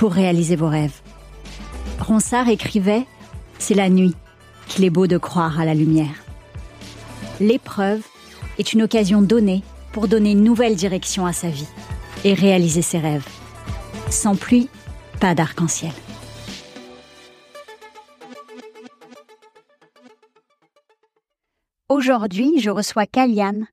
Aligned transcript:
pour 0.00 0.14
réaliser 0.14 0.56
vos 0.56 0.70
rêves. 0.70 1.02
Ronsard 1.98 2.48
écrivait 2.48 3.04
C'est 3.58 3.74
la 3.74 3.90
nuit 3.90 4.14
qu'il 4.66 4.82
est 4.84 4.88
beau 4.88 5.06
de 5.06 5.18
croire 5.18 5.60
à 5.60 5.66
la 5.66 5.74
lumière. 5.74 6.24
L'épreuve 7.38 8.02
est 8.58 8.72
une 8.72 8.80
occasion 8.80 9.20
donnée 9.20 9.62
pour 9.92 10.08
donner 10.08 10.30
une 10.30 10.42
nouvelle 10.42 10.74
direction 10.74 11.26
à 11.26 11.34
sa 11.34 11.50
vie 11.50 11.68
et 12.24 12.32
réaliser 12.32 12.80
ses 12.80 12.98
rêves. 12.98 13.28
Sans 14.08 14.36
pluie, 14.36 14.70
pas 15.20 15.34
d'arc-en-ciel. 15.34 15.92
Aujourd'hui, 21.90 22.58
je 22.58 22.70
reçois 22.70 23.04
Kaliane. 23.04 23.66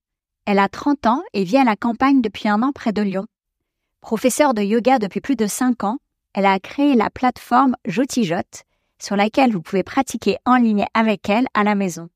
Elle 0.46 0.60
a 0.60 0.68
30 0.68 1.06
ans 1.06 1.24
et 1.32 1.46
vit 1.46 1.56
à 1.56 1.64
la 1.64 1.78
campagne 1.78 2.22
depuis 2.22 2.50
un 2.50 2.64
an 2.64 2.74
près 2.74 2.92
de 2.92 3.02
Lyon. 3.02 3.28
Professeure 4.02 4.54
de 4.54 4.62
yoga 4.62 5.00
depuis 5.00 5.22
plus 5.22 5.38
de 5.38 5.48
5 5.48 5.86
ans, 5.86 6.00
elle 6.38 6.46
a 6.46 6.60
créé 6.60 6.94
la 6.94 7.10
plateforme 7.10 7.76
Jotijote, 7.86 8.62
sur 9.02 9.16
laquelle 9.16 9.52
vous 9.52 9.62
pouvez 9.64 9.82
pratiquer 9.82 10.38
en 10.46 10.58
ligne 10.58 10.86
avec 10.94 11.28
elle 11.30 11.48
à 11.56 11.64
la 11.64 11.74
maison. 11.74 12.10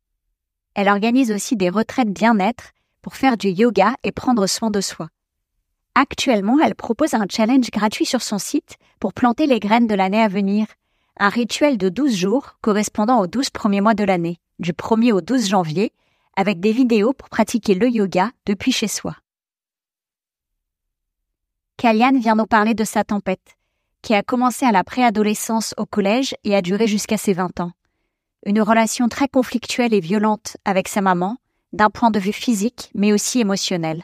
Elle 0.75 0.89
organise 0.89 1.31
aussi 1.31 1.55
des 1.55 1.69
retraites 1.69 2.13
bien-être 2.13 2.69
pour 3.01 3.15
faire 3.15 3.35
du 3.35 3.47
yoga 3.47 3.95
et 4.03 4.11
prendre 4.11 4.45
soin 4.45 4.69
de 4.69 4.79
soi. 4.79 5.09
Actuellement, 5.95 6.59
elle 6.63 6.75
propose 6.75 7.15
un 7.15 7.25
challenge 7.27 7.71
gratuit 7.71 8.05
sur 8.05 8.21
son 8.21 8.37
site 8.37 8.75
pour 8.99 9.13
planter 9.13 9.47
les 9.47 9.59
graines 9.59 9.87
de 9.87 9.95
l'année 9.95 10.21
à 10.21 10.27
venir, 10.27 10.67
un 11.17 11.29
rituel 11.29 11.79
de 11.79 11.89
12 11.89 12.15
jours 12.15 12.57
correspondant 12.61 13.21
aux 13.21 13.27
12 13.27 13.49
premiers 13.49 13.81
mois 13.81 13.95
de 13.95 14.03
l'année, 14.03 14.37
du 14.59 14.73
1er 14.73 15.13
au 15.13 15.21
12 15.21 15.49
janvier, 15.49 15.93
avec 16.35 16.59
des 16.59 16.73
vidéos 16.73 17.13
pour 17.13 17.29
pratiquer 17.29 17.73
le 17.73 17.89
yoga 17.89 18.29
depuis 18.45 18.71
chez 18.71 18.87
soi. 18.87 19.15
Kaliane 21.77 22.19
vient 22.19 22.35
nous 22.35 22.45
parler 22.45 22.75
de 22.75 22.83
sa 22.83 23.03
tempête, 23.03 23.57
qui 24.01 24.13
a 24.13 24.23
commencé 24.23 24.65
à 24.65 24.71
la 24.71 24.83
préadolescence 24.83 25.73
au 25.77 25.85
collège 25.85 26.35
et 26.43 26.55
a 26.55 26.61
duré 26.61 26.87
jusqu'à 26.87 27.17
ses 27.17 27.33
20 27.33 27.59
ans. 27.59 27.71
Une 28.45 28.61
relation 28.61 29.07
très 29.07 29.27
conflictuelle 29.27 29.93
et 29.93 29.99
violente 29.99 30.57
avec 30.65 30.87
sa 30.87 31.01
maman, 31.01 31.37
d'un 31.73 31.89
point 31.89 32.11
de 32.11 32.19
vue 32.19 32.33
physique 32.33 32.89
mais 32.95 33.13
aussi 33.13 33.39
émotionnel. 33.39 34.03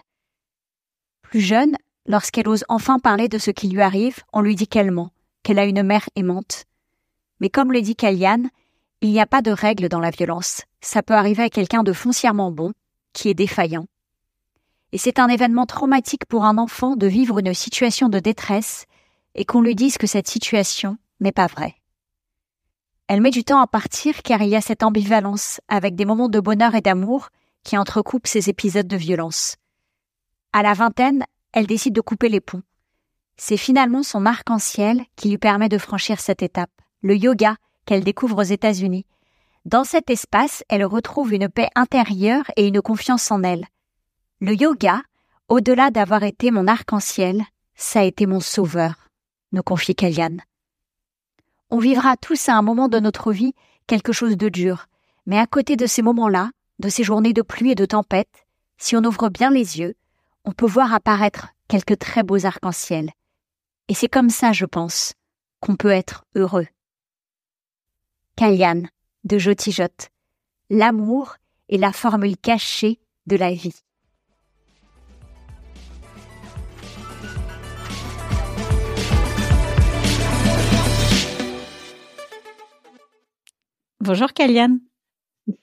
Plus 1.24 1.42
jeune, 1.42 1.76
lorsqu'elle 2.06 2.48
ose 2.48 2.64
enfin 2.70 3.00
parler 3.00 3.28
de 3.28 3.38
ce 3.38 3.52
qui 3.52 3.68
lui 3.68 3.82
arrive, 3.82 4.20
on 4.32 4.42
lui 4.42 4.56
dit 4.56 4.68
qu'elle 4.68 4.92
ment, 4.92 5.12
qu'elle 5.44 5.60
a 5.60 5.66
une 5.66 5.84
mère 5.84 6.08
aimante. 6.16 6.66
Mais 7.40 7.50
comme 7.50 7.72
le 7.72 7.82
dit 7.82 7.96
Kaliane, 7.96 8.50
il 9.02 9.12
n'y 9.12 9.20
a 9.20 9.28
pas 9.28 9.42
de 9.42 9.52
règle 9.52 9.90
dans 9.90 10.00
la 10.00 10.10
violence. 10.10 10.64
Ça 10.82 11.04
peut 11.04 11.14
arriver 11.14 11.44
à 11.44 11.50
quelqu'un 11.50 11.84
de 11.84 11.94
foncièrement 11.94 12.52
bon, 12.52 12.74
qui 13.14 13.30
est 13.30 13.34
défaillant. 13.34 13.86
Et 14.92 14.98
c'est 14.98 15.20
un 15.20 15.28
événement 15.28 15.66
traumatique 15.66 16.26
pour 16.26 16.46
un 16.46 16.58
enfant 16.58 16.96
de 16.96 17.08
vivre 17.08 17.40
une 17.40 17.54
situation 17.54 18.10
de 18.10 18.20
détresse 18.20 18.86
et 19.38 19.46
qu'on 19.46 19.62
lui 19.62 19.76
dise 19.76 19.98
que 19.98 20.08
cette 20.08 20.28
situation 20.28 20.98
n'est 21.22 21.32
pas 21.32 21.48
vraie. 21.48 21.76
Elle 23.08 23.22
met 23.22 23.30
du 23.30 23.46
temps 23.46 23.62
à 23.62 23.68
partir 23.68 24.22
car 24.22 24.42
il 24.42 24.50
y 24.50 24.56
a 24.56 24.62
cette 24.62 24.84
ambivalence 24.84 25.62
avec 25.70 25.96
des 25.96 26.04
moments 26.04 26.28
de 26.28 26.42
bonheur 26.42 26.76
et 26.76 26.82
d'amour 26.82 27.30
qui 27.64 27.78
entrecoupent 27.78 28.28
ces 28.28 28.50
épisodes 28.50 28.88
de 28.88 28.98
violence. 28.98 29.56
À 30.52 30.62
la 30.62 30.74
vingtaine, 30.74 31.24
elle 31.54 31.68
décide 31.68 31.94
de 31.94 32.02
couper 32.02 32.28
les 32.28 32.42
ponts. 32.42 32.64
C'est 33.38 33.58
finalement 33.58 34.04
son 34.04 34.26
arc-en-ciel 34.26 35.06
qui 35.16 35.30
lui 35.30 35.38
permet 35.38 35.70
de 35.70 35.78
franchir 35.78 36.20
cette 36.20 36.42
étape, 36.42 36.72
le 37.02 37.16
yoga 37.16 37.56
qu'elle 37.86 38.04
découvre 38.04 38.40
aux 38.40 38.44
États-Unis. 38.44 39.06
Dans 39.66 39.84
cet 39.84 40.10
espace, 40.10 40.64
elle 40.68 40.84
retrouve 40.84 41.34
une 41.34 41.48
paix 41.48 41.70
intérieure 41.76 42.46
et 42.58 42.68
une 42.68 42.82
confiance 42.82 43.32
en 43.32 43.44
elle. 43.44 43.68
Le 44.40 44.54
yoga, 44.54 45.02
au-delà 45.48 45.92
d'avoir 45.92 46.24
été 46.24 46.52
mon 46.52 46.68
arc-en-ciel, 46.68 47.44
ça 47.76 48.00
a 48.00 48.04
été 48.04 48.26
mon 48.26 48.40
sauveur 48.40 49.07
nous 49.52 49.64
confie 49.64 49.96
Kaliane. 49.96 50.42
On 51.70 51.80
vivra 51.80 52.18
tous 52.18 52.50
à 52.50 52.56
un 52.56 52.62
moment 52.62 52.88
de 52.88 53.00
notre 53.00 53.32
vie 53.32 53.54
quelque 53.88 54.14
chose 54.14 54.38
de 54.38 54.50
dur, 54.50 54.88
mais 55.26 55.38
à 55.38 55.48
côté 55.48 55.76
de 55.76 55.86
ces 55.86 56.02
moments-là, 56.02 56.52
de 56.80 56.90
ces 56.90 57.04
journées 57.04 57.34
de 57.34 57.42
pluie 57.42 57.72
et 57.72 57.76
de 57.76 57.86
tempête, 57.86 58.46
si 58.78 58.96
on 58.96 59.04
ouvre 59.04 59.30
bien 59.30 59.50
les 59.50 59.80
yeux, 59.80 59.96
on 60.46 60.52
peut 60.52 60.68
voir 60.68 60.94
apparaître 60.94 61.50
quelques 61.68 61.98
très 61.98 62.24
beaux 62.24 62.46
arcs-en-ciel. 62.46 63.12
Et 63.90 63.94
c'est 63.94 64.08
comme 64.08 64.30
ça, 64.30 64.54
je 64.54 64.66
pense, 64.66 65.14
qu'on 65.60 65.76
peut 65.76 65.92
être 65.92 66.24
heureux. 66.36 66.68
Kaliane, 68.36 68.90
de 69.24 69.38
Jotijote. 69.38 70.10
L'amour 70.70 71.38
est 71.70 71.78
la 71.78 71.92
formule 71.92 72.38
cachée 72.38 73.00
de 73.26 73.36
la 73.36 73.52
vie. 73.52 73.76
Bonjour 84.08 84.32
Kaliane. 84.32 84.80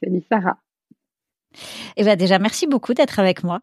Salut 0.03 0.23
Sarah. 0.29 0.59
Eh 1.97 2.03
bien 2.03 2.15
déjà, 2.15 2.39
merci 2.39 2.67
beaucoup 2.67 2.93
d'être 2.93 3.19
avec 3.19 3.43
moi. 3.43 3.61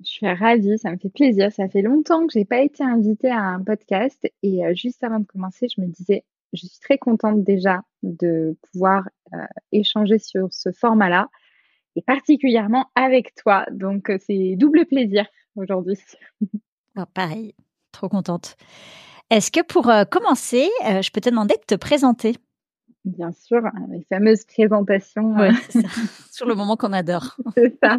Je 0.00 0.08
suis 0.08 0.28
ravie, 0.28 0.76
ça 0.76 0.90
me 0.90 0.96
fait 0.96 1.08
plaisir. 1.08 1.52
Ça 1.52 1.68
fait 1.68 1.82
longtemps 1.82 2.26
que 2.26 2.32
je 2.32 2.40
n'ai 2.40 2.44
pas 2.44 2.60
été 2.60 2.82
invitée 2.82 3.30
à 3.30 3.40
un 3.42 3.62
podcast 3.62 4.28
et 4.42 4.66
euh, 4.66 4.74
juste 4.74 5.04
avant 5.04 5.20
de 5.20 5.24
commencer, 5.24 5.68
je 5.72 5.80
me 5.80 5.86
disais, 5.86 6.24
je 6.52 6.66
suis 6.66 6.80
très 6.80 6.98
contente 6.98 7.44
déjà 7.44 7.82
de 8.02 8.56
pouvoir 8.72 9.08
euh, 9.34 9.46
échanger 9.70 10.18
sur 10.18 10.48
ce 10.52 10.72
format-là 10.72 11.28
et 11.94 12.02
particulièrement 12.02 12.86
avec 12.96 13.36
toi. 13.36 13.66
Donc 13.70 14.10
euh, 14.10 14.18
c'est 14.26 14.56
double 14.56 14.84
plaisir 14.86 15.28
aujourd'hui. 15.54 15.98
Oh, 16.96 17.04
pareil, 17.14 17.54
trop 17.92 18.08
contente. 18.08 18.56
Est-ce 19.30 19.52
que 19.52 19.60
pour 19.62 19.92
commencer, 20.10 20.68
je 20.82 21.10
peux 21.12 21.20
te 21.20 21.28
demander 21.28 21.54
de 21.54 21.76
te 21.76 21.76
présenter? 21.76 22.34
Bien 23.08 23.32
sûr, 23.32 23.62
les 23.90 24.04
fameuses 24.10 24.44
présentations. 24.44 25.34
Ouais, 25.34 25.48
euh, 25.48 25.80
Sur 26.30 26.46
le 26.46 26.54
moment 26.54 26.76
qu'on 26.76 26.92
adore. 26.92 27.36
c'est 27.54 27.74
ça. 27.82 27.96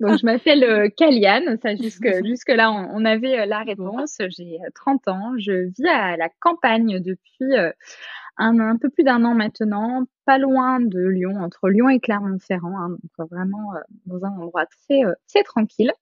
Donc, 0.00 0.18
je 0.18 0.26
m'appelle 0.26 0.64
euh, 0.64 0.88
Kaliane. 0.96 1.58
Ça, 1.62 1.76
jusque, 1.76 2.08
jusque 2.24 2.48
là, 2.48 2.72
on, 2.72 3.04
avait 3.04 3.40
euh, 3.40 3.46
la 3.46 3.60
réponse. 3.60 4.18
J'ai 4.36 4.58
30 4.74 5.08
ans. 5.08 5.32
Je 5.38 5.68
vis 5.76 5.88
à 5.88 6.16
la 6.16 6.28
campagne 6.40 6.98
depuis 6.98 7.54
un, 8.36 8.58
un 8.58 8.76
peu 8.76 8.88
plus 8.90 9.04
d'un 9.04 9.24
an 9.24 9.34
maintenant, 9.34 10.06
pas 10.24 10.38
loin 10.38 10.80
de 10.80 10.98
Lyon, 10.98 11.36
entre 11.36 11.68
Lyon 11.68 11.88
et 11.88 12.00
Clermont-Ferrand. 12.00 12.76
Hein, 12.76 12.88
donc, 12.88 13.30
vraiment 13.30 13.74
dans 14.06 14.24
un 14.24 14.30
endroit 14.30 14.66
très, 14.66 15.02
très 15.28 15.44
tranquille. 15.44 15.92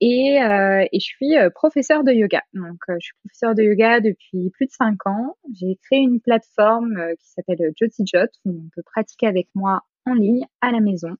Et, 0.00 0.42
euh, 0.42 0.84
et, 0.92 1.00
je 1.00 1.04
suis 1.04 1.36
euh, 1.36 1.50
professeur 1.50 2.04
de 2.04 2.12
yoga. 2.12 2.42
Donc, 2.54 2.78
euh, 2.88 2.96
je 3.00 3.06
suis 3.06 3.14
professeur 3.24 3.54
de 3.54 3.62
yoga 3.62 4.00
depuis 4.00 4.50
plus 4.50 4.66
de 4.66 4.72
cinq 4.72 5.06
ans. 5.06 5.36
J'ai 5.52 5.78
créé 5.82 6.00
une 6.00 6.20
plateforme 6.20 6.96
qui 7.18 7.28
s'appelle 7.28 7.72
Jot 7.76 8.26
où 8.44 8.50
on 8.50 8.68
peut 8.74 8.82
pratiquer 8.82 9.26
avec 9.26 9.48
moi 9.54 9.82
en 10.06 10.14
ligne 10.14 10.46
à 10.60 10.70
la 10.70 10.80
maison. 10.80 11.16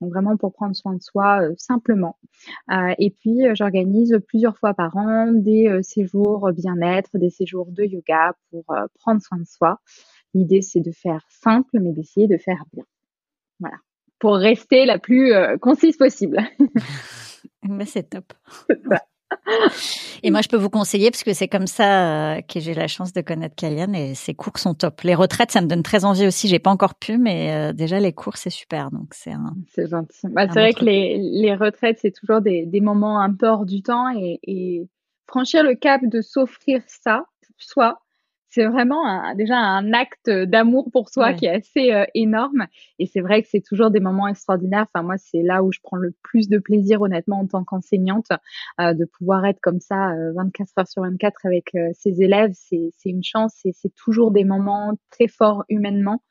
Donc 0.00 0.12
vraiment 0.12 0.36
pour 0.36 0.52
prendre 0.52 0.76
soin 0.76 0.94
de 0.94 1.02
soi 1.02 1.40
simplement. 1.56 2.18
et 2.98 3.10
puis 3.10 3.40
j'organise 3.54 4.16
plusieurs 4.28 4.56
fois 4.58 4.74
par 4.74 4.96
an 4.96 5.32
des 5.32 5.80
séjours 5.82 6.52
bien-être, 6.52 7.10
des 7.14 7.30
séjours 7.30 7.66
de 7.72 7.84
yoga 7.84 8.34
pour 8.50 8.64
prendre 9.00 9.22
soin 9.22 9.38
de 9.38 9.46
soi. 9.46 9.80
L'idée 10.34 10.62
c'est 10.62 10.80
de 10.80 10.92
faire 10.92 11.24
simple 11.30 11.80
mais 11.80 11.92
d'essayer 11.92 12.28
de 12.28 12.36
faire 12.36 12.62
bien. 12.72 12.84
Voilà. 13.60 13.78
Pour 14.18 14.34
rester 14.34 14.84
la 14.84 14.98
plus 14.98 15.32
concise 15.60 15.96
possible. 15.96 16.38
Mais 17.62 17.84
c'est 17.86 18.10
top. 18.10 18.32
et 20.22 20.30
moi, 20.30 20.40
je 20.42 20.48
peux 20.48 20.56
vous 20.56 20.70
conseiller 20.70 21.10
parce 21.10 21.22
que 21.22 21.32
c'est 21.32 21.48
comme 21.48 21.66
ça 21.66 22.36
euh, 22.36 22.40
que 22.42 22.60
j'ai 22.60 22.74
la 22.74 22.88
chance 22.88 23.12
de 23.12 23.20
connaître 23.20 23.54
Kalian 23.56 23.92
et 23.92 24.14
ses 24.14 24.34
cours 24.34 24.58
sont 24.58 24.74
top. 24.74 25.02
Les 25.02 25.14
retraites, 25.14 25.50
ça 25.50 25.60
me 25.60 25.66
donne 25.66 25.82
très 25.82 26.04
envie 26.04 26.26
aussi. 26.26 26.48
J'ai 26.48 26.58
pas 26.58 26.70
encore 26.70 26.94
pu, 26.94 27.18
mais 27.18 27.52
euh, 27.52 27.72
déjà 27.72 28.00
les 28.00 28.12
cours, 28.12 28.36
c'est 28.36 28.50
super. 28.50 28.90
Donc 28.90 29.08
c'est 29.12 29.32
un. 29.32 29.54
C'est 29.74 29.88
gentil. 29.88 30.28
Bah, 30.30 30.46
c'est 30.48 30.60
vrai 30.60 30.72
que 30.72 30.84
les, 30.84 31.18
les 31.18 31.54
retraites, 31.54 31.98
c'est 32.00 32.12
toujours 32.12 32.40
des, 32.40 32.66
des 32.66 32.80
moments 32.80 33.20
un 33.20 33.32
peu 33.32 33.46
hors 33.46 33.66
du 33.66 33.82
temps 33.82 34.10
et, 34.16 34.38
et 34.42 34.88
franchir 35.26 35.62
le 35.62 35.74
cap 35.74 36.00
de 36.04 36.20
s'offrir 36.20 36.82
ça, 36.86 37.24
soit 37.56 38.00
c'est 38.50 38.66
vraiment 38.66 39.06
un, 39.06 39.34
déjà 39.34 39.58
un 39.58 39.92
acte 39.92 40.30
d'amour 40.30 40.88
pour 40.90 41.10
soi 41.10 41.34
qui 41.34 41.46
est 41.46 41.56
assez 41.56 41.92
euh, 41.92 42.04
énorme. 42.14 42.66
Et 42.98 43.06
c'est 43.06 43.20
vrai 43.20 43.42
que 43.42 43.48
c'est 43.50 43.60
toujours 43.60 43.90
des 43.90 44.00
moments 44.00 44.26
extraordinaires. 44.26 44.86
Enfin, 44.92 45.04
moi, 45.04 45.16
c'est 45.18 45.42
là 45.42 45.62
où 45.62 45.70
je 45.72 45.80
prends 45.82 45.96
le 45.96 46.14
plus 46.22 46.48
de 46.48 46.58
plaisir, 46.58 47.02
honnêtement, 47.02 47.40
en 47.40 47.46
tant 47.46 47.64
qu'enseignante, 47.64 48.28
euh, 48.80 48.94
de 48.94 49.04
pouvoir 49.04 49.44
être 49.44 49.60
comme 49.60 49.80
ça 49.80 50.14
24 50.34 50.68
euh, 50.68 50.80
heures 50.80 50.88
sur 50.88 51.02
24 51.02 51.46
avec 51.46 51.76
ses 51.92 52.22
élèves. 52.22 52.52
C'est, 52.54 52.90
c'est 52.96 53.10
une 53.10 53.22
chance 53.22 53.54
et 53.64 53.72
c'est 53.72 53.94
toujours 53.94 54.30
des 54.30 54.44
moments 54.44 54.94
très 55.10 55.28
forts 55.28 55.64
humainement. 55.68 56.22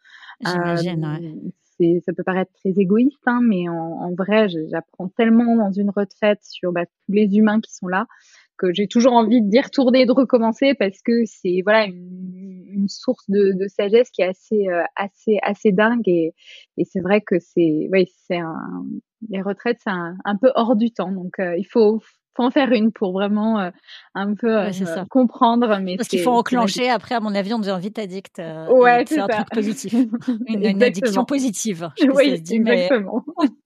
J'imagine, 0.42 1.52
c'est, 1.78 2.02
ça 2.06 2.14
peut 2.14 2.24
paraître 2.24 2.52
très 2.54 2.80
égoïste, 2.80 3.22
hein, 3.28 3.40
mais 3.44 3.70
en, 3.70 3.74
en 3.76 4.14
vrai, 4.14 4.48
j'apprends 4.70 5.10
tellement 5.10 5.56
dans 5.56 5.72
une 5.72 5.92
retraite 5.92 6.40
sur 6.42 6.72
bah, 6.72 6.86
tous 6.86 7.12
les 7.12 7.38
humains 7.38 7.62
qui 7.62 7.74
sont 7.74 7.88
là 7.88 8.08
que 8.58 8.74
j'ai 8.74 8.88
toujours 8.88 9.14
envie 9.14 9.42
d'y 9.42 9.60
retourner 9.60 10.02
et 10.02 10.06
de 10.06 10.12
recommencer 10.12 10.74
parce 10.74 11.02
que 11.04 11.24
c'est 11.26 11.62
voilà 11.64 11.86
une, 11.86 12.66
une 12.70 12.88
source 12.88 13.30
de, 13.30 13.54
de, 13.54 13.68
sagesse 13.68 14.10
qui 14.10 14.22
est 14.22 14.28
assez 14.28 14.68
euh, 14.68 14.84
assez 14.96 15.38
assez 15.42 15.72
dingue. 15.72 16.08
Et, 16.08 16.34
et 16.78 16.84
c'est 16.86 17.00
vrai 17.00 17.22
que 17.22 17.36
c'est 17.40 17.88
oui 17.92 18.08
c'est 18.28 18.38
un 18.38 18.86
les 19.30 19.42
retraites 19.42 19.78
c'est 19.84 19.90
un, 19.90 20.16
un, 20.26 20.36
peu 20.36 20.52
hors 20.56 20.76
du 20.76 20.92
temps. 20.92 21.12
Donc 21.12 21.40
euh, 21.40 21.56
il 21.58 21.66
faut 21.66 22.02
faut 22.36 22.44
en 22.44 22.52
faire 22.52 22.72
une 22.72 22.92
pour 22.92 23.14
vraiment 23.14 23.60
euh, 23.60 23.72
un 24.14 24.36
peu 24.36 24.72
ça. 24.72 25.06
comprendre 25.10 25.80
mais 25.82 25.98
parce 25.98 26.08
qu'il 26.08 26.22
faut 26.22 26.30
enclencher 26.30 26.88
après 26.88 27.16
à 27.16 27.20
mon 27.20 27.34
avis 27.34 27.52
on 27.56 27.58
devient 27.58 27.80
vite 27.82 27.98
addict 27.98 28.40
ouais 28.70 29.06
c'est 29.08 29.20
un 29.20 29.28
truc 29.28 29.50
positif. 29.50 29.94
Une, 30.48 30.64
une, 30.64 30.84
addiction 30.84 31.26
positive 31.26 31.90
je 32.00 32.08
oui 32.12 32.30
exactement. 32.30 33.26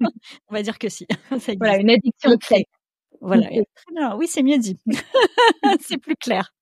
on 0.50 0.54
va 0.54 0.62
dire 0.62 0.80
que 0.80 0.88
si 0.88 1.06
voilà 1.60 1.78
une 1.78 1.90
addiction 1.90 2.38
voilà. 3.22 3.48
Oui, 4.18 4.28
c'est 4.28 4.44
mieux 4.44 4.58
dit. 4.58 4.78
c'est 5.82 5.98
plus 5.98 6.16
clair. 6.16 6.54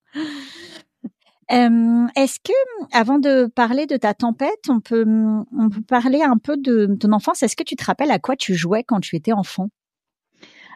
Est-ce 1.50 2.39
que, 2.39 2.53
avant 2.91 3.17
de 3.17 3.47
parler 3.47 3.88
de 3.88 3.97
ta 3.97 4.13
tempête, 4.13 4.69
on 4.69 4.79
peut, 4.79 5.06
on 5.07 5.69
peut 5.69 5.81
parler 5.81 6.21
un 6.21 6.38
peu 6.38 6.57
de 6.57 6.95
ton 7.00 7.11
enfance? 7.11 7.41
Est-ce 7.41 7.56
que 7.56 7.63
tu 7.63 7.75
te 7.75 7.83
rappelles 7.83 8.11
à 8.11 8.19
quoi 8.19 8.35
tu 8.35 8.53
jouais 8.53 8.83
quand 8.83 9.00
tu 9.00 9.15
étais 9.15 9.31
enfant? 9.31 9.69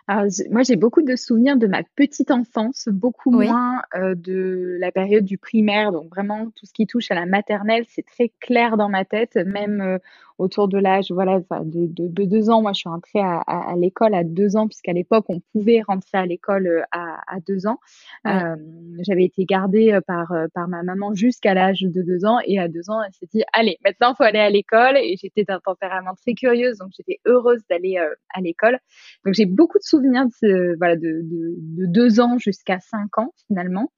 Alors, 0.08 0.26
moi, 0.52 0.64
j'ai 0.64 0.76
beaucoup 0.76 1.02
de 1.02 1.16
souvenirs 1.16 1.56
de 1.56 1.66
ma 1.66 1.82
petite 1.96 2.30
enfance, 2.30 2.90
beaucoup 2.92 3.32
moins 3.32 3.82
euh, 3.96 4.16
de 4.16 4.76
la 4.80 4.92
période 4.92 5.24
du 5.24 5.38
primaire. 5.38 5.94
Donc, 5.94 6.10
vraiment, 6.10 6.48
tout 6.48 6.66
ce 6.66 6.74
qui 6.74 6.88
touche 6.88 7.10
à 7.10 7.16
la 7.16 7.26
maternelle, 7.26 7.86
c'est 7.88 8.06
très 8.06 8.30
clair 8.42 8.76
dans 8.76 8.90
ma 8.90 9.06
tête. 9.06 9.36
Même 9.36 9.80
euh, 9.80 9.98
autour 10.38 10.68
de 10.68 10.78
l'âge 10.78 11.12
voilà 11.12 11.40
de, 11.40 11.88
de, 11.88 12.08
de, 12.08 12.24
deux 12.26 12.50
ans. 12.50 12.62
Moi, 12.62 12.72
je 12.74 12.80
suis 12.80 12.90
rentrée 12.90 13.20
à, 13.20 13.40
à, 13.40 13.76
l'école 13.76 14.14
à 14.14 14.24
deux 14.24 14.56
ans, 14.56 14.68
puisqu'à 14.68 14.94
l'époque, 14.94 15.26
on 15.30 15.40
pouvait 15.52 15.82
rentrer 15.82 16.18
à 16.18 16.26
l'école 16.26 16.68
euh, 16.68 16.82
à, 16.92 17.20
à 17.28 17.40
deux 17.40 17.68
ans. 17.68 17.80
Euh, 18.28 18.56
J'avais 19.00 19.26
été 19.26 19.46
gardée 19.46 19.94
euh, 19.94 20.02
par, 20.02 20.32
euh, 20.32 20.48
par 20.54 20.68
ma 20.68 20.84
maman 20.84 21.14
jusqu'à 21.14 21.54
l'âge 21.54 21.82
de 21.82 22.02
deux 22.02 22.26
ans. 22.26 22.40
Et 22.46 22.60
à 22.60 22.68
deux 22.68 22.90
ans, 22.90 23.02
elle 23.02 23.14
s'est 23.14 23.28
dit, 23.32 23.44
allez, 23.54 23.78
maintenant, 23.84 24.16
faut 24.16 24.24
aller 24.24 24.40
à 24.40 24.50
l'école. 24.50 24.98
Et 24.98 25.16
j'étais 25.22 25.44
d'un 25.44 25.60
tempérament 25.60 26.16
très 26.16 26.34
curieuse, 26.34 26.78
donc 26.78 26.90
j'étais 26.96 27.20
heureuse 27.26 27.62
d'aller 27.70 27.98
à 27.98 28.42
l'école. 28.42 28.80
Donc, 29.26 29.34
j'ai 29.34 29.46
beaucoup 29.46 29.78
de 29.78 29.84
souvenirs 29.84 30.26
de, 30.42 30.76
voilà, 30.78 30.96
de, 30.96 31.22
de, 31.24 31.56
de 31.58 31.86
deux 31.86 32.20
ans 32.20 32.38
jusqu'à 32.38 32.80
cinq 32.80 33.18
ans, 33.18 33.34
finalement. 33.48 33.92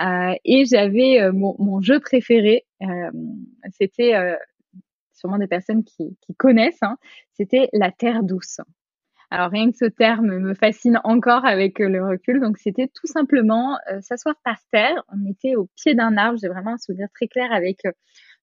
Euh, 0.00 0.34
et 0.44 0.64
j'avais 0.64 1.30
mon, 1.32 1.56
mon, 1.58 1.80
jeu 1.82 2.00
préféré, 2.00 2.64
euh, 2.82 3.10
c'était 3.78 4.14
sûrement 5.20 5.38
des 5.38 5.46
personnes 5.46 5.84
qui, 5.84 6.16
connaissent, 6.38 6.82
hein, 6.82 6.96
c'était 7.34 7.68
la 7.72 7.90
terre 7.90 8.22
douce. 8.22 8.60
Alors 9.32 9.50
rien 9.50 9.70
que 9.70 9.76
ce 9.76 9.84
terme 9.84 10.38
me 10.38 10.54
fascine 10.54 11.00
encore 11.04 11.44
avec 11.44 11.80
euh, 11.80 11.88
le 11.88 12.04
recul. 12.04 12.40
Donc 12.40 12.58
c'était 12.58 12.88
tout 12.88 13.06
simplement 13.06 13.78
euh, 13.88 14.00
s'asseoir 14.00 14.34
par 14.44 14.56
terre. 14.72 15.04
On 15.12 15.30
était 15.30 15.54
au 15.54 15.68
pied 15.76 15.94
d'un 15.94 16.16
arbre. 16.16 16.36
J'ai 16.42 16.48
vraiment 16.48 16.72
un 16.72 16.78
souvenir 16.78 17.06
très 17.14 17.28
clair 17.28 17.52
avec 17.52 17.84
euh, 17.86 17.92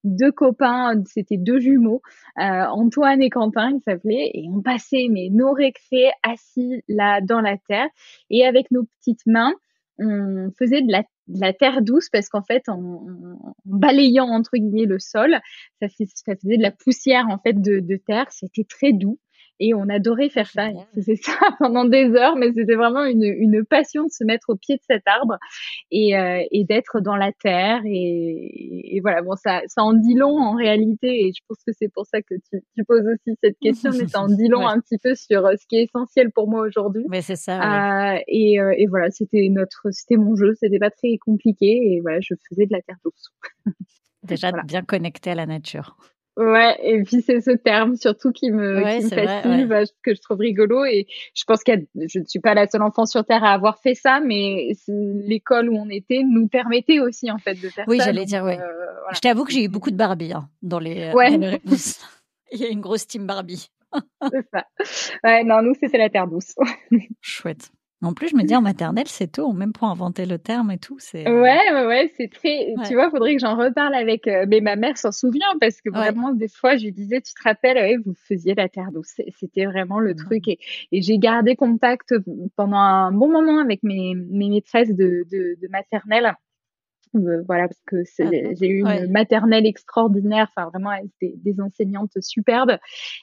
deux 0.05 0.31
copains, 0.31 0.93
c'était 1.05 1.37
deux 1.37 1.59
jumeaux, 1.59 2.01
Antoine 2.37 3.21
et 3.21 3.29
Quentin 3.29 3.71
ils 3.71 3.81
s'appelaient, 3.81 4.29
et 4.33 4.47
on 4.53 4.61
passait 4.61 5.07
nos 5.09 5.51
récrés 5.51 6.11
assis 6.23 6.83
là 6.87 7.19
dans 7.19 7.41
la 7.41 7.57
terre 7.67 7.89
et 8.29 8.45
avec 8.45 8.69
nos 8.71 8.83
petites 8.83 9.25
mains, 9.25 9.53
on 9.97 10.51
faisait 10.57 10.83
de 10.83 10.91
la 10.91 11.03
de 11.27 11.39
la 11.39 11.53
terre 11.53 11.81
douce 11.81 12.09
parce 12.09 12.29
qu'en 12.29 12.43
fait, 12.43 12.69
en, 12.69 13.05
balayant 13.65 14.27
entre 14.27 14.57
guillemets 14.57 14.85
le 14.85 14.99
sol, 14.99 15.39
ça, 15.81 15.87
ça, 15.89 16.35
faisait 16.35 16.57
de 16.57 16.61
la 16.61 16.71
poussière 16.71 17.27
en 17.29 17.37
fait 17.39 17.53
de, 17.53 17.79
de 17.79 17.95
terre. 17.97 18.25
C'était 18.31 18.63
très 18.63 18.93
doux 18.93 19.19
et 19.59 19.73
on 19.73 19.89
adorait 19.89 20.29
faire 20.29 20.49
ça. 20.49 20.69
C'est 21.01 21.15
ça 21.15 21.31
pendant 21.59 21.85
des 21.85 22.11
heures, 22.15 22.35
mais 22.35 22.51
c'était 22.53 22.75
vraiment 22.75 23.05
une, 23.05 23.23
une, 23.23 23.65
passion 23.65 24.03
de 24.03 24.11
se 24.11 24.23
mettre 24.23 24.49
au 24.49 24.55
pied 24.55 24.75
de 24.75 24.81
cet 24.87 25.03
arbre 25.07 25.37
et, 25.91 26.17
euh, 26.17 26.43
et 26.51 26.63
d'être 26.63 26.99
dans 26.99 27.15
la 27.15 27.31
terre. 27.31 27.81
Et, 27.85 28.95
et, 28.95 28.99
voilà, 29.01 29.21
bon, 29.21 29.35
ça, 29.35 29.61
ça 29.67 29.83
en 29.83 29.93
dit 29.93 30.13
long 30.13 30.37
en 30.37 30.55
réalité, 30.55 31.27
et 31.27 31.31
je 31.33 31.41
pense 31.47 31.57
que 31.65 31.73
c'est 31.73 31.91
pour 31.91 32.05
ça 32.05 32.21
que 32.21 32.35
tu, 32.35 32.61
tu, 32.75 32.83
poses 32.85 33.05
aussi 33.07 33.37
cette 33.43 33.57
question, 33.59 33.91
mais 33.91 34.07
ça 34.07 34.21
en 34.21 34.27
dit 34.27 34.47
long 34.47 34.67
un 34.67 34.79
petit 34.79 34.97
peu 34.97 35.15
sur 35.15 35.45
euh, 35.45 35.53
ce 35.59 35.65
qui 35.67 35.77
est 35.77 35.83
essentiel 35.83 36.31
pour 36.31 36.47
moi 36.47 36.61
aujourd'hui. 36.61 37.03
Mais 37.09 37.21
c'est 37.21 37.35
ça. 37.35 38.13
Euh, 38.13 38.19
et, 38.27 38.59
euh, 38.59 38.73
et, 38.77 38.85
voilà, 38.87 39.09
c'était 39.11 39.49
notre, 39.49 39.87
c'était 39.91 40.17
mon 40.17 40.35
jeu, 40.35 40.53
c'était 40.59 40.79
pas 40.79 40.91
très 40.91 41.17
compliqué, 41.17 41.65
et 41.65 42.01
voilà, 42.01 42.19
je 42.21 42.33
faisais 42.49 42.65
de 42.65 42.71
la 42.71 42.81
terre 42.81 42.97
douce. 43.03 43.33
Déjà 44.23 44.51
bien 44.65 44.83
connecté 44.83 45.31
à 45.31 45.35
la 45.35 45.45
nature. 45.45 45.97
Ouais, 46.37 46.77
et 46.83 47.01
puis 47.01 47.23
c'est 47.23 47.41
ce 47.41 47.49
terme 47.49 47.95
surtout 47.95 48.31
qui 48.31 48.51
me, 48.51 48.79
qui 48.99 49.05
me 49.05 49.09
fascine, 49.09 49.65
bah, 49.65 49.81
que 50.03 50.13
je 50.13 50.21
trouve 50.21 50.37
rigolo. 50.37 50.85
Et 50.85 51.07
je 51.33 51.43
pense 51.45 51.63
que 51.63 51.71
je 51.95 52.19
ne 52.19 52.25
suis 52.25 52.39
pas 52.39 52.53
la 52.53 52.67
seule 52.67 52.83
enfant 52.83 53.07
sur 53.07 53.25
Terre 53.25 53.43
à 53.43 53.53
avoir 53.53 53.79
fait 53.79 53.95
ça, 53.95 54.19
mais 54.19 54.69
l'école 54.87 55.69
où 55.69 55.75
on 55.75 55.89
était 55.89 56.21
nous 56.23 56.47
permettait 56.47 56.99
aussi 56.99 57.31
en 57.31 57.39
fait 57.39 57.55
de 57.55 57.69
faire 57.69 57.85
oui, 57.87 57.97
ça. 57.97 58.03
Oui, 58.03 58.05
j'allais 58.05 58.25
dire, 58.25 58.43
ouais. 58.43 58.59
Euh, 58.59 58.65
voilà. 58.65 59.13
Je 59.15 59.19
t'avoue 59.19 59.45
que 59.45 59.51
j'ai 59.51 59.63
eu 59.63 59.67
beaucoup 59.67 59.89
de 59.89 59.95
Barbie 59.95 60.31
hein, 60.31 60.47
dans, 60.61 60.79
les, 60.79 61.11
ouais. 61.13 61.31
dans 61.31 61.37
les 61.39 61.49
réponses. 61.49 61.99
Il 62.51 62.59
y 62.59 62.65
a 62.65 62.69
une 62.69 62.81
grosse 62.81 63.07
team 63.07 63.25
Barbie. 63.25 63.71
c'est 64.31 64.47
ça. 64.53 64.67
Ouais, 65.23 65.43
non, 65.43 65.63
nous 65.63 65.73
c'était 65.73 65.97
la 65.97 66.09
Terre 66.09 66.27
douce. 66.27 66.53
Chouette. 67.19 67.71
En 68.03 68.13
plus, 68.13 68.29
je 68.29 68.35
me 68.35 68.43
dis 68.43 68.55
en 68.55 68.61
maternelle, 68.61 69.07
c'est 69.07 69.31
tôt, 69.31 69.53
même 69.53 69.73
pour 69.73 69.87
inventer 69.87 70.27
le 70.27 70.37
terme 70.37 70.69
et 70.69 70.77
tout. 70.77 70.97
C'est 70.99 71.27
euh, 71.27 71.41
ouais, 71.41 71.71
ouais, 71.73 71.85
ouais, 71.87 72.13
c'est 72.15 72.31
très. 72.31 72.75
Tu 72.87 72.93
vois, 72.93 73.09
faudrait 73.09 73.35
que 73.35 73.41
j'en 73.41 73.55
reparle 73.57 73.95
avec. 73.95 74.27
Euh, 74.27 74.45
mais 74.47 74.61
ma 74.61 74.75
mère 74.75 74.97
s'en 74.97 75.11
souvient 75.11 75.57
parce 75.59 75.81
que 75.81 75.89
vraiment, 75.89 76.31
des 76.31 76.47
fois, 76.47 76.77
je 76.77 76.85
lui 76.85 76.91
disais, 76.91 77.21
tu 77.21 77.33
te 77.33 77.41
rappelles, 77.43 77.77
ouais, 77.77 77.97
vous 78.05 78.13
faisiez 78.13 78.53
la 78.53 78.69
terre 78.69 78.91
douce. 78.91 79.19
C'était 79.39 79.65
vraiment 79.65 79.99
le 79.99 80.13
truc. 80.13 80.47
Et, 80.47 80.59
et 80.91 81.01
j'ai 81.01 81.17
gardé 81.17 81.55
contact 81.55 82.13
pendant 82.55 82.77
un 82.77 83.11
bon 83.11 83.31
moment 83.31 83.59
avec 83.59 83.81
mes, 83.81 84.13
mes 84.15 84.49
maîtresses 84.49 84.93
de, 84.93 85.25
de, 85.31 85.57
de 85.59 85.67
maternelle 85.69 86.35
euh, 87.15 87.43
voilà, 87.47 87.67
parce 87.67 87.81
que 87.85 87.97
ah 88.21 88.53
j'ai 88.59 88.67
eu 88.67 88.85
une 88.85 89.11
maternelle 89.11 89.65
extraordinaire, 89.65 90.47
enfin 90.55 90.69
vraiment 90.69 90.91
des, 91.21 91.33
des 91.37 91.61
enseignantes 91.61 92.11
superbes. 92.21 92.77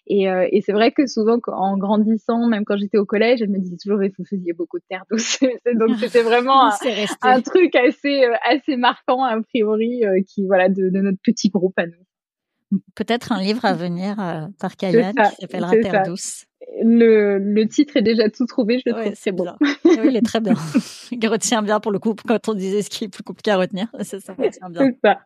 Et, 0.07 0.29
euh, 0.29 0.49
et 0.51 0.61
c'est 0.61 0.73
vrai 0.73 0.93
que 0.93 1.07
souvent, 1.07 1.39
en 1.47 1.77
grandissant, 1.77 2.47
même 2.49 2.65
quand 2.65 2.77
j'étais 2.77 2.99
au 2.99 3.05
collège, 3.07 3.43
elle 3.43 3.51
me 3.51 3.59
disait 3.59 3.77
toujours, 3.83 3.99
vous 3.99 4.25
faisiez 4.25 4.53
beaucoup 4.53 4.79
de 4.79 4.85
terre 4.89 5.05
douce. 5.11 5.39
Donc 5.75 5.99
c'était 5.99 6.23
vraiment 6.23 6.71
un, 6.71 6.77
un, 7.23 7.41
truc 7.41 7.75
assez 7.77 8.25
euh, 8.25 8.35
assez 8.49 8.77
marquant 8.77 9.25
a 9.25 9.41
priori, 9.43 10.03
qui 10.27 10.47
voilà 10.47 10.69
de, 10.69 10.89
de, 10.89 11.01
notre 11.01 11.19
petit 11.23 11.49
groupe 11.49 11.79
à 11.79 11.87
nous. 11.87 12.81
Peut-être 12.95 13.33
un 13.33 13.41
livre 13.41 13.65
à 13.65 13.75
venir 13.75 14.17
par 14.59 14.77
Kayan 14.77 15.13
qui 15.13 15.43
s'appellera 15.43 15.73
Terre 15.73 16.03
douce 16.05 16.47
le, 16.85 17.39
le, 17.39 17.67
titre 17.67 17.97
est 17.97 18.03
déjà 18.03 18.29
tout 18.29 18.47
trouvé, 18.47 18.79
je 18.79 18.91
le 18.91 19.01
trouve. 19.01 19.13
C'est 19.17 19.33
bon. 19.33 19.47
oui, 19.85 19.99
il 20.05 20.17
est 20.17 20.25
très 20.25 20.41
bien. 20.41 20.55
il 21.11 21.27
retient 21.29 21.63
bien 21.63 21.81
pour 21.81 21.93
le 21.93 21.99
coup 21.99 22.15
quand 22.27 22.49
on 22.49 22.55
disait 22.55 22.83
ce 22.83 22.91
qui 22.91 23.05
est 23.05 23.09
plus 23.09 23.23
compliqué 23.23 23.51
à 23.51 23.57
retenir. 23.57 23.89
C'est 24.03 24.21
ça, 24.21 24.35
retient 24.35 24.69
bien. 24.69 24.91
C'est 24.91 24.99
ça, 25.03 25.21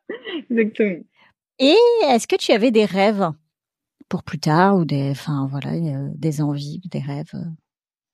exactement. 0.51 1.05
Et 1.59 1.77
est-ce 2.09 2.29
que 2.29 2.37
tu 2.37 2.53
avais 2.53 2.71
des 2.71 2.85
rêves 2.85 3.33
pour 4.09 4.23
plus 4.23 4.39
tard 4.39 4.77
ou 4.77 4.85
des, 4.85 5.11
enfin 5.11 5.49
voilà, 5.51 5.73
des 6.15 6.41
envies, 6.41 6.81
des 6.91 7.01
rêves? 7.01 7.33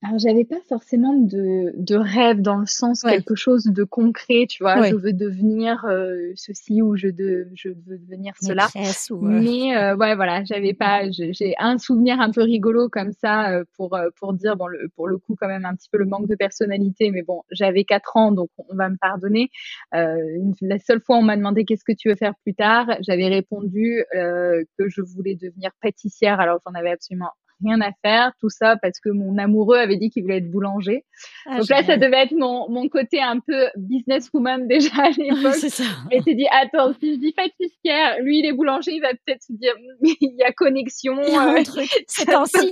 Alors 0.06 0.18
j'avais 0.18 0.44
pas 0.44 0.60
forcément 0.68 1.14
de, 1.14 1.72
de 1.76 1.96
rêve 1.96 2.42
dans 2.42 2.58
le 2.58 2.66
sens 2.66 3.00
quelque 3.00 3.34
chose 3.34 3.64
de 3.64 3.84
concret, 3.84 4.44
tu 4.46 4.62
vois. 4.62 4.82
Je 4.82 4.96
veux 4.96 5.14
devenir 5.14 5.86
euh, 5.86 6.32
ceci 6.34 6.82
ou 6.82 6.94
je, 6.94 7.08
de, 7.08 7.48
je 7.54 7.70
veux 7.70 7.96
devenir 7.96 8.34
cela. 8.38 8.68
Ou, 9.10 9.26
euh, 9.26 9.40
Mais 9.40 9.74
euh, 9.74 9.96
ouais, 9.96 10.14
voilà, 10.14 10.44
j'avais 10.44 10.74
pas. 10.74 11.10
J'ai 11.10 11.54
un 11.58 11.78
souvenir 11.78 12.20
un 12.20 12.30
peu 12.30 12.42
rigolo 12.42 12.90
comme 12.90 13.12
ça 13.12 13.50
euh, 13.50 13.64
pour 13.76 13.98
pour 14.16 14.34
dire 14.34 14.56
bon 14.56 14.66
le, 14.66 14.90
pour 14.94 15.08
le 15.08 15.16
coup 15.16 15.36
quand 15.40 15.48
même 15.48 15.64
un 15.64 15.74
petit 15.74 15.88
peu 15.88 15.96
le 15.96 16.04
manque 16.04 16.28
de 16.28 16.34
personnalité. 16.34 17.10
Mais 17.10 17.22
bon, 17.22 17.42
j'avais 17.50 17.84
quatre 17.84 18.18
ans 18.18 18.30
donc 18.30 18.50
on 18.58 18.76
va 18.76 18.90
me 18.90 18.96
pardonner. 18.96 19.48
la 19.92 20.78
seule 20.80 21.00
fois 21.00 21.16
on 21.16 21.22
m'a 21.22 21.36
demandé 21.38 21.64
qu'est-ce 21.64 21.84
que 21.84 21.96
tu 21.96 22.10
veux 22.10 22.16
faire 22.16 22.34
plus 22.42 22.54
tard, 22.54 22.88
j'avais 23.00 23.28
répondu 23.28 24.04
que 24.12 24.88
je 24.88 25.00
voulais 25.00 25.34
devenir 25.34 25.70
pâtissière. 25.80 26.40
Alors 26.40 26.58
j'en 26.66 26.74
avais 26.78 26.90
absolument 26.90 27.30
rien 27.62 27.80
à 27.80 27.90
faire, 28.02 28.32
tout 28.40 28.50
ça 28.50 28.76
parce 28.80 29.00
que 29.00 29.10
mon 29.10 29.38
amoureux 29.38 29.78
avait 29.78 29.96
dit 29.96 30.10
qu'il 30.10 30.22
voulait 30.22 30.38
être 30.38 30.50
boulanger. 30.50 31.04
Ah, 31.46 31.58
Donc 31.58 31.68
là, 31.68 31.82
ça 31.82 31.96
devait 31.96 32.24
être 32.24 32.32
mon, 32.32 32.68
mon 32.68 32.88
côté 32.88 33.20
un 33.20 33.38
peu 33.40 33.68
businesswoman 33.76 34.66
déjà 34.66 34.90
à 34.96 35.10
l'époque. 35.16 35.54
c'est 35.54 35.70
ça. 35.70 35.84
Et 36.10 36.20
s'est 36.22 36.34
dit, 36.34 36.46
attends, 36.50 36.92
si 37.00 37.14
je 37.14 37.18
dis 37.20 37.32
pâtissière, 37.32 38.16
lui, 38.20 38.40
il 38.40 38.46
est 38.46 38.52
boulanger, 38.52 38.92
il 38.92 39.00
va 39.00 39.10
peut-être 39.10 39.42
se 39.42 39.52
dire, 39.52 39.74
il 40.02 40.36
y 40.38 40.42
a 40.42 40.52
connexion. 40.52 41.18
Euh, 41.18 41.62
truc, 41.62 41.90
c'est 42.08 42.32
un 42.32 42.44
signe. 42.44 42.70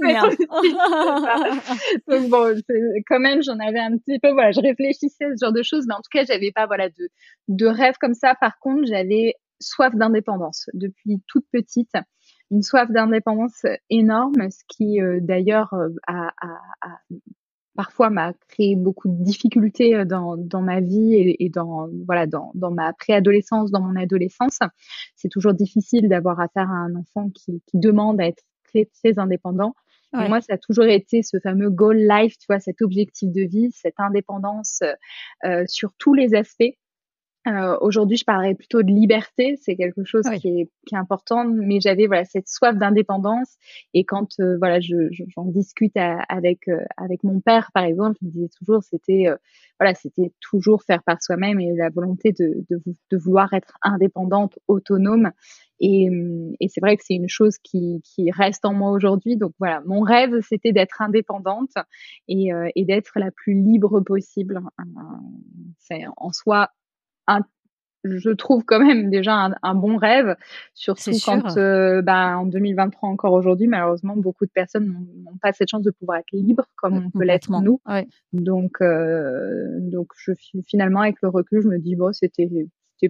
Donc 2.08 2.28
bon, 2.28 2.54
quand 3.06 3.20
même, 3.20 3.42
j'en 3.42 3.58
avais 3.58 3.80
un 3.80 3.96
petit 3.96 4.18
peu, 4.18 4.32
voilà, 4.32 4.52
je 4.52 4.60
réfléchissais 4.60 5.24
à 5.24 5.36
ce 5.36 5.44
genre 5.44 5.52
de 5.52 5.62
choses, 5.62 5.84
mais 5.86 5.94
en 5.94 5.98
tout 6.00 6.10
cas, 6.12 6.24
j'avais 6.24 6.52
pas, 6.52 6.66
voilà, 6.66 6.88
de, 6.88 7.08
de 7.48 7.66
rêve 7.66 7.94
comme 8.00 8.14
ça. 8.14 8.34
Par 8.40 8.58
contre, 8.58 8.86
j'avais 8.86 9.34
soif 9.62 9.94
d'indépendance 9.94 10.68
depuis 10.74 11.22
toute 11.28 11.44
petite 11.52 11.94
une 12.52 12.62
soif 12.62 12.90
d'indépendance 12.90 13.64
énorme, 13.90 14.50
ce 14.50 14.62
qui 14.68 15.00
euh, 15.00 15.18
d'ailleurs 15.20 15.72
euh, 15.72 15.88
a, 16.06 16.30
parfois 17.74 18.10
m'a 18.10 18.34
créé 18.48 18.76
beaucoup 18.76 19.08
de 19.08 19.24
difficultés 19.24 19.96
euh, 19.96 20.04
dans, 20.04 20.36
dans 20.36 20.60
ma 20.60 20.80
vie 20.80 21.34
et, 21.38 21.48
dans 21.48 21.88
voilà 22.06 22.26
dans, 22.26 22.52
dans 22.54 22.70
ma 22.70 22.92
préadolescence, 22.92 23.70
dans 23.70 23.80
mon 23.80 23.96
adolescence. 23.96 24.58
C'est 25.16 25.30
toujours 25.30 25.54
difficile 25.54 26.08
d'avoir 26.08 26.38
affaire 26.40 26.70
à 26.70 26.74
un 26.74 26.94
enfant 26.94 27.30
qui, 27.30 27.62
qui 27.66 27.78
demande 27.78 28.20
à 28.20 28.26
être 28.26 28.44
très 28.68 28.84
très 28.84 29.18
indépendant. 29.18 29.74
moi, 30.12 30.42
ça 30.42 30.54
a 30.54 30.58
toujours 30.58 30.84
été 30.84 31.22
ce 31.22 31.38
fameux 31.40 31.70
goal 31.70 31.96
life, 31.96 32.36
tu 32.36 32.44
vois, 32.46 32.60
cet 32.60 32.82
objectif 32.82 33.32
de 33.32 33.42
vie, 33.42 33.70
cette 33.72 33.98
indépendance 33.98 34.82
euh, 35.44 35.64
sur 35.66 35.94
tous 35.98 36.12
les 36.12 36.34
aspects. 36.34 36.74
Euh, 37.48 37.76
Aujourd'hui, 37.80 38.16
je 38.16 38.24
parlerais 38.24 38.54
plutôt 38.54 38.82
de 38.82 38.92
liberté. 38.92 39.58
C'est 39.60 39.74
quelque 39.74 40.04
chose 40.04 40.24
qui, 40.40 40.48
est, 40.48 40.70
qui, 40.86 40.94
est, 40.94 40.98
important, 40.98 41.44
mais 41.44 41.80
j'avais 41.80 42.06
voilà 42.06 42.24
cette 42.24 42.48
soif 42.48 42.76
d'indépendance. 42.76 43.56
Et 43.94 44.04
quand 44.04 44.38
euh, 44.38 44.56
voilà, 44.58 44.78
je, 44.80 45.08
j'en 45.34 45.46
discute 45.46 45.96
avec 45.96 46.68
euh, 46.68 46.78
avec 46.96 47.24
mon 47.24 47.40
père, 47.40 47.70
par 47.74 47.84
exemple, 47.84 48.18
il 48.22 48.28
me 48.28 48.32
disait 48.32 48.50
toujours, 48.56 48.84
c'était 48.84 49.26
euh, 49.26 49.36
voilà, 49.80 49.94
c'était 49.94 50.32
toujours 50.40 50.84
faire 50.84 51.02
par 51.02 51.20
soi-même 51.20 51.58
et 51.58 51.74
la 51.74 51.90
volonté 51.90 52.30
de, 52.30 52.64
de, 52.70 52.80
de 53.10 53.16
vouloir 53.16 53.52
être 53.54 53.76
indépendante, 53.82 54.58
autonome. 54.68 55.32
Et, 55.80 56.08
et 56.60 56.68
c'est 56.68 56.80
vrai 56.80 56.96
que 56.96 57.02
c'est 57.04 57.14
une 57.14 57.28
chose 57.28 57.58
qui, 57.58 58.02
qui 58.04 58.30
reste 58.30 58.64
en 58.64 58.72
moi 58.72 58.92
aujourd'hui. 58.92 59.36
Donc 59.36 59.52
voilà, 59.58 59.82
mon 59.84 60.02
rêve, 60.02 60.40
c'était 60.42 60.70
d'être 60.70 61.02
indépendante 61.02 61.72
et, 62.28 62.50
et 62.76 62.84
d'être 62.84 63.18
la 63.18 63.32
plus 63.32 63.54
libre 63.54 64.00
possible. 64.00 64.60
C'est 65.80 66.04
en 66.16 66.30
soi 66.30 66.70
je 68.04 68.30
trouve 68.30 68.64
quand 68.64 68.80
même 68.84 69.10
déjà 69.10 69.50
un, 69.62 69.74
bon 69.74 69.96
rêve, 69.96 70.36
surtout 70.74 71.12
quand 71.24 71.56
euh, 71.56 72.02
bah, 72.02 72.38
en 72.38 72.46
2023 72.46 73.08
encore 73.08 73.32
aujourd'hui, 73.32 73.68
malheureusement, 73.68 74.16
beaucoup 74.16 74.44
de 74.44 74.50
personnes 74.50 75.06
n'ont 75.24 75.36
pas 75.40 75.52
cette 75.52 75.68
chance 75.70 75.82
de 75.82 75.90
pouvoir 75.90 76.18
être 76.18 76.32
libre 76.32 76.64
comme 76.76 77.06
on 77.06 77.10
peut 77.10 77.24
l'être 77.24 77.50
nous. 77.62 77.80
Donc, 78.32 78.80
euh, 78.80 79.78
donc 79.80 80.08
je 80.16 80.32
finalement 80.66 81.00
avec 81.00 81.16
le 81.22 81.28
recul, 81.28 81.62
je 81.62 81.68
me 81.68 81.78
dis 81.78 81.94
bon, 81.94 82.12
c'était 82.12 82.48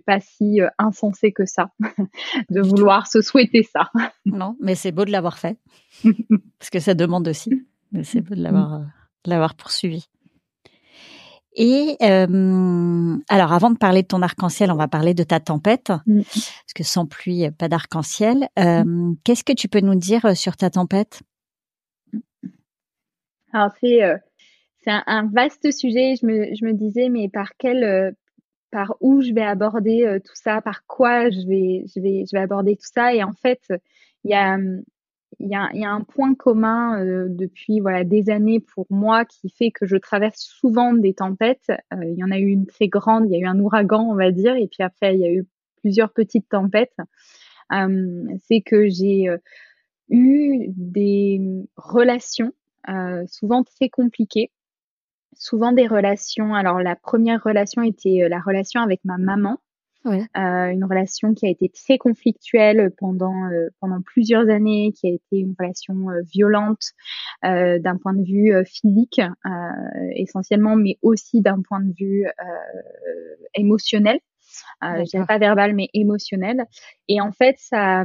pas 0.06 0.20
si 0.20 0.60
euh, 0.60 0.68
insensé 0.78 1.32
que 1.32 1.44
ça 1.44 1.70
de 2.50 2.60
vouloir 2.60 3.06
se 3.06 3.20
souhaiter 3.20 3.62
ça. 3.62 3.90
Non, 4.24 4.56
mais 4.60 4.74
c'est 4.74 4.92
beau 4.92 5.04
de 5.04 5.10
l'avoir 5.10 5.38
fait 5.38 5.58
parce 6.58 6.70
que 6.70 6.80
ça 6.80 6.94
demande 6.94 7.28
aussi. 7.28 7.66
Mais 7.92 8.04
c'est 8.04 8.22
beau 8.22 8.34
de 8.34 8.42
l'avoir 8.42 8.80
de 9.24 9.30
l'avoir 9.30 9.54
poursuivi. 9.54 10.08
Et 11.54 11.96
euh, 12.02 13.16
alors, 13.28 13.52
avant 13.52 13.70
de 13.70 13.76
parler 13.76 14.02
de 14.02 14.06
ton 14.06 14.22
arc-en-ciel, 14.22 14.70
on 14.70 14.76
va 14.76 14.88
parler 14.88 15.12
de 15.12 15.22
ta 15.22 15.38
tempête, 15.38 15.92
mm. 16.06 16.22
parce 16.22 16.72
que 16.74 16.82
sans 16.82 17.06
pluie, 17.06 17.50
pas 17.50 17.68
d'arc-en-ciel. 17.68 18.48
Euh, 18.58 18.84
mm. 18.84 19.16
Qu'est-ce 19.24 19.44
que 19.44 19.52
tu 19.52 19.68
peux 19.68 19.80
nous 19.80 19.94
dire 19.94 20.24
euh, 20.24 20.34
sur 20.34 20.56
ta 20.56 20.70
tempête? 20.70 21.20
Alors, 23.52 23.70
c'est 23.80 24.02
euh, 24.02 24.16
c'est 24.82 24.92
un, 25.06 25.28
vaste 25.32 25.70
sujet. 25.70 26.14
Je 26.20 26.26
me, 26.26 26.54
je 26.54 26.64
me 26.64 26.72
disais, 26.72 27.10
mais 27.10 27.28
par 27.28 27.50
quel, 27.58 27.84
euh, 27.84 28.10
par 28.70 28.94
où 29.00 29.20
je 29.20 29.32
vais 29.32 29.44
aborder 29.44 30.18
tout 30.24 30.34
ça, 30.34 30.62
par 30.62 30.86
quoi 30.86 31.28
je 31.28 31.46
vais, 31.46 31.84
je 31.94 32.00
vais, 32.00 32.24
je 32.28 32.34
vais 32.34 32.42
aborder 32.42 32.76
tout 32.76 32.88
ça? 32.92 33.14
Et 33.14 33.22
en 33.22 33.32
fait, 33.32 33.60
il 34.24 34.30
y 34.30 34.34
a 34.34 34.56
il 35.38 35.48
y 35.48 35.54
a, 35.54 35.70
y 35.74 35.84
a, 35.84 35.90
un 35.90 36.02
point 36.02 36.34
commun 36.34 37.02
euh, 37.02 37.26
depuis 37.28 37.80
voilà 37.80 38.04
des 38.04 38.30
années 38.30 38.60
pour 38.60 38.86
moi 38.90 39.24
qui 39.24 39.50
fait 39.50 39.70
que 39.70 39.86
je 39.86 39.96
traverse 39.96 40.40
souvent 40.40 40.92
des 40.92 41.14
tempêtes. 41.14 41.70
Euh, 41.92 42.04
il 42.04 42.16
y 42.16 42.24
en 42.24 42.30
a 42.30 42.38
eu 42.38 42.48
une 42.48 42.66
très 42.66 42.88
grande, 42.88 43.26
il 43.26 43.32
y 43.32 43.36
a 43.36 43.38
eu 43.38 43.46
un 43.46 43.58
ouragan, 43.58 44.02
on 44.02 44.14
va 44.14 44.30
dire, 44.30 44.56
et 44.56 44.68
puis 44.68 44.82
après 44.82 45.14
il 45.14 45.20
y 45.20 45.24
a 45.24 45.32
eu 45.32 45.46
plusieurs 45.80 46.12
petites 46.12 46.48
tempêtes. 46.48 46.96
Euh, 47.72 48.24
c'est 48.46 48.60
que 48.60 48.88
j'ai 48.88 49.28
euh, 49.28 49.38
eu 50.08 50.66
des 50.68 51.40
relations 51.76 52.52
souvent 53.28 53.62
très 53.62 53.88
compliquées, 53.88 54.50
souvent 55.34 55.70
des 55.70 55.86
relations. 55.86 56.52
Alors 56.54 56.80
la 56.80 56.96
première 56.96 57.40
relation 57.42 57.82
était 57.82 58.28
la 58.28 58.40
relation 58.40 58.80
avec 58.80 59.00
ma 59.04 59.18
maman. 59.18 59.60
Ouais. 60.04 60.26
Euh, 60.36 60.70
une 60.70 60.84
relation 60.84 61.32
qui 61.32 61.46
a 61.46 61.48
été 61.48 61.68
très 61.68 61.96
conflictuelle 61.96 62.92
pendant 62.98 63.44
euh, 63.44 63.68
pendant 63.80 64.00
plusieurs 64.00 64.48
années, 64.48 64.92
qui 64.92 65.06
a 65.06 65.10
été 65.10 65.38
une 65.38 65.54
relation 65.58 66.10
euh, 66.10 66.22
violente 66.32 66.90
euh, 67.44 67.78
d'un 67.78 67.96
point 67.96 68.14
de 68.14 68.24
vue 68.24 68.52
physique 68.64 69.20
essentiellement, 70.16 70.76
mais 70.76 70.98
aussi 71.02 71.40
d'un 71.40 71.62
point 71.62 71.80
de 71.80 71.92
vue 71.96 72.26
émotionnel. 73.54 74.18
Euh, 74.84 75.04
je 75.10 75.24
pas 75.24 75.38
verbal 75.38 75.74
mais 75.74 75.88
émotionnel 75.94 76.66
et 77.08 77.20
en 77.20 77.32
fait 77.32 77.56
ça 77.58 78.04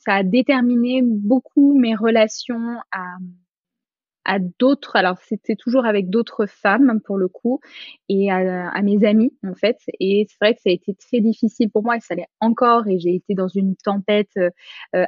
ça 0.00 0.16
a 0.16 0.22
déterminé 0.22 1.00
beaucoup 1.02 1.78
mes 1.78 1.94
relations 1.94 2.78
à 2.92 3.16
à 4.26 4.38
d'autres, 4.38 4.96
alors 4.96 5.16
c'était 5.22 5.56
toujours 5.56 5.86
avec 5.86 6.10
d'autres 6.10 6.46
femmes 6.46 7.00
pour 7.04 7.16
le 7.16 7.28
coup, 7.28 7.60
et 8.08 8.30
à, 8.30 8.82
mes 8.82 9.04
amis 9.06 9.32
en 9.46 9.54
fait. 9.54 9.78
Et 10.00 10.26
c'est 10.28 10.36
vrai 10.40 10.54
que 10.54 10.60
ça 10.60 10.70
a 10.70 10.72
été 10.72 10.94
très 10.94 11.20
difficile 11.20 11.70
pour 11.70 11.82
moi 11.82 11.96
et 11.96 12.00
ça 12.00 12.14
l'est 12.14 12.28
encore. 12.40 12.86
Et 12.88 12.98
j'ai 12.98 13.14
été 13.14 13.34
dans 13.34 13.48
une 13.48 13.76
tempête 13.76 14.36
euh, 14.36 14.50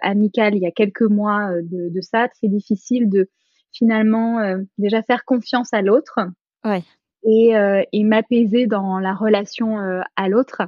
amicale 0.02 0.54
il 0.54 0.62
y 0.62 0.66
a 0.66 0.70
quelques 0.70 1.02
mois 1.02 1.50
euh, 1.50 1.62
de, 1.62 1.90
de, 1.90 2.00
ça, 2.00 2.28
très 2.28 2.48
difficile 2.48 3.10
de 3.10 3.28
finalement 3.72 4.40
euh, 4.40 4.58
déjà 4.78 5.02
faire 5.02 5.25
confiance 5.25 5.72
à 5.75 5.82
l'autre. 5.82 6.20
Ouais 6.64 6.82
et, 7.25 7.56
euh, 7.56 7.82
et 7.92 8.04
m'apaiser 8.04 8.66
dans 8.66 8.98
la 8.98 9.14
relation 9.14 9.78
euh, 9.78 10.00
à 10.16 10.28
l'autre 10.28 10.62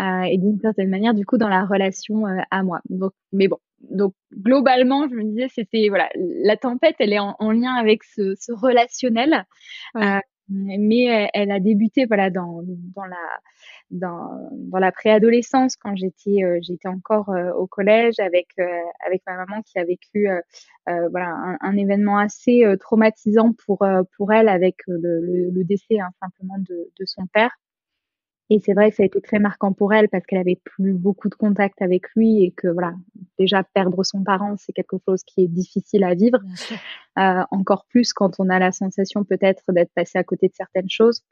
euh, 0.00 0.22
et 0.22 0.38
d'une 0.38 0.58
certaine 0.60 0.88
manière 0.88 1.14
du 1.14 1.24
coup 1.26 1.38
dans 1.38 1.48
la 1.48 1.64
relation 1.64 2.24
à 2.50 2.62
moi. 2.62 2.80
Donc, 2.88 3.12
mais 3.32 3.48
bon, 3.48 3.58
donc 3.80 4.14
globalement, 4.32 5.08
je 5.08 5.14
me 5.14 5.24
disais 5.24 5.48
c'était 5.48 5.88
voilà 5.88 6.08
la 6.14 6.56
tempête, 6.56 6.96
elle 6.98 7.12
est 7.12 7.18
en, 7.18 7.34
en 7.38 7.50
lien 7.50 7.74
avec 7.74 8.04
ce, 8.04 8.34
ce 8.38 8.52
relationnel, 8.52 9.44
mais 10.50 11.28
elle, 11.32 11.50
a 11.50 11.60
débuté 11.60 12.06
voilà 12.06 12.30
dans 12.30 12.62
dans 12.94 13.04
la 13.04 13.16
dans, 13.90 14.50
dans 14.52 14.78
la 14.78 14.92
préadolescence 14.92 15.76
quand 15.76 15.94
j'étais 15.96 16.42
euh, 16.44 16.58
j'étais 16.62 16.88
encore 16.88 17.30
euh, 17.30 17.52
au 17.52 17.66
collège 17.66 18.18
avec 18.18 18.48
euh, 18.58 18.66
avec 19.06 19.22
ma 19.26 19.36
maman 19.36 19.62
qui 19.62 19.78
a 19.78 19.84
vécu 19.84 20.28
voilà 21.12 21.28
un, 21.28 21.56
un, 21.60 21.76
événement 21.76 22.18
assez 22.18 22.64
traumatisant 22.80 23.52
pour 23.64 23.86
pour 24.16 24.32
elle 24.32 24.48
avec 24.48 24.76
le, 24.88 25.50
le, 25.52 25.64
décès 25.64 26.00
hein, 26.00 26.08
simplement 26.20 26.58
de, 26.58 26.90
de 26.98 27.04
son 27.04 27.26
père 27.26 27.56
et 28.50 28.60
c'est 28.60 28.74
vrai 28.74 28.90
que 28.90 28.96
ça 28.96 29.04
a 29.04 29.06
été 29.06 29.20
très 29.20 29.38
marquant 29.38 29.72
pour 29.72 29.94
elle 29.94 30.08
parce 30.08 30.26
qu'elle 30.26 30.40
avait 30.40 30.60
plus 30.64 30.92
beaucoup 30.92 31.28
de 31.28 31.34
contact 31.34 31.80
avec 31.82 32.02
lui 32.16 32.42
et 32.42 32.50
que 32.50 32.68
voilà, 32.68 32.94
déjà 33.38 33.62
perdre 33.62 34.02
son 34.04 34.24
parent, 34.24 34.56
c'est 34.58 34.72
quelque 34.72 34.96
chose 35.06 35.22
qui 35.24 35.44
est 35.44 35.48
difficile 35.48 36.04
à 36.04 36.14
vivre. 36.14 36.40
Euh, 37.18 37.42
encore 37.50 37.86
plus 37.86 38.12
quand 38.12 38.38
on 38.38 38.48
a 38.48 38.60
la 38.60 38.70
sensation 38.70 39.24
peut-être 39.24 39.64
d'être 39.72 39.92
passé 39.94 40.16
à 40.16 40.22
côté 40.22 40.46
de 40.46 40.54
certaines 40.54 40.88
choses. 40.88 41.24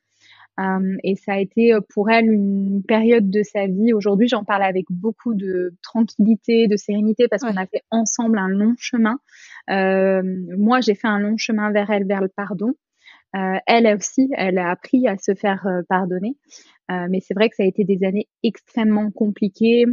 Euh, 0.58 0.96
et 1.04 1.14
ça 1.14 1.34
a 1.34 1.38
été 1.38 1.72
euh, 1.72 1.80
pour 1.94 2.10
elle 2.10 2.26
une 2.32 2.82
période 2.82 3.30
de 3.30 3.42
sa 3.44 3.66
vie. 3.66 3.92
Aujourd'hui, 3.92 4.26
j'en 4.26 4.44
parle 4.44 4.64
avec 4.64 4.87
beaucoup 4.90 5.34
de 5.34 5.75
tranquillité, 5.82 6.66
de 6.66 6.76
sérénité, 6.76 7.28
parce 7.28 7.42
qu'on 7.42 7.56
a 7.56 7.66
fait 7.66 7.82
ensemble 7.90 8.38
un 8.38 8.48
long 8.48 8.75
chemin. 8.76 9.20
Euh, 9.70 10.22
moi, 10.56 10.80
j'ai 10.80 10.94
fait 10.94 11.06
un 11.06 11.20
long 11.20 11.37
chemin 11.37 11.70
vers 11.70 11.90
elle, 11.90 12.06
vers 12.06 12.20
le 12.20 12.28
pardon. 12.28 12.72
Euh, 13.37 13.58
elle 13.66 13.87
aussi, 13.94 14.30
elle 14.37 14.58
a 14.58 14.70
appris 14.70 15.06
à 15.06 15.18
se 15.18 15.35
faire 15.35 15.66
euh, 15.66 15.82
pardonner. 15.88 16.37
Euh, 16.90 17.06
mais 17.11 17.20
c'est 17.20 17.35
vrai 17.35 17.50
que 17.50 17.56
ça 17.56 17.64
a 17.64 17.66
été 17.66 17.85
des 17.85 18.02
années 18.02 18.28
extrêmement 18.42 19.11
compliquées, 19.11 19.85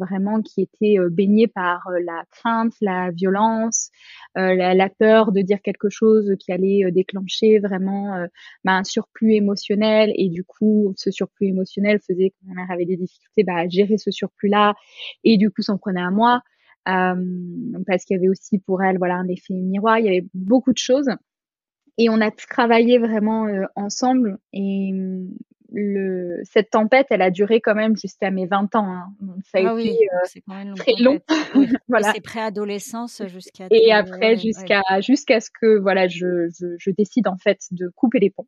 vraiment 0.00 0.42
qui 0.42 0.62
étaient 0.62 0.96
baignées 1.08 1.46
par 1.46 1.82
la 2.04 2.24
crainte, 2.32 2.72
la 2.80 3.12
violence, 3.12 3.90
la, 4.34 4.74
la, 4.74 4.88
peur 4.88 5.30
de 5.30 5.42
dire 5.42 5.62
quelque 5.62 5.88
chose 5.90 6.34
qui 6.40 6.50
allait 6.50 6.90
déclencher 6.90 7.60
vraiment 7.60 8.26
bah, 8.64 8.72
un 8.72 8.82
surplus 8.82 9.34
émotionnel. 9.34 10.12
Et 10.16 10.28
du 10.28 10.42
coup, 10.42 10.92
ce 10.96 11.12
surplus 11.12 11.46
émotionnel 11.46 12.00
faisait 12.00 12.30
que 12.30 12.36
ma 12.48 12.54
mère 12.54 12.70
avait 12.72 12.84
des 12.84 12.96
difficultés 12.96 13.44
bah, 13.44 13.54
à 13.56 13.68
gérer 13.68 13.96
ce 13.96 14.10
surplus-là, 14.10 14.74
et 15.22 15.36
du 15.36 15.52
coup 15.52 15.62
s'en 15.62 15.78
prenait 15.78 16.02
à 16.02 16.10
moi. 16.10 16.42
parce 16.84 18.04
qu'il 18.04 18.16
y 18.16 18.18
avait 18.18 18.28
aussi 18.28 18.58
pour 18.58 18.82
elle 18.82 18.98
voilà 18.98 19.14
un 19.14 19.28
effet 19.28 19.54
miroir, 19.54 20.00
il 20.00 20.06
y 20.06 20.08
avait 20.08 20.26
beaucoup 20.34 20.72
de 20.72 20.78
choses 20.78 21.10
et 21.98 22.08
on 22.08 22.20
a 22.20 22.30
travaillé 22.30 22.98
vraiment 22.98 23.46
euh, 23.46 23.64
ensemble 23.76 24.38
et, 24.52 24.92
le, 25.72 26.40
cette 26.44 26.70
tempête, 26.70 27.06
elle 27.10 27.22
a 27.22 27.30
duré 27.30 27.60
quand 27.60 27.74
même 27.74 27.96
jusqu'à 27.96 28.30
mes 28.30 28.46
20 28.46 28.74
ans. 28.74 28.92
Hein. 28.92 29.14
ça 29.44 29.58
a 29.58 29.72
ah 29.72 29.80
été 29.80 29.90
euh, 29.90 30.40
quand 30.46 30.54
même 30.54 30.74
très 30.74 30.94
long. 30.98 31.20
voilà. 31.88 32.12
C'est 32.12 32.20
préadolescence 32.20 33.22
jusqu'à. 33.28 33.66
Et 33.70 33.92
après, 33.92 34.36
jusqu'à 34.36 34.82
jusqu'à 35.00 35.40
ce 35.40 35.50
que 35.50 35.78
voilà, 35.78 36.08
je, 36.08 36.48
je, 36.58 36.74
je, 36.78 36.90
décide 36.90 37.28
en 37.28 37.36
fait 37.36 37.60
de 37.70 37.88
couper 37.88 38.18
les 38.18 38.30
ponts. 38.30 38.46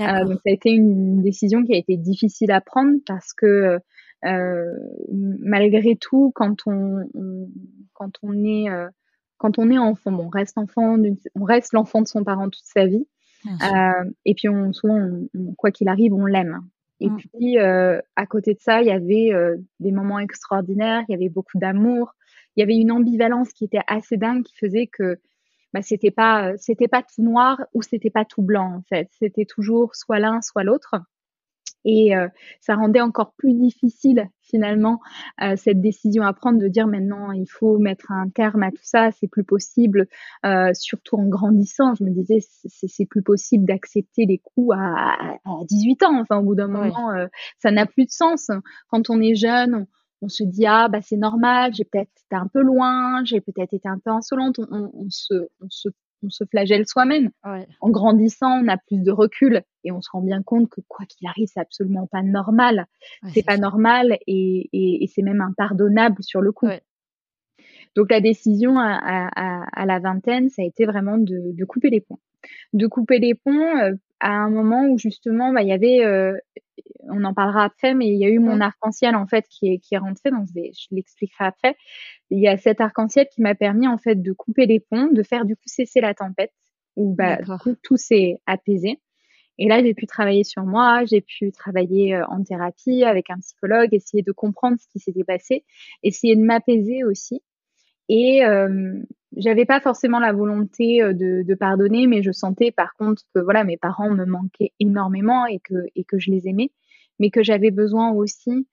Euh, 0.00 0.24
donc 0.24 0.40
ça 0.44 0.50
a 0.50 0.52
été 0.52 0.70
une 0.70 1.22
décision 1.22 1.62
qui 1.62 1.74
a 1.74 1.78
été 1.78 1.96
difficile 1.96 2.50
à 2.50 2.60
prendre 2.60 2.96
parce 3.06 3.32
que 3.32 3.78
euh, 4.24 4.72
malgré 5.08 5.96
tout, 5.96 6.32
quand 6.34 6.66
on, 6.66 7.08
on 7.14 7.48
quand 7.92 8.12
on 8.22 8.32
est 8.44 8.68
euh, 8.68 8.88
quand 9.38 9.58
on 9.58 9.70
est 9.70 9.78
enfant, 9.78 10.12
bon, 10.12 10.24
on 10.24 10.28
reste 10.28 10.58
enfant, 10.58 10.96
on 11.34 11.44
reste 11.44 11.72
l'enfant 11.72 12.00
de 12.00 12.06
son 12.06 12.24
parent 12.24 12.48
toute 12.48 12.64
sa 12.64 12.86
vie. 12.86 13.06
Euh, 13.62 14.10
et 14.24 14.34
puis 14.34 14.48
on, 14.48 14.72
souvent, 14.72 15.08
quoi 15.56 15.70
qu'il 15.70 15.88
arrive, 15.88 16.12
on 16.12 16.26
l'aime. 16.26 16.60
Et 17.00 17.10
mm. 17.10 17.16
puis 17.16 17.58
euh, 17.58 18.00
à 18.16 18.26
côté 18.26 18.54
de 18.54 18.60
ça, 18.60 18.80
il 18.80 18.88
y 18.88 18.90
avait 18.90 19.32
euh, 19.32 19.56
des 19.80 19.92
moments 19.92 20.18
extraordinaires, 20.18 21.04
il 21.08 21.12
y 21.12 21.14
avait 21.14 21.28
beaucoup 21.28 21.58
d'amour, 21.58 22.14
il 22.56 22.60
y 22.60 22.62
avait 22.62 22.76
une 22.76 22.90
ambivalence 22.90 23.52
qui 23.52 23.64
était 23.64 23.82
assez 23.86 24.16
dingue, 24.16 24.42
qui 24.42 24.56
faisait 24.56 24.86
que 24.86 25.18
bah, 25.72 25.82
c'était 25.82 26.10
pas 26.10 26.56
c'était 26.56 26.88
pas 26.88 27.02
tout 27.02 27.22
noir 27.22 27.60
ou 27.74 27.82
c'était 27.82 28.10
pas 28.10 28.24
tout 28.24 28.42
blanc 28.42 28.76
en 28.76 28.82
fait. 28.88 29.08
C'était 29.18 29.44
toujours 29.44 29.94
soit 29.94 30.18
l'un, 30.18 30.40
soit 30.40 30.64
l'autre. 30.64 30.94
Et 31.86 32.16
euh, 32.16 32.28
ça 32.60 32.74
rendait 32.74 33.00
encore 33.00 33.32
plus 33.38 33.54
difficile 33.54 34.28
finalement 34.42 35.00
euh, 35.40 35.54
cette 35.56 35.80
décision 35.80 36.24
à 36.24 36.32
prendre 36.32 36.58
de 36.58 36.66
dire 36.66 36.88
maintenant 36.88 37.30
il 37.30 37.46
faut 37.46 37.78
mettre 37.78 38.10
un 38.10 38.28
terme 38.28 38.64
à 38.64 38.70
tout 38.70 38.82
ça, 38.82 39.10
c'est 39.12 39.28
plus 39.28 39.44
possible, 39.44 40.08
euh, 40.44 40.72
surtout 40.74 41.16
en 41.16 41.26
grandissant. 41.28 41.94
Je 41.94 42.02
me 42.02 42.10
disais 42.10 42.38
c'est 42.64 43.06
plus 43.06 43.22
possible 43.22 43.64
d'accepter 43.64 44.26
les 44.26 44.38
coups 44.38 44.76
à, 44.76 45.36
à, 45.44 45.64
18 45.68 46.02
ans. 46.02 46.20
Enfin 46.20 46.38
au 46.38 46.42
bout 46.42 46.56
d'un 46.56 46.66
moment, 46.66 47.12
ça 47.60 47.70
n'a 47.70 47.86
plus 47.86 48.04
de 48.04 48.10
sens. 48.10 48.50
Quand 48.88 49.08
on 49.08 49.20
est 49.20 49.36
jeune, 49.36 49.86
on, 50.22 50.28
se 50.28 50.42
dit 50.42 50.66
ah 50.66 50.88
bah 50.88 51.02
c'est 51.02 51.16
normal, 51.16 51.72
j'ai 51.72 51.84
peut-être 51.84 52.10
été 52.26 52.34
un 52.34 52.48
peu 52.48 52.62
loin, 52.62 53.24
j'ai 53.24 53.40
peut-être 53.40 53.74
été 53.74 53.88
un 53.88 53.98
peu 53.98 54.10
insolente. 54.10 54.58
On, 54.58 54.90
on, 54.92 55.08
se, 55.08 55.34
on 55.60 55.68
se 55.70 55.88
on 56.26 56.30
se 56.30 56.44
flagelle 56.44 56.86
soi-même. 56.86 57.30
En 57.80 57.90
grandissant, 57.90 58.60
on 58.62 58.68
a 58.68 58.76
plus 58.76 59.02
de 59.02 59.10
recul 59.10 59.62
et 59.84 59.92
on 59.92 60.00
se 60.00 60.10
rend 60.10 60.20
bien 60.20 60.42
compte 60.42 60.68
que 60.68 60.80
quoi 60.88 61.06
qu'il 61.06 61.28
arrive, 61.28 61.48
c'est 61.52 61.60
absolument 61.60 62.06
pas 62.06 62.22
normal. 62.22 62.86
c'est 63.32 63.44
pas 63.44 63.56
normal 63.56 64.18
et, 64.26 65.10
c'est 65.14 65.22
même 65.22 65.40
impardonnable 65.40 66.22
sur 66.22 66.40
le 66.40 66.52
coup. 66.52 66.68
Donc 67.94 68.10
la 68.10 68.20
décision 68.20 68.78
à, 68.78 69.86
la 69.86 69.98
vingtaine, 69.98 70.50
ça 70.50 70.62
a 70.62 70.64
été 70.64 70.84
vraiment 70.84 71.18
de, 71.18 71.64
couper 71.64 71.90
les 71.90 72.00
ponts. 72.00 72.18
De 72.72 72.86
couper 72.86 73.18
les 73.18 73.34
ponts 73.34 73.78
euh, 73.78 73.94
à 74.20 74.30
un 74.30 74.50
moment 74.50 74.86
où 74.86 74.98
justement, 74.98 75.52
bah, 75.52 75.62
il 75.62 75.68
y 75.68 75.72
avait, 75.72 76.04
euh, 76.04 76.36
on 77.10 77.24
en 77.24 77.34
parlera 77.34 77.64
après, 77.64 77.94
mais 77.94 78.06
il 78.06 78.18
y 78.18 78.24
a 78.24 78.28
eu 78.28 78.38
mon 78.38 78.60
arc-en-ciel 78.60 79.16
en 79.16 79.26
fait 79.26 79.46
qui 79.48 79.72
est, 79.72 79.78
qui 79.78 79.94
est 79.94 79.98
rentré, 79.98 80.30
donc 80.30 80.46
je, 80.54 80.60
je 80.72 80.94
l'expliquerai 80.94 81.44
après 81.44 81.76
il 82.30 82.40
y 82.40 82.48
a 82.48 82.56
cet 82.56 82.80
arc-en-ciel 82.80 83.26
qui 83.32 83.42
m'a 83.42 83.54
permis 83.54 83.86
en 83.86 83.98
fait 83.98 84.20
de 84.20 84.32
couper 84.32 84.66
les 84.66 84.80
ponts, 84.80 85.10
de 85.12 85.22
faire 85.22 85.44
du 85.44 85.56
coup 85.56 85.62
cesser 85.66 86.00
la 86.00 86.14
tempête, 86.14 86.52
où 86.96 87.14
bah, 87.14 87.38
tout 87.82 87.96
s'est 87.96 88.38
apaisé. 88.46 89.00
Et 89.58 89.68
là, 89.68 89.82
j'ai 89.82 89.94
pu 89.94 90.06
travailler 90.06 90.44
sur 90.44 90.64
moi, 90.64 91.04
j'ai 91.06 91.22
pu 91.22 91.50
travailler 91.50 92.14
euh, 92.14 92.26
en 92.26 92.42
thérapie 92.42 93.04
avec 93.04 93.30
un 93.30 93.38
psychologue, 93.38 93.88
essayer 93.92 94.22
de 94.22 94.32
comprendre 94.32 94.76
ce 94.78 94.86
qui 94.88 94.98
s'était 94.98 95.24
passé, 95.24 95.64
essayer 96.02 96.36
de 96.36 96.42
m'apaiser 96.42 97.04
aussi. 97.04 97.40
Et 98.08 98.44
euh, 98.44 99.00
j'avais 99.34 99.64
pas 99.64 99.80
forcément 99.80 100.18
la 100.18 100.32
volonté 100.32 101.02
euh, 101.02 101.14
de, 101.14 101.42
de, 101.42 101.54
pardonner, 101.54 102.06
mais 102.06 102.22
je 102.22 102.32
sentais 102.32 102.70
par 102.70 102.94
contre 102.94 103.22
que 103.34 103.40
voilà, 103.40 103.64
mes 103.64 103.78
parents 103.78 104.10
me 104.10 104.26
manquaient 104.26 104.72
énormément 104.78 105.46
et 105.46 105.60
que 105.60 105.86
et 105.94 106.04
que 106.04 106.18
je 106.18 106.30
les 106.30 106.48
aimais, 106.48 106.70
mais 107.18 107.30
que 107.30 107.42
j'avais 107.42 107.70
besoin 107.70 108.12
aussi 108.12 108.66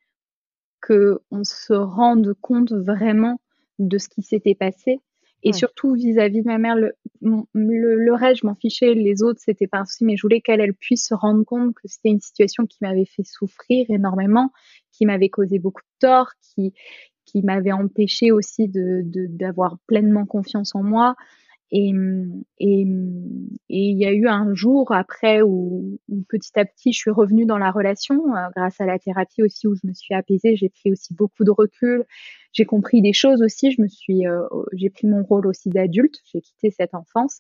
que 0.82 1.20
on 1.32 1.44
se 1.44 1.74
rende 1.74 2.34
compte 2.42 2.74
vraiment 2.74 3.40
de 3.80 3.98
ce 3.98 4.10
qui 4.10 4.22
s'était 4.22 4.56
passé. 4.56 5.00
Et 5.46 5.52
surtout 5.52 5.94
vis-à-vis 5.94 6.42
de 6.42 6.48
ma 6.48 6.58
mère, 6.58 6.76
le, 6.78 6.94
le, 7.54 8.14
reste, 8.14 8.42
je 8.42 8.48
m'en 8.48 8.56
fichais, 8.56 8.94
les 8.94 9.24
autres, 9.24 9.42
c'était 9.44 9.68
pas 9.68 9.80
un 9.80 9.86
souci, 9.86 10.06
mais 10.06 10.16
je 10.16 10.22
voulais 10.22 10.40
qu'elle 10.40 10.62
elle 10.62 10.74
puisse 10.74 11.06
se 11.06 11.14
rendre 11.14 11.44
compte 11.44 11.76
que 11.76 11.86
c'était 11.86 12.10
une 12.10 12.22
situation 12.22 12.66
qui 12.66 12.78
m'avait 12.82 13.04
fait 13.04 13.26
souffrir 13.26 13.86
énormément, 13.90 14.54
qui 14.94 15.06
m'avait 15.06 15.28
causé 15.28 15.60
beaucoup 15.60 15.82
de 15.82 16.08
tort, 16.08 16.32
qui, 16.42 16.74
qui 17.26 17.42
m'avait 17.42 17.74
empêché 17.74 18.32
aussi 18.32 18.70
de 18.70 19.04
d'avoir 19.04 19.80
pleinement 19.86 20.26
confiance 20.26 20.76
en 20.76 20.84
moi. 20.84 21.16
Et, 21.76 21.92
et, 22.60 22.82
et 22.82 23.90
il 23.90 23.98
y 23.98 24.06
a 24.06 24.14
eu 24.14 24.28
un 24.28 24.54
jour 24.54 24.92
après 24.92 25.42
où, 25.42 26.00
petit 26.30 26.52
à 26.60 26.66
petit 26.66 26.94
je 26.94 27.00
suis 27.00 27.10
revenue 27.10 27.48
dans 27.48 27.58
la 27.58 27.72
relation 27.72 28.36
euh, 28.36 28.48
grâce 28.56 28.80
à 28.80 28.86
la 28.86 29.00
thérapie 29.00 29.42
aussi 29.42 29.66
où 29.68 29.74
je 29.74 29.88
me 29.88 29.94
suis 29.94 30.14
apaisée, 30.14 30.56
j'ai 30.56 30.70
pris 30.70 30.92
aussi 30.92 31.16
beaucoup 31.16 31.44
de 31.44 31.50
recul, 31.50 32.06
j'ai 32.52 32.66
compris 32.66 33.02
des 33.02 33.12
choses 33.12 33.42
aussi, 33.42 33.72
je 33.72 33.82
me 33.82 33.88
suis, 33.88 34.28
euh, 34.28 34.44
j'ai 34.74 34.92
pris 34.92 35.08
mon 35.08 35.24
rôle 35.24 35.48
aussi 35.48 35.72
d'adulte, 35.72 36.20
j'ai 36.32 36.42
quitté 36.42 36.70
cette 36.70 36.94
enfance, 36.94 37.40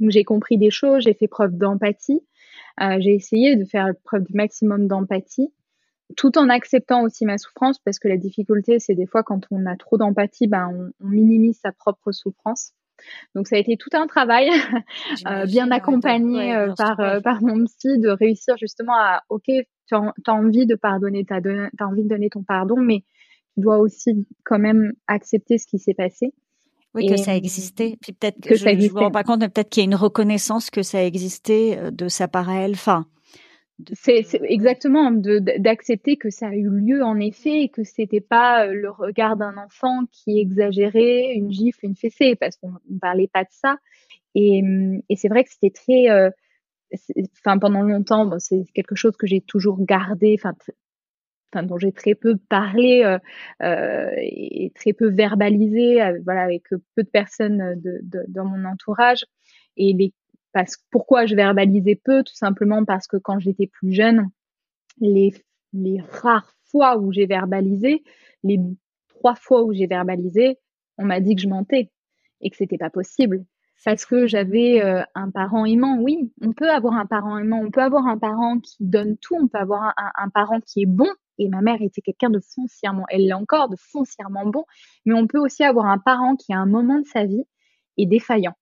donc 0.00 0.10
j'ai 0.10 0.24
compris 0.24 0.58
des 0.58 0.72
choses, 0.72 1.04
j'ai 1.04 1.14
fait 1.14 1.28
preuve 1.28 1.56
d'empathie, 1.56 2.26
euh, 2.80 2.96
j'ai 2.98 3.14
essayé 3.14 3.54
de 3.54 3.64
faire 3.64 3.92
preuve 4.02 4.24
du 4.24 4.34
maximum 4.34 4.88
d'empathie 4.88 5.54
tout 6.16 6.36
en 6.38 6.48
acceptant 6.48 7.04
aussi 7.04 7.24
ma 7.24 7.38
souffrance 7.38 7.78
parce 7.78 8.00
que 8.00 8.08
la 8.08 8.16
difficulté 8.16 8.80
c'est 8.80 8.96
des 8.96 9.06
fois 9.06 9.22
quand 9.22 9.46
on 9.52 9.64
a 9.64 9.76
trop 9.76 9.96
d'empathie 9.96 10.48
ben 10.48 10.92
on 11.00 11.06
minimise 11.08 11.60
sa 11.62 11.72
propre 11.72 12.10
souffrance 12.12 12.72
donc 13.34 13.48
ça 13.48 13.56
a 13.56 13.58
été 13.58 13.76
tout 13.76 13.90
un 13.92 14.06
travail, 14.06 14.48
euh, 15.26 15.46
bien 15.46 15.70
accompagné 15.70 16.54
euh, 16.54 16.72
par, 16.76 17.00
euh, 17.00 17.20
par 17.20 17.42
mon 17.42 17.64
psy, 17.64 17.98
de 17.98 18.08
réussir 18.08 18.56
justement 18.56 18.94
à, 18.94 19.22
ok, 19.28 19.44
tu 19.46 19.94
as, 19.94 20.32
envie 20.32 20.66
de 20.66 20.74
pardonner, 20.74 21.24
tu 21.24 21.34
as, 21.34 21.86
envie 21.86 22.02
de 22.02 22.08
donner 22.08 22.30
ton 22.30 22.42
pardon, 22.42 22.76
mais 22.76 23.04
tu 23.54 23.60
dois 23.60 23.78
aussi 23.78 24.26
quand 24.44 24.58
même 24.58 24.92
accepter 25.06 25.58
ce 25.58 25.66
qui 25.66 25.78
s'est 25.78 25.94
passé. 25.94 26.32
Oui, 26.94 27.08
que 27.08 27.16
ça 27.16 27.34
existait. 27.34 27.96
Puis 28.00 28.12
peut-être 28.12 28.40
que, 28.40 28.54
je, 28.54 28.64
ne 28.68 28.74
me 28.76 28.98
rends 29.00 29.10
pas 29.10 29.24
compte, 29.24 29.40
peut-être 29.40 29.68
qu'il 29.68 29.82
y 29.82 29.84
a 29.84 29.86
une 29.86 29.96
reconnaissance 29.96 30.70
que 30.70 30.82
ça 30.82 31.04
existait 31.04 31.90
de 31.90 32.06
sa 32.06 32.28
part 32.28 32.48
à 32.48 32.60
elle. 32.60 32.72
Enfin, 32.72 33.06
c'est 33.92 34.24
exactement 34.42 35.10
d'accepter 35.10 36.16
que 36.16 36.30
ça 36.30 36.48
a 36.48 36.54
eu 36.54 36.68
lieu 36.68 37.02
en 37.02 37.18
effet 37.18 37.62
et 37.62 37.68
que 37.68 37.82
c'était 37.82 38.20
pas 38.20 38.66
euh, 38.66 38.72
le 38.72 38.90
regard 38.90 39.36
d'un 39.36 39.56
enfant 39.56 40.04
qui 40.12 40.38
exagérait 40.38 41.34
une 41.34 41.50
gifle, 41.50 41.84
une 41.86 41.96
fessée, 41.96 42.36
parce 42.36 42.56
qu'on 42.56 42.72
ne 42.88 42.98
parlait 43.00 43.28
pas 43.32 43.42
de 43.42 43.50
ça. 43.50 43.78
Et, 44.34 44.62
hum, 44.62 45.00
et 45.08 45.16
c'est 45.16 45.28
vrai 45.28 45.44
que 45.44 45.50
c'était 45.50 45.70
très, 45.70 46.08
euh, 46.10 46.30
enfin 47.40 47.58
pendant 47.58 47.82
longtemps, 47.82 48.26
bon, 48.26 48.38
c'est 48.38 48.64
quelque 48.74 48.94
chose 48.94 49.16
que 49.16 49.26
j'ai 49.26 49.40
toujours 49.40 49.84
gardé, 49.84 50.36
enfin 50.38 50.54
dont 51.62 51.78
j'ai 51.78 51.92
très 51.92 52.14
peu 52.14 52.36
parlé 52.48 53.04
euh, 53.04 53.18
euh, 53.62 54.10
et 54.18 54.72
très 54.74 54.92
peu 54.92 55.08
verbalisé, 55.08 56.00
voilà, 56.24 56.42
avec 56.42 56.64
peu 56.68 57.02
de 57.02 57.08
personnes 57.08 57.80
de, 57.80 58.00
de, 58.02 58.24
dans 58.28 58.44
mon 58.44 58.64
entourage. 58.64 59.24
Et 59.76 59.92
les 59.92 60.12
parce, 60.54 60.78
pourquoi 60.90 61.26
je 61.26 61.34
verbalisais 61.34 62.00
peu 62.02 62.22
Tout 62.22 62.34
simplement 62.34 62.84
parce 62.84 63.06
que 63.06 63.16
quand 63.16 63.38
j'étais 63.40 63.66
plus 63.66 63.92
jeune, 63.92 64.30
les, 65.00 65.34
les 65.72 66.00
rares 66.00 66.54
fois 66.70 66.96
où 66.96 67.12
j'ai 67.12 67.26
verbalisé, 67.26 68.02
les 68.44 68.58
trois 69.08 69.34
fois 69.34 69.64
où 69.64 69.72
j'ai 69.72 69.86
verbalisé, 69.86 70.58
on 70.96 71.04
m'a 71.04 71.20
dit 71.20 71.34
que 71.34 71.42
je 71.42 71.48
mentais 71.48 71.90
et 72.40 72.50
que 72.50 72.56
c'était 72.56 72.78
pas 72.78 72.90
possible 72.90 73.44
parce 73.84 74.06
que 74.06 74.26
j'avais 74.26 74.82
euh, 74.82 75.02
un 75.14 75.30
parent 75.30 75.66
aimant. 75.66 75.98
Oui, 76.00 76.32
on 76.40 76.52
peut 76.52 76.70
avoir 76.70 76.94
un 76.94 77.06
parent 77.06 77.36
aimant, 77.36 77.60
on 77.62 77.70
peut 77.70 77.82
avoir 77.82 78.06
un 78.06 78.16
parent 78.16 78.58
qui 78.58 78.76
donne 78.80 79.18
tout, 79.18 79.36
on 79.36 79.46
peut 79.46 79.58
avoir 79.58 79.92
un, 79.96 80.10
un 80.16 80.28
parent 80.30 80.60
qui 80.60 80.82
est 80.82 80.86
bon. 80.86 81.08
Et 81.38 81.48
ma 81.48 81.60
mère 81.60 81.82
était 81.82 82.00
quelqu'un 82.00 82.30
de 82.30 82.40
foncièrement, 82.40 83.04
elle 83.10 83.26
l'est 83.26 83.32
encore, 83.32 83.68
de 83.68 83.76
foncièrement 83.76 84.46
bon. 84.46 84.64
Mais 85.04 85.14
on 85.14 85.26
peut 85.26 85.40
aussi 85.40 85.64
avoir 85.64 85.86
un 85.86 85.98
parent 85.98 86.36
qui 86.36 86.54
à 86.54 86.58
un 86.58 86.66
moment 86.66 87.00
de 87.00 87.06
sa 87.06 87.24
vie 87.24 87.44
est 87.98 88.06
défaillant. 88.06 88.54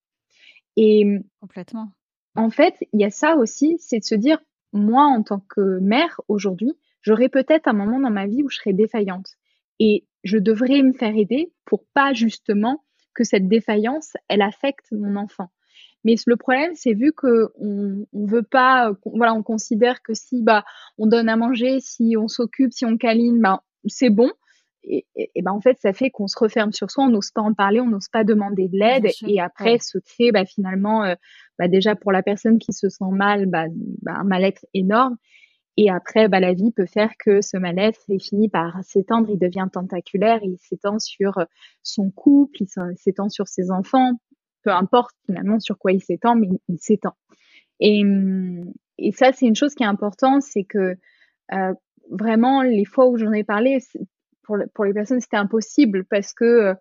Et 0.77 1.19
complètement. 1.41 1.93
En 2.35 2.51
fait, 2.51 2.75
il 2.93 3.01
y 3.01 3.05
a 3.05 3.11
ça 3.11 3.37
aussi, 3.37 3.77
c'est 3.79 3.99
de 3.99 4.05
se 4.05 4.15
dire, 4.15 4.39
moi, 4.73 5.05
en 5.05 5.23
tant 5.23 5.41
que 5.41 5.79
mère 5.81 6.21
aujourd'hui, 6.29 6.73
j'aurai 7.03 7.29
peut-être 7.29 7.69
un 7.69 7.75
moment 7.75 8.01
dans 8.01 8.11
ma 8.11 8.27
vie 8.27 8.43
où 8.43 8.49
je 8.49 8.57
serai 8.57 8.73
défaillante. 8.73 9.29
Et 9.79 10.07
je 10.25 10.39
devrais 10.39 10.83
me 10.83 10.93
faire 10.93 11.17
aider 11.17 11.53
pour 11.65 11.85
pas 11.95 12.13
justement 12.15 12.85
que 13.15 13.25
cette 13.25 13.49
défaillance, 13.49 14.15
elle 14.29 14.43
affecte 14.43 14.93
mon 14.93 15.17
enfant. 15.17 15.51
Mais 16.05 16.15
le 16.27 16.37
problème, 16.37 16.73
c'est 16.75 16.95
vu 16.95 17.13
que 17.13 17.53
on, 17.57 18.07
on 18.13 18.27
veut 18.27 18.43
pas, 18.43 18.93
voilà, 19.05 19.35
on 19.35 19.43
considère 19.43 20.03
que 20.03 20.15
si 20.15 20.43
bah 20.43 20.65
on 20.99 21.07
donne 21.07 21.29
à 21.29 21.37
manger, 21.37 21.79
si 21.81 22.17
on 22.19 22.29
s'occupe, 22.29 22.73
si 22.73 22.85
on 22.85 22.97
câline, 22.97 23.41
bah 23.41 23.63
c'est 23.87 24.11
bon 24.11 24.31
et, 24.85 25.07
et, 25.15 25.43
ben 25.43 25.53
en 25.53 25.61
fait 25.61 25.79
ça 25.81 25.93
fait 25.93 26.11
qu'on 26.11 26.27
se 26.27 26.39
referme 26.39 26.73
sur 26.73 26.91
soi, 26.91 27.05
on 27.05 27.11
n'ose 27.11 27.31
pas 27.31 27.43
en 27.43 27.55
parler, 27.55 27.81
on 27.81 27.89
n'ose 27.89 28.09
pas 28.09 28.25
demander 28.25 28.69
de 28.69 28.79
l'aide. 28.79 29.07
Et 29.27 29.41
après 29.41 29.79
se 29.79 29.99
crée 29.99 30.33
bah, 30.33 30.45
finalement 30.45 31.05
euh, 31.05 31.15
bah, 31.59 31.69
déjà 31.69 31.95
pour 31.95 32.13
la 32.13 32.23
personne 32.23 32.59
qui 32.59 32.73
se 32.73 32.89
sent 32.89 33.11
mal 33.11 33.47
bah, 33.47 33.67
bah 34.03 34.15
un 34.17 34.25
mal-être 34.25 34.67
énorme. 34.75 35.17
Et 35.77 35.91
après 35.91 36.29
bah, 36.29 36.41
la 36.41 36.53
vie 36.53 36.73
peut 36.73 36.87
faire 36.87 37.13
que 37.19 37.41
ce 37.41 37.57
mal-être 37.57 38.01
il 38.09 38.21
finit 38.21 38.49
par 38.49 38.83
s'étendre, 38.83 39.31
il 39.31 39.39
devient 39.39 39.69
tentaculaire, 39.73 40.41
il 40.43 40.59
s'étend 40.59 40.99
sur 40.99 41.39
son 41.83 42.11
couple, 42.11 42.63
il 42.63 42.69
s'étend 42.97 43.29
sur 43.29 43.49
ses 43.49 43.71
enfants, 43.71 44.13
peu 44.65 44.71
importe 44.71 45.15
finalement 45.27 45.61
sur 45.61 45.79
quoi 45.79 45.93
il 45.93 46.03
s'étend, 46.03 46.35
mais 46.35 46.49
il 46.69 46.79
s'étend. 46.79 47.15
Et, 47.81 48.03
et 48.99 49.13
ça, 49.13 49.33
c'est 49.33 49.47
une 49.47 49.57
chose 49.57 49.75
qui 49.75 49.83
est 49.83 49.87
importante, 49.87 50.43
c'est 50.43 50.63
que 50.63 50.97
euh, 51.53 51.75
vraiment, 52.11 52.63
les 52.63 52.85
fois 52.85 53.09
où 53.09 53.17
j'en 53.17 53.33
ai 53.33 53.45
parlé, 53.45 53.79
pour, 54.43 54.57
pour 54.75 54.85
les 54.85 54.93
personnes, 54.93 55.21
c'était 55.21 55.37
impossible 55.37 56.05
parce 56.05 56.33
que 56.33 56.45
euh, 56.45 56.75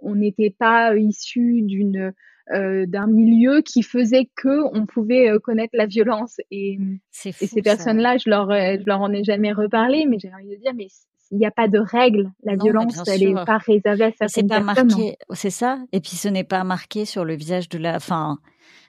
on 0.00 0.14
n'était 0.14 0.54
pas 0.56 0.96
issu 0.96 1.62
d'une 1.62 2.12
euh, 2.54 2.86
d'un 2.86 3.06
milieu 3.06 3.60
qui 3.60 3.82
faisait 3.82 4.30
que 4.34 4.64
on 4.72 4.86
pouvait 4.86 5.28
euh, 5.30 5.38
connaître 5.38 5.74
la 5.74 5.86
violence 5.86 6.36
et, 6.50 6.78
et 7.24 7.32
ces 7.32 7.62
personnes-là, 7.62 8.16
je 8.16 8.30
leur 8.30 8.50
je 8.50 8.84
leur 8.86 9.00
en 9.00 9.12
ai 9.12 9.24
jamais 9.24 9.52
reparlé, 9.52 10.06
mais 10.06 10.18
j'ai 10.18 10.32
envie 10.32 10.56
de 10.56 10.60
dire 10.60 10.72
mais 10.74 10.88
il 11.30 11.38
n'y 11.38 11.46
a 11.46 11.50
pas 11.50 11.68
de 11.68 11.78
règle. 11.78 12.30
La 12.42 12.56
violence, 12.56 13.06
elle 13.06 13.34
n'est 13.34 13.44
pas 13.44 13.58
réservée 13.58 14.04
à 14.04 14.12
certaines 14.12 14.48
pas 14.48 14.60
marqué, 14.60 15.16
c'est 15.32 15.50
ça? 15.50 15.78
Et 15.92 16.00
puis 16.00 16.16
ce 16.16 16.28
n'est 16.28 16.44
pas 16.44 16.64
marqué 16.64 17.04
sur 17.04 17.24
le 17.24 17.34
visage 17.34 17.68
de 17.68 17.78
la. 17.78 17.96
Enfin, 17.96 18.38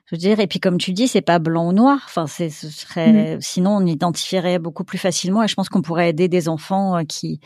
je 0.09 0.15
veux 0.15 0.19
dire, 0.19 0.39
et 0.39 0.47
puis 0.47 0.59
comme 0.59 0.79
tu 0.79 0.91
dis, 0.91 1.07
c'est 1.07 1.21
pas 1.21 1.37
blanc 1.37 1.67
ou 1.67 1.71
noir. 1.71 2.01
Enfin, 2.05 2.25
c'est 2.25 2.49
ce 2.49 2.67
serait 2.67 3.35
mm. 3.35 3.41
sinon 3.41 3.77
on 3.77 3.85
identifierait 3.85 4.57
beaucoup 4.57 4.83
plus 4.83 4.97
facilement. 4.97 5.43
Et 5.43 5.47
je 5.47 5.53
pense 5.53 5.69
qu'on 5.69 5.83
pourrait 5.83 6.09
aider 6.09 6.27
des 6.27 6.49
enfants 6.49 6.97
euh, 6.97 7.03
qui 7.03 7.39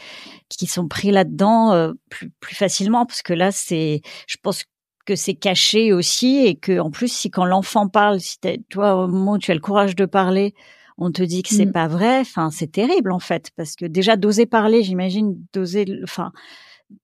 qui 0.47 0.65
sont 0.65 0.87
pris 0.87 1.11
là-dedans 1.11 1.73
euh, 1.73 1.91
plus 2.09 2.31
plus 2.39 2.55
facilement 2.55 3.05
parce 3.05 3.21
que 3.21 3.33
là, 3.33 3.51
c'est, 3.51 4.01
je 4.27 4.37
pense 4.41 4.63
que 5.05 5.15
c'est 5.17 5.33
caché 5.33 5.91
aussi 5.91 6.45
et 6.45 6.55
que 6.55 6.79
en 6.79 6.89
plus, 6.89 7.11
si 7.11 7.29
quand 7.29 7.43
l'enfant 7.43 7.89
parle, 7.89 8.21
si 8.21 8.37
toi 8.69 8.95
au 8.95 9.07
moment 9.09 9.33
où 9.33 9.39
tu 9.39 9.51
as 9.51 9.55
le 9.55 9.59
courage 9.59 9.97
de 9.97 10.05
parler, 10.05 10.53
on 10.97 11.11
te 11.11 11.21
dit 11.21 11.43
que 11.43 11.53
c'est 11.53 11.65
mm. 11.65 11.73
pas 11.73 11.89
vrai. 11.89 12.19
Enfin, 12.21 12.49
c'est 12.49 12.71
terrible 12.71 13.11
en 13.11 13.19
fait 13.19 13.51
parce 13.57 13.75
que 13.75 13.85
déjà 13.85 14.15
d'oser 14.15 14.45
parler, 14.45 14.83
j'imagine 14.83 15.35
d'oser, 15.51 15.85
enfin 16.03 16.31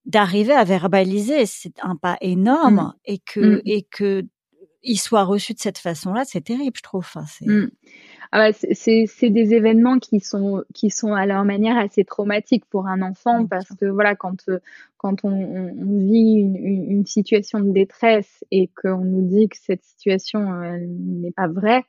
d'arriver 0.06 0.54
à 0.54 0.64
verbaliser, 0.64 1.44
c'est 1.44 1.78
un 1.82 1.96
pas 1.96 2.16
énorme 2.22 2.94
mm. 2.94 2.94
et 3.04 3.18
que 3.18 3.60
et 3.66 3.82
que 3.82 4.24
il 4.82 4.98
soit 4.98 5.24
reçu 5.24 5.54
de 5.54 5.58
cette 5.58 5.78
façon-là, 5.78 6.24
c'est 6.24 6.42
terrible, 6.42 6.76
je 6.76 6.82
trouve. 6.82 7.00
Enfin, 7.00 7.24
c'est... 7.26 7.46
Ah 8.32 8.52
c'est 8.52 9.30
des 9.30 9.54
événements 9.54 9.98
qui 9.98 10.20
sont 10.20 10.62
qui 10.72 10.90
sont 10.90 11.14
à 11.14 11.26
leur 11.26 11.44
manière 11.44 11.76
assez 11.76 12.04
traumatiques 12.04 12.64
pour 12.66 12.86
un 12.86 13.02
enfant 13.02 13.44
parce 13.44 13.68
que 13.74 13.86
voilà 13.86 14.14
quand 14.14 14.44
quand 14.98 15.24
on, 15.24 15.30
on 15.30 15.98
vit 15.98 16.34
une, 16.34 16.56
une, 16.56 17.06
situation 17.06 17.58
de 17.58 17.72
détresse 17.72 18.44
et 18.52 18.68
qu'on 18.68 18.98
nous 18.98 19.26
dit 19.26 19.48
que 19.48 19.56
cette 19.58 19.82
situation 19.82 20.52
euh, 20.52 20.78
n'est 20.78 21.32
pas 21.32 21.48
vraie, 21.48 21.82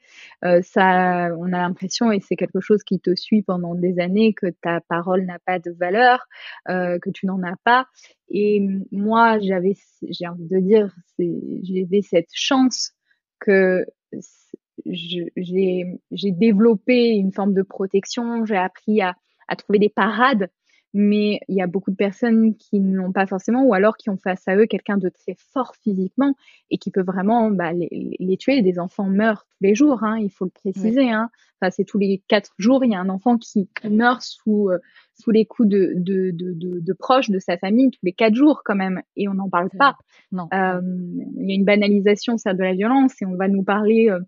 euh, 0.44 0.62
ça 0.64 1.30
on 1.38 1.54
a 1.54 1.60
l'impression 1.60 2.12
et 2.12 2.20
c'est 2.22 2.38
quelque 2.38 2.62
chose 2.62 2.82
qui 2.84 3.00
te 3.00 3.14
suit 3.16 3.44
pendant 3.44 3.76
des 3.76 4.00
années 4.00 4.34
que 4.34 4.48
ta 4.48 4.82
parole 4.82 5.26
n'a 5.26 5.40
pas 5.40 5.60
de 5.60 5.72
valeur, 5.72 6.26
euh, 6.70 6.98
que 7.00 7.12
tu 7.12 7.28
n'en 7.28 7.44
as 7.44 7.58
pas. 7.64 7.86
Et 8.30 8.66
moi 8.92 9.38
j'avais 9.40 9.76
j'ai 10.10 10.28
envie 10.28 10.48
de 10.48 10.60
dire 10.60 10.96
j'ai 11.20 12.02
cette 12.02 12.30
chance 12.34 12.94
que 13.40 13.86
j'ai 14.86 16.32
développé 16.32 17.10
une 17.10 17.32
forme 17.32 17.54
de 17.54 17.62
protection, 17.62 18.46
j'ai 18.46 18.58
appris 18.58 19.02
à, 19.02 19.16
à 19.48 19.56
trouver 19.56 19.80
des 19.80 19.90
parades 19.90 20.50
mais 20.94 21.40
il 21.48 21.56
y 21.56 21.62
a 21.62 21.68
beaucoup 21.68 21.92
de 21.92 21.96
personnes 21.96 22.56
qui 22.56 22.80
n'ont 22.80 23.12
pas 23.12 23.26
forcément, 23.26 23.64
ou 23.64 23.74
alors 23.74 23.96
qui 23.96 24.10
ont 24.10 24.18
face 24.18 24.46
à 24.48 24.56
eux 24.56 24.66
quelqu'un 24.66 24.98
de 24.98 25.10
très 25.10 25.36
fort 25.54 25.74
physiquement 25.82 26.36
et 26.70 26.78
qui 26.78 26.92
peut 26.92 27.04
vraiment 27.04 27.50
bah, 27.50 27.72
les, 27.72 28.18
les, 28.20 28.38
tuer. 28.38 28.62
Des 28.62 28.78
enfants 28.78 29.06
meurent 29.06 29.46
tous 29.50 29.64
les 29.64 29.76
jours, 29.76 30.04
hein, 30.04 30.18
il 30.20 30.30
faut 30.30 30.46
le 30.46 30.52
préciser. 30.52 31.10
Hein. 31.10 31.30
Enfin, 31.62 31.72
c'est 31.72 31.86
tous 31.86 31.98
les 31.98 32.22
quatre 32.28 32.52
jours, 32.58 32.84
il 32.84 32.92
y 32.92 32.96
a 32.96 33.00
un 33.00 33.10
enfant 33.10 33.38
qui 33.38 33.70
meurt 33.90 34.22
sous 34.22 34.70
euh, 34.70 34.80
sous 35.14 35.32
les 35.32 35.46
coups 35.46 35.70
de 35.70 35.94
de, 35.96 36.32
de, 36.32 36.54
de, 36.54 36.80
de, 36.80 36.94
proches 36.94 37.30
de 37.30 37.40
sa 37.40 37.58
famille 37.58 37.92
tous 37.92 38.04
les 38.04 38.14
quatre 38.14 38.36
jours 38.36 38.64
quand 38.66 38.76
même, 38.76 39.02
et 39.16 39.28
on 39.30 39.34
n'en 39.34 39.50
parle 39.50 39.70
pas. 39.70 39.96
Non. 40.32 40.48
Euh, 40.54 40.82
il 41.38 41.50
y 41.50 41.52
a 41.52 41.56
une 41.56 41.66
banalisation, 41.66 42.38
ça, 42.38 42.54
de 42.54 42.64
la 42.64 42.74
violence, 42.74 43.22
et 43.22 43.26
on 43.26 43.36
va 43.36 43.48
nous 43.48 43.64
parler. 43.64 44.10
Euh, 44.10 44.20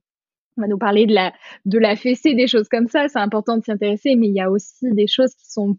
on 0.58 0.62
va 0.62 0.68
nous 0.68 0.78
parler 0.78 1.06
de 1.06 1.14
la 1.14 1.34
de 1.66 1.80
la 1.80 1.96
fessée, 1.96 2.34
des 2.34 2.48
choses 2.48 2.68
comme 2.70 2.88
ça. 2.88 3.08
C'est 3.08 3.20
important 3.20 3.58
de 3.58 3.64
s'y 3.64 3.72
intéresser, 3.72 4.16
mais 4.16 4.28
il 4.28 4.36
y 4.36 4.42
a 4.42 4.50
aussi 4.50 4.92
des 4.92 5.08
choses 5.08 5.34
qui 5.36 5.52
sont 5.52 5.78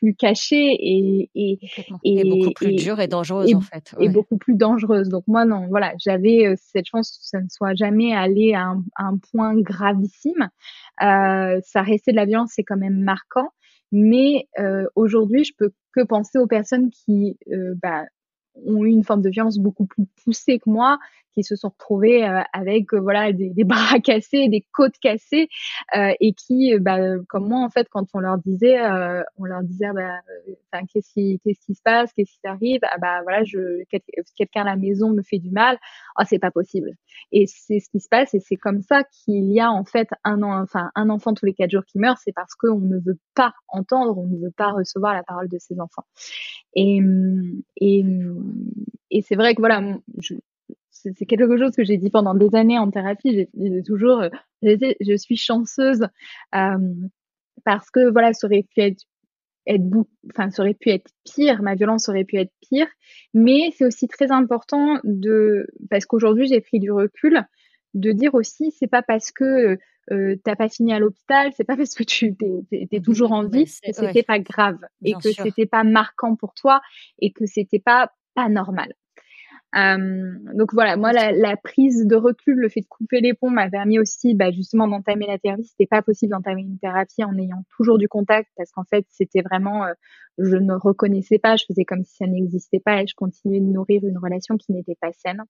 plus 0.00 0.14
cachées 0.14 0.76
et 0.78 1.30
et, 1.34 1.58
et, 2.04 2.24
beaucoup 2.24 2.52
plus 2.52 2.74
dures 2.74 3.00
et 3.00 3.08
dangereuses 3.08 3.54
en 3.54 3.60
fait. 3.60 3.94
Et 3.98 4.08
beaucoup 4.08 4.38
plus 4.38 4.54
dangereuses. 4.54 5.08
Donc 5.08 5.24
moi 5.26 5.44
non, 5.44 5.66
voilà, 5.68 5.92
j'avais 5.98 6.46
euh, 6.46 6.54
cette 6.58 6.86
chance 6.86 7.10
que 7.10 7.26
ça 7.26 7.40
ne 7.40 7.48
soit 7.48 7.74
jamais 7.74 8.14
allé 8.14 8.54
à 8.54 8.62
un, 8.62 8.84
un 8.96 9.18
point 9.32 9.54
gravissime. 9.60 10.48
Euh, 11.02 11.60
ça 11.64 11.82
restait 11.82 12.12
de 12.12 12.16
la 12.16 12.26
violence, 12.26 12.52
c'est 12.54 12.64
quand 12.64 12.76
même 12.76 13.00
marquant. 13.00 13.50
Mais 13.92 14.48
euh, 14.58 14.86
aujourd'hui, 14.96 15.44
je 15.44 15.52
peux 15.56 15.72
que 15.92 16.02
penser 16.02 16.38
aux 16.38 16.48
personnes 16.48 16.90
qui 16.90 17.38
euh, 17.52 17.74
bah, 17.80 18.04
ont 18.66 18.84
eu 18.84 18.88
une 18.88 19.04
forme 19.04 19.22
de 19.22 19.30
violence 19.30 19.58
beaucoup 19.58 19.86
plus 19.86 20.06
poussée 20.24 20.58
que 20.58 20.70
moi, 20.70 20.98
qui 21.34 21.42
se 21.42 21.56
sont 21.56 21.68
retrouvés 21.68 22.24
euh, 22.24 22.40
avec 22.52 22.94
euh, 22.94 23.00
voilà 23.00 23.32
des, 23.32 23.50
des, 23.50 23.64
bras 23.64 23.98
cassés, 23.98 24.48
des 24.48 24.64
côtes 24.72 24.98
cassées, 24.98 25.48
euh, 25.96 26.12
et 26.20 26.32
qui, 26.32 26.78
bah, 26.78 26.98
comme 27.28 27.48
moi 27.48 27.60
en 27.60 27.68
fait, 27.68 27.88
quand 27.90 28.06
on 28.14 28.20
leur 28.20 28.38
disait, 28.38 28.80
on 29.36 29.44
leur 29.44 29.62
disait, 29.62 29.90
bah, 29.92 30.82
qu'est-ce 30.92 31.12
qui, 31.12 31.40
qu'est-ce 31.44 31.60
qui 31.66 31.74
se 31.74 31.82
passe, 31.82 32.12
qu'est-ce 32.12 32.32
qui 32.32 32.46
arrive, 32.46 32.80
ah, 32.84 32.98
bah 32.98 33.20
voilà, 33.22 33.44
je, 33.44 33.82
quelqu'un 34.36 34.62
à 34.62 34.64
la 34.64 34.76
maison 34.76 35.10
me 35.10 35.22
fait 35.22 35.38
du 35.38 35.50
mal, 35.50 35.78
oh 36.18 36.22
c'est 36.26 36.38
pas 36.38 36.50
possible. 36.50 36.92
Et 37.32 37.46
c'est 37.46 37.80
ce 37.80 37.88
qui 37.90 38.00
se 38.00 38.08
passe, 38.08 38.34
et 38.34 38.40
c'est 38.40 38.56
comme 38.56 38.82
ça 38.82 39.02
qu'il 39.04 39.50
y 39.52 39.60
a 39.60 39.70
en 39.70 39.84
fait 39.84 40.08
un 40.22 40.42
an, 40.42 40.62
enfin 40.62 40.90
un 40.94 41.10
enfant 41.10 41.34
tous 41.34 41.46
les 41.46 41.54
quatre 41.54 41.70
jours 41.70 41.84
qui 41.84 41.98
meurt, 41.98 42.18
c'est 42.22 42.32
parce 42.32 42.54
qu'on 42.54 42.78
ne 42.78 42.98
veut 42.98 43.18
pas 43.34 43.52
entendre, 43.68 44.16
on 44.18 44.26
ne 44.26 44.38
veut 44.38 44.52
pas 44.56 44.70
recevoir 44.70 45.14
la 45.14 45.22
parole 45.22 45.48
de 45.48 45.58
ses 45.58 45.80
enfants. 45.80 46.04
Et, 46.76 47.00
et, 47.76 48.04
et 49.10 49.22
c'est 49.22 49.36
vrai 49.36 49.54
que 49.54 49.60
voilà, 49.60 49.96
je, 50.18 50.34
c'est 50.90 51.26
quelque 51.26 51.56
chose 51.58 51.74
que 51.76 51.84
j'ai 51.84 51.96
dit 51.96 52.10
pendant 52.10 52.34
des 52.34 52.54
années 52.54 52.78
en 52.78 52.90
thérapie. 52.90 53.48
J'ai 53.54 53.82
toujours, 53.82 54.22
euh, 54.22 54.28
je 54.62 55.16
suis 55.16 55.36
chanceuse 55.36 56.06
euh, 56.54 56.94
parce 57.64 57.90
que 57.90 58.10
voilà, 58.10 58.32
ça 58.32 58.46
aurait 58.46 58.64
pu 58.64 58.80
être 58.80 59.04
être 59.66 59.82
enfin 60.30 60.50
ça 60.50 60.62
aurait 60.62 60.74
pu 60.74 60.90
être 60.90 61.10
pire, 61.24 61.62
ma 61.62 61.74
violence 61.74 62.10
aurait 62.10 62.24
pu 62.24 62.36
être 62.36 62.52
pire, 62.60 62.86
mais 63.32 63.72
c'est 63.74 63.86
aussi 63.86 64.08
très 64.08 64.30
important 64.30 65.00
de 65.04 65.66
parce 65.88 66.04
qu'aujourd'hui 66.04 66.46
j'ai 66.46 66.60
pris 66.60 66.80
du 66.80 66.92
recul 66.92 67.42
de 67.94 68.12
dire 68.12 68.34
aussi 68.34 68.72
c'est 68.72 68.88
pas 68.88 69.00
parce 69.00 69.32
que 69.32 69.78
euh, 70.12 70.36
t'as 70.44 70.54
pas 70.54 70.68
fini 70.68 70.92
à 70.92 70.98
l'hôpital, 70.98 71.50
c'est 71.56 71.64
pas 71.64 71.78
parce 71.78 71.94
que 71.94 72.02
tu 72.02 72.36
es, 72.72 73.00
toujours 73.00 73.32
en 73.32 73.46
vie 73.46 73.64
que 73.64 73.92
c'était 73.92 74.22
pas 74.22 74.38
grave 74.38 74.78
et 75.02 75.14
que 75.14 75.32
c'était 75.32 75.64
pas 75.64 75.82
marquant 75.82 76.36
pour 76.36 76.52
toi 76.52 76.82
et 77.20 77.32
que 77.32 77.46
c'était 77.46 77.78
pas 77.78 78.12
pas 78.34 78.48
normal. 78.48 78.94
Euh, 79.76 80.34
donc 80.54 80.72
voilà, 80.72 80.96
moi 80.96 81.12
la, 81.12 81.32
la, 81.32 81.56
prise 81.56 82.06
de 82.06 82.14
recul, 82.14 82.54
le 82.54 82.68
fait 82.68 82.82
de 82.82 82.86
couper 82.86 83.20
les 83.20 83.34
ponts 83.34 83.50
m'a 83.50 83.68
permis 83.68 83.98
aussi 83.98 84.34
bah, 84.34 84.52
justement 84.52 84.86
d'entamer 84.86 85.26
la 85.26 85.38
thérapie. 85.38 85.64
C'était 85.64 85.86
pas 85.86 86.00
possible 86.00 86.30
d'entamer 86.30 86.62
une 86.62 86.78
thérapie 86.78 87.24
en 87.24 87.36
ayant 87.36 87.64
toujours 87.76 87.98
du 87.98 88.06
contact 88.06 88.48
parce 88.56 88.70
qu'en 88.70 88.84
fait 88.84 89.04
c'était 89.10 89.42
vraiment, 89.42 89.84
euh, 89.84 89.92
je 90.38 90.56
ne 90.56 90.74
reconnaissais 90.74 91.38
pas, 91.38 91.56
je 91.56 91.64
faisais 91.66 91.84
comme 91.84 92.04
si 92.04 92.14
ça 92.16 92.26
n'existait 92.26 92.78
pas 92.78 93.02
et 93.02 93.06
je 93.08 93.14
continuais 93.16 93.58
de 93.58 93.66
nourrir 93.66 94.04
une 94.04 94.18
relation 94.18 94.56
qui 94.56 94.72
n'était 94.72 94.96
pas 95.00 95.12
saine. 95.12 95.42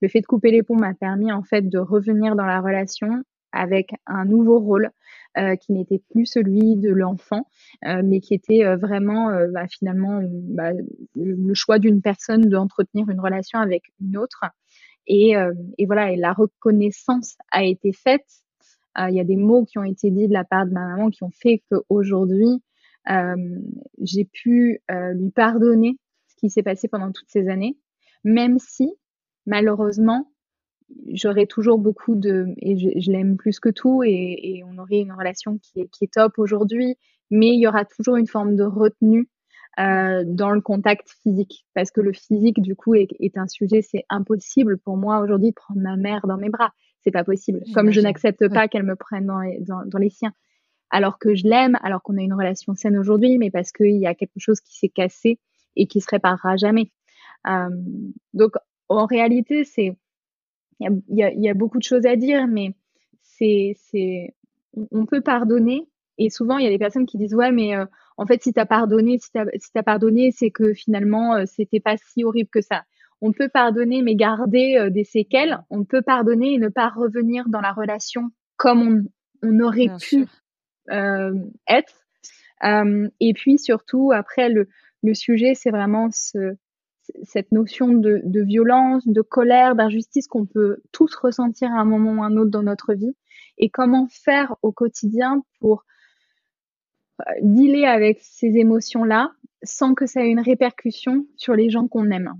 Le 0.00 0.08
fait 0.08 0.22
de 0.22 0.26
couper 0.26 0.52
les 0.52 0.62
ponts 0.62 0.76
m'a 0.76 0.94
permis 0.94 1.30
en 1.30 1.42
fait 1.42 1.68
de 1.68 1.78
revenir 1.78 2.34
dans 2.34 2.46
la 2.46 2.62
relation 2.62 3.24
avec 3.56 3.90
un 4.06 4.24
nouveau 4.24 4.60
rôle 4.60 4.90
euh, 5.38 5.56
qui 5.56 5.72
n'était 5.72 6.02
plus 6.10 6.24
celui 6.24 6.76
de 6.76 6.90
l'enfant, 6.90 7.46
euh, 7.84 8.00
mais 8.02 8.20
qui 8.20 8.32
était 8.32 8.64
euh, 8.64 8.76
vraiment 8.76 9.30
bah, 9.52 9.66
finalement 9.68 10.20
bah, 10.22 10.70
le 11.14 11.54
choix 11.54 11.78
d'une 11.78 12.00
personne 12.00 12.48
d'entretenir 12.48 13.10
une 13.10 13.20
relation 13.20 13.58
avec 13.58 13.82
une 14.00 14.16
autre. 14.16 14.44
Et, 15.08 15.34
et, 15.78 15.86
voilà, 15.86 16.10
et 16.10 16.16
la 16.16 16.32
reconnaissance 16.32 17.36
a 17.52 17.62
été 17.62 17.92
faite. 17.92 18.26
Il 18.98 19.14
y 19.14 19.20
a 19.20 19.24
des 19.24 19.36
mots 19.36 19.64
qui 19.64 19.78
ont 19.78 19.84
été 19.84 20.10
dits 20.10 20.26
de 20.26 20.32
la 20.32 20.42
part 20.42 20.66
de 20.66 20.72
ma 20.72 20.84
maman 20.84 21.10
qui 21.10 21.22
ont 21.22 21.30
fait 21.30 21.62
qu'aujourd'hui, 21.70 22.60
j'ai 24.02 24.24
pu 24.24 24.80
lui 24.88 25.30
pardonner 25.30 25.96
ce 26.26 26.34
qui 26.34 26.50
s'est 26.50 26.64
passé 26.64 26.88
pendant 26.88 27.12
toutes 27.12 27.30
ces 27.30 27.48
années, 27.48 27.78
même 28.24 28.58
si 28.58 28.90
malheureusement 29.46 30.28
j'aurais 31.12 31.46
toujours 31.46 31.78
beaucoup 31.78 32.14
de 32.14 32.46
et 32.58 32.78
je, 32.78 33.00
je 33.00 33.10
l'aime 33.10 33.36
plus 33.36 33.60
que 33.60 33.68
tout 33.68 34.02
et, 34.04 34.38
et, 34.42 34.64
on 34.64 34.78
aurait 34.78 35.00
une 35.00 35.12
relation 35.12 35.58
qui 35.58 35.80
est, 35.80 35.88
qui 35.88 36.04
est 36.04 36.12
top 36.12 36.38
aujourd'hui 36.38 36.96
mais 37.30 37.48
il 37.48 37.60
y 37.60 37.66
aura 37.66 37.84
toujours 37.84 38.16
une 38.16 38.26
forme 38.26 38.56
de 38.56 38.62
retenue 38.62 39.28
euh, 39.78 40.22
dans 40.24 40.52
le 40.52 40.62
contact 40.62 41.10
physique. 41.22 41.66
Parce 41.74 41.90
que 41.90 42.00
le 42.00 42.14
physique 42.14 42.62
du 42.62 42.74
coup 42.74 42.94
est, 42.94 43.08
est 43.20 43.36
un 43.36 43.46
sujet 43.46 43.82
c'est 43.82 44.04
impossible 44.08 44.78
pour 44.78 44.96
moi 44.96 45.20
aujourd'hui 45.20 45.50
de 45.50 45.54
prendre 45.54 45.80
ma 45.80 45.96
mère 45.96 46.26
dans 46.26 46.38
mes 46.38 46.48
bras. 46.48 46.72
C'est 47.02 47.10
pas 47.10 47.24
possible. 47.24 47.60
Comme 47.74 47.90
je 47.90 48.00
n'accepte 48.00 48.48
pas 48.48 48.68
qu'elle 48.68 48.84
me 48.84 48.96
prenne 48.96 49.26
dans 49.26 49.40
les, 49.40 49.58
dans, 49.60 49.84
dans 49.84 49.98
les 49.98 50.08
siens. 50.08 50.32
Alors 50.90 51.18
que 51.18 51.34
je 51.34 51.46
l'aime 51.46 51.76
alors 51.82 52.02
qu'on 52.02 52.16
a 52.16 52.22
une 52.22 52.32
relation 52.32 52.74
saine 52.74 52.96
aujourd'hui 52.96 53.36
mais 53.36 53.50
parce 53.50 53.70
qu'il 53.70 53.98
y 53.98 54.06
a 54.06 54.14
quelque 54.14 54.38
chose 54.38 54.60
qui 54.60 54.78
s'est 54.78 54.88
cassé 54.88 55.38
et 55.76 55.86
qui 55.86 56.00
se 56.00 56.08
réparera 56.10 56.56
jamais. 56.56 56.90
Euh, 57.46 57.68
donc 58.32 58.52
en 58.88 59.04
réalité 59.04 59.64
c'est 59.64 59.94
il 60.80 61.02
y 61.08 61.22
a, 61.22 61.32
y 61.32 61.48
a, 61.48 61.54
beaucoup 61.54 61.78
de 61.78 61.82
choses 61.82 62.06
à 62.06 62.16
dire, 62.16 62.46
mais 62.46 62.74
c'est, 63.22 63.76
c'est, 63.90 64.34
on 64.90 65.06
peut 65.06 65.20
pardonner. 65.20 65.88
Et 66.18 66.30
souvent, 66.30 66.58
il 66.58 66.64
y 66.64 66.66
a 66.66 66.70
des 66.70 66.78
personnes 66.78 67.06
qui 67.06 67.18
disent 67.18 67.34
ouais, 67.34 67.52
mais 67.52 67.76
euh, 67.76 67.84
en 68.16 68.26
fait, 68.26 68.42
si 68.42 68.52
t'as 68.52 68.66
pardonné, 68.66 69.18
si 69.18 69.30
t'as, 69.30 69.44
si 69.58 69.70
t'as 69.72 69.82
pardonné, 69.82 70.30
c'est 70.32 70.50
que 70.50 70.72
finalement, 70.72 71.34
euh, 71.34 71.44
c'était 71.46 71.80
pas 71.80 71.96
si 71.96 72.24
horrible 72.24 72.48
que 72.50 72.62
ça. 72.62 72.84
On 73.20 73.32
peut 73.32 73.48
pardonner, 73.48 74.02
mais 74.02 74.14
garder 74.14 74.76
euh, 74.78 74.90
des 74.90 75.04
séquelles. 75.04 75.62
On 75.70 75.84
peut 75.84 76.02
pardonner 76.02 76.54
et 76.54 76.58
ne 76.58 76.68
pas 76.68 76.88
revenir 76.88 77.48
dans 77.48 77.60
la 77.60 77.72
relation 77.72 78.30
comme 78.56 79.08
on 79.42 79.60
aurait 79.60 79.90
pu 80.00 80.26
être. 80.88 82.06
et 83.20 83.34
puis 83.34 83.58
surtout, 83.58 84.12
après, 84.12 84.48
le, 84.48 84.68
le 85.02 85.14
sujet, 85.14 85.54
c'est 85.54 85.70
vraiment 85.70 86.08
ce, 86.10 86.56
cette 87.22 87.52
notion 87.52 87.88
de, 87.88 88.40
violence, 88.42 89.06
de 89.06 89.22
colère, 89.22 89.74
d'injustice 89.74 90.26
qu'on 90.28 90.46
peut 90.46 90.78
tous 90.92 91.14
ressentir 91.14 91.70
à 91.72 91.80
un 91.80 91.84
moment 91.84 92.12
ou 92.12 92.22
à 92.22 92.26
un 92.26 92.36
autre 92.36 92.50
dans 92.50 92.62
notre 92.62 92.94
vie. 92.94 93.14
Et 93.58 93.70
comment 93.70 94.06
faire 94.10 94.56
au 94.62 94.72
quotidien 94.72 95.42
pour 95.60 95.84
dealer 97.40 97.86
avec 97.86 98.18
ces 98.20 98.56
émotions-là 98.56 99.32
sans 99.62 99.94
que 99.94 100.06
ça 100.06 100.22
ait 100.22 100.28
une 100.30 100.40
répercussion 100.40 101.26
sur 101.36 101.54
les 101.54 101.70
gens 101.70 101.88
qu'on 101.88 102.10
aime. 102.10 102.34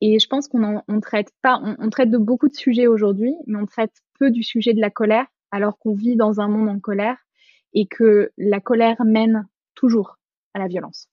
Et 0.00 0.18
je 0.18 0.26
pense 0.28 0.48
qu'on 0.48 0.82
on 0.86 1.00
traite 1.00 1.30
pas, 1.42 1.60
on, 1.62 1.90
traite 1.90 2.10
de 2.10 2.18
beaucoup 2.18 2.48
de 2.48 2.54
sujets 2.54 2.86
aujourd'hui, 2.86 3.34
mais 3.46 3.58
on 3.58 3.66
traite 3.66 3.92
peu 4.18 4.30
du 4.30 4.42
sujet 4.42 4.72
de 4.72 4.80
la 4.80 4.90
colère, 4.90 5.26
alors 5.50 5.78
qu'on 5.78 5.94
vit 5.94 6.16
dans 6.16 6.40
un 6.40 6.48
monde 6.48 6.68
en 6.68 6.78
colère 6.78 7.16
et 7.74 7.86
que 7.86 8.30
la 8.38 8.60
colère 8.60 9.04
mène 9.04 9.46
toujours 9.74 10.18
à 10.54 10.58
la 10.58 10.68
violence. 10.68 11.08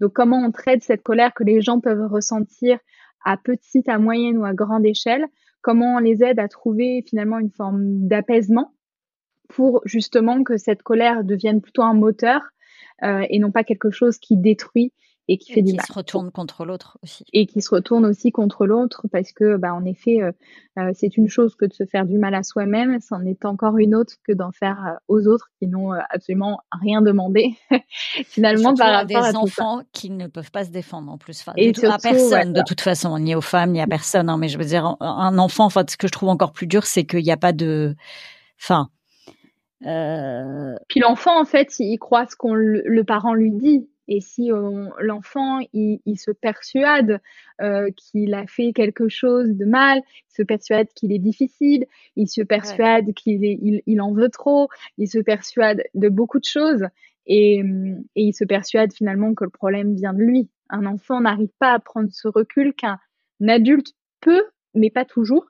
Donc, 0.00 0.12
comment 0.12 0.38
on 0.38 0.50
traite 0.50 0.82
cette 0.82 1.02
colère 1.02 1.34
que 1.34 1.44
les 1.44 1.60
gens 1.60 1.80
peuvent 1.80 2.10
ressentir 2.10 2.78
à 3.24 3.36
petite, 3.36 3.88
à 3.88 3.98
moyenne 3.98 4.38
ou 4.38 4.44
à 4.44 4.54
grande 4.54 4.86
échelle? 4.86 5.26
Comment 5.62 5.96
on 5.96 5.98
les 5.98 6.24
aide 6.24 6.38
à 6.38 6.48
trouver 6.48 7.04
finalement 7.06 7.38
une 7.38 7.50
forme 7.50 8.08
d'apaisement 8.08 8.72
pour 9.48 9.82
justement 9.84 10.42
que 10.42 10.56
cette 10.56 10.82
colère 10.82 11.24
devienne 11.24 11.60
plutôt 11.60 11.82
un 11.82 11.94
moteur 11.94 12.42
euh, 13.02 13.26
et 13.28 13.38
non 13.38 13.50
pas 13.50 13.64
quelque 13.64 13.90
chose 13.90 14.18
qui 14.18 14.36
détruit 14.36 14.92
et 15.28 15.38
qui 15.38 15.52
fait 15.52 15.62
du 15.62 15.72
mal. 15.72 15.84
Qui 15.84 15.92
se 15.92 15.92
retourne 15.92 16.30
contre 16.30 16.64
l'autre 16.64 16.98
aussi. 17.02 17.24
Et 17.32 17.46
qui 17.46 17.62
se 17.62 17.74
retourne 17.74 18.04
aussi 18.04 18.32
contre 18.32 18.66
l'autre 18.66 19.06
parce 19.12 19.32
que, 19.32 19.56
bah, 19.56 19.74
en 19.74 19.84
effet, 19.84 20.20
euh, 20.22 20.32
euh, 20.78 20.90
c'est 20.94 21.16
une 21.16 21.28
chose 21.28 21.54
que 21.56 21.66
de 21.66 21.72
se 21.72 21.84
faire 21.86 22.04
du 22.04 22.18
mal 22.18 22.34
à 22.34 22.42
soi-même, 22.42 22.98
c'en 23.00 23.24
est 23.24 23.44
encore 23.44 23.78
une 23.78 23.94
autre 23.94 24.14
que 24.26 24.32
d'en 24.32 24.52
faire 24.52 24.98
aux 25.08 25.26
autres 25.26 25.48
qui 25.58 25.66
n'ont 25.66 25.92
absolument 26.10 26.60
rien 26.72 27.02
demandé 27.02 27.54
finalement 28.24 28.74
par 28.74 28.92
rapport 28.92 29.24
à 29.24 29.30
des 29.32 29.36
enfants 29.36 29.82
qui 29.92 30.10
ne 30.10 30.26
peuvent 30.26 30.50
pas 30.50 30.64
se 30.64 30.70
défendre 30.70 31.10
en 31.12 31.18
plus, 31.18 31.40
enfin, 31.40 31.52
et 31.56 31.72
à 31.84 31.98
personne 31.98 32.52
de 32.52 32.62
toute 32.66 32.80
façon, 32.80 33.18
ni 33.18 33.34
aux 33.34 33.40
femmes 33.40 33.72
ni 33.72 33.80
à 33.80 33.86
personne. 33.86 34.28
Hein, 34.28 34.36
mais 34.38 34.48
je 34.48 34.58
veux 34.58 34.64
dire, 34.64 34.96
un 35.00 35.38
enfant, 35.38 35.64
enfin, 35.64 35.84
ce 35.88 35.96
que 35.96 36.06
je 36.06 36.12
trouve 36.12 36.28
encore 36.28 36.52
plus 36.52 36.66
dur, 36.66 36.84
c'est 36.84 37.04
qu'il 37.04 37.22
n'y 37.22 37.32
a 37.32 37.36
pas 37.36 37.52
de, 37.52 37.94
enfin 38.60 38.90
euh... 39.86 40.74
Puis 40.88 41.00
l'enfant, 41.00 41.40
en 41.40 41.44
fait, 41.44 41.78
il 41.78 41.98
croit 41.98 42.26
ce 42.26 42.36
qu'on 42.36 42.54
le, 42.54 43.02
parent 43.04 43.34
lui 43.34 43.50
dit. 43.50 43.88
Et 44.10 44.20
si 44.20 44.50
l'enfant, 44.98 45.60
il, 45.72 46.00
il, 46.04 46.18
se 46.18 46.32
persuade 46.32 47.20
euh, 47.62 47.90
qu'il 47.96 48.34
a 48.34 48.44
fait 48.48 48.72
quelque 48.72 49.08
chose 49.08 49.54
de 49.54 49.64
mal, 49.64 49.98
il 49.98 50.34
se 50.34 50.42
persuade 50.42 50.88
qu'il 50.94 51.12
est 51.12 51.20
difficile, 51.20 51.86
il 52.16 52.26
se 52.28 52.42
persuade 52.42 53.14
qu'il 53.14 53.44
il, 53.44 53.82
il, 53.86 54.00
en 54.00 54.12
veut 54.12 54.28
trop, 54.28 54.68
il 54.98 55.08
se 55.08 55.20
persuade 55.20 55.84
de 55.94 56.08
beaucoup 56.08 56.40
de 56.40 56.44
choses 56.44 56.86
et, 57.26 57.60
et 58.16 58.22
il 58.22 58.34
se 58.34 58.44
persuade 58.44 58.92
finalement 58.92 59.32
que 59.32 59.44
le 59.44 59.50
problème 59.50 59.94
vient 59.94 60.12
de 60.12 60.22
lui. 60.22 60.50
Un 60.70 60.86
enfant 60.86 61.20
n'arrive 61.20 61.52
pas 61.60 61.72
à 61.72 61.78
prendre 61.78 62.08
ce 62.10 62.26
recul 62.26 62.74
qu'un 62.74 62.98
adulte 63.46 63.92
peut, 64.20 64.44
mais 64.74 64.90
pas 64.90 65.04
toujours, 65.04 65.46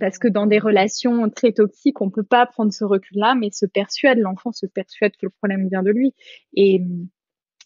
parce 0.00 0.18
que 0.18 0.28
dans 0.28 0.46
des 0.46 0.58
relations 0.58 1.28
très 1.28 1.52
toxiques, 1.52 2.00
on 2.00 2.10
peut 2.10 2.22
pas 2.22 2.46
prendre 2.46 2.72
ce 2.72 2.84
recul-là, 2.84 3.34
mais 3.34 3.50
se 3.50 3.66
persuade, 3.66 4.18
l'enfant 4.18 4.52
se 4.52 4.64
persuade 4.64 5.12
que 5.12 5.26
le 5.26 5.30
problème 5.30 5.68
vient 5.68 5.82
de 5.82 5.90
lui. 5.90 6.14
Et, 6.54 6.80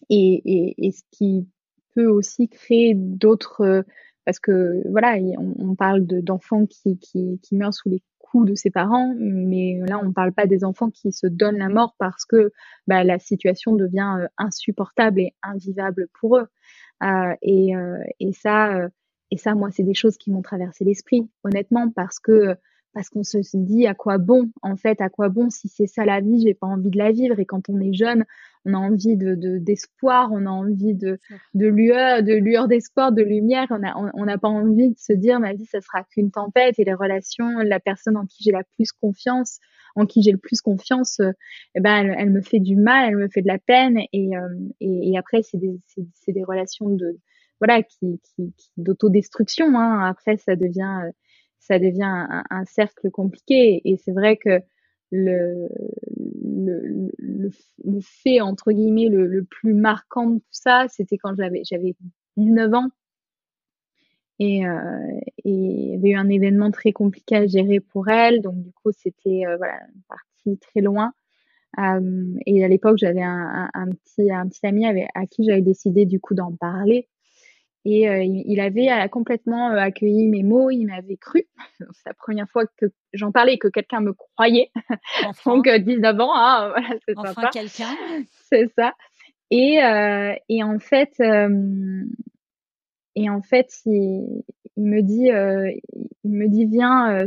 et, 0.09 0.91
ce 0.91 1.01
qui 1.11 1.47
peut 1.95 2.07
aussi 2.07 2.47
créer 2.49 2.93
d'autres, 2.95 3.85
parce 4.25 4.39
que 4.39 4.81
voilà, 4.89 5.17
on, 5.37 5.75
parle 5.75 6.05
d'enfants 6.05 6.65
qui, 6.65 6.97
meurent 7.51 7.73
sous 7.73 7.89
les 7.89 8.01
coups 8.19 8.49
de 8.49 8.55
ses 8.55 8.69
parents, 8.69 9.13
mais 9.17 9.79
là, 9.87 9.99
on 10.01 10.13
parle 10.13 10.31
pas 10.31 10.45
des 10.45 10.63
enfants 10.63 10.89
qui 10.89 11.11
se 11.11 11.27
donnent 11.27 11.57
la 11.57 11.69
mort 11.69 11.95
parce 11.97 12.25
que 12.25 12.51
bah, 12.87 13.03
la 13.03 13.19
situation 13.19 13.75
devient 13.75 14.19
euh, 14.19 14.27
insupportable 14.37 15.19
et 15.19 15.33
invivable 15.43 16.07
pour 16.19 16.37
eux. 16.37 16.47
Euh, 17.03 17.33
euh, 17.47 18.03
et 18.19 18.31
ça, 18.33 19.55
moi, 19.55 19.71
c'est 19.71 19.83
des 19.83 19.93
choses 19.93 20.17
qui 20.17 20.31
m'ont 20.31 20.41
traversé 20.41 20.85
l'esprit, 20.85 21.29
honnêtement, 21.43 21.89
parce 21.89 22.19
que 22.19 22.55
parce 22.93 23.09
qu'on 23.09 23.23
se 23.23 23.39
dit 23.55 23.87
à 23.87 23.93
quoi 23.93 24.17
bon, 24.17 24.51
en 24.61 24.75
fait, 24.75 24.99
à 25.01 25.09
quoi 25.09 25.29
bon 25.29 25.49
si 25.49 25.67
c'est 25.69 25.87
ça 25.87 26.05
la 26.05 26.19
vie, 26.19 26.41
j'ai 26.41 26.53
pas 26.53 26.67
envie 26.67 26.89
de 26.89 26.97
la 26.97 27.11
vivre. 27.11 27.39
Et 27.39 27.45
quand 27.45 27.69
on 27.69 27.79
est 27.79 27.93
jeune, 27.93 28.25
on 28.65 28.73
a 28.73 28.77
envie 28.77 29.15
de 29.17 29.35
d'espoir, 29.57 30.29
on 30.31 30.45
a 30.45 30.49
envie 30.49 30.93
de 30.93 31.19
de 31.53 31.67
lueur, 31.67 32.21
de 32.23 32.33
lueur 32.33 32.67
d'espoir, 32.67 33.11
de 33.11 33.23
lumière. 33.23 33.67
On 33.69 33.83
a 33.83 33.95
on 34.13 34.25
n'a 34.25 34.37
pas 34.37 34.49
envie 34.49 34.89
de 34.89 34.97
se 34.97 35.13
dire 35.13 35.39
ma 35.39 35.53
vie, 35.53 35.65
ça 35.65 35.81
sera 35.81 36.03
qu'une 36.03 36.31
tempête 36.31 36.79
et 36.79 36.83
les 36.83 36.93
relations, 36.93 37.59
la 37.59 37.79
personne 37.79 38.17
en 38.17 38.25
qui 38.25 38.43
j'ai 38.43 38.51
la 38.51 38.63
plus 38.75 38.91
confiance, 38.91 39.59
en 39.95 40.05
qui 40.05 40.21
j'ai 40.21 40.31
le 40.31 40.37
plus 40.37 40.61
confiance, 40.61 41.19
euh, 41.21 41.31
eh 41.75 41.79
ben 41.79 42.13
elle, 42.17 42.31
me 42.31 42.41
fait 42.41 42.59
du 42.59 42.75
mal, 42.75 43.09
elle 43.09 43.17
me 43.17 43.29
fait 43.29 43.41
de 43.41 43.47
la 43.47 43.59
peine. 43.59 43.99
Et 44.13 44.35
euh, 44.35 44.49
et, 44.81 45.11
et, 45.11 45.17
après 45.17 45.43
c'est 45.43 45.57
des 45.57 45.79
c'est 46.13 46.33
des 46.33 46.43
relations 46.43 46.89
de 46.89 47.17
voilà, 47.61 47.83
qui, 47.83 48.19
qui, 48.23 48.53
qui 48.57 48.71
d'autodestruction. 48.77 49.77
Hein. 49.77 50.03
Après, 50.03 50.37
ça 50.37 50.55
devient, 50.55 51.11
ça 51.61 51.79
devient 51.79 52.27
un, 52.49 52.65
cercle 52.65 53.09
compliqué. 53.11 53.81
Et 53.85 53.95
c'est 53.97 54.11
vrai 54.11 54.35
que 54.35 54.59
le, 55.11 55.69
le, 56.43 57.09
le, 57.17 57.99
fait, 58.01 58.41
entre 58.41 58.71
guillemets, 58.71 59.09
le, 59.09 59.27
le, 59.27 59.43
plus 59.43 59.73
marquant 59.73 60.27
de 60.27 60.39
tout 60.39 60.45
ça, 60.51 60.87
c'était 60.89 61.17
quand 61.17 61.35
j'avais, 61.35 61.61
j'avais 61.63 61.95
19 62.37 62.73
ans. 62.73 62.89
Et, 64.39 64.65
euh, 64.65 65.19
et 65.45 65.51
il 65.51 65.91
y 65.91 65.95
avait 65.95 66.09
eu 66.09 66.15
un 66.15 66.29
événement 66.29 66.71
très 66.71 66.91
compliqué 66.91 67.35
à 67.35 67.45
gérer 67.45 67.79
pour 67.79 68.09
elle. 68.09 68.41
Donc, 68.41 68.55
du 68.59 68.71
coup, 68.73 68.91
c'était 68.91 69.45
euh, 69.45 69.55
voilà, 69.57 69.79
une 69.93 70.01
partie 70.09 70.57
très 70.57 70.81
loin. 70.81 71.13
Euh, 71.77 72.33
et 72.47 72.65
à 72.65 72.67
l'époque, 72.67 72.97
j'avais 72.97 73.21
un, 73.21 73.69
un, 73.71 73.87
petit, 73.91 74.31
un 74.31 74.47
petit 74.47 74.65
ami 74.65 74.85
à 74.87 75.25
qui 75.27 75.43
j'avais 75.43 75.61
décidé 75.61 76.05
du 76.05 76.19
coup 76.19 76.33
d'en 76.33 76.55
parler. 76.55 77.07
Et 77.83 78.07
euh, 78.07 78.23
il 78.23 78.59
avait 78.59 78.91
euh, 78.91 79.07
complètement 79.07 79.71
euh, 79.71 79.77
accueilli 79.77 80.27
mes 80.27 80.43
mots, 80.43 80.69
il 80.69 80.85
m'avait 80.85 81.17
cru. 81.17 81.47
C'est 81.79 82.09
la 82.09 82.13
première 82.13 82.47
fois 82.49 82.65
que 82.77 82.85
j'en 83.13 83.31
parlais 83.31 83.53
et 83.53 83.57
que 83.57 83.69
quelqu'un 83.69 84.01
me 84.01 84.13
croyait. 84.13 84.71
Enfin. 85.25 85.55
Donc 85.55 85.67
19 85.67 86.19
ans, 86.19 86.35
hein, 86.35 86.69
voilà, 86.75 86.95
c'est 87.07 87.17
enfin 87.17 87.49
quelqu'un. 87.51 87.89
C'est 88.49 88.71
ça. 88.77 88.93
Et, 89.49 89.79
et 90.47 90.63
en 90.63 90.79
fait, 90.79 91.13
et 93.15 93.29
en 93.29 93.41
fait, 93.41 93.67
il, 93.85 94.43
il 94.77 94.85
me 94.85 95.01
dit, 95.01 95.27
il 96.23 96.31
me 96.31 96.47
dit, 96.47 96.65
viens, 96.67 97.25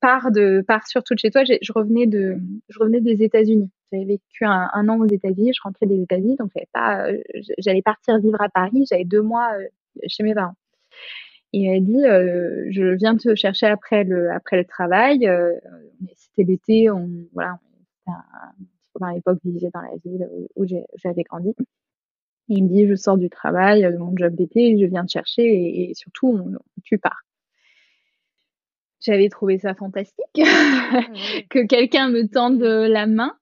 pars 0.00 0.30
de, 0.30 0.62
pars 0.68 0.86
surtout 0.86 1.14
de 1.14 1.18
chez 1.18 1.32
toi. 1.32 1.42
Je 1.44 1.72
revenais 1.72 2.06
de, 2.06 2.36
je 2.68 2.78
revenais 2.78 3.00
des 3.00 3.24
États-Unis. 3.24 3.70
J'avais 3.90 4.04
vécu 4.04 4.44
un, 4.44 4.68
un, 4.72 4.88
an 4.88 5.00
aux 5.00 5.06
États-Unis, 5.06 5.52
je 5.52 5.60
rentrais 5.64 5.86
des 5.86 6.00
États-Unis, 6.00 6.36
donc 6.38 6.50
j'allais 6.54 6.68
pas, 6.72 7.08
j'allais 7.58 7.82
partir 7.82 8.20
vivre 8.20 8.40
à 8.40 8.48
Paris. 8.48 8.84
J'avais 8.88 9.04
deux 9.04 9.22
mois 9.22 9.50
chez 10.06 10.22
mes 10.22 10.34
parents. 10.34 10.54
il 11.52 11.70
m'a 11.70 11.80
dit, 11.80 12.04
euh, 12.04 12.66
je 12.70 12.94
viens 12.96 13.16
te 13.16 13.34
chercher 13.34 13.66
après 13.66 14.04
le, 14.04 14.30
travail. 14.68 15.26
Euh, 15.26 15.54
c'était 16.16 16.44
l'été, 16.44 16.90
on, 16.90 17.08
voilà, 17.32 17.58
à 19.00 19.14
l'époque, 19.14 19.38
je 19.44 19.50
vivais 19.50 19.70
dans 19.72 19.80
la 19.80 19.96
ville 20.04 20.28
où 20.56 20.64
j'avais 20.96 21.22
grandi. 21.22 21.50
Et 22.50 22.54
il 22.54 22.64
me 22.64 22.68
dit, 22.68 22.86
je 22.86 22.94
sors 22.94 23.18
du 23.18 23.28
travail, 23.28 23.82
de 23.82 23.96
mon 23.96 24.16
job 24.16 24.34
d'été, 24.34 24.78
je 24.78 24.86
viens 24.86 25.04
te 25.04 25.12
chercher 25.12 25.90
et, 25.90 25.94
surtout, 25.94 26.56
tu 26.82 26.98
pars 26.98 27.22
j'avais 29.00 29.28
trouvé 29.28 29.58
ça 29.58 29.74
fantastique 29.74 30.26
que 30.34 31.66
quelqu'un 31.66 32.08
me 32.08 32.28
tende 32.28 32.62
la 32.62 33.06
main. 33.06 33.32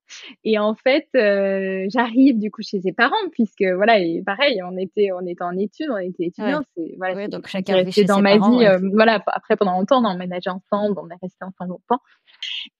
Et 0.44 0.56
en 0.58 0.74
fait 0.74 1.08
euh, 1.16 1.86
j'arrive 1.88 2.38
du 2.38 2.50
coup 2.52 2.62
chez 2.62 2.80
ses 2.80 2.92
parents 2.92 3.14
puisque 3.32 3.64
voilà 3.74 3.98
et 3.98 4.22
pareil 4.24 4.60
on 4.62 4.76
était 4.76 5.10
on 5.12 5.26
était 5.26 5.42
en 5.42 5.56
études 5.56 5.90
on 5.90 5.98
était 5.98 6.26
étudiants 6.26 6.62
c'est 6.76 6.94
voilà 6.96 7.26
donc 7.26 7.48
chacun 7.48 7.74
resté 7.74 8.04
dans 8.04 8.20
ma 8.20 8.36
vie 8.36 8.66
euh, 8.66 8.78
voilà 8.94 9.20
après 9.26 9.56
pendant 9.56 9.72
longtemps 9.72 10.00
on 10.00 10.04
a 10.04 10.10
emménagé 10.10 10.48
ensemble 10.48 11.00
on 11.02 11.08
est 11.08 11.18
resté 11.20 11.44
ensemble 11.44 11.70
longtemps. 11.70 12.00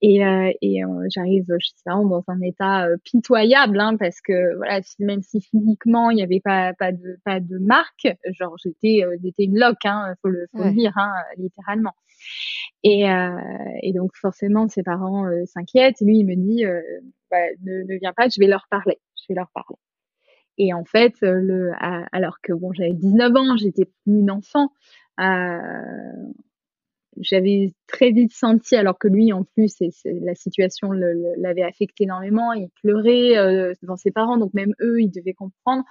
Et 0.03 0.25
euh, 0.25 0.53
et 0.63 0.83
j'arrive 1.13 1.47
chez 1.59 1.73
ses 1.75 1.83
parents 1.85 2.05
dans 2.05 2.23
un 2.29 2.41
état 2.43 2.87
pitoyable 3.03 3.81
hein, 3.81 3.97
parce 3.97 4.21
que 4.21 4.55
voilà 4.57 4.81
même 5.01 5.23
si 5.23 5.41
physiquement 5.41 6.11
il 6.11 6.17
n'y 6.17 6.23
avait 6.23 6.41
pas 6.41 6.75
pas 6.75 6.93
de 6.93 7.19
pas 7.25 7.41
de 7.41 7.59
marque 7.59 8.07
genre 8.39 8.55
j'étais 8.63 9.03
j'étais 9.21 9.45
une 9.45 9.59
loque 9.59 9.85
hein 9.85 10.15
faut 10.23 10.29
le 10.29 10.47
faut 10.53 10.63
le 10.63 10.71
dire 10.71 10.93
hein 10.97 11.13
littéralement 11.39 11.95
et, 12.83 13.11
euh, 13.11 13.31
et 13.83 13.93
donc 13.93 14.13
forcément, 14.15 14.69
ses 14.69 14.83
parents 14.83 15.27
euh, 15.27 15.45
s'inquiètent. 15.47 16.01
Lui, 16.01 16.19
il 16.19 16.27
me 16.27 16.37
dit, 16.37 16.65
euh, 16.65 16.81
bah, 17.31 17.39
ne, 17.65 17.83
ne 17.83 17.99
viens 17.99 18.13
pas, 18.13 18.29
je 18.29 18.41
vais 18.41 18.47
leur 18.47 18.67
parler. 18.71 18.99
Je 19.17 19.25
vais 19.29 19.35
leur 19.35 19.51
parler. 19.53 19.77
Et 20.59 20.73
en 20.73 20.85
fait, 20.85 21.15
le, 21.21 21.73
alors 22.13 22.39
que 22.43 22.53
bon, 22.55 22.73
j'avais 22.73 22.95
19 22.95 23.37
ans, 23.37 23.57
j'étais 23.59 23.91
une 24.07 24.31
enfant, 24.31 24.71
euh, 25.21 26.33
j'avais 27.19 27.73
très 27.87 28.11
vite 28.11 28.33
senti, 28.33 28.77
alors 28.77 28.99
que 28.99 29.09
lui, 29.09 29.33
en 29.33 29.45
plus, 29.45 29.81
et, 29.81 29.91
la 30.05 30.35
situation 30.35 30.93
l'avait 30.93 31.63
affecté 31.63 32.05
énormément. 32.05 32.53
Il 32.53 32.69
pleurait 32.83 33.37
euh, 33.37 33.73
devant 33.83 33.97
ses 33.97 34.11
parents, 34.11 34.37
donc 34.37 34.53
même 34.55 34.75
eux, 34.81 35.01
ils 35.01 35.11
devaient 35.11 35.35
comprendre. 35.35 35.85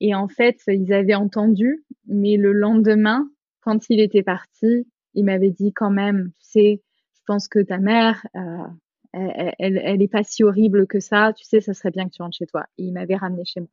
Et 0.00 0.14
en 0.14 0.28
fait, 0.28 0.58
ils 0.68 0.92
avaient 0.92 1.14
entendu, 1.14 1.84
mais 2.06 2.36
le 2.36 2.52
lendemain, 2.52 3.28
quand 3.60 3.88
il 3.88 4.00
était 4.00 4.22
parti, 4.22 4.86
il 5.16 5.24
m'avait 5.24 5.50
dit 5.50 5.72
quand 5.72 5.90
même, 5.90 6.30
tu 6.38 6.46
sais, 6.48 6.82
je 7.14 7.20
pense 7.26 7.48
que 7.48 7.58
ta 7.58 7.78
mère, 7.78 8.24
euh, 8.36 8.66
elle, 9.12 9.80
elle, 9.82 10.02
est 10.02 10.08
pas 10.08 10.22
si 10.22 10.44
horrible 10.44 10.86
que 10.86 11.00
ça. 11.00 11.32
Tu 11.32 11.44
sais, 11.44 11.60
ça 11.60 11.74
serait 11.74 11.90
bien 11.90 12.06
que 12.06 12.14
tu 12.14 12.22
rentres 12.22 12.36
chez 12.36 12.46
toi. 12.46 12.66
Et 12.78 12.84
il 12.84 12.92
m'avait 12.92 13.16
ramené 13.16 13.44
chez 13.44 13.60
moi. 13.60 13.68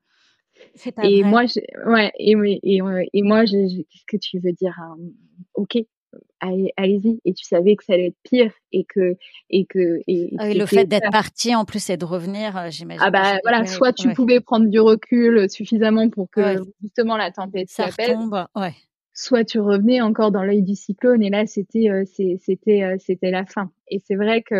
et, 1.03 1.23
Moi, 1.23 1.43
ouais, 1.85 2.11
et, 2.17 2.31
et, 2.63 2.81
et, 3.13 3.21
moi, 3.21 3.43
qu'est-ce 3.45 4.05
que 4.07 4.17
tu 4.17 4.39
veux 4.39 4.53
dire 4.53 4.75
hein? 4.79 4.97
Ok, 5.53 5.77
allez-y. 6.39 7.19
Et 7.25 7.33
tu 7.33 7.43
savais 7.43 7.75
que 7.75 7.83
ça 7.83 7.93
allait 7.93 8.07
être 8.07 8.17
pire 8.23 8.53
et 8.71 8.85
que 8.85 9.17
et 9.49 9.65
que 9.65 9.99
et, 10.07 10.33
ah 10.37 10.53
le 10.53 10.65
fait 10.65 10.85
d'être 10.85 11.11
parti 11.11 11.53
en 11.55 11.65
plus 11.65 11.89
et 11.89 11.97
de 11.97 12.05
revenir, 12.05 12.55
euh, 12.57 12.69
j'imagine. 12.69 13.03
Ah 13.05 13.11
bah 13.11 13.37
voilà, 13.43 13.65
soit 13.65 13.93
tu 13.93 14.13
pouvais 14.13 14.39
prendre 14.39 14.67
du 14.67 14.79
recul 14.79 15.49
suffisamment 15.49 16.09
pour 16.09 16.29
que 16.29 16.55
justement 16.81 17.17
la 17.17 17.31
tempête 17.31 17.69
s'appelle. 17.69 18.17
Ouais 18.55 18.73
soit 19.13 19.43
tu 19.45 19.59
revenais 19.59 20.01
encore 20.01 20.31
dans 20.31 20.43
l'œil 20.43 20.63
du 20.63 20.75
cyclone 20.75 21.21
et 21.23 21.29
là 21.29 21.45
c'était 21.45 21.89
euh, 21.89 22.03
c'était 22.05 22.83
euh, 22.83 22.95
c'était 22.99 23.31
la 23.31 23.45
fin. 23.45 23.71
Et 23.87 24.01
c'est 24.05 24.15
vrai 24.15 24.41
que 24.41 24.55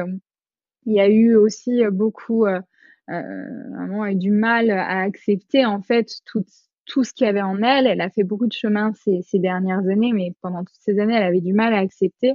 il 0.86 0.94
y 0.94 1.00
a 1.00 1.10
eu 1.10 1.36
aussi 1.36 1.84
beaucoup 1.92 2.46
euh, 2.46 2.60
vraiment 3.08 4.12
du 4.14 4.32
mal 4.32 4.70
à 4.70 5.00
accepter 5.02 5.66
en 5.66 5.82
fait 5.82 6.08
tout 6.26 6.46
tout 6.86 7.04
ce 7.04 7.14
qu'il 7.14 7.26
y 7.26 7.30
avait 7.30 7.42
en 7.42 7.62
elle. 7.64 7.88
Elle 7.88 8.02
a 8.02 8.10
fait 8.10 8.24
beaucoup 8.24 8.48
de 8.48 8.54
chemin 8.54 8.94
ces, 8.94 9.22
ces 9.24 9.40
dernières 9.40 9.88
années 9.90 10.14
mais 10.14 10.34
pendant 10.42 10.64
toutes 10.64 10.82
ces 10.82 11.00
années 11.00 11.16
elle 11.16 11.24
avait 11.24 11.42
du 11.42 11.54
mal 11.54 11.74
à 11.74 11.80
accepter. 11.80 12.34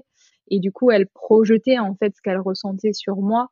Et 0.50 0.60
du 0.60 0.72
coup 0.72 0.90
elle 0.90 1.06
projetait 1.08 1.78
en 1.78 1.94
fait 1.94 2.16
ce 2.16 2.22
qu'elle 2.22 2.40
ressentait 2.40 2.92
sur 2.92 3.16
moi. 3.16 3.48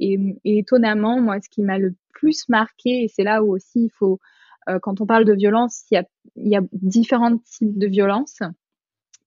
Et, 0.00 0.18
et 0.44 0.58
étonnamment 0.58 1.20
moi 1.20 1.40
ce 1.40 1.48
qui 1.48 1.62
m'a 1.62 1.78
le 1.78 1.94
plus 2.12 2.48
marqué 2.48 3.04
et 3.04 3.08
c'est 3.08 3.22
là 3.22 3.42
où 3.42 3.54
aussi 3.54 3.84
il 3.84 3.90
faut 3.90 4.14
euh, 4.14 4.39
quand 4.78 5.00
on 5.00 5.06
parle 5.06 5.24
de 5.24 5.32
violence, 5.32 5.84
il 5.90 6.04
y 6.36 6.56
a, 6.56 6.62
différents 6.72 7.38
types 7.38 7.78
de 7.78 7.86
violence. 7.86 8.38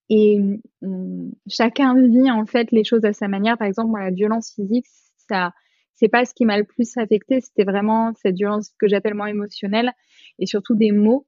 Et 0.09 0.39
hum, 0.81 1.31
chacun 1.47 1.95
vit 1.95 2.29
en 2.29 2.45
fait 2.45 2.71
les 2.71 2.83
choses 2.83 3.05
à 3.05 3.13
sa 3.13 3.27
manière. 3.27 3.57
Par 3.57 3.67
exemple, 3.67 3.89
moi, 3.89 4.01
la 4.01 4.11
violence 4.11 4.51
physique, 4.53 4.85
ça, 5.27 5.53
c'est 5.93 6.09
pas 6.09 6.25
ce 6.25 6.33
qui 6.33 6.45
m'a 6.45 6.57
le 6.57 6.65
plus 6.65 6.97
affecté. 6.97 7.41
C'était 7.41 7.63
vraiment 7.63 8.13
cette 8.21 8.35
violence 8.35 8.73
que 8.79 8.87
j'appelle 8.87 9.15
moi 9.15 9.29
émotionnelle 9.29 9.91
et 10.39 10.45
surtout 10.45 10.75
des 10.75 10.91
mots. 10.91 11.25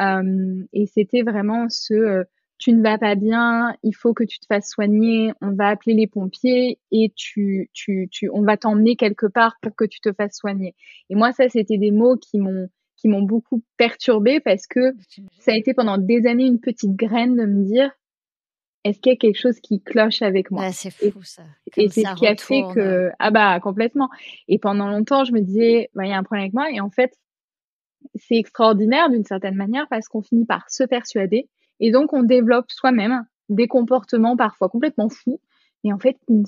Euh, 0.00 0.64
et 0.72 0.86
c'était 0.86 1.22
vraiment 1.22 1.68
ce 1.68 1.94
euh, 1.94 2.24
tu 2.58 2.72
ne 2.72 2.82
vas 2.82 2.98
pas 2.98 3.14
bien, 3.14 3.76
il 3.82 3.94
faut 3.94 4.14
que 4.14 4.24
tu 4.24 4.38
te 4.38 4.46
fasses 4.46 4.70
soigner, 4.70 5.32
on 5.42 5.52
va 5.52 5.68
appeler 5.68 5.94
les 5.94 6.06
pompiers 6.06 6.78
et 6.92 7.12
tu, 7.14 7.68
tu, 7.72 8.08
tu, 8.10 8.30
on 8.32 8.42
va 8.42 8.56
t'emmener 8.56 8.96
quelque 8.96 9.26
part 9.26 9.56
pour 9.60 9.74
que 9.76 9.84
tu 9.84 10.00
te 10.00 10.12
fasses 10.12 10.36
soigner. 10.36 10.74
Et 11.10 11.14
moi, 11.14 11.32
ça, 11.32 11.48
c'était 11.48 11.78
des 11.78 11.90
mots 11.90 12.16
qui 12.16 12.38
m'ont, 12.38 12.68
qui 13.04 13.08
m'ont 13.08 13.22
beaucoup 13.22 13.62
perturbée 13.76 14.40
parce 14.40 14.66
que 14.66 14.94
ça 15.38 15.52
a 15.52 15.56
été 15.56 15.74
pendant 15.74 15.98
des 15.98 16.26
années 16.26 16.46
une 16.46 16.58
petite 16.58 16.96
graine 16.96 17.36
de 17.36 17.44
me 17.44 17.62
dire 17.62 17.90
est-ce 18.82 18.98
qu'il 18.98 19.12
y 19.12 19.14
a 19.14 19.18
quelque 19.18 19.38
chose 19.38 19.60
qui 19.60 19.82
cloche 19.82 20.22
avec 20.22 20.50
moi? 20.50 20.72
C'est 20.72 20.90
fou 20.90 21.22
ça. 21.22 21.42
et 21.76 21.90
c'est 21.90 22.00
ce 22.00 22.14
qui 22.14 22.26
a 22.26 22.34
fait 22.34 22.62
que 22.74 23.10
ah 23.18 23.30
bah 23.30 23.60
complètement. 23.60 24.08
Et 24.48 24.58
pendant 24.58 24.88
longtemps, 24.88 25.24
je 25.24 25.32
me 25.32 25.40
disais 25.40 25.90
bah, 25.94 26.06
il 26.06 26.10
y 26.10 26.12
a 26.14 26.16
un 26.16 26.22
problème 26.22 26.44
avec 26.44 26.54
moi 26.54 26.70
et 26.70 26.80
en 26.80 26.88
fait 26.88 27.14
c'est 28.14 28.36
extraordinaire 28.36 29.10
d'une 29.10 29.24
certaine 29.24 29.54
manière 29.54 29.86
parce 29.90 30.08
qu'on 30.08 30.22
finit 30.22 30.46
par 30.46 30.70
se 30.70 30.84
persuader 30.84 31.50
et 31.80 31.90
donc 31.90 32.14
on 32.14 32.22
développe 32.22 32.70
soi-même 32.70 33.26
des 33.50 33.68
comportements 33.68 34.34
parfois 34.34 34.70
complètement 34.70 35.10
fous 35.10 35.42
et 35.84 35.92
en 35.92 35.98
fait 35.98 36.16
qui, 36.26 36.42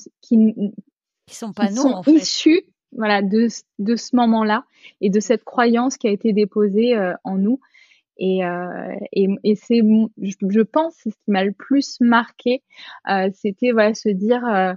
qui, 1.27 1.35
sont 1.35 1.53
pas 1.53 1.69
nous, 1.69 1.83
sont 1.83 2.03
issus 2.07 2.63
voilà, 2.93 3.23
de, 3.23 3.49
de 3.79 3.97
ce 3.97 4.17
moment-là 4.17 4.65
et 5.01 5.11
de 5.11 5.21
cette 5.21 5.45
croyance 5.45 5.97
qui 5.97 6.09
a 6.09 6.11
été 6.11 6.33
déposée 6.33 6.97
euh, 6.97 7.15
en 7.25 7.37
nous. 7.37 7.61
Et, 8.19 8.45
euh, 8.45 8.95
et, 9.13 9.29
et 9.45 9.55
c'est, 9.57 9.83
je, 10.23 10.63
pense, 10.63 10.95
c'est 10.97 11.11
ce 11.11 11.17
qui 11.17 11.31
m'a 11.31 11.45
le 11.45 11.53
plus 11.53 11.99
marqué, 12.01 12.63
euh, 13.11 13.29
c'était 13.35 13.73
voilà 13.73 13.93
se 13.93 14.09
dire, 14.09 14.47
euh, 14.47 14.73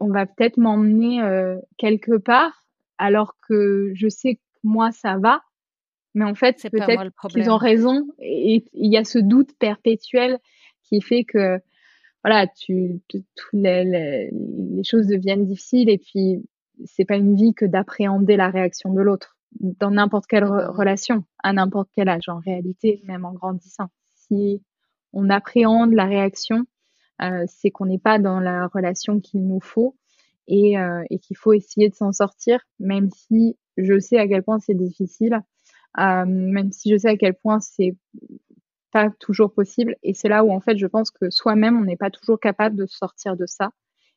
on 0.00 0.08
va 0.08 0.24
peut-être 0.26 0.56
m'emmener 0.56 1.22
euh, 1.22 1.58
quelque 1.76 2.16
part, 2.16 2.64
alors 2.96 3.36
que 3.46 3.92
je 3.94 4.08
sais 4.08 4.36
que 4.36 4.40
moi 4.62 4.92
ça 4.92 5.18
va, 5.18 5.42
mais 6.14 6.24
en 6.24 6.34
fait 6.34 6.66
peut-être 6.70 7.10
qu'ils 7.28 7.50
ont 7.50 7.58
raison. 7.58 8.06
Et 8.20 8.64
il 8.72 8.90
y 8.90 8.96
a 8.96 9.04
ce 9.04 9.18
doute 9.18 9.50
perpétuel 9.58 10.38
qui 10.84 11.02
fait 11.02 11.24
que 11.24 11.58
voilà, 12.22 12.46
tu, 12.46 13.02
toutes 13.08 13.26
les, 13.52 13.84
les, 13.84 14.30
les, 14.30 14.84
choses 14.84 15.08
deviennent 15.08 15.44
difficiles 15.44 15.90
et 15.90 15.98
puis 15.98 16.42
c'est 16.84 17.04
pas 17.04 17.16
une 17.16 17.36
vie 17.36 17.54
que 17.54 17.64
d'appréhender 17.64 18.36
la 18.36 18.50
réaction 18.50 18.92
de 18.92 19.00
l'autre 19.00 19.36
dans 19.60 19.90
n'importe 19.90 20.26
quelle 20.26 20.44
relation, 20.44 21.24
à 21.42 21.52
n'importe 21.52 21.88
quel 21.94 22.08
âge 22.08 22.28
en 22.28 22.38
réalité, 22.38 23.02
même 23.04 23.24
en 23.24 23.32
grandissant. 23.32 23.88
Si 24.14 24.62
on 25.12 25.30
appréhende 25.30 25.92
la 25.92 26.06
réaction, 26.06 26.66
euh, 27.22 27.44
c'est 27.46 27.70
qu'on 27.70 27.86
n'est 27.86 27.98
pas 27.98 28.18
dans 28.18 28.40
la 28.40 28.66
relation 28.66 29.20
qu'il 29.20 29.46
nous 29.46 29.60
faut 29.60 29.96
et, 30.48 30.78
euh, 30.78 31.04
et 31.10 31.18
qu'il 31.18 31.36
faut 31.36 31.52
essayer 31.52 31.88
de 31.88 31.94
s'en 31.94 32.12
sortir, 32.12 32.60
même 32.80 33.10
si 33.10 33.56
je 33.76 33.98
sais 33.98 34.18
à 34.18 34.26
quel 34.26 34.42
point 34.42 34.58
c'est 34.58 34.74
difficile, 34.74 35.40
euh, 35.98 36.24
même 36.26 36.72
si 36.72 36.90
je 36.90 36.96
sais 36.96 37.10
à 37.10 37.16
quel 37.16 37.34
point 37.34 37.60
c'est 37.60 37.96
pas 38.92 39.10
toujours 39.20 39.52
possible. 39.52 39.96
Et 40.02 40.14
c'est 40.14 40.28
là 40.28 40.44
où 40.44 40.52
en 40.52 40.60
fait 40.60 40.76
je 40.76 40.86
pense 40.86 41.10
que 41.10 41.30
soi-même 41.30 41.78
on 41.78 41.84
n'est 41.84 41.96
pas 41.96 42.10
toujours 42.10 42.40
capable 42.40 42.76
de 42.76 42.86
sortir 42.86 43.36
de 43.36 43.46
ça. 43.46 43.70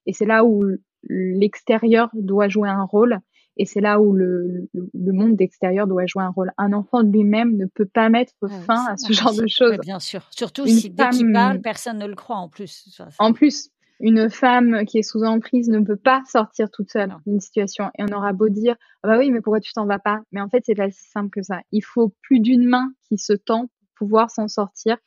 Et 0.06 0.14
c'est 0.14 0.26
là 0.26 0.46
où 0.46 0.64
l'extérieur 1.10 2.10
doit 2.14 2.48
jouer 2.48 2.70
un 2.70 2.84
rôle 2.84 3.20
et 3.58 3.66
c'est 3.66 3.82
là 3.82 4.00
où 4.00 4.14
le, 4.14 4.70
le 4.74 5.12
monde 5.14 5.40
extérieur 5.42 5.88
doit 5.88 6.06
jouer 6.06 6.24
un 6.24 6.30
rôle. 6.30 6.52
Un 6.58 6.74
enfant 6.74 7.04
de 7.04 7.12
lui-même 7.12 7.58
ne 7.58 7.66
peut 7.66 7.88
pas 7.88 8.10
mettre 8.10 8.34
fin 8.66 8.86
à 8.86 8.98
ce 8.98 9.12
genre 9.12 9.34
de 9.34 9.48
choses. 9.48 9.78
bien 9.82 10.00
sûr. 10.00 10.28
Surtout 10.32 10.68
si 10.68 10.90
dès 10.90 11.10
qu'il 11.10 11.32
parle, 11.34 11.60
personne 11.62 11.98
ne 11.98 12.06
le 12.06 12.16
croit 12.16 12.38
en 12.38 12.50
plus. 12.50 12.88
en 13.20 13.34
plus, 13.34 13.72
une 14.00 14.30
femme 14.30 14.86
qui 14.86 15.00
est 15.00 15.04
sous 15.04 15.24
emprise 15.24 15.70
ne 15.70 15.80
peut 15.80 15.98
pas 15.98 16.22
sortir 16.32 16.70
toute 16.70 16.92
seule 16.92 17.16
d'une 17.26 17.40
situation. 17.40 17.90
Et 17.98 18.04
on 18.04 18.16
aura 18.16 18.32
beau 18.34 18.50
dire, 18.50 18.76
ah 19.02 19.08
bah 19.08 19.18
oui, 19.18 19.32
mais 19.32 19.42
pourquoi 19.42 19.60
tu 19.60 19.74
t'en 19.74 19.86
vas 19.86 20.00
pas? 20.00 20.22
Mais 20.32 20.42
en 20.42 20.50
fait, 20.50 20.64
c'est 20.66 20.76
pas 20.76 20.92
si 20.92 21.10
simple 21.10 21.32
que 21.32 21.42
ça. 21.42 21.62
Il 21.72 21.84
faut 21.84 22.14
plus 22.22 22.40
d'une 22.40 22.68
main 22.68 22.92
qui 23.08 23.18
se 23.18 23.34
tend 23.34 23.70
pouvoir 23.98 24.32
s'en 24.32 24.48
sortir. 24.48 24.98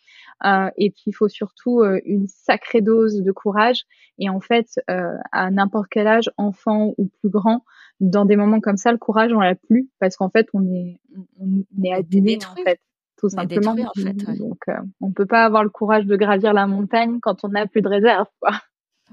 Euh, 0.44 0.70
et 0.76 0.90
puis 0.90 1.05
il 1.07 1.12
faut 1.12 1.29
surtout 1.29 1.81
euh, 1.81 2.00
une 2.05 2.26
sacrée 2.29 2.81
dose 2.81 3.22
de 3.22 3.33
courage. 3.33 3.85
Et 4.18 4.29
en 4.29 4.40
fait, 4.40 4.66
euh, 4.90 5.16
à 5.33 5.50
n'importe 5.50 5.87
quel 5.90 6.07
âge, 6.07 6.31
enfant 6.37 6.94
ou 6.98 7.09
plus 7.20 7.31
grand, 7.31 7.64
dans 8.00 8.24
des 8.24 8.37
moments 8.37 8.61
comme 8.61 8.76
ça, 8.76 8.92
le 8.92 8.98
courage 8.98 9.33
on 9.33 9.40
l'a 9.40 9.55
plus 9.55 9.90
parce 9.98 10.16
qu'en 10.16 10.31
fait 10.31 10.46
on 10.55 10.64
est 10.72 10.98
on, 11.38 11.64
est 11.85 11.92
abîmé 11.92 12.38
en 12.50 12.62
fait 12.62 12.81
tout 13.18 13.29
simplement. 13.29 13.72
en 13.72 14.00
fait, 14.00 14.38
Donc 14.38 14.62
on 15.00 15.12
peut 15.12 15.26
pas 15.26 15.44
avoir 15.44 15.62
le 15.62 15.68
courage 15.68 16.07
de 16.07 16.16
gravir 16.16 16.55
la 16.55 16.66
montagne 16.66 17.18
quand 17.20 17.44
on 17.44 17.48
n'a 17.48 17.66
plus 17.66 17.83
de 17.83 17.88
réserve. 17.88 18.26
Quoi. 18.40 18.53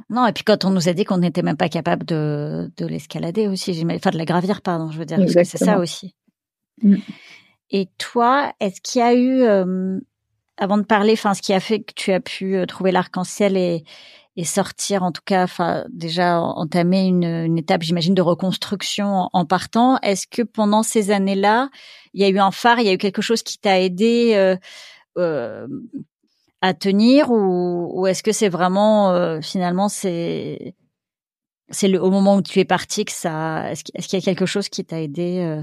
Non, 0.10 0.26
et 0.28 0.32
puis 0.32 0.44
quand 0.44 0.64
on 0.64 0.70
nous 0.70 0.88
a 0.88 0.94
dit 0.94 1.04
qu'on 1.04 1.18
n'était 1.18 1.42
même 1.42 1.58
pas 1.58 1.70
capable 1.70 2.06
de, 2.06 2.72
de 2.78 2.86
l'escalader 2.86 3.48
aussi, 3.48 3.86
enfin 3.92 4.12
de 4.12 4.18
la 4.18 4.26
gravir, 4.26 4.62
pardon, 4.62 4.92
je 4.92 5.00
veux 5.00 5.06
dire, 5.06 5.18
parce 5.18 5.34
que 5.34 5.44
c'est 5.44 5.58
ça 5.58 5.80
aussi. 5.80 6.16
Mm. 6.82 6.98
Et 7.72 7.90
toi, 7.98 8.54
est-ce 8.60 8.82
qu'il 8.82 9.00
y 9.00 9.04
a 9.04 9.14
eu, 9.14 9.42
euh, 9.42 10.00
avant 10.58 10.78
de 10.78 10.84
parler, 10.84 11.14
enfin, 11.14 11.34
ce 11.34 11.42
qui 11.42 11.54
a 11.54 11.60
fait 11.60 11.82
que 11.82 11.94
tu 11.96 12.12
as 12.12 12.20
pu 12.20 12.56
euh, 12.56 12.66
trouver 12.66 12.92
l'arc-en-ciel 12.92 13.58
et, 13.58 13.84
et 14.38 14.44
sortir, 14.44 15.02
en 15.02 15.12
tout 15.12 15.24
cas, 15.26 15.44
enfin, 15.44 15.84
déjà 15.90 16.40
entamer 16.40 17.08
une, 17.08 17.24
une 17.24 17.58
étape, 17.58 17.82
j'imagine, 17.82 18.14
de 18.14 18.22
reconstruction 18.22 19.30
en, 19.34 19.46
partant. 19.46 19.98
Est-ce 20.04 20.28
que 20.28 20.44
pendant 20.44 20.84
ces 20.84 21.10
années-là, 21.10 21.70
il 22.14 22.22
y 22.22 22.24
a 22.24 22.30
eu 22.30 22.38
un 22.38 22.52
phare, 22.52 22.80
il 22.80 22.86
y 22.86 22.90
a 22.90 22.94
eu 22.94 23.00
quelque 23.00 23.24
chose 23.24 23.42
qui 23.42 23.58
t'a 23.58 23.82
aidé 23.82 24.34
euh, 24.36 24.56
euh, 25.18 25.68
à 26.62 26.76
tenir, 26.76 27.32
ou, 27.32 27.90
ou 28.00 28.06
est-ce 28.06 28.22
que 28.22 28.32
c'est 28.32 28.48
vraiment, 28.48 29.10
euh, 29.12 29.42
finalement, 29.42 29.90
c'est 29.90 30.76
c'est 31.70 31.98
au 31.98 32.12
moment 32.12 32.38
où 32.38 32.42
tu 32.42 32.60
es 32.60 32.66
parti 32.66 33.06
que 33.06 33.12
ça, 33.12 33.72
est-ce 33.72 33.84
qu'il 33.84 34.20
y 34.20 34.22
a 34.22 34.26
quelque 34.26 34.46
chose 34.46 34.70
qui 34.70 34.86
t'a 34.86 35.02
aidé 35.02 35.62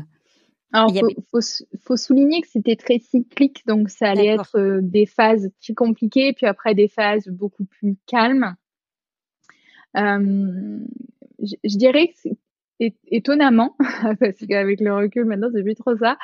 alors, 0.75 0.91
il 0.93 1.15
faut, 1.31 1.39
faut, 1.85 1.97
souligner 1.97 2.41
que 2.41 2.49
c'était 2.49 2.75
très 2.75 2.99
cyclique, 2.99 3.65
donc 3.65 3.91
ça 3.91 4.11
allait 4.11 4.27
être 4.27 4.59
euh, 4.59 4.81
des 4.83 5.07
phases 5.07 5.49
très 5.61 5.73
compliquées, 5.73 6.33
puis 6.33 6.47
après 6.47 6.75
des 6.75 6.89
phases 6.89 7.29
beaucoup 7.29 7.65
plus 7.65 7.97
calmes. 8.07 8.57
Euh, 9.97 10.81
je, 11.41 11.55
je, 11.63 11.77
dirais 11.77 12.09
que 12.09 12.29
étonnamment, 12.81 13.77
parce 14.21 14.39
qu'avec 14.49 14.81
le 14.81 14.95
recul 14.95 15.25
maintenant 15.25 15.49
c'est 15.55 15.63
plus 15.63 15.75
trop 15.75 15.97
ça, 15.97 16.17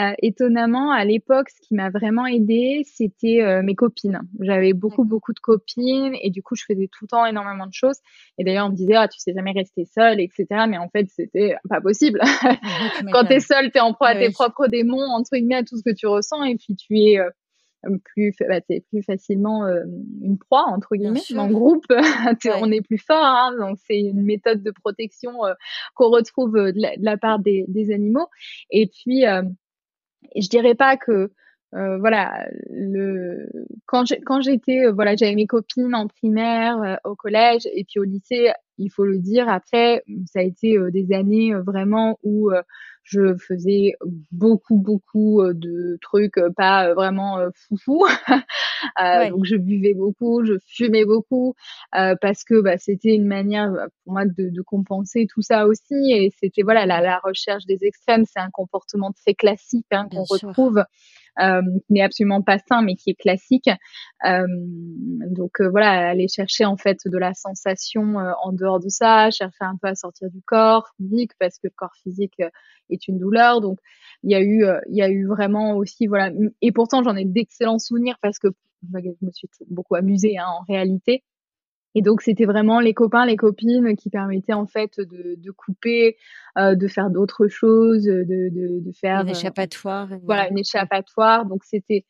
euh, 0.00 0.12
étonnamment 0.20 0.90
à 0.90 1.04
l'époque 1.04 1.48
ce 1.50 1.60
qui 1.66 1.74
m'a 1.74 1.90
vraiment 1.90 2.26
aidé 2.26 2.82
c'était 2.84 3.42
euh, 3.42 3.62
mes 3.62 3.74
copines. 3.74 4.20
J'avais 4.40 4.72
beaucoup 4.72 5.04
beaucoup 5.04 5.32
de 5.32 5.40
copines 5.40 6.14
et 6.22 6.30
du 6.30 6.42
coup 6.42 6.56
je 6.56 6.64
faisais 6.64 6.88
tout 6.92 7.04
le 7.04 7.08
temps 7.08 7.26
énormément 7.26 7.66
de 7.66 7.72
choses. 7.72 7.98
Et 8.38 8.44
d'ailleurs 8.44 8.66
on 8.66 8.70
me 8.70 8.76
disait 8.76 8.96
ah 8.96 9.08
tu 9.08 9.18
sais 9.18 9.32
jamais 9.34 9.52
rester 9.52 9.84
seule 9.86 10.20
etc. 10.20 10.46
Mais 10.68 10.78
en 10.78 10.88
fait 10.88 11.06
c'était 11.08 11.56
pas 11.68 11.80
possible. 11.80 12.20
Quand 13.12 13.24
t'es 13.24 13.40
seule 13.40 13.70
t'es 13.70 13.80
en 13.80 13.92
proie 13.94 14.08
à 14.08 14.14
tes 14.14 14.30
propres 14.30 14.66
démons 14.68 15.10
entre 15.10 15.36
guillemets 15.36 15.56
à 15.56 15.62
tout 15.62 15.76
ce 15.76 15.82
que 15.82 15.94
tu 15.94 16.06
ressens 16.06 16.44
et 16.44 16.56
puis 16.56 16.76
tu 16.76 16.98
es 16.98 17.18
euh, 17.18 17.30
plus 18.04 18.34
bah, 18.48 18.60
plus 18.60 19.02
facilement 19.02 19.66
euh, 19.66 19.82
une 20.22 20.38
proie 20.38 20.64
entre 20.66 20.96
guillemets 20.96 21.20
en 21.36 21.48
groupe. 21.48 21.84
On 22.60 22.70
est 22.70 22.82
plus 22.82 22.98
fort 22.98 23.24
hein, 23.24 23.54
donc 23.58 23.78
c'est 23.86 24.00
une 24.00 24.22
méthode 24.22 24.62
de 24.62 24.70
protection 24.70 25.44
euh, 25.44 25.54
qu'on 25.94 26.10
retrouve 26.10 26.56
euh, 26.56 26.72
de 26.72 26.80
la, 26.98 27.16
part 27.16 27.38
des, 27.38 27.64
des, 27.68 27.92
animaux. 27.92 28.28
Et 28.70 28.86
puis 28.86 29.22
je 29.22 30.48
dirais 30.48 30.74
pas 30.74 30.96
que 30.96 31.30
voilà 31.72 32.46
le 32.70 33.48
quand 33.86 34.04
quand 34.24 34.40
j'étais 34.40 34.90
voilà 34.90 35.16
j'avais 35.16 35.34
mes 35.34 35.46
copines 35.46 35.94
en 35.94 36.06
primaire 36.06 36.98
au 37.04 37.16
collège 37.16 37.68
et 37.72 37.84
puis 37.84 37.98
au 37.98 38.04
lycée 38.04 38.52
il 38.78 38.90
faut 38.90 39.04
le 39.04 39.18
dire. 39.18 39.48
Après, 39.48 40.02
ça 40.26 40.40
a 40.40 40.42
été 40.42 40.76
des 40.90 41.12
années 41.12 41.54
vraiment 41.54 42.18
où 42.22 42.50
je 43.02 43.36
faisais 43.36 43.92
beaucoup, 44.32 44.76
beaucoup 44.76 45.42
de 45.52 45.98
trucs 46.00 46.40
pas 46.56 46.94
vraiment 46.94 47.38
foufou. 47.54 48.06
euh, 49.02 49.30
Donc, 49.30 49.44
je 49.44 49.56
buvais 49.56 49.94
beaucoup, 49.94 50.44
je 50.44 50.54
fumais 50.66 51.04
beaucoup 51.04 51.54
parce 51.92 52.44
que 52.44 52.60
bah, 52.60 52.78
c'était 52.78 53.14
une 53.14 53.26
manière 53.26 53.70
pour 54.04 54.14
moi 54.14 54.24
de, 54.24 54.50
de, 54.50 54.62
compenser 54.62 55.26
tout 55.32 55.42
ça 55.42 55.66
aussi. 55.66 55.94
Et 56.12 56.32
c'était 56.40 56.62
voilà 56.62 56.86
la, 56.86 57.00
la, 57.00 57.18
recherche 57.18 57.66
des 57.66 57.78
extrêmes, 57.82 58.24
c'est 58.24 58.40
un 58.40 58.50
comportement 58.50 59.12
très 59.12 59.34
classique 59.34 59.86
hein, 59.90 60.08
qu'on 60.10 60.24
retrouve 60.24 60.84
euh, 61.40 61.62
qui 61.86 61.92
n'est 61.92 62.02
absolument 62.02 62.42
pas 62.42 62.58
sain, 62.58 62.82
mais 62.82 62.94
qui 62.94 63.10
est 63.10 63.20
classique. 63.20 63.68
Euh, 64.24 64.46
donc 65.30 65.60
euh, 65.60 65.68
voilà, 65.68 66.08
aller 66.08 66.28
chercher 66.28 66.64
en 66.64 66.76
fait 66.76 66.98
de 67.04 67.18
la 67.18 67.34
sensation 67.34 68.16
en 68.42 68.52
dehors 68.52 68.80
de 68.80 68.88
ça, 68.88 69.30
chercher 69.30 69.64
un 69.64 69.76
peu 69.80 69.88
à 69.88 69.94
sortir 69.94 70.30
du 70.30 70.40
corps 70.42 70.88
physique 70.96 71.32
parce 71.38 71.56
que 71.58 71.66
le 71.68 71.72
corps 71.76 71.94
physique 72.02 72.40
est 72.90 73.08
une 73.08 73.18
douleur. 73.18 73.60
Donc 73.60 73.78
il 74.22 74.30
y 74.30 74.34
a 74.34 74.42
eu, 74.42 74.64
il 74.88 74.96
y 74.96 75.02
a 75.02 75.08
eu 75.08 75.26
vraiment 75.26 75.76
aussi 75.76 76.06
voilà. 76.06 76.30
Et 76.62 76.72
pourtant 76.72 77.02
j'en 77.02 77.16
ai 77.16 77.24
d'excellents 77.24 77.78
souvenirs 77.78 78.16
parce 78.22 78.38
que 78.38 78.48
je 78.92 79.26
me 79.26 79.30
suis 79.32 79.48
beaucoup 79.70 79.94
amusée 79.96 80.38
hein, 80.38 80.46
en 80.48 80.62
réalité. 80.72 81.24
Et 81.94 82.02
donc 82.02 82.22
c'était 82.22 82.44
vraiment 82.44 82.80
les 82.80 82.92
copains, 82.92 83.24
les 83.24 83.36
copines 83.36 83.96
qui 83.96 84.10
permettaient 84.10 84.52
en 84.52 84.66
fait 84.66 84.98
de, 84.98 85.36
de 85.36 85.50
couper, 85.52 86.16
euh, 86.58 86.74
de 86.74 86.88
faire 86.88 87.08
d'autres 87.10 87.46
choses, 87.48 88.04
de, 88.04 88.24
de, 88.24 88.80
de 88.80 88.92
faire 88.92 89.20
une 89.20 89.28
euh, 89.28 89.32
échappatoire. 89.32 90.08
voilà, 90.24 90.48
une 90.50 90.58
échappatoire. 90.58 91.46
Donc 91.46 91.62
c'était 91.64 92.04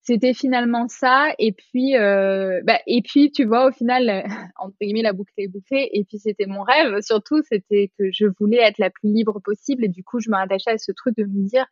c'était 0.00 0.34
finalement 0.34 0.88
ça. 0.88 1.28
Et 1.38 1.52
puis 1.52 1.96
euh, 1.96 2.60
bah, 2.64 2.80
et 2.88 3.00
puis 3.02 3.30
tu 3.30 3.44
vois 3.44 3.68
au 3.68 3.72
final 3.72 4.24
entre 4.58 4.76
guillemets 4.80 5.02
la 5.02 5.12
boucle 5.12 5.32
est 5.36 5.48
bouclée. 5.48 5.88
Et 5.92 6.04
puis 6.04 6.18
c'était 6.18 6.46
mon 6.46 6.62
rêve 6.62 7.00
surtout, 7.00 7.42
c'était 7.48 7.92
que 7.96 8.10
je 8.12 8.26
voulais 8.40 8.58
être 8.58 8.78
la 8.78 8.90
plus 8.90 9.12
libre 9.12 9.40
possible. 9.40 9.84
Et 9.84 9.88
du 9.88 10.02
coup 10.02 10.18
je 10.18 10.30
me 10.30 10.36
rattachais 10.36 10.72
à 10.72 10.78
ce 10.78 10.90
truc 10.90 11.16
de 11.16 11.24
me 11.24 11.48
dire 11.48 11.66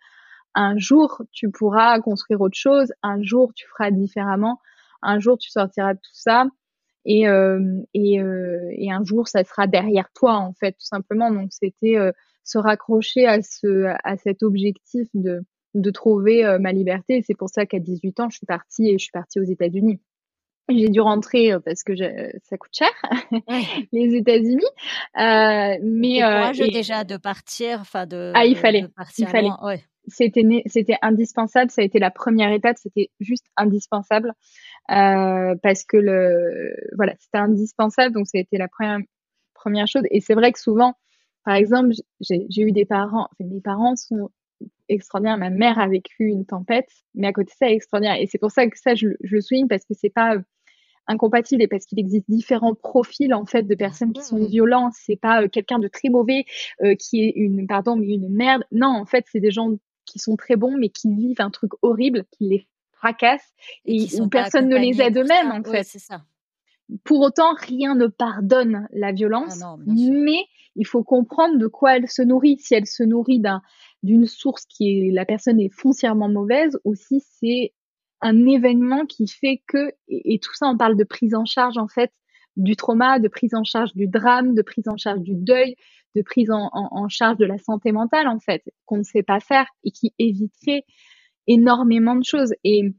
un 0.54 0.78
jour 0.78 1.22
tu 1.32 1.50
pourras 1.50 1.98
construire 1.98 2.40
autre 2.40 2.56
chose, 2.56 2.92
un 3.02 3.20
jour 3.22 3.52
tu 3.56 3.66
feras 3.66 3.90
différemment, 3.90 4.60
un 5.02 5.18
jour 5.18 5.36
tu 5.36 5.50
sortiras 5.50 5.94
de 5.94 5.98
tout 5.98 6.10
ça 6.12 6.46
et 7.04 7.28
euh, 7.28 7.80
et, 7.94 8.20
euh, 8.20 8.68
et 8.72 8.90
un 8.90 9.04
jour 9.04 9.28
ça 9.28 9.44
sera 9.44 9.66
derrière 9.66 10.10
toi 10.14 10.36
en 10.36 10.52
fait 10.52 10.72
tout 10.72 10.86
simplement 10.86 11.30
donc 11.30 11.48
c'était 11.50 11.96
euh, 11.96 12.12
se 12.44 12.58
raccrocher 12.58 13.26
à 13.26 13.42
ce 13.42 13.86
à 14.04 14.16
cet 14.16 14.42
objectif 14.42 15.08
de 15.14 15.40
de 15.74 15.90
trouver 15.90 16.58
ma 16.58 16.72
liberté 16.72 17.22
c'est 17.24 17.36
pour 17.36 17.48
ça 17.48 17.64
qu'à 17.64 17.78
18 17.78 18.20
ans 18.20 18.28
je 18.28 18.38
suis 18.38 18.46
partie 18.46 18.88
et 18.88 18.98
je 18.98 19.04
suis 19.04 19.12
partie 19.12 19.38
aux 19.38 19.44
États-Unis 19.44 20.00
j'ai 20.68 20.88
dû 20.88 21.00
rentrer 21.00 21.52
parce 21.64 21.82
que 21.82 21.92
ça 21.96 22.56
coûte 22.56 22.70
cher, 22.72 22.90
les 23.92 24.14
États-Unis. 24.14 24.64
Euh, 25.18 25.78
mais 25.82 26.20
courageux 26.20 26.68
déjà 26.68 27.04
de 27.04 27.16
partir, 27.16 27.80
enfin 27.80 28.06
de. 28.06 28.32
Ah, 28.34 28.44
il 28.44 28.56
fallait. 28.56 28.86
il 29.18 29.26
fallait. 29.26 29.50
Ouais. 29.62 29.82
C'était 30.06 30.44
c'était 30.66 30.96
indispensable. 31.02 31.70
Ça 31.70 31.82
a 31.82 31.84
été 31.84 31.98
la 31.98 32.10
première 32.10 32.52
étape. 32.52 32.76
C'était 32.78 33.10
juste 33.20 33.46
indispensable. 33.56 34.32
Euh, 34.90 35.54
parce 35.62 35.84
que 35.84 35.96
le 35.96 36.74
voilà 36.96 37.14
c'était 37.20 37.38
indispensable 37.38 38.12
donc 38.12 38.26
ça 38.26 38.38
a 38.38 38.40
été 38.40 38.58
la 38.58 38.66
première 38.68 38.98
première 39.54 39.86
chose. 39.86 40.02
Et 40.10 40.20
c'est 40.20 40.34
vrai 40.34 40.52
que 40.52 40.58
souvent 40.60 40.94
par 41.44 41.54
exemple 41.54 41.94
j'ai 42.20 42.62
eu 42.62 42.72
des 42.72 42.84
parents 42.84 43.28
enfin, 43.32 43.48
mes 43.50 43.60
parents 43.60 43.96
sont 43.96 44.30
extraordinaires. 44.88 45.38
Ma 45.38 45.50
mère 45.50 45.78
a 45.78 45.88
vécu 45.88 46.24
une 46.24 46.44
tempête 46.44 46.88
mais 47.14 47.28
à 47.28 47.32
côté 47.32 47.52
de 47.52 47.56
ça 47.56 47.70
extraordinaire. 47.70 48.16
Et 48.20 48.26
c'est 48.26 48.38
pour 48.38 48.50
ça 48.50 48.66
que 48.66 48.78
ça 48.78 48.94
je, 48.94 49.08
je 49.22 49.36
le 49.36 49.40
souligne 49.40 49.68
parce 49.68 49.84
que 49.84 49.94
c'est 49.94 50.10
pas 50.10 50.36
euh, 50.36 50.40
incompatible 51.06 51.62
et 51.62 51.68
parce 51.68 51.86
qu'il 51.86 51.98
existe 51.98 52.28
différents 52.28 52.74
profils 52.74 53.34
en 53.34 53.46
fait 53.46 53.64
de 53.64 53.74
personnes 53.74 54.12
qui 54.12 54.22
sont 54.22 54.44
violentes. 54.44 54.94
C'est 54.96 55.16
pas 55.16 55.42
euh, 55.42 55.48
quelqu'un 55.48 55.78
de 55.78 55.88
très 55.88 56.08
mauvais 56.08 56.44
euh, 56.82 56.94
qui 56.96 57.24
est 57.24 57.32
une 57.36 57.66
pardon 57.66 57.96
mais 57.96 58.08
une 58.08 58.28
merde. 58.34 58.64
Non 58.72 58.88
en 58.88 59.06
fait 59.06 59.24
c'est 59.30 59.40
des 59.40 59.50
gens 59.52 59.70
qui 60.04 60.18
sont 60.18 60.36
très 60.36 60.56
bons 60.56 60.76
mais 60.76 60.88
qui 60.88 61.14
vivent 61.14 61.40
un 61.40 61.50
truc 61.50 61.72
horrible 61.82 62.24
qui 62.32 62.48
les 62.48 62.66
fracassent 63.00 63.52
et, 63.86 64.20
où 64.20 64.28
personne 64.28 64.68
ne 64.68 64.76
les 64.76 65.00
aide 65.00 65.16
eux-mêmes 65.16 65.50
en 65.50 65.62
fait. 65.62 65.84
Ça. 65.84 66.22
Pour 67.04 67.20
autant, 67.20 67.54
rien 67.54 67.94
ne 67.94 68.06
pardonne 68.06 68.88
la 68.92 69.12
violence, 69.12 69.62
ah 69.62 69.76
mais 69.86 70.44
il 70.76 70.86
faut 70.86 71.02
comprendre 71.02 71.58
de 71.58 71.66
quoi 71.66 71.96
elle 71.96 72.08
se 72.08 72.22
nourrit. 72.22 72.58
Si 72.58 72.74
elle 72.74 72.86
se 72.86 73.02
nourrit 73.02 73.42
d'une 74.02 74.26
source 74.26 74.66
qui 74.66 74.90
est 74.90 75.10
la 75.10 75.24
personne 75.24 75.60
est 75.60 75.72
foncièrement 75.72 76.28
mauvaise, 76.28 76.78
aussi 76.84 77.24
c'est 77.40 77.72
un 78.20 78.46
événement 78.46 79.06
qui 79.06 79.26
fait 79.26 79.62
que 79.66 79.92
et, 80.08 80.38
tout 80.40 80.54
ça 80.54 80.66
on 80.68 80.76
parle 80.76 80.96
de 80.96 81.04
prise 81.04 81.34
en 81.34 81.46
charge 81.46 81.78
en 81.78 81.88
fait 81.88 82.12
du 82.56 82.76
trauma, 82.76 83.18
de 83.18 83.28
prise 83.28 83.54
en 83.54 83.64
charge 83.64 83.94
du 83.94 84.06
drame, 84.06 84.54
de 84.54 84.62
prise 84.62 84.88
en 84.88 84.96
charge 84.96 85.20
du 85.20 85.34
deuil, 85.34 85.76
de 86.16 86.22
prise 86.22 86.50
en, 86.50 86.68
en 86.72 87.08
charge 87.08 87.38
de 87.38 87.46
la 87.46 87.56
santé 87.56 87.92
mentale 87.92 88.28
en 88.28 88.40
fait 88.40 88.62
qu'on 88.84 88.98
ne 88.98 89.04
sait 89.04 89.22
pas 89.22 89.40
faire 89.40 89.66
et 89.84 89.90
qui 89.90 90.12
éviterait 90.18 90.84
énormément 91.50 92.16
de 92.16 92.24
choses. 92.24 92.54
Et 92.64 92.94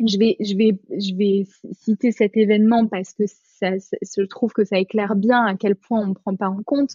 je 0.00 0.18
vais, 0.18 0.36
je 0.40 0.56
vais, 0.56 0.78
je 0.90 1.14
vais 1.16 1.44
citer 1.72 2.12
cet 2.12 2.36
événement 2.36 2.86
parce 2.86 3.12
que 3.12 3.24
ça, 3.26 3.70
je 3.76 4.22
trouve 4.26 4.52
que 4.52 4.64
ça 4.64 4.78
éclaire 4.78 5.16
bien 5.16 5.44
à 5.44 5.56
quel 5.56 5.76
point 5.76 6.00
on 6.00 6.08
ne 6.08 6.14
prend 6.14 6.36
pas 6.36 6.48
en 6.48 6.62
compte. 6.62 6.92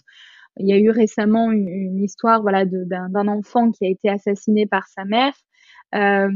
Il 0.56 0.68
y 0.68 0.72
a 0.72 0.78
eu 0.78 0.90
récemment 0.90 1.52
une, 1.52 2.02
histoire, 2.02 2.42
voilà, 2.42 2.64
d'un 2.64 3.28
enfant 3.28 3.70
qui 3.70 3.86
a 3.86 3.88
été 3.88 4.08
assassiné 4.08 4.66
par 4.66 4.88
sa 4.88 5.04
mère. 5.04 5.34
Euh, 5.94 6.28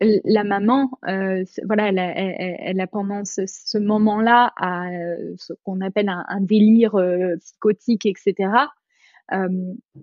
la 0.00 0.44
maman, 0.44 0.90
euh, 1.08 1.44
voilà, 1.64 1.88
elle 1.88 1.98
a, 1.98 2.12
elle, 2.14 2.80
a, 2.80 2.86
pendant 2.86 3.24
ce, 3.24 3.78
moment-là 3.78 4.52
à 4.58 4.90
ce 5.36 5.54
qu'on 5.64 5.80
appelle 5.80 6.08
un, 6.08 6.40
délire 6.40 6.96
euh, 6.96 7.36
psychotique, 7.36 8.04
etc. 8.04 8.50
Euh, 9.32 9.48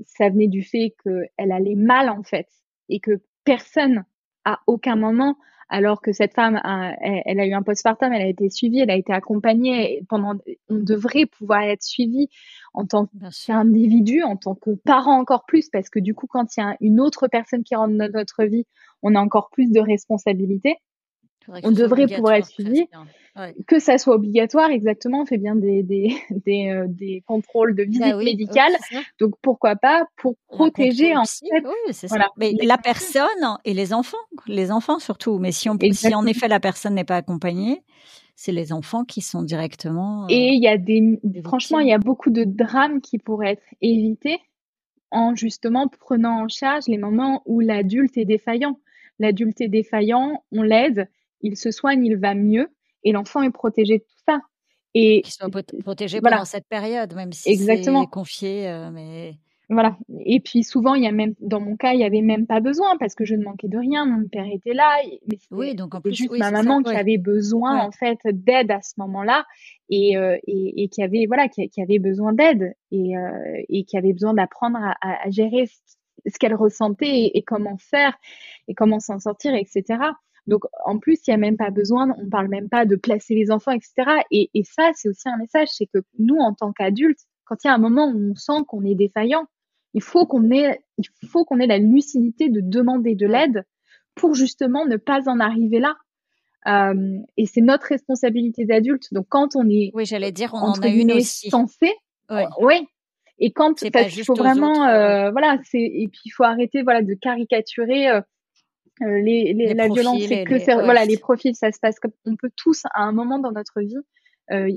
ça 0.05 0.29
venait 0.29 0.47
du 0.47 0.63
fait 0.63 0.95
qu'elle 1.03 1.51
allait 1.51 1.75
mal 1.75 2.09
en 2.09 2.23
fait 2.23 2.47
et 2.89 2.99
que 2.99 3.21
personne 3.43 4.05
à 4.45 4.59
aucun 4.67 4.95
moment, 4.95 5.37
alors 5.69 6.01
que 6.01 6.11
cette 6.11 6.33
femme, 6.33 6.59
a, 6.63 6.93
elle, 7.01 7.39
a 7.39 7.47
eu 7.47 7.53
un 7.53 7.63
postpartum, 7.63 8.13
elle 8.13 8.21
a 8.21 8.27
été 8.27 8.49
suivie, 8.49 8.79
elle 8.79 8.91
a 8.91 8.95
été 8.95 9.13
accompagnée 9.13 10.03
pendant, 10.07 10.35
on 10.69 10.77
devrait 10.77 11.25
pouvoir 11.25 11.63
être 11.63 11.83
suivi 11.83 12.29
en 12.73 12.85
tant 12.85 13.07
qu'individu, 13.07 14.21
en 14.23 14.35
tant 14.35 14.55
que 14.55 14.71
parent 14.71 15.17
encore 15.17 15.45
plus, 15.45 15.69
parce 15.69 15.89
que 15.89 15.99
du 15.99 16.13
coup, 16.13 16.27
quand 16.27 16.55
il 16.55 16.59
y 16.59 16.63
a 16.63 16.75
une 16.81 16.99
autre 16.99 17.27
personne 17.27 17.63
qui 17.63 17.75
rentre 17.75 17.95
dans 17.97 18.11
notre 18.11 18.43
vie, 18.43 18.65
on 19.01 19.15
a 19.15 19.19
encore 19.19 19.49
plus 19.49 19.71
de 19.71 19.79
responsabilités 19.79 20.77
on 21.47 21.71
devrait 21.71 22.07
pouvoir 22.07 22.35
être 22.35 22.47
suivi. 22.47 22.87
Que 23.65 23.79
ça 23.79 23.97
soit 23.97 24.13
obligatoire, 24.13 24.69
exactement. 24.69 25.21
On 25.21 25.25
fait 25.25 25.39
bien 25.39 25.55
des, 25.55 25.81
des, 25.81 26.15
des, 26.45 26.69
euh, 26.69 26.85
des 26.87 27.23
contrôles 27.25 27.75
de 27.75 27.83
visite 27.83 28.01
bah 28.01 28.17
médicale. 28.17 28.73
Donc 29.19 29.33
pourquoi 29.41 29.75
pas 29.75 30.05
pour 30.17 30.35
protéger 30.47 31.17
en 31.17 31.25
fait. 31.25 32.07
voilà. 32.07 32.29
Mais 32.37 32.53
la 32.61 32.77
personne 32.77 33.57
et 33.65 33.73
les 33.73 33.93
enfants, 33.93 34.17
les 34.47 34.71
enfants 34.71 34.99
surtout. 34.99 35.39
Mais 35.39 35.51
si, 35.51 35.67
on, 35.69 35.77
si 35.91 36.13
en 36.13 36.27
effet 36.27 36.47
la 36.47 36.59
personne 36.59 36.93
n'est 36.93 37.03
pas 37.03 37.17
accompagnée, 37.17 37.81
c'est 38.35 38.51
les 38.51 38.73
enfants 38.73 39.03
qui 39.03 39.21
sont 39.21 39.41
directement. 39.43 40.25
Euh, 40.25 40.27
et 40.29 40.49
il 40.53 40.61
y 40.61 40.67
a 40.67 40.77
des, 40.77 41.19
franchement, 41.43 41.79
il 41.79 41.87
y 41.87 41.93
a 41.93 41.97
beaucoup 41.97 42.29
de 42.29 42.43
drames 42.43 43.01
qui 43.01 43.17
pourraient 43.17 43.53
être 43.53 43.63
évités 43.81 44.39
en 45.11 45.35
justement 45.35 45.87
prenant 45.87 46.43
en 46.43 46.47
charge 46.47 46.85
les 46.87 46.97
moments 46.97 47.43
où 47.45 47.59
l'adulte 47.59 48.17
est 48.17 48.25
défaillant. 48.25 48.79
L'adulte 49.19 49.61
est 49.61 49.67
défaillant, 49.67 50.43
on 50.51 50.63
l'aide 50.63 51.07
il 51.43 51.55
se 51.57 51.71
soigne, 51.71 52.03
il 52.05 52.17
va 52.17 52.33
mieux, 52.33 52.69
et 53.03 53.11
l'enfant 53.11 53.43
est 53.43 53.51
protégé 53.51 53.99
de 53.99 54.03
tout 54.03 54.23
ça. 54.27 54.39
Et 54.95 55.21
qu'il 55.21 55.33
soit 55.33 55.49
protégé 55.83 56.21
pendant 56.21 56.45
cette 56.45 56.67
période, 56.67 57.13
même 57.15 57.31
si 57.31 57.57
c'est 57.57 57.83
confié, 58.11 58.67
euh, 58.67 58.91
mais 58.91 59.35
voilà. 59.69 59.97
Et 60.25 60.39
puis 60.39 60.63
souvent, 60.63 60.93
il 60.93 61.03
y 61.03 61.07
a 61.07 61.11
même, 61.11 61.33
dans 61.39 61.59
mon 61.59 61.75
cas, 61.75 61.93
il 61.93 61.99
y 61.99 62.03
avait 62.03 62.21
même 62.21 62.45
pas 62.45 62.59
besoin 62.59 62.97
parce 62.97 63.15
que 63.15 63.25
je 63.25 63.35
ne 63.35 63.43
manquais 63.43 63.67
de 63.67 63.77
rien. 63.77 64.05
Mon 64.05 64.27
père 64.27 64.45
était 64.45 64.73
là. 64.73 64.89
Mais 65.27 65.37
oui, 65.51 65.75
donc 65.75 65.95
en 65.95 66.01
plus, 66.01 66.13
juste 66.13 66.37
ma 66.37 66.51
maman 66.51 66.81
qui 66.83 66.95
avait 66.95 67.17
besoin 67.17 67.79
en 67.79 67.91
fait 67.91 68.19
d'aide 68.25 68.71
à 68.71 68.81
ce 68.81 68.93
moment-là 68.97 69.45
et, 69.89 70.17
euh, 70.17 70.37
et, 70.47 70.83
et, 70.83 70.89
qui 70.89 71.01
avait 71.01 71.25
voilà 71.27 71.47
qui, 71.47 71.69
qui 71.69 71.81
avait 71.81 71.99
besoin 71.99 72.33
d'aide 72.33 72.73
et, 72.91 73.17
euh, 73.17 73.63
et 73.69 73.83
qui 73.85 73.97
avait 73.97 74.13
besoin 74.13 74.33
d'apprendre 74.33 74.79
à, 74.79 74.95
à, 75.01 75.29
gérer 75.29 75.67
ce 76.25 76.37
qu'elle 76.39 76.55
ressentait 76.55 77.31
et, 77.33 77.43
comment 77.43 77.77
faire 77.77 78.15
et 78.67 78.75
comment 78.75 78.99
s'en 78.99 79.19
sortir, 79.19 79.53
etc. 79.55 79.99
Donc, 80.47 80.63
en 80.85 80.99
plus, 80.99 81.19
il 81.25 81.31
n'y 81.31 81.35
a 81.35 81.37
même 81.37 81.57
pas 81.57 81.69
besoin, 81.69 82.13
on 82.17 82.29
parle 82.29 82.49
même 82.49 82.69
pas 82.69 82.85
de 82.85 82.95
placer 82.95 83.33
les 83.33 83.49
enfants, 83.49 83.71
etc. 83.71 84.23
Et, 84.29 84.49
et 84.53 84.63
ça, 84.63 84.91
c'est 84.93 85.09
aussi 85.09 85.29
un 85.29 85.37
message, 85.37 85.69
c'est 85.71 85.85
que 85.85 85.99
nous, 86.19 86.37
en 86.37 86.53
tant 86.53 86.73
qu'adultes, 86.73 87.21
quand 87.45 87.55
il 87.63 87.67
y 87.67 87.69
a 87.69 87.73
un 87.73 87.79
moment 87.79 88.07
où 88.07 88.31
on 88.31 88.35
sent 88.35 88.63
qu'on 88.67 88.83
est 88.83 88.95
défaillant, 88.95 89.45
il 89.93 90.01
faut 90.01 90.25
qu'on 90.25 90.49
ait, 90.51 90.81
il 90.97 91.27
faut 91.29 91.45
qu'on 91.45 91.59
ait 91.59 91.67
la 91.67 91.77
lucidité 91.77 92.49
de 92.49 92.61
demander 92.61 93.15
de 93.15 93.27
l'aide 93.27 93.63
pour 94.15 94.33
justement 94.33 94.85
ne 94.85 94.97
pas 94.97 95.29
en 95.29 95.39
arriver 95.39 95.79
là. 95.79 95.95
Euh, 96.65 97.19
et 97.37 97.45
c'est 97.45 97.61
notre 97.61 97.87
responsabilité 97.87 98.65
d'adulte. 98.65 99.13
Donc, 99.13 99.27
quand 99.29 99.55
on 99.55 99.69
est, 99.69 99.91
oui, 99.93 100.05
j'allais 100.05 100.31
dire, 100.31 100.53
on 100.53 100.57
en 100.57 100.79
a 100.79 100.87
une 100.87 101.11
aussi. 101.11 101.49
Censé, 101.49 101.93
oui. 102.29 102.43
oui. 102.59 102.87
Et 103.39 103.51
quand, 103.51 103.73
parce 103.91 104.13
qu'il 104.13 104.23
faut 104.23 104.35
vraiment, 104.35 104.87
euh, 104.87 105.31
voilà, 105.31 105.57
c'est, 105.63 105.81
et 105.81 106.07
puis 106.07 106.21
il 106.25 106.29
faut 106.29 106.43
arrêter, 106.43 106.83
voilà, 106.83 107.01
de 107.01 107.13
caricaturer. 107.13 108.09
Euh, 108.09 108.21
euh, 109.01 109.19
les, 109.19 109.53
les, 109.53 109.73
la 109.73 109.87
violence, 109.87 110.21
c'est 110.27 110.43
que 110.43 110.83
voilà, 110.83 111.05
les 111.05 111.17
profils, 111.17 111.55
ça 111.55 111.71
se 111.71 111.79
passe 111.79 111.99
comme 111.99 112.11
on 112.25 112.35
peut 112.35 112.51
tous 112.55 112.83
à 112.93 113.01
un 113.03 113.11
moment 113.11 113.39
dans 113.39 113.51
notre 113.51 113.81
vie 113.81 113.97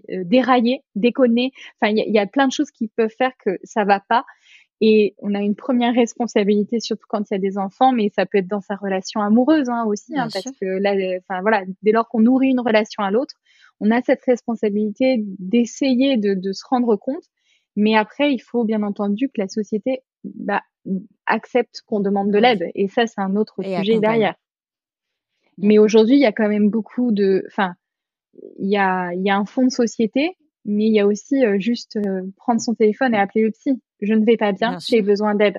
dérailler, 0.08 0.82
déconner. 0.94 1.50
Enfin, 1.82 1.92
il 1.92 2.14
y, 2.14 2.18
a 2.18 2.26
plein 2.26 2.46
de 2.46 2.52
choses 2.52 2.70
qui 2.70 2.88
peuvent 2.88 3.12
faire 3.18 3.32
que 3.44 3.58
ça 3.64 3.84
va 3.84 4.00
pas. 4.00 4.24
Et 4.80 5.14
on 5.18 5.34
a 5.34 5.40
une 5.40 5.54
première 5.54 5.94
responsabilité, 5.94 6.80
surtout 6.80 7.06
quand 7.08 7.30
il 7.30 7.34
y 7.34 7.36
a 7.36 7.40
des 7.40 7.56
enfants, 7.56 7.92
mais 7.92 8.10
ça 8.14 8.26
peut 8.26 8.38
être 8.38 8.48
dans 8.48 8.60
sa 8.60 8.76
relation 8.76 9.20
amoureuse 9.20 9.70
hein, 9.70 9.84
aussi, 9.86 10.18
hein, 10.18 10.28
parce 10.32 10.50
que 10.60 10.66
là, 10.66 10.94
enfin 11.18 11.40
voilà, 11.40 11.64
dès 11.82 11.92
lors 11.92 12.08
qu'on 12.08 12.20
nourrit 12.20 12.50
une 12.50 12.60
relation 12.60 13.02
à 13.02 13.10
l'autre, 13.10 13.34
on 13.80 13.90
a 13.90 14.02
cette 14.02 14.22
responsabilité 14.24 15.22
d'essayer 15.38 16.18
de, 16.18 16.34
de, 16.34 16.52
se 16.52 16.64
rendre 16.68 16.96
compte. 16.96 17.24
Mais 17.74 17.94
après, 17.96 18.32
il 18.32 18.38
faut 18.38 18.64
bien 18.64 18.82
entendu 18.82 19.28
que 19.28 19.40
la 19.40 19.48
société 19.48 20.00
bah, 20.34 20.62
accepte 21.26 21.82
qu'on 21.86 22.00
demande 22.00 22.30
de 22.30 22.38
l'aide, 22.38 22.70
et 22.74 22.88
ça, 22.88 23.06
c'est 23.06 23.20
un 23.20 23.36
autre 23.36 23.62
sujet 23.62 23.98
derrière. 23.98 24.34
Mais 25.58 25.78
aujourd'hui, 25.78 26.16
il 26.16 26.20
y 26.20 26.26
a 26.26 26.32
quand 26.32 26.48
même 26.48 26.68
beaucoup 26.68 27.12
de, 27.12 27.44
enfin, 27.46 27.74
il 28.58 28.68
y 28.68 28.76
a, 28.76 29.12
il 29.14 29.22
y 29.22 29.30
a 29.30 29.36
un 29.36 29.46
fond 29.46 29.64
de 29.64 29.70
société, 29.70 30.36
mais 30.64 30.86
il 30.86 30.92
y 30.92 31.00
a 31.00 31.06
aussi 31.06 31.44
euh, 31.44 31.58
juste 31.58 31.96
euh, 31.96 32.22
prendre 32.36 32.60
son 32.60 32.74
téléphone 32.74 33.14
et 33.14 33.18
appeler 33.18 33.44
le 33.44 33.50
psy. 33.52 33.80
Je 34.00 34.12
ne 34.12 34.24
vais 34.24 34.36
pas 34.36 34.52
bien, 34.52 34.78
j'ai 34.86 35.00
besoin 35.00 35.34
d'aide. 35.34 35.58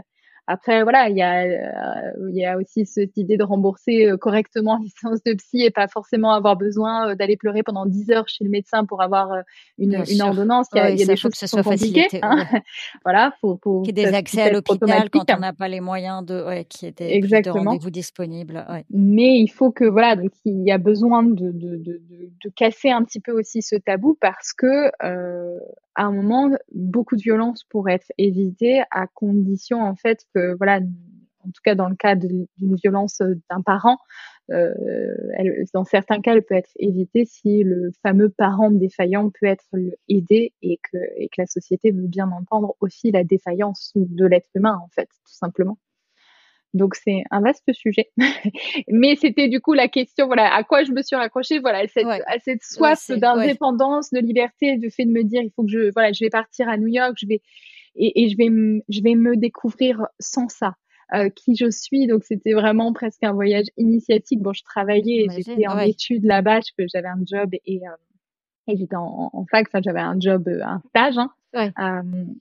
Après, 0.49 0.83
voilà, 0.83 1.09
il 1.09 1.17
y 1.17 1.21
a, 1.21 1.41
euh, 1.41 2.29
il 2.29 2.37
y 2.37 2.45
a 2.45 2.57
aussi 2.57 2.85
cette 2.85 3.17
idée 3.17 3.35
de 3.35 3.43
rembourser 3.43 4.07
euh, 4.07 4.15
correctement 4.15 4.79
les 4.81 4.89
séances 4.89 5.21
de 5.23 5.33
psy 5.33 5.63
et 5.63 5.71
pas 5.71 5.89
forcément 5.89 6.31
avoir 6.31 6.55
besoin 6.55 7.09
euh, 7.09 7.15
d'aller 7.15 7.35
pleurer 7.35 7.63
pendant 7.63 7.85
10 7.85 8.11
heures 8.11 8.29
chez 8.29 8.45
le 8.45 8.49
médecin 8.49 8.85
pour 8.85 9.01
avoir 9.01 9.29
une, 9.77 10.01
une 10.09 10.21
ordonnance. 10.21 10.67
Il 10.73 10.77
y 10.77 10.79
a, 10.79 10.89
il 10.89 10.99
y 10.99 11.03
a 11.03 11.05
des 11.05 11.17
choses 11.17 11.33
qui 11.33 11.45
sont 11.47 11.61
compliquées. 11.61 12.07
Hein. 12.21 12.45
voilà, 13.03 13.33
faut, 13.41 13.59
faut 13.61 13.81
qu'il 13.81 13.97
y 13.97 14.01
ait 14.01 14.05
des 14.05 14.15
accès 14.15 14.41
à 14.43 14.51
l'hôpital 14.51 15.09
quand 15.09 15.29
on 15.35 15.39
n'a 15.39 15.51
pas 15.51 15.67
les 15.67 15.81
moyens 15.81 16.25
de, 16.25 16.41
ouais, 16.45 16.63
qui 16.63 16.85
étaient 16.85 17.13
Exactement. 17.13 17.55
de 17.55 17.67
rendez-vous 17.67 17.91
disponibles. 17.91 18.65
Ouais. 18.69 18.85
Mais 18.89 19.39
il 19.39 19.49
faut 19.49 19.71
que, 19.71 19.83
voilà, 19.83 20.15
donc 20.15 20.31
il 20.45 20.63
y 20.63 20.71
a 20.71 20.77
besoin 20.77 21.23
de, 21.23 21.51
de, 21.51 21.75
de, 21.77 22.01
de, 22.43 22.49
casser 22.55 22.89
un 22.89 23.03
petit 23.03 23.19
peu 23.19 23.33
aussi 23.33 23.61
ce 23.61 23.75
tabou 23.75 24.17
parce 24.21 24.53
que 24.53 24.91
euh, 25.03 25.59
à 25.97 26.03
un 26.05 26.13
moment, 26.13 26.51
beaucoup 26.73 27.17
de 27.17 27.21
violences 27.23 27.65
pourraient 27.65 27.95
être 27.95 28.11
évitées 28.19 28.83
à 28.91 29.07
condition, 29.07 29.81
en 29.81 29.95
fait, 29.95 30.21
que, 30.35 30.55
voilà, 30.57 30.77
en 30.79 31.47
tout 31.51 31.61
cas 31.63 31.75
dans 31.75 31.89
le 31.89 31.95
cas 31.95 32.15
d'une 32.15 32.47
violence 32.83 33.21
d'un 33.49 33.61
parent, 33.61 33.97
euh, 34.51 34.73
elle, 35.37 35.65
dans 35.73 35.85
certains 35.85 36.21
cas, 36.21 36.33
elle 36.35 36.43
peut 36.43 36.55
être 36.55 36.71
évitée 36.77 37.25
si 37.25 37.63
le 37.63 37.91
fameux 38.03 38.29
parent 38.29 38.71
défaillant 38.71 39.29
peut 39.31 39.47
être 39.47 39.65
aidé 40.09 40.53
et 40.61 40.79
que, 40.91 40.97
et 41.17 41.27
que 41.29 41.35
la 41.41 41.47
société 41.47 41.91
veut 41.91 42.07
bien 42.07 42.31
entendre 42.31 42.75
aussi 42.79 43.11
la 43.11 43.23
défaillance 43.25 43.91
de 43.95 44.25
l'être 44.25 44.49
humain, 44.55 44.79
en 44.83 44.89
fait, 44.89 45.07
tout 45.25 45.33
simplement. 45.33 45.77
Donc 46.73 46.95
c'est 46.95 47.23
un 47.31 47.41
vaste 47.41 47.71
sujet. 47.73 48.09
Mais 48.87 49.15
c'était 49.15 49.47
du 49.47 49.61
coup 49.61 49.73
la 49.73 49.87
question, 49.87 50.27
voilà, 50.27 50.53
à 50.53 50.63
quoi 50.63 50.83
je 50.83 50.91
me 50.91 51.01
suis 51.01 51.15
raccrochée, 51.15 51.59
voilà, 51.59 51.87
cette, 51.87 52.05
à 52.05 52.39
cette 52.43 52.63
soif 52.63 53.09
d'indépendance, 53.09 54.11
de 54.11 54.19
liberté, 54.19 54.77
de 54.77 54.89
fait 54.89 55.05
de 55.05 55.11
me 55.11 55.23
dire, 55.23 55.41
il 55.41 55.51
faut 55.55 55.63
que 55.63 55.71
je, 55.71 55.91
voilà, 55.93 56.11
je 56.11 56.23
vais 56.23 56.29
partir 56.29 56.69
à 56.69 56.77
New 56.77 56.87
York, 56.87 57.15
je 57.19 57.27
vais 57.27 57.41
et, 57.95 58.23
et 58.23 58.29
je 58.29 58.37
vais, 58.37 58.49
je 58.89 59.01
vais 59.01 59.15
me 59.15 59.35
découvrir 59.35 60.05
sans 60.19 60.49
ça. 60.49 60.75
Euh, 61.13 61.29
qui 61.29 61.55
je 61.55 61.71
suis. 61.71 62.05
Donc 62.05 62.25
c'était 62.25 62.51
vraiment 62.51 62.91
presque 62.91 63.23
un 63.23 63.31
voyage 63.31 63.67
initiatique. 63.77 64.41
Bon, 64.41 64.51
je 64.51 64.61
travaillais, 64.63 65.27
j'étais 65.33 65.65
en 65.65 65.79
études 65.79 66.25
là-bas, 66.25 66.59
j'avais 66.93 67.07
un 67.07 67.21
job 67.25 67.49
et, 67.65 67.79
euh, 67.87 67.91
et 68.67 68.75
j'étais 68.75 68.97
en, 68.97 69.29
en, 69.31 69.45
fac. 69.49 69.67
Enfin, 69.69 69.79
j'avais 69.81 70.01
un 70.01 70.19
job, 70.19 70.49
euh, 70.49 70.59
un 70.65 70.81
stage. 70.89 71.17
Hein. 71.17 71.31
Euh, 71.55 71.71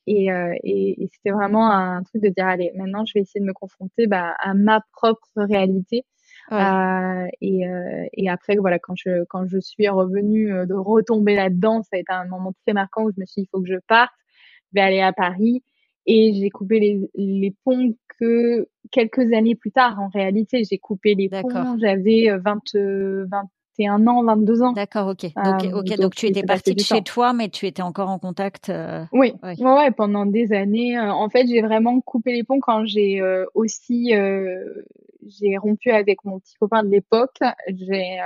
et, 0.07 0.33
euh, 0.33 0.55
et, 0.63 1.03
et 1.03 1.09
c'était 1.13 1.31
vraiment 1.31 1.71
un 1.71 2.03
truc 2.03 2.23
de 2.23 2.29
dire 2.29 2.47
allez, 2.47 2.73
maintenant 2.75 3.05
je 3.07 3.15
vais 3.15 3.21
essayer 3.21 3.41
de 3.41 3.47
me 3.47 3.53
confronter 3.53 4.07
bah, 4.07 4.35
à 4.39 4.55
ma 4.55 4.81
propre 4.93 5.29
réalité. 5.37 6.05
Euh, 6.53 7.27
et, 7.41 7.67
euh, 7.67 8.07
et 8.13 8.31
après 8.31 8.55
voilà 8.57 8.79
quand 8.79 8.95
je 8.97 9.25
quand 9.25 9.47
je 9.49 9.59
suis 9.59 9.89
revenue 9.89 10.53
euh, 10.53 10.65
de 10.65 10.75
retomber 10.75 11.35
là-dedans, 11.35 11.83
ça 11.83 11.97
a 11.97 11.99
été 11.99 12.13
un 12.13 12.27
moment 12.27 12.53
très 12.65 12.73
marquant 12.73 13.03
où 13.03 13.11
je 13.11 13.21
me 13.21 13.27
suis 13.27 13.43
dit 13.43 13.49
il 13.49 13.51
faut 13.51 13.61
que 13.61 13.69
je 13.69 13.79
parte, 13.89 14.13
je 14.73 14.81
vais 14.81 14.87
aller 14.87 15.01
à 15.01 15.13
Paris. 15.13 15.63
Et 16.09 16.35
j'ai 16.35 16.51
coupé 16.51 16.79
les, 16.79 17.11
les 17.17 17.53
ponts 17.65 17.97
que 18.21 18.69
quelques 18.93 19.33
années 19.33 19.57
plus 19.57 19.73
tard 19.73 20.01
en 20.01 20.07
réalité. 20.07 20.63
J'ai 20.63 20.79
coupé 20.79 21.17
les 21.17 21.29
ponts. 21.29 21.79
J'avais 21.81 22.29
20 22.39 22.61
20 22.75 23.43
un 23.85 24.07
ans, 24.07 24.25
22 24.25 24.63
ans. 24.63 24.73
D'accord, 24.73 25.09
ok. 25.09 25.25
Donc, 25.45 25.65
euh, 25.65 25.79
ok, 25.79 25.99
donc, 25.99 26.15
tu 26.15 26.27
étais 26.27 26.43
partie 26.43 26.75
de 26.75 26.81
chez 26.81 27.03
toi, 27.03 27.33
mais 27.35 27.51
tu 27.51 27.67
étais 27.67 27.83
encore 27.83 28.09
en 28.09 28.19
contact. 28.19 28.71
Euh, 28.71 29.05
oui, 29.13 29.35
ouais. 29.43 29.57
ouais. 29.61 29.91
pendant 29.91 30.25
des 30.25 30.53
années. 30.53 30.97
Euh, 30.97 31.13
en 31.13 31.29
fait, 31.29 31.47
j'ai 31.47 31.61
vraiment 31.61 32.01
coupé 32.01 32.33
les 32.33 32.45
ponts 32.45 32.61
quand 32.61 32.87
j'ai 32.87 33.21
aussi 33.55 34.13
j'ai 35.29 35.57
rompu 35.57 35.91
avec 35.91 36.25
mon 36.25 36.39
petit 36.39 36.55
copain 36.55 36.83
de 36.83 36.89
l'époque. 36.89 37.39
J'ai 37.69 38.19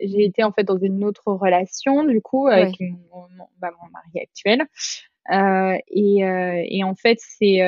j'ai 0.00 0.24
été 0.24 0.42
en 0.42 0.50
fait 0.50 0.64
dans 0.64 0.78
une 0.78 1.04
autre 1.04 1.32
relation 1.32 2.02
du 2.02 2.20
coup 2.20 2.48
avec 2.48 2.80
mon, 2.80 3.26
bah, 3.60 3.70
mon, 3.80 3.88
mari 3.92 4.20
actuel. 4.20 4.66
et, 5.88 6.76
et 6.76 6.84
en 6.84 6.94
fait, 6.94 7.18
c'est 7.20 7.60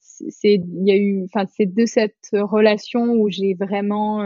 c'est 0.00 0.54
il 0.54 0.88
y 0.88 0.90
a 0.90 0.96
eu 0.96 1.24
enfin 1.24 1.46
c'est 1.54 1.66
de 1.66 1.86
cette 1.86 2.30
relation 2.32 3.12
où 3.12 3.30
j'ai 3.30 3.54
vraiment 3.54 4.22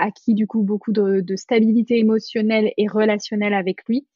acquis 0.00 0.34
du 0.34 0.46
coup 0.46 0.62
beaucoup 0.62 0.92
de, 0.92 1.20
de, 1.20 1.36
stabilité 1.36 1.98
émotionnelle 1.98 2.72
et 2.76 2.88
relationnelle 2.88 3.54
avec 3.54 3.84
lui. 3.88 4.06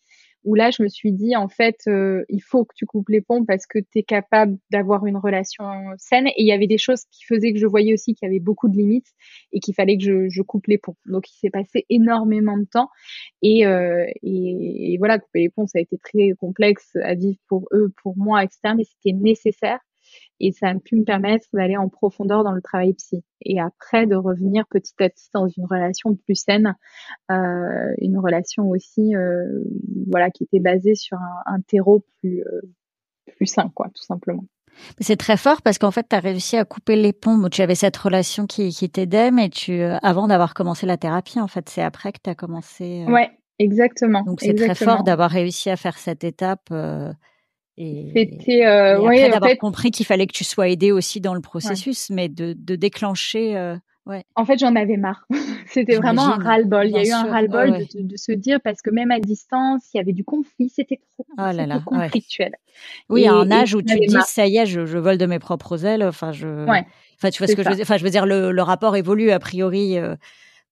Où 0.44 0.54
là, 0.54 0.70
je 0.70 0.82
me 0.82 0.88
suis 0.88 1.10
dit, 1.10 1.34
en 1.36 1.48
fait, 1.48 1.78
euh, 1.86 2.22
il 2.28 2.40
faut 2.40 2.66
que 2.66 2.74
tu 2.76 2.84
coupes 2.84 3.08
les 3.08 3.22
ponts 3.22 3.46
parce 3.46 3.66
que 3.66 3.78
tu 3.78 4.00
es 4.00 4.02
capable 4.02 4.58
d'avoir 4.70 5.06
une 5.06 5.16
relation 5.16 5.64
saine. 5.96 6.26
Et 6.26 6.42
il 6.42 6.46
y 6.46 6.52
avait 6.52 6.66
des 6.66 6.76
choses 6.76 7.04
qui 7.10 7.24
faisaient 7.24 7.54
que 7.54 7.58
je 7.58 7.66
voyais 7.66 7.94
aussi 7.94 8.14
qu'il 8.14 8.28
y 8.28 8.30
avait 8.30 8.40
beaucoup 8.40 8.68
de 8.68 8.76
limites 8.76 9.08
et 9.52 9.60
qu'il 9.60 9.74
fallait 9.74 9.96
que 9.96 10.04
je, 10.04 10.28
je, 10.28 10.42
coupe 10.42 10.66
les 10.66 10.76
ponts. 10.76 10.96
Donc, 11.06 11.30
il 11.30 11.38
s'est 11.38 11.48
passé 11.48 11.86
énormément 11.88 12.58
de 12.58 12.66
temps. 12.66 12.90
Et, 13.40 13.66
euh, 13.66 14.04
et, 14.22 14.96
voilà, 14.98 15.18
couper 15.18 15.40
les 15.40 15.48
ponts, 15.48 15.66
ça 15.66 15.78
a 15.78 15.80
été 15.80 15.96
très 15.96 16.32
complexe 16.38 16.94
à 17.02 17.14
vivre 17.14 17.38
pour 17.48 17.66
eux, 17.72 17.90
pour 18.02 18.14
moi, 18.18 18.44
etc. 18.44 18.74
Mais 18.76 18.84
c'était 18.84 19.16
nécessaire 19.16 19.80
et 20.40 20.52
ça 20.52 20.68
a 20.68 20.74
pu 20.74 20.96
me 20.96 21.04
permettre 21.04 21.46
d'aller 21.52 21.76
en 21.76 21.88
profondeur 21.88 22.44
dans 22.44 22.52
le 22.52 22.62
travail 22.62 22.94
psy 22.94 23.24
et 23.42 23.60
après 23.60 24.06
de 24.06 24.16
revenir 24.16 24.66
petit 24.68 24.94
à 25.00 25.08
petit 25.08 25.28
dans 25.32 25.46
une 25.46 25.64
relation 25.64 26.14
plus 26.14 26.34
saine, 26.34 26.74
euh, 27.30 27.94
une 27.98 28.18
relation 28.18 28.68
aussi 28.68 29.14
euh, 29.14 29.46
voilà 30.10 30.30
qui 30.30 30.44
était 30.44 30.60
basée 30.60 30.94
sur 30.94 31.18
un, 31.18 31.54
un 31.54 31.60
terreau 31.60 32.04
plus 32.20 32.42
euh, 32.42 32.60
plus 33.36 33.46
sain 33.46 33.70
quoi 33.74 33.88
tout 33.94 34.02
simplement. 34.02 34.44
C'est 35.00 35.16
très 35.16 35.36
fort 35.36 35.62
parce 35.62 35.78
qu'en 35.78 35.90
fait, 35.90 36.06
tu 36.08 36.16
as 36.16 36.20
réussi 36.20 36.56
à 36.56 36.64
couper 36.64 36.96
les 36.96 37.12
ponts. 37.12 37.48
Tu 37.48 37.62
avais 37.62 37.74
cette 37.74 37.96
relation 37.96 38.46
qui, 38.46 38.70
qui 38.70 38.90
t'aidait, 38.90 39.30
mais 39.30 39.48
tu, 39.48 39.80
avant 39.80 40.26
d'avoir 40.26 40.54
commencé 40.54 40.86
la 40.86 40.96
thérapie, 40.96 41.40
en 41.40 41.48
fait, 41.48 41.68
c'est 41.68 41.82
après 41.82 42.12
que 42.12 42.18
tu 42.22 42.30
as 42.30 42.34
commencé. 42.34 43.04
Euh... 43.06 43.12
Ouais, 43.12 43.30
exactement. 43.58 44.22
Donc, 44.22 44.40
c'est 44.40 44.54
très 44.54 44.74
fort 44.74 45.04
d'avoir 45.04 45.30
réussi 45.30 45.70
à 45.70 45.76
faire 45.76 45.98
cette 45.98 46.24
étape. 46.24 46.68
Euh, 46.70 47.12
c'était 47.76 48.64
euh, 48.66 49.00
ouais, 49.00 49.28
d'avoir 49.30 49.50
fait... 49.50 49.56
compris 49.56 49.90
qu'il 49.90 50.06
fallait 50.06 50.26
que 50.26 50.32
tu 50.32 50.44
sois 50.44 50.68
aidé 50.68 50.92
aussi 50.92 51.20
dans 51.20 51.34
le 51.34 51.40
processus, 51.40 52.10
mais 52.10 52.28
de, 52.28 52.54
de 52.56 52.76
déclencher. 52.76 53.56
Euh, 53.56 53.76
ouais. 54.06 54.24
En 54.36 54.44
fait, 54.44 54.58
j'en 54.58 54.76
avais 54.76 54.96
marre. 54.96 55.26
c'était 55.66 55.96
vraiment 55.96 56.34
un 56.34 56.38
ras-le-bol. 56.38 56.86
Il 56.86 56.92
y 56.92 56.98
a 56.98 57.04
eu 57.04 57.10
un 57.10 57.24
ras-le-bol 57.24 57.72
de, 57.72 58.02
de, 58.02 58.16
se 58.16 58.30
dire 58.30 58.60
parce 58.62 58.80
que 58.80 58.90
même 58.90 59.10
à 59.10 59.18
distance, 59.18 59.82
il 59.92 59.96
y 59.96 60.00
avait 60.00 60.12
du 60.12 60.24
conflit. 60.24 60.68
C'était 60.68 61.00
trop 61.14 61.26
oh 61.32 61.52
là 61.52 61.66
là, 61.66 61.80
conflictuel. 61.84 62.52
Oui, 63.08 63.26
à 63.26 63.32
un 63.32 63.50
âge 63.50 63.74
où 63.74 63.82
tu 63.82 63.98
dis 63.98 64.16
ça 64.24 64.46
y 64.46 64.56
est, 64.58 64.66
je, 64.66 64.86
je, 64.86 64.98
vole 64.98 65.18
de 65.18 65.26
mes 65.26 65.40
propres 65.40 65.84
ailes. 65.84 66.04
Enfin, 66.04 66.30
je. 66.30 66.64
Enfin, 67.16 67.30
tu 67.30 67.38
vois 67.38 67.48
ce 67.48 67.56
que 67.56 67.62
je 67.62 67.68
veux 67.68 67.74
dire? 67.74 67.84
Enfin, 67.84 67.96
je 67.96 68.04
veux 68.04 68.10
dire, 68.10 68.26
le, 68.26 68.52
le 68.52 68.62
rapport 68.62 68.94
évolue 68.96 69.30
a 69.30 69.40
priori 69.40 69.98
euh, 69.98 70.14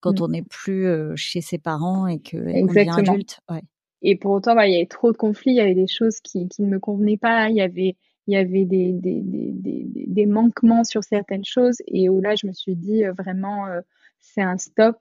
quand 0.00 0.20
mm. 0.20 0.22
on 0.22 0.28
n'est 0.28 0.42
plus 0.42 0.86
euh, 0.86 1.14
chez 1.16 1.40
ses 1.40 1.58
parents 1.58 2.06
et 2.06 2.20
que 2.20 2.36
qu'on 2.36 2.66
devient 2.66 2.90
adulte. 2.96 3.40
Ouais. 3.50 3.62
Et 4.02 4.16
pour 4.16 4.32
autant, 4.32 4.54
bah, 4.54 4.66
il 4.66 4.72
y 4.74 4.76
avait 4.76 4.86
trop 4.86 5.12
de 5.12 5.16
conflits, 5.16 5.52
il 5.52 5.56
y 5.56 5.60
avait 5.60 5.74
des 5.74 5.86
choses 5.86 6.20
qui, 6.20 6.48
qui 6.48 6.62
ne 6.62 6.68
me 6.68 6.80
convenaient 6.80 7.16
pas, 7.16 7.48
il 7.48 7.56
y 7.56 7.60
avait, 7.60 7.96
il 8.26 8.34
y 8.34 8.36
avait 8.36 8.64
des, 8.64 8.92
des, 8.92 9.20
des, 9.22 9.86
des, 10.06 10.26
manquements 10.26 10.84
sur 10.84 11.04
certaines 11.04 11.44
choses. 11.44 11.76
Et 11.86 12.08
où 12.08 12.20
là, 12.20 12.34
je 12.34 12.46
me 12.46 12.52
suis 12.52 12.76
dit 12.76 13.04
euh, 13.04 13.12
vraiment, 13.12 13.66
euh, 13.66 13.80
c'est 14.20 14.42
un 14.42 14.58
stop. 14.58 14.96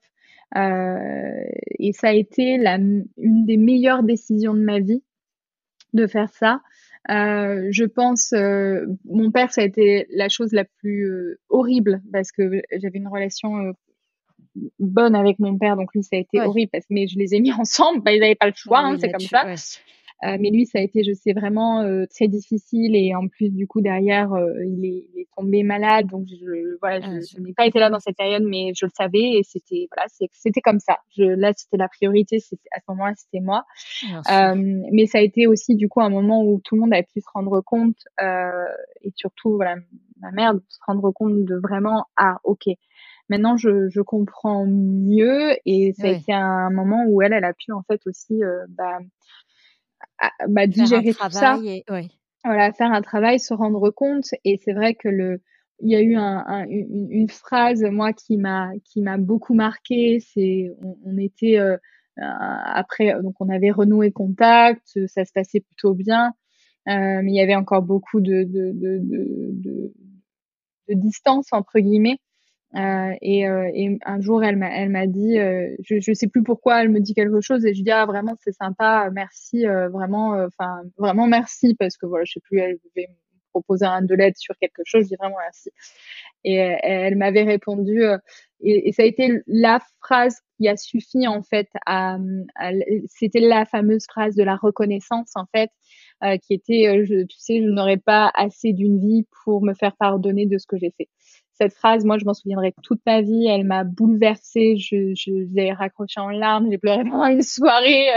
Euh, 0.58 1.44
et 1.80 1.94
ça 1.94 2.10
a 2.10 2.14
été 2.14 2.58
la, 2.58 2.76
une 2.76 3.46
des 3.46 3.58
meilleures 3.58 4.04
décisions 4.04 4.54
de 4.54 4.62
ma 4.62 4.80
vie 4.80 5.04
de 5.94 6.08
faire 6.08 6.30
ça. 6.34 6.62
Euh, 7.10 7.70
je 7.72 7.86
pense, 7.86 8.34
euh, 8.34 8.86
mon 9.06 9.32
père, 9.32 9.52
ça 9.52 9.62
a 9.62 9.66
été 9.66 10.08
la 10.12 10.30
chose 10.30 10.52
la 10.52 10.66
plus 10.66 11.38
horrible 11.50 12.02
parce 12.12 12.32
que 12.32 12.62
j'avais 12.72 13.00
une 13.00 13.08
relation 13.08 13.74
bonne 14.80 15.16
avec 15.16 15.40
mon 15.40 15.58
père, 15.58 15.76
donc 15.76 15.94
lui 15.94 16.04
ça 16.04 16.16
a 16.16 16.20
été 16.20 16.42
horrible 16.42 16.70
parce 16.72 16.86
mais 16.90 17.08
je 17.08 17.18
les 17.18 17.36
ai 17.36 17.40
mis 17.40 17.52
ensemble, 17.60 18.02
bah, 18.02 18.14
ils 18.14 18.20
n'avaient 18.20 18.36
pas 18.36 18.48
le 18.48 18.54
choix, 18.56 18.80
hein, 18.80 18.98
c'est 19.00 19.12
comme 19.12 19.22
ça. 19.22 19.46
Euh, 20.24 20.38
mais 20.40 20.52
lui 20.52 20.68
ça 20.68 20.78
a 20.78 20.82
été, 20.82 21.04
je 21.04 21.14
sais 21.14 21.34
vraiment 21.34 21.82
euh, 21.82 22.06
très 22.06 22.28
difficile 22.28 22.96
et 22.96 23.16
en 23.16 23.28
plus 23.28 23.50
du 23.50 23.66
coup 23.66 23.82
derrière 23.82 24.32
euh, 24.34 24.54
il, 24.64 24.86
est, 24.86 25.06
il, 25.16 25.22
est, 25.22 25.28
tombé 25.36 25.64
malade, 25.64 26.06
donc 26.08 26.28
je, 26.28 26.78
voilà, 26.80 27.00
je, 27.00 27.08
ah, 27.08 27.20
je 27.22 27.42
n'ai 27.42 27.54
pas 27.54 27.66
été 27.66 27.80
là 27.80 27.90
dans 27.90 28.00
cette 28.00 28.18
période, 28.18 28.44
mais 28.44 28.72
je 28.76 28.86
le 28.86 28.92
savais 28.96 29.40
et 29.40 29.42
c'était 29.44 29.88
voilà, 29.92 30.08
c'était 30.32 30.62
comme 30.62 30.80
ça. 30.80 31.00
Je, 31.18 31.24
là 31.24 31.54
c'était 31.56 31.78
la 31.78 31.88
priorité, 31.88 32.38
à 32.38 32.80
ce 32.80 32.84
moment-là 32.90 33.14
c'était 33.16 33.40
moi. 33.40 33.66
mais 34.56 35.08
ça 35.08 35.18
a 35.18 35.22
été 35.22 35.48
aussi 35.48 35.76
du 35.76 35.90
coup 35.90 36.02
un 36.02 36.10
moment 36.10 36.44
où 36.44 36.62
tout 36.64 36.76
le 36.76 36.82
monde 36.82 36.94
a 36.94 37.02
pu 37.02 37.20
se 37.20 37.28
rendre 37.34 37.60
compte 37.62 37.98
et 38.20 39.12
surtout 39.16 39.56
voilà 39.56 39.76
ma 40.22 40.32
mère 40.32 40.54
de 40.54 40.62
se 40.70 40.78
rendre 40.86 41.10
compte 41.12 41.46
de 41.46 41.56
vraiment 41.56 42.06
ah 42.16 42.38
ok 42.44 42.70
maintenant 43.32 43.58
je, 43.58 43.90
je 43.90 44.02
comprends 44.02 44.66
mieux 44.68 45.54
et 45.66 45.94
ça 45.94 46.08
a 46.08 46.12
été 46.12 46.34
un 46.34 46.70
moment 46.70 47.06
où 47.08 47.22
elle, 47.22 47.34
elle 47.34 47.46
a 47.46 47.54
pu 47.54 47.72
en 47.72 47.82
fait 47.84 48.02
aussi 48.06 48.40
bah, 48.70 49.00
bah, 50.48 50.68
digérer 50.68 51.14
tout 51.14 51.30
ça. 51.32 51.58
Et, 51.64 51.84
Voilà, 52.44 52.72
faire 52.74 52.92
un 52.92 53.02
travail, 53.02 53.40
se 53.40 53.54
rendre 53.54 53.90
compte. 53.92 54.30
Et 54.44 54.60
c'est 54.64 54.74
vrai 54.74 54.96
que 54.96 55.08
le, 55.10 55.42
il 55.80 55.92
y 55.92 55.96
a 55.96 56.02
eu 56.02 56.16
un, 56.16 56.66
une, 56.70 57.08
une, 57.12 57.30
phrase 57.30 57.84
moi 57.84 58.14
qui 58.14 58.38
m'a 58.38 58.72
qui 58.84 59.02
m'a 59.02 59.18
beaucoup 59.18 59.54
marqué. 59.54 60.20
C'est 60.20 60.72
on, 60.82 60.98
on, 61.06 61.18
était 61.18 61.58
euh, 61.58 61.78
après 62.18 63.14
donc 63.22 63.36
on 63.40 63.50
avait 63.50 63.72
renoué 63.72 64.12
contact, 64.12 65.08
ça 65.08 65.26
se 65.26 65.32
passait 65.34 65.60
plutôt 65.60 65.94
bien, 65.94 66.34
euh, 66.88 67.22
mais 67.24 67.32
il 67.32 67.36
y 67.36 67.42
avait 67.42 67.56
encore 67.56 67.84
beaucoup 67.84 68.22
de 68.22 68.44
de, 68.44 68.72
de, 68.74 69.00
de, 69.02 69.94
de 70.90 70.94
distance 70.94 71.48
entre 71.52 71.80
guillemets. 71.80 72.20
Euh, 72.76 73.14
et, 73.22 73.48
euh, 73.48 73.70
et, 73.74 74.00
un 74.06 74.22
jour, 74.22 74.44
elle 74.44 74.56
m'a, 74.56 74.70
elle 74.70 74.90
m'a 74.90 75.06
dit, 75.06 75.38
euh, 75.38 75.76
je, 75.84 76.00
je 76.00 76.14
sais 76.14 76.28
plus 76.28 76.44
pourquoi, 76.44 76.82
elle 76.82 76.90
me 76.90 77.02
dit 77.02 77.14
quelque 77.14 77.42
chose 77.42 77.66
et 77.66 77.74
je 77.74 77.84
dis 77.84 77.92
ah 77.92 78.06
vraiment 78.06 78.36
c'est 78.42 78.54
sympa, 78.54 79.10
merci, 79.12 79.68
euh, 79.68 79.90
vraiment, 79.90 80.32
enfin 80.46 80.82
vraiment 80.98 81.28
merci 81.28 81.76
parce 81.76 81.98
que 81.98 82.06
voilà, 82.06 82.24
je 82.26 82.34
sais 82.34 82.40
plus, 82.40 82.60
elle 82.60 82.78
devait 82.96 83.08
me 83.10 83.16
proposer 83.52 83.86
un 83.86 84.02
de 84.02 84.16
l'aide 84.16 84.38
sur 84.38 84.56
quelque 84.58 84.84
chose, 84.86 85.04
je 85.04 85.08
dis 85.10 85.16
vraiment 85.20 85.36
merci. 85.42 85.70
Et 86.46 86.56
elle, 86.56 87.18
m'avait 87.18 87.44
répondu 87.44 88.04
et, 88.62 88.88
et, 88.88 88.92
ça 88.94 89.04
a 89.04 89.06
été 89.06 89.42
la 89.48 89.80
phrase 90.02 90.38
qui 90.58 90.68
a 90.70 90.78
suffi 90.78 91.28
en 91.28 91.44
fait 91.44 91.68
à, 91.86 92.18
à 92.56 92.72
c'était 93.08 93.42
la 93.42 93.66
fameuse 93.66 94.06
phrase 94.06 94.36
de 94.36 94.44
la 94.44 94.56
reconnaissance 94.56 95.32
en 95.36 95.46
fait. 95.54 95.70
qui 96.44 96.54
était, 96.54 97.06
je, 97.06 97.26
tu 97.26 97.38
sais, 97.38 97.62
je 97.62 97.68
n'aurais 97.68 97.98
pas 97.98 98.32
assez 98.34 98.72
d'une 98.72 99.00
vie 99.00 99.28
pour 99.44 99.62
me 99.62 99.74
faire 99.74 99.96
pardonner 99.98 100.46
de 100.46 100.58
ce 100.58 100.66
que 100.66 100.78
j'ai 100.78 100.92
fait 100.98 101.10
cette 101.62 101.76
phrase, 101.76 102.06
moi, 102.06 102.18
je 102.18 102.26
m'en 102.26 102.34
souviendrai 102.34 102.74
toute 102.82 103.02
ma 103.06 103.22
vie. 103.22 103.46
Elle 103.48 103.66
m'a 103.66 103.84
bouleversée. 103.84 104.78
Je, 104.78 105.14
je 105.16 105.32
l'ai 105.54 105.72
raccrochée 105.72 106.20
en 106.20 106.30
larmes. 106.30 106.68
J'ai 106.72 106.80
pleuré 106.80 107.04
pendant 107.04 107.28
une 107.28 107.44
soirée. 107.44 108.08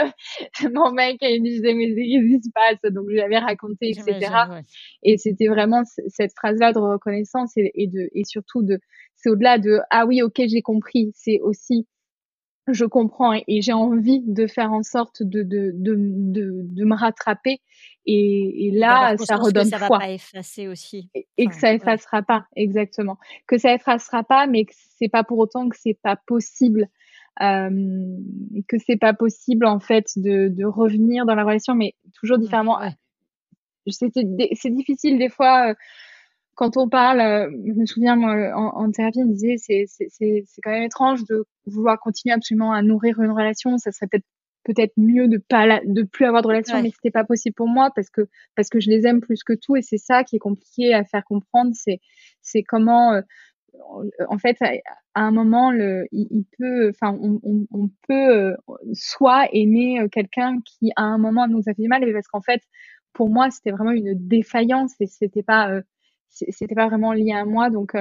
Mon 0.72 0.92
mec, 0.92 1.18
il 1.20 1.42
me 1.42 1.48
disait, 1.48 1.74
mais 1.74 1.88
qu'est-ce 1.88 2.38
qui 2.38 2.42
se 2.42 2.50
passe? 2.54 2.92
Donc, 2.92 3.04
je 3.08 3.14
lui 3.14 3.20
avais 3.20 3.38
raconté, 3.38 3.90
etc. 3.90 4.32
Et 5.02 5.18
c'était 5.18 5.48
vraiment 5.48 5.82
cette 6.08 6.32
phrase-là 6.36 6.72
de 6.72 6.78
reconnaissance 6.78 7.52
et, 7.56 7.70
et, 7.74 7.86
de, 7.86 8.08
et 8.14 8.24
surtout 8.24 8.62
de, 8.62 8.78
c'est 9.16 9.28
au-delà 9.28 9.58
de, 9.58 9.78
ah 9.90 10.06
oui, 10.06 10.22
ok, 10.22 10.40
j'ai 10.46 10.62
compris. 10.62 11.12
C'est 11.14 11.40
aussi, 11.40 11.86
je 12.68 12.84
comprends 12.84 13.32
et, 13.32 13.60
j'ai 13.60 13.72
envie 13.72 14.20
de 14.26 14.46
faire 14.46 14.72
en 14.72 14.82
sorte 14.82 15.22
de, 15.22 15.42
de, 15.42 15.72
de, 15.74 15.96
de, 15.96 16.60
de 16.62 16.84
me 16.84 16.96
rattraper 16.96 17.60
et, 18.06 18.66
et 18.66 18.70
là, 18.70 19.16
ça 19.18 19.36
redonne 19.36 19.64
que 19.64 19.70
ça 19.70 19.78
foi. 19.78 19.98
va 19.98 20.04
pas 20.04 20.10
effacer 20.12 20.68
aussi. 20.68 21.10
Et, 21.36 21.46
que 21.46 21.54
ça 21.54 21.72
effacera 21.72 22.22
pas, 22.22 22.46
exactement. 22.54 23.18
Que 23.46 23.56
ça 23.56 23.74
effacera 23.74 24.22
pas, 24.24 24.46
mais 24.46 24.66
que 24.66 24.74
c'est 24.98 25.08
pas 25.08 25.24
pour 25.24 25.38
autant 25.38 25.68
que 25.68 25.76
c'est 25.78 25.98
pas 26.02 26.16
possible. 26.26 26.88
Euh, 27.42 27.68
que 28.68 28.76
c'est 28.78 28.96
pas 28.96 29.12
possible 29.12 29.66
en 29.66 29.80
fait 29.80 30.06
de, 30.16 30.46
de 30.48 30.64
revenir 30.64 31.26
dans 31.26 31.34
la 31.34 31.42
relation, 31.42 31.74
mais 31.74 31.94
toujours 32.20 32.38
différemment. 32.38 32.78
Ouais. 32.78 32.92
C'est 33.90 34.70
difficile 34.70 35.18
des 35.18 35.28
fois 35.28 35.70
euh, 35.70 35.74
quand 36.54 36.76
on 36.76 36.88
parle. 36.88 37.20
Euh, 37.20 37.50
je 37.66 37.72
me 37.72 37.86
souviens 37.86 38.16
moi, 38.16 38.34
en, 38.54 38.84
en 38.84 38.90
thérapie, 38.90 39.20
on 39.22 39.26
disait 39.26 39.56
c'est 39.58 39.84
c'est 39.88 40.44
quand 40.62 40.70
même 40.70 40.84
étrange 40.84 41.24
de 41.24 41.44
vouloir 41.66 41.98
continuer 42.00 42.34
absolument 42.34 42.72
à 42.72 42.82
nourrir 42.82 43.20
une 43.20 43.30
relation. 43.30 43.78
Ça 43.78 43.92
serait 43.92 44.06
peut-être 44.06 44.26
peut-être 44.64 44.94
mieux 44.96 45.28
de 45.28 45.38
pas 45.38 45.80
de 45.84 46.02
plus 46.02 46.24
avoir 46.24 46.42
de 46.42 46.48
relation 46.48 46.82
mais 46.82 46.90
c'était 46.90 47.10
pas 47.10 47.24
possible 47.24 47.54
pour 47.54 47.68
moi 47.68 47.90
parce 47.94 48.10
que 48.10 48.22
parce 48.56 48.68
que 48.68 48.80
je 48.80 48.90
les 48.90 49.06
aime 49.06 49.20
plus 49.20 49.44
que 49.44 49.52
tout 49.52 49.76
et 49.76 49.82
c'est 49.82 49.98
ça 49.98 50.24
qui 50.24 50.36
est 50.36 50.40
compliqué 50.40 50.94
à 50.94 51.04
faire 51.04 51.22
comprendre 51.24 51.72
c'est 51.74 52.00
c'est 52.40 52.62
comment 52.62 53.12
euh, 53.12 53.20
en 54.28 54.38
fait 54.38 54.56
à, 54.62 55.20
un 55.20 55.30
moment 55.30 55.70
le 55.70 56.06
il, 56.12 56.44
peut 56.58 56.88
enfin 56.88 57.16
on, 57.20 57.40
on, 57.42 57.66
on, 57.72 57.90
peut 58.08 58.30
euh, 58.30 58.56
soit 58.94 59.48
aimer 59.52 60.00
euh, 60.00 60.08
quelqu'un 60.08 60.58
qui 60.64 60.92
à 60.96 61.02
un 61.02 61.18
moment 61.18 61.46
nous 61.46 61.62
a 61.66 61.74
fait 61.74 61.82
du 61.82 61.88
mal 61.88 62.10
parce 62.12 62.28
qu'en 62.28 62.40
fait 62.40 62.62
pour 63.12 63.28
moi 63.28 63.50
c'était 63.50 63.70
vraiment 63.70 63.90
une 63.92 64.14
défaillance 64.26 64.94
et 65.00 65.06
c'était 65.06 65.42
pas 65.42 65.80
c'était 66.34 66.74
pas 66.74 66.88
vraiment 66.88 67.12
lié 67.12 67.32
à 67.32 67.44
moi 67.44 67.70
donc 67.70 67.96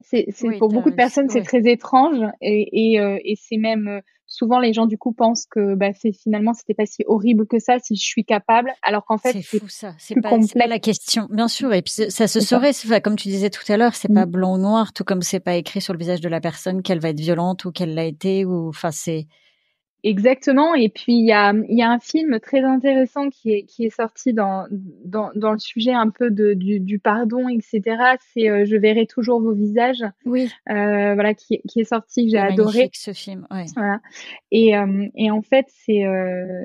c'est 0.00 0.26
pour 0.58 0.68
beaucoup 0.68 0.90
de 0.90 0.96
personnes 0.96 1.28
c'est 1.28 1.42
très 1.42 1.70
étrange 1.70 2.24
et 2.40 2.94
et, 2.94 3.20
et 3.24 3.36
c'est 3.36 3.56
même 3.56 4.00
souvent 4.30 4.60
les 4.60 4.72
gens 4.72 4.86
du 4.86 4.96
coup 4.96 5.12
pensent 5.12 5.44
que 5.44 5.74
bah, 5.74 5.92
c'est 5.92 6.12
finalement 6.12 6.54
c'était 6.54 6.72
pas 6.72 6.86
si 6.86 7.02
horrible 7.06 7.46
que 7.46 7.58
ça 7.58 7.78
si 7.80 7.96
je 7.96 8.04
suis 8.04 8.24
capable 8.24 8.72
alors 8.82 9.04
qu'en 9.04 9.18
fait 9.18 9.32
c'est 9.32 9.42
fou 9.42 9.68
ça. 9.68 9.94
C'est 9.98 10.14
pas, 10.20 10.30
pas, 10.30 10.66
la 10.68 10.78
question. 10.78 11.26
Bien 11.30 11.48
sûr 11.48 11.74
et 11.74 11.82
puis 11.82 11.92
ça 11.92 12.28
se 12.28 12.40
saurait 12.40 12.72
comme 13.02 13.16
tu 13.16 13.28
disais 13.28 13.50
tout 13.50 13.70
à 13.70 13.76
l'heure 13.76 13.94
c'est 13.96 14.12
pas 14.12 14.26
mmh. 14.26 14.30
blanc 14.30 14.54
ou 14.54 14.58
noir 14.58 14.92
tout 14.92 15.04
comme 15.04 15.22
c'est 15.22 15.40
pas 15.40 15.56
écrit 15.56 15.80
sur 15.80 15.92
le 15.92 15.98
visage 15.98 16.20
de 16.20 16.28
la 16.28 16.40
personne 16.40 16.82
qu'elle 16.82 17.00
va 17.00 17.10
être 17.10 17.20
violente 17.20 17.64
ou 17.64 17.72
qu'elle 17.72 17.94
l'a 17.94 18.04
été 18.04 18.44
ou 18.44 18.68
enfin 18.68 18.92
c'est 18.92 19.26
Exactement. 20.02 20.74
Et 20.74 20.88
puis 20.88 21.14
il 21.14 21.26
y 21.26 21.32
a, 21.32 21.52
y 21.68 21.82
a 21.82 21.90
un 21.90 21.98
film 21.98 22.40
très 22.40 22.62
intéressant 22.62 23.28
qui 23.30 23.52
est, 23.52 23.62
qui 23.64 23.84
est 23.84 23.94
sorti 23.94 24.32
dans, 24.32 24.66
dans, 25.04 25.30
dans 25.34 25.52
le 25.52 25.58
sujet 25.58 25.92
un 25.92 26.10
peu 26.10 26.30
de, 26.30 26.54
du, 26.54 26.80
du 26.80 26.98
pardon, 26.98 27.48
etc. 27.48 27.82
C'est 28.32 28.48
euh, 28.48 28.64
Je 28.64 28.76
verrai 28.76 29.06
toujours 29.06 29.40
vos 29.40 29.52
visages. 29.52 30.04
Oui. 30.24 30.50
Euh, 30.70 31.14
voilà, 31.14 31.34
qui, 31.34 31.60
qui 31.68 31.80
est 31.80 31.84
sorti, 31.84 32.24
que 32.24 32.30
j'ai 32.30 32.38
adoré. 32.38 32.90
ce 32.92 33.12
film. 33.12 33.46
Ouais. 33.50 33.66
Voilà. 33.76 34.00
Et, 34.50 34.76
euh, 34.76 35.06
et 35.14 35.30
en 35.30 35.42
fait, 35.42 35.66
c'est 35.68 36.04
euh, 36.04 36.62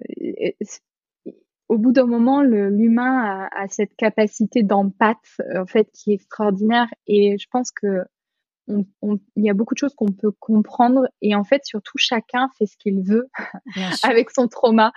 au 1.68 1.78
bout 1.78 1.92
d'un 1.92 2.06
moment, 2.06 2.42
l'humain 2.42 3.50
a, 3.52 3.64
a, 3.64 3.68
cette 3.68 3.96
capacité 3.96 4.64
d'empathie 4.64 5.42
en 5.56 5.66
fait 5.66 5.90
qui 5.94 6.12
est 6.12 6.16
extraordinaire. 6.16 6.88
Et 7.08 7.38
je 7.38 7.48
pense 7.52 7.72
que 7.72 8.06
on, 8.68 8.86
on, 9.02 9.20
il 9.36 9.46
y 9.46 9.50
a 9.50 9.54
beaucoup 9.54 9.74
de 9.74 9.80
choses 9.80 9.94
qu'on 9.94 10.12
peut 10.12 10.32
comprendre 10.40 11.08
et 11.22 11.36
en 11.36 11.44
fait 11.44 11.62
surtout 11.66 11.98
chacun 11.98 12.50
fait 12.58 12.66
ce 12.66 12.78
qu'il 12.78 13.02
veut 13.02 13.28
avec 14.04 14.32
son 14.32 14.48
trauma. 14.48 14.92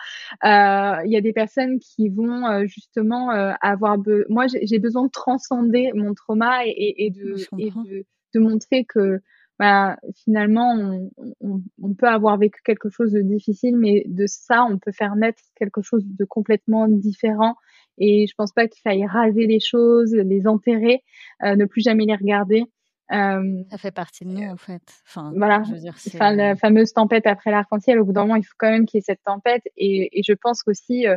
Euh, 0.45 1.03
il 1.05 1.13
y 1.13 1.17
a 1.17 1.21
des 1.21 1.33
personnes 1.33 1.79
qui 1.79 2.09
vont 2.09 2.47
euh, 2.47 2.67
justement 2.67 3.31
euh, 3.33 3.53
avoir 3.61 3.99
be 3.99 4.25
moi 4.29 4.47
j'ai 4.49 4.79
besoin 4.79 5.05
de 5.05 5.11
transcender 5.11 5.91
mon 5.95 6.15
trauma 6.15 6.65
et, 6.67 7.07
et, 7.07 7.11
de, 7.11 7.37
et 7.59 7.71
de, 7.71 8.07
de, 8.35 8.41
montrer 8.41 8.85
que 8.85 9.21
bah, 9.59 9.97
finalement 10.25 10.73
on, 10.73 11.11
on, 11.41 11.63
on, 11.83 11.95
peut 11.95 12.09
avoir 12.09 12.39
vécu 12.39 12.61
quelque 12.65 12.91
chose 12.91 13.13
de 13.13 13.23
difficile 13.23 13.77
mais 13.77 14.05
de 14.07 14.25
ça 14.27 14.65
on 14.65 14.79
peut 14.79 14.93
faire 14.93 15.17
naître 15.17 15.43
quelque 15.57 15.83
chose 15.83 16.05
de 16.07 16.25
complètement 16.25 16.89
différent 16.89 17.57
et 17.99 18.27
je 18.27 18.35
pense 18.37 18.53
pas 18.53 18.69
qu'il 18.69 18.81
faille 18.81 19.05
raser 19.07 19.47
les 19.47 19.61
choses, 19.61 20.15
les 20.15 20.47
enterrer, 20.47 21.03
euh, 21.45 21.57
ne 21.57 21.65
plus 21.65 21.83
jamais 21.83 22.05
les 22.05 22.15
regarder. 22.15 22.65
Euh, 23.11 23.63
ça 23.71 23.79
fait 23.79 23.91
partie 23.91 24.25
de 24.25 24.31
nous 24.31 24.49
en 24.49 24.57
fait. 24.57 24.83
Enfin, 25.07 25.33
voilà. 25.37 25.63
Je 25.63 25.73
veux 25.73 25.81
dire, 25.81 25.95
enfin, 25.95 26.35
la 26.35 26.57
fameuse 26.57 26.93
tempête 26.93 27.27
après 27.27 27.51
l'arc-en-ciel. 27.51 27.99
Au 27.99 28.05
bout 28.05 28.13
d'un 28.13 28.23
moment, 28.23 28.37
il 28.37 28.45
faut 28.45 28.55
quand 28.59 28.71
même 28.71 28.87
qu'il 28.87 28.99
y 28.99 29.01
ait 29.01 29.05
cette 29.05 29.23
tempête. 29.25 29.63
Et, 29.77 30.19
et 30.19 30.23
je 30.23 30.33
pense 30.35 30.63
qu'aussi 30.63 31.07
euh, 31.07 31.17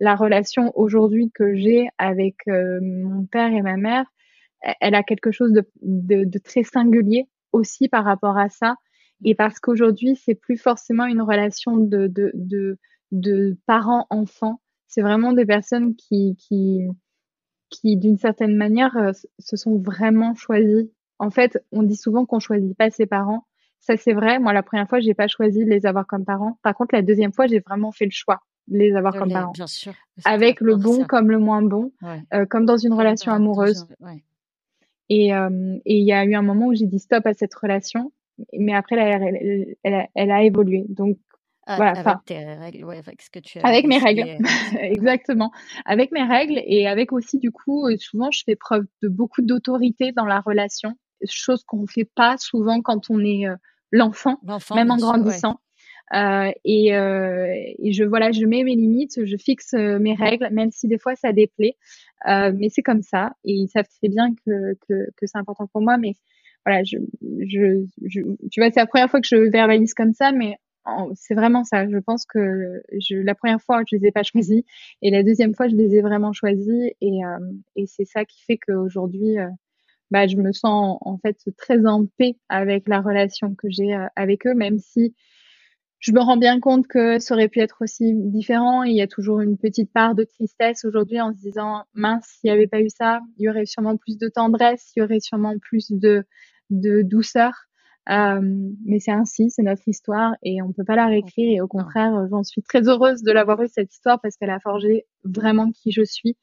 la 0.00 0.14
relation 0.14 0.72
aujourd'hui 0.76 1.30
que 1.34 1.54
j'ai 1.56 1.88
avec 1.98 2.36
euh, 2.48 2.78
mon 2.80 3.24
père 3.26 3.52
et 3.52 3.62
ma 3.62 3.76
mère, 3.76 4.04
e-, 4.66 4.72
elle 4.80 4.94
a 4.94 5.02
quelque 5.02 5.32
chose 5.32 5.52
de, 5.52 5.68
de, 5.82 6.24
de, 6.24 6.38
très 6.38 6.62
singulier 6.62 7.28
aussi 7.52 7.88
par 7.88 8.04
rapport 8.04 8.38
à 8.38 8.48
ça. 8.48 8.76
Et 9.24 9.34
parce 9.34 9.58
qu'aujourd'hui, 9.58 10.16
c'est 10.16 10.34
plus 10.34 10.56
forcément 10.56 11.06
une 11.06 11.22
relation 11.22 11.76
de, 11.76 12.06
de, 12.06 12.30
de, 12.34 12.78
de 13.10 13.56
parents-enfants. 13.66 14.60
C'est 14.86 15.02
vraiment 15.02 15.32
des 15.32 15.46
personnes 15.46 15.96
qui, 15.96 16.36
qui, 16.36 16.82
qui 17.70 17.96
d'une 17.96 18.18
certaine 18.18 18.56
manière, 18.56 18.96
se 19.38 19.56
sont 19.56 19.78
vraiment 19.78 20.34
choisies 20.34 20.90
en 21.22 21.30
fait, 21.30 21.56
on 21.70 21.84
dit 21.84 21.94
souvent 21.94 22.26
qu'on 22.26 22.40
choisit 22.40 22.76
pas 22.76 22.90
ses 22.90 23.06
parents. 23.06 23.46
Ça, 23.78 23.96
c'est 23.96 24.12
vrai. 24.12 24.40
Moi, 24.40 24.52
la 24.52 24.64
première 24.64 24.88
fois, 24.88 24.98
j'ai 24.98 25.14
pas 25.14 25.28
choisi 25.28 25.64
de 25.64 25.70
les 25.70 25.86
avoir 25.86 26.04
comme 26.04 26.24
parents. 26.24 26.58
Par 26.64 26.74
contre, 26.74 26.96
la 26.96 27.02
deuxième 27.02 27.32
fois, 27.32 27.46
j'ai 27.46 27.60
vraiment 27.60 27.92
fait 27.92 28.06
le 28.06 28.10
choix 28.10 28.40
de 28.66 28.78
les 28.78 28.96
avoir 28.96 29.14
comme 29.14 29.32
parents. 29.32 29.52
Bien 29.52 29.68
sûr. 29.68 29.94
Avec 30.24 30.60
le 30.60 30.74
bon 30.74 31.04
comme 31.04 31.30
le 31.30 31.38
moins 31.38 31.62
bon, 31.62 31.92
euh, 32.34 32.44
comme 32.46 32.66
dans 32.66 32.76
une 32.76 32.92
relation 32.92 33.30
amoureuse. 33.30 33.86
Et 35.08 35.32
euh, 35.32 35.78
il 35.84 36.04
y 36.04 36.12
a 36.12 36.24
eu 36.24 36.34
un 36.34 36.42
moment 36.42 36.66
où 36.66 36.74
j'ai 36.74 36.86
dit 36.86 36.98
stop 36.98 37.24
à 37.24 37.34
cette 37.34 37.54
relation, 37.54 38.12
mais 38.58 38.74
après, 38.74 38.96
elle, 38.96 39.76
elle, 39.84 40.08
elle, 40.14 40.30
a 40.32 40.42
évolué. 40.42 40.86
Donc, 40.88 41.18
ah, 41.66 41.76
voilà, 41.76 41.92
avec 41.92 42.24
tes 42.24 42.44
règles, 42.44 42.84
ouais, 42.84 42.98
avec 42.98 43.22
ce 43.22 43.30
que 43.30 43.38
tu 43.38 43.60
as 43.60 43.66
Avec 43.66 43.86
mes 43.86 43.98
règles, 43.98 44.38
exactement. 44.80 45.52
Avec 45.84 46.10
mes 46.10 46.24
règles 46.24 46.60
et 46.66 46.88
avec 46.88 47.12
aussi, 47.12 47.38
du 47.38 47.52
coup, 47.52 47.86
euh, 47.86 47.96
souvent, 47.96 48.32
je 48.32 48.42
fais 48.44 48.56
preuve 48.56 48.86
de 49.02 49.08
beaucoup 49.08 49.42
d'autorité 49.42 50.10
dans 50.10 50.24
la 50.24 50.40
relation 50.40 50.96
chose 51.28 51.64
qu'on 51.64 51.86
fait 51.86 52.08
pas 52.14 52.36
souvent 52.38 52.80
quand 52.80 53.10
on 53.10 53.20
est 53.20 53.46
euh, 53.46 53.56
l'enfant, 53.90 54.38
même 54.74 54.90
en 54.90 54.96
grandissant. 54.96 55.60
Euh, 56.14 56.50
et, 56.64 56.94
euh, 56.94 57.46
et, 57.78 57.92
je 57.92 58.04
voilà, 58.04 58.32
je 58.32 58.44
mets 58.44 58.64
mes 58.64 58.74
limites, 58.74 59.24
je 59.24 59.36
fixe 59.36 59.72
euh, 59.72 59.98
mes 59.98 60.14
règles, 60.14 60.48
même 60.52 60.70
si 60.70 60.86
des 60.86 60.98
fois 60.98 61.14
ça 61.16 61.32
déplaît. 61.32 61.76
Euh, 62.28 62.52
mais 62.54 62.68
c'est 62.68 62.82
comme 62.82 63.02
ça, 63.02 63.32
et 63.44 63.52
ils 63.52 63.68
savent 63.68 63.88
très 63.88 64.08
bien 64.08 64.34
que, 64.44 64.74
que, 64.86 65.08
que 65.16 65.26
c'est 65.26 65.38
important 65.38 65.66
pour 65.68 65.80
moi. 65.80 65.96
Mais 65.96 66.14
voilà, 66.66 66.82
je, 66.84 66.98
je, 67.22 67.86
je 68.04 68.20
tu 68.50 68.60
vois, 68.60 68.70
c'est 68.70 68.80
la 68.80 68.86
première 68.86 69.10
fois 69.10 69.20
que 69.20 69.26
je 69.26 69.36
verbalise 69.36 69.94
comme 69.94 70.12
ça, 70.12 70.32
mais 70.32 70.56
c'est 71.14 71.34
vraiment 71.34 71.64
ça. 71.64 71.88
Je 71.88 71.98
pense 71.98 72.26
que 72.26 72.82
je, 72.98 73.16
la 73.16 73.34
première 73.34 73.62
fois, 73.62 73.82
je 73.90 73.96
les 73.96 74.06
ai 74.06 74.12
pas 74.12 74.22
choisis, 74.22 74.62
et 75.00 75.10
la 75.10 75.22
deuxième 75.22 75.54
fois, 75.54 75.68
je 75.68 75.76
les 75.76 75.94
ai 75.94 76.02
vraiment 76.02 76.32
choisis, 76.32 76.92
et, 77.00 77.24
euh, 77.24 77.52
et 77.76 77.86
c'est 77.86 78.04
ça 78.04 78.24
qui 78.24 78.42
fait 78.44 78.58
qu'aujourd'hui, 78.58 79.38
bah, 80.12 80.26
je 80.26 80.36
me 80.36 80.52
sens 80.52 80.98
en 81.00 81.18
fait 81.18 81.38
très 81.56 81.86
en 81.86 82.04
paix 82.18 82.36
avec 82.50 82.86
la 82.86 83.00
relation 83.00 83.54
que 83.54 83.68
j'ai 83.70 83.96
avec 84.14 84.46
eux, 84.46 84.54
même 84.54 84.78
si 84.78 85.14
je 86.00 86.12
me 86.12 86.20
rends 86.20 86.36
bien 86.36 86.60
compte 86.60 86.86
que 86.86 87.18
ça 87.18 87.34
aurait 87.34 87.48
pu 87.48 87.60
être 87.60 87.78
aussi 87.80 88.12
différent. 88.14 88.82
Il 88.82 88.94
y 88.94 89.00
a 89.00 89.06
toujours 89.06 89.40
une 89.40 89.56
petite 89.56 89.90
part 89.90 90.14
de 90.14 90.24
tristesse 90.24 90.84
aujourd'hui 90.84 91.20
en 91.20 91.32
se 91.32 91.38
disant 91.38 91.84
mince, 91.94 92.26
s'il 92.26 92.50
n'y 92.50 92.54
avait 92.54 92.66
pas 92.66 92.80
eu 92.80 92.90
ça, 92.90 93.20
il 93.38 93.44
y 93.44 93.48
aurait 93.48 93.64
sûrement 93.66 93.96
plus 93.96 94.18
de 94.18 94.28
tendresse, 94.28 94.92
il 94.94 95.00
y 95.00 95.02
aurait 95.02 95.20
sûrement 95.20 95.54
plus 95.58 95.90
de, 95.90 96.24
de 96.70 97.02
douceur. 97.02 97.54
Euh, 98.10 98.40
mais 98.84 98.98
c'est 98.98 99.12
ainsi, 99.12 99.48
c'est 99.50 99.62
notre 99.62 99.86
histoire 99.86 100.34
et 100.42 100.60
on 100.60 100.72
peut 100.72 100.84
pas 100.84 100.96
la 100.96 101.06
réécrire. 101.06 101.56
Et 101.56 101.60
au 101.62 101.68
contraire, 101.68 102.26
j'en 102.30 102.42
suis 102.42 102.62
très 102.62 102.86
heureuse 102.86 103.22
de 103.22 103.32
l'avoir 103.32 103.62
eu 103.62 103.68
cette 103.68 103.94
histoire 103.94 104.20
parce 104.20 104.36
qu'elle 104.36 104.50
a 104.50 104.60
forgé 104.60 105.06
vraiment 105.24 105.70
qui 105.70 105.92
je 105.92 106.02
suis. 106.04 106.36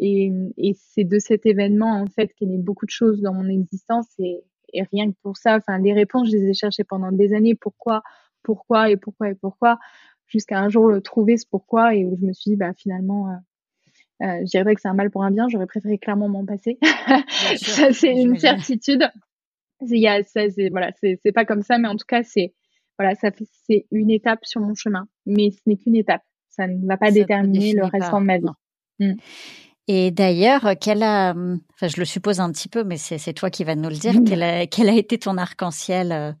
Et, 0.00 0.32
et 0.56 0.74
c'est 0.74 1.04
de 1.04 1.18
cet 1.18 1.46
événement 1.46 2.00
en 2.00 2.06
fait 2.06 2.32
qu'est 2.34 2.46
né 2.46 2.56
beaucoup 2.58 2.86
de 2.86 2.90
choses 2.90 3.20
dans 3.20 3.34
mon 3.34 3.48
existence 3.48 4.06
et, 4.18 4.42
et 4.72 4.82
rien 4.84 5.10
que 5.10 5.16
pour 5.22 5.36
ça, 5.36 5.56
enfin 5.56 5.78
les 5.78 5.92
réponses, 5.92 6.30
je 6.30 6.36
les 6.36 6.48
ai 6.48 6.54
cherchées 6.54 6.84
pendant 6.84 7.12
des 7.12 7.34
années. 7.34 7.54
Pourquoi 7.54 8.02
pourquoi 8.42 8.90
et 8.90 8.96
pourquoi 8.96 9.30
et 9.30 9.34
pourquoi, 9.34 9.78
jusqu'à 10.26 10.58
un 10.58 10.68
jour 10.68 10.88
le 10.88 11.00
trouver 11.00 11.36
ce 11.36 11.46
pourquoi 11.48 11.94
et 11.94 12.04
où 12.04 12.16
je 12.20 12.26
me 12.26 12.32
suis 12.32 12.52
dit, 12.52 12.56
bah, 12.56 12.72
finalement, 12.74 13.28
euh, 13.28 14.26
euh, 14.26 14.40
je 14.40 14.50
dirais 14.50 14.74
que 14.74 14.80
c'est 14.80 14.88
un 14.88 14.94
mal 14.94 15.10
pour 15.10 15.24
un 15.24 15.30
bien, 15.30 15.48
j'aurais 15.48 15.66
préféré 15.66 15.98
clairement 15.98 16.28
m'en 16.28 16.44
passer. 16.44 16.78
ça, 17.56 17.92
c'est 17.92 18.12
une 18.12 18.38
certitude. 18.38 19.08
Il 19.82 19.98
y 19.98 20.08
a, 20.08 20.22
ça, 20.24 20.50
c'est, 20.50 20.68
voilà, 20.68 20.92
c'est, 21.00 21.18
c'est 21.22 21.32
pas 21.32 21.44
comme 21.44 21.62
ça, 21.62 21.78
mais 21.78 21.88
en 21.88 21.96
tout 21.96 22.06
cas, 22.06 22.22
c'est, 22.22 22.54
voilà, 22.98 23.14
ça 23.14 23.30
fait, 23.30 23.46
c'est 23.66 23.86
une 23.90 24.10
étape 24.10 24.44
sur 24.44 24.60
mon 24.60 24.74
chemin, 24.74 25.08
mais 25.24 25.50
ce 25.50 25.60
n'est 25.66 25.76
qu'une 25.76 25.96
étape. 25.96 26.22
Ça 26.50 26.66
ne 26.66 26.86
va 26.86 26.96
pas 26.96 27.10
déterminer 27.10 27.72
le 27.72 27.84
restant 27.84 28.20
de 28.20 28.26
ma 28.26 28.38
vie. 28.38 29.14
Et 29.88 30.10
d'ailleurs, 30.10 30.74
quel 30.80 31.02
a, 31.02 31.30
enfin, 31.30 31.88
je 31.88 31.98
le 31.98 32.04
suppose 32.04 32.40
un 32.40 32.50
petit 32.52 32.68
peu, 32.68 32.84
mais 32.84 32.96
c'est, 32.96 33.18
c'est 33.18 33.32
toi 33.32 33.50
qui 33.50 33.64
vas 33.64 33.74
nous 33.74 33.88
le 33.88 33.96
dire, 33.96 34.14
quel, 34.26 34.42
a, 34.42 34.66
quel 34.66 34.88
a 34.88 34.94
été 34.94 35.18
ton 35.18 35.36
arc-en-ciel 35.36 36.12
euh? 36.12 36.32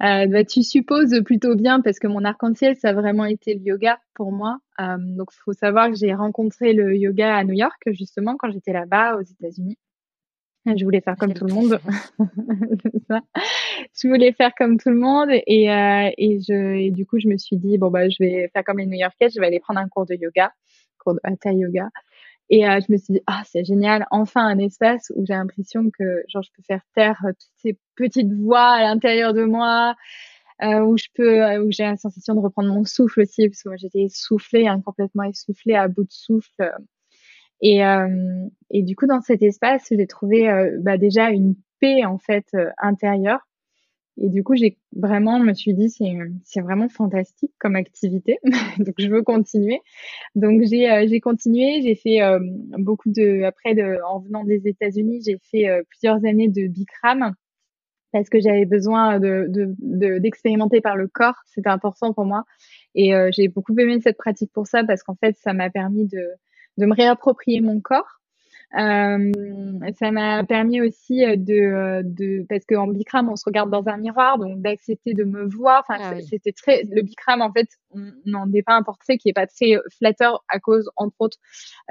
Euh, 0.00 0.26
bah, 0.28 0.44
tu 0.44 0.62
supposes 0.62 1.20
plutôt 1.24 1.56
bien 1.56 1.80
parce 1.80 1.98
que 1.98 2.06
mon 2.06 2.24
arc-en-ciel, 2.24 2.76
ça 2.76 2.90
a 2.90 2.92
vraiment 2.92 3.24
été 3.24 3.54
le 3.54 3.62
yoga 3.62 3.98
pour 4.14 4.30
moi. 4.30 4.58
Euh, 4.80 4.96
donc, 4.98 5.30
il 5.32 5.40
faut 5.42 5.52
savoir 5.52 5.90
que 5.90 5.96
j'ai 5.96 6.14
rencontré 6.14 6.72
le 6.72 6.96
yoga 6.96 7.36
à 7.36 7.42
New 7.42 7.54
York, 7.54 7.82
justement, 7.86 8.36
quand 8.36 8.50
j'étais 8.52 8.72
là-bas 8.72 9.16
aux 9.16 9.22
États-Unis. 9.22 9.76
Je 10.66 10.84
voulais 10.84 11.00
faire 11.00 11.16
comme 11.16 11.32
tout 11.32 11.46
le 11.46 11.54
monde. 11.54 11.80
je 13.94 14.08
voulais 14.08 14.32
faire 14.32 14.52
comme 14.56 14.78
tout 14.78 14.90
le 14.90 14.98
monde 14.98 15.30
et, 15.30 15.70
euh, 15.70 16.10
et, 16.18 16.40
je, 16.40 16.76
et 16.76 16.90
du 16.90 17.06
coup, 17.06 17.18
je 17.18 17.26
me 17.26 17.38
suis 17.38 17.56
dit, 17.56 17.78
bon, 17.78 17.90
bah, 17.90 18.08
je 18.08 18.16
vais 18.20 18.50
faire 18.52 18.62
comme 18.64 18.78
les 18.78 18.86
New-Yorkais, 18.86 19.30
je 19.34 19.40
vais 19.40 19.46
aller 19.46 19.60
prendre 19.60 19.80
un 19.80 19.88
cours 19.88 20.04
de 20.04 20.14
yoga, 20.14 20.52
cours 20.98 21.14
de 21.14 21.20
Hatha 21.24 21.52
Yoga. 21.52 21.88
Et 22.50 22.66
euh, 22.66 22.80
je 22.86 22.90
me 22.92 22.96
suis 22.96 23.14
dit, 23.14 23.20
ah, 23.26 23.42
c'est 23.44 23.64
génial, 23.64 24.06
enfin 24.10 24.46
un 24.46 24.58
espace 24.58 25.12
où 25.14 25.24
j'ai 25.26 25.34
l'impression 25.34 25.90
que 25.90 26.22
genre 26.28 26.42
je 26.42 26.50
peux 26.56 26.62
faire 26.62 26.80
taire 26.94 27.20
euh, 27.24 27.32
toutes 27.32 27.50
ces 27.56 27.78
petites 27.94 28.32
voix 28.32 28.70
à 28.70 28.82
l'intérieur 28.82 29.34
de 29.34 29.44
moi, 29.44 29.94
euh, 30.62 30.80
où 30.80 30.96
je 30.96 31.06
peux, 31.14 31.44
euh, 31.44 31.62
où 31.62 31.70
j'ai 31.70 31.84
la 31.84 31.96
sensation 31.96 32.34
de 32.34 32.40
reprendre 32.40 32.72
mon 32.72 32.84
souffle 32.84 33.20
aussi, 33.20 33.48
parce 33.48 33.62
que 33.62 33.68
moi 33.68 33.76
j'étais 33.76 34.02
essoufflée, 34.02 34.66
hein, 34.66 34.80
complètement 34.80 35.24
essoufflée, 35.24 35.74
à 35.74 35.88
bout 35.88 36.04
de 36.04 36.12
souffle. 36.12 36.72
Et, 37.60 37.80
et 38.70 38.82
du 38.84 38.94
coup, 38.94 39.08
dans 39.08 39.20
cet 39.20 39.42
espace, 39.42 39.88
j'ai 39.90 40.06
trouvé 40.06 40.48
bah, 40.78 40.96
déjà 40.96 41.30
une 41.30 41.56
paix 41.80 42.04
en 42.04 42.16
fait 42.16 42.46
intérieure 42.78 43.47
et 44.20 44.28
du 44.28 44.42
coup, 44.42 44.56
j'ai 44.56 44.76
vraiment, 44.92 45.38
me 45.38 45.54
suis 45.54 45.74
dit, 45.74 45.90
c'est, 45.90 46.12
c'est 46.44 46.60
vraiment 46.60 46.88
fantastique 46.88 47.52
comme 47.58 47.76
activité. 47.76 48.38
Donc, 48.78 48.94
je 48.98 49.08
veux 49.08 49.22
continuer. 49.22 49.80
Donc, 50.34 50.62
j'ai, 50.64 50.90
euh, 50.90 51.06
j'ai 51.08 51.20
continué. 51.20 51.82
J'ai 51.82 51.94
fait 51.94 52.20
euh, 52.22 52.40
beaucoup 52.78 53.10
de, 53.10 53.44
après, 53.44 53.74
de, 53.74 53.98
en 54.08 54.18
venant 54.18 54.44
des 54.44 54.66
États-Unis, 54.66 55.22
j'ai 55.24 55.38
fait 55.50 55.68
euh, 55.68 55.82
plusieurs 55.88 56.24
années 56.24 56.48
de 56.48 56.66
Bikram 56.66 57.34
parce 58.10 58.28
que 58.28 58.40
j'avais 58.40 58.64
besoin 58.64 59.20
de, 59.20 59.46
de, 59.50 60.18
d'expérimenter 60.18 60.80
par 60.80 60.96
le 60.96 61.08
corps. 61.08 61.36
C'était 61.46 61.68
important 61.68 62.12
pour 62.14 62.24
moi. 62.24 62.44
Et 62.94 63.12
j'ai 63.32 63.48
beaucoup 63.48 63.78
aimé 63.78 64.00
cette 64.00 64.16
pratique 64.16 64.50
pour 64.50 64.66
ça 64.66 64.82
parce 64.82 65.02
qu'en 65.02 65.14
fait, 65.14 65.36
ça 65.36 65.52
m'a 65.52 65.68
permis 65.68 66.06
de, 66.06 66.26
de 66.78 66.86
me 66.86 66.94
réapproprier 66.94 67.60
mon 67.60 67.80
corps 67.80 68.17
euh, 68.76 69.32
ça 69.98 70.10
m'a 70.10 70.44
permis 70.44 70.82
aussi 70.82 71.24
euh, 71.24 71.36
de, 71.36 71.54
euh, 71.54 72.02
de 72.04 72.44
parce 72.50 72.66
qu'en 72.66 72.86
Bikram 72.86 73.30
on 73.30 73.36
se 73.36 73.44
regarde 73.46 73.70
dans 73.70 73.88
un 73.88 73.96
miroir, 73.96 74.38
donc 74.38 74.60
d'accepter 74.60 75.14
de 75.14 75.24
me 75.24 75.48
voir. 75.48 75.84
Enfin, 75.88 75.98
ah 76.02 76.20
c'était 76.20 76.52
très 76.52 76.82
le 76.82 77.00
Bikram 77.00 77.40
en 77.40 77.50
fait, 77.50 77.68
on 77.92 78.12
n'en 78.26 78.52
est 78.52 78.62
pas 78.62 78.74
un 78.74 78.82
portrait 78.82 79.16
qui 79.16 79.30
est 79.30 79.32
pas 79.32 79.46
très 79.46 79.76
flatteur 79.96 80.44
à 80.48 80.58
cause 80.60 80.90
entre 80.96 81.16
autres 81.18 81.38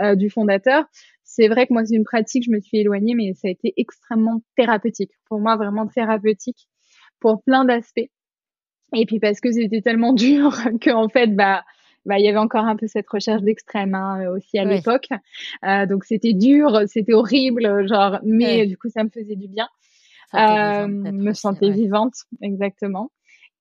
euh, 0.01 0.15
du 0.15 0.29
fondateur. 0.29 0.85
C'est 1.23 1.47
vrai 1.47 1.65
que 1.65 1.73
moi 1.73 1.83
c'est 1.83 1.95
une 1.95 2.03
pratique, 2.03 2.43
je 2.45 2.51
me 2.51 2.59
suis 2.59 2.77
éloignée, 2.77 3.15
mais 3.15 3.33
ça 3.33 3.47
a 3.47 3.51
été 3.51 3.73
extrêmement 3.77 4.41
thérapeutique 4.55 5.11
pour 5.27 5.39
moi, 5.39 5.55
vraiment 5.55 5.87
thérapeutique 5.87 6.67
pour 7.19 7.41
plein 7.43 7.65
d'aspects. 7.65 8.09
Et 8.95 9.05
puis 9.07 9.19
parce 9.19 9.39
que 9.39 9.51
c'était 9.51 9.81
tellement 9.81 10.13
dur 10.13 10.55
que 10.79 10.91
en 10.91 11.09
fait 11.09 11.35
bah 11.35 11.63
bah, 12.07 12.17
il 12.17 12.25
y 12.25 12.27
avait 12.27 12.37
encore 12.37 12.65
un 12.65 12.75
peu 12.75 12.87
cette 12.87 13.09
recherche 13.09 13.43
d'extrême 13.43 13.93
hein, 13.93 14.21
euh, 14.21 14.35
aussi 14.35 14.57
à 14.57 14.65
l'époque. 14.65 15.09
Euh, 15.65 15.85
donc 15.85 16.05
c'était 16.05 16.33
dur, 16.33 16.81
c'était 16.87 17.13
horrible, 17.13 17.87
genre, 17.87 18.19
mais 18.23 18.65
du 18.65 18.77
coup 18.77 18.89
ça 18.89 19.03
me 19.03 19.09
faisait 19.09 19.35
du 19.35 19.47
bien. 19.47 19.67
Euh, 20.33 20.87
me 20.87 21.33
sentais 21.33 21.69
vivante, 21.69 22.15
exactement. 22.41 23.11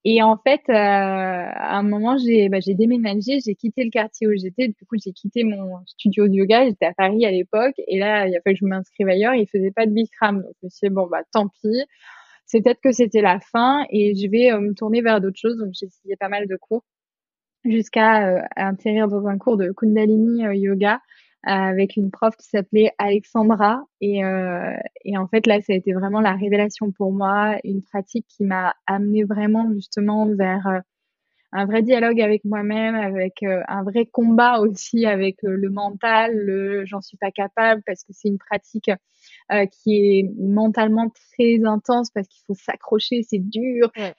Et 0.04 0.22
en 0.22 0.36
fait, 0.36 0.60
euh, 0.68 0.72
à 0.72 1.78
un 1.78 1.82
moment, 1.82 2.16
j'ai 2.16 2.48
bah, 2.48 2.58
déménagé, 2.64 3.40
j'ai 3.44 3.56
quitté 3.56 3.82
le 3.82 3.90
quartier 3.90 4.28
où 4.28 4.30
j'étais. 4.36 4.68
Du 4.68 4.86
coup, 4.88 4.94
j'ai 5.04 5.12
quitté 5.12 5.42
mon 5.42 5.84
studio 5.86 6.28
de 6.28 6.34
yoga. 6.34 6.64
J'étais 6.64 6.86
à 6.86 6.94
Paris 6.94 7.26
à 7.26 7.32
l'époque. 7.32 7.74
Et 7.88 7.98
là, 7.98 8.28
il 8.28 8.36
a 8.36 8.40
fallu 8.40 8.54
que 8.54 8.60
je 8.60 8.66
m'inscrive 8.66 9.08
ailleurs. 9.08 9.34
Il 9.34 9.48
faisait 9.48 9.72
pas 9.72 9.84
de 9.84 9.90
Bikram. 9.90 10.42
Donc, 10.42 10.52
je 10.62 10.66
me 10.66 10.70
suis 10.70 10.88
dit, 10.88 10.94
bon, 10.94 11.08
bah, 11.08 11.22
tant 11.32 11.48
pis. 11.48 11.82
C'est 12.44 12.62
peut-être 12.62 12.80
que 12.80 12.92
c'était 12.92 13.20
la 13.20 13.40
fin 13.40 13.84
et 13.90 14.14
je 14.14 14.28
vais 14.30 14.56
me 14.60 14.74
tourner 14.74 15.02
vers 15.02 15.20
d'autres 15.20 15.40
choses. 15.40 15.56
Donc, 15.58 15.70
j'ai 15.72 15.86
essayé 15.86 16.14
pas 16.14 16.28
mal 16.28 16.46
de 16.46 16.54
cours 16.54 16.84
jusqu'à 17.70 18.28
euh, 18.28 18.42
atterrir 18.56 19.08
dans 19.08 19.26
un 19.26 19.38
cours 19.38 19.56
de 19.56 19.72
Kundalini 19.72 20.46
euh, 20.46 20.54
Yoga 20.54 20.94
euh, 20.94 21.50
avec 21.50 21.96
une 21.96 22.10
prof 22.10 22.36
qui 22.36 22.48
s'appelait 22.48 22.92
Alexandra. 22.98 23.82
Et, 24.00 24.22
et 25.04 25.16
en 25.16 25.28
fait, 25.28 25.46
là, 25.46 25.60
ça 25.60 25.72
a 25.72 25.76
été 25.76 25.92
vraiment 25.92 26.20
la 26.20 26.32
révélation 26.32 26.90
pour 26.90 27.12
moi, 27.12 27.56
une 27.62 27.82
pratique 27.82 28.26
qui 28.28 28.44
m'a 28.44 28.74
amené 28.86 29.22
vraiment 29.22 29.72
justement 29.72 30.26
vers 30.34 30.82
un 31.52 31.66
vrai 31.66 31.82
dialogue 31.82 32.20
avec 32.20 32.44
moi-même, 32.44 32.96
avec 32.96 33.44
un 33.44 33.84
vrai 33.84 34.06
combat 34.06 34.58
aussi 34.58 35.06
avec 35.06 35.36
le 35.42 35.70
mental, 35.70 36.34
le 36.34 36.84
j'en 36.84 37.00
suis 37.00 37.16
pas 37.16 37.30
capable 37.30 37.80
parce 37.86 38.02
que 38.02 38.12
c'est 38.12 38.28
une 38.28 38.38
pratique 38.38 38.90
euh, 39.52 39.66
qui 39.66 39.94
est 39.96 40.30
mentalement 40.40 41.08
très 41.08 41.64
intense 41.64 42.10
parce 42.10 42.26
qu'il 42.26 42.42
faut 42.46 42.54
s'accrocher, 42.54 43.22
c'est 43.22 43.38
dur. 43.38 43.90
Euh, 43.96 44.10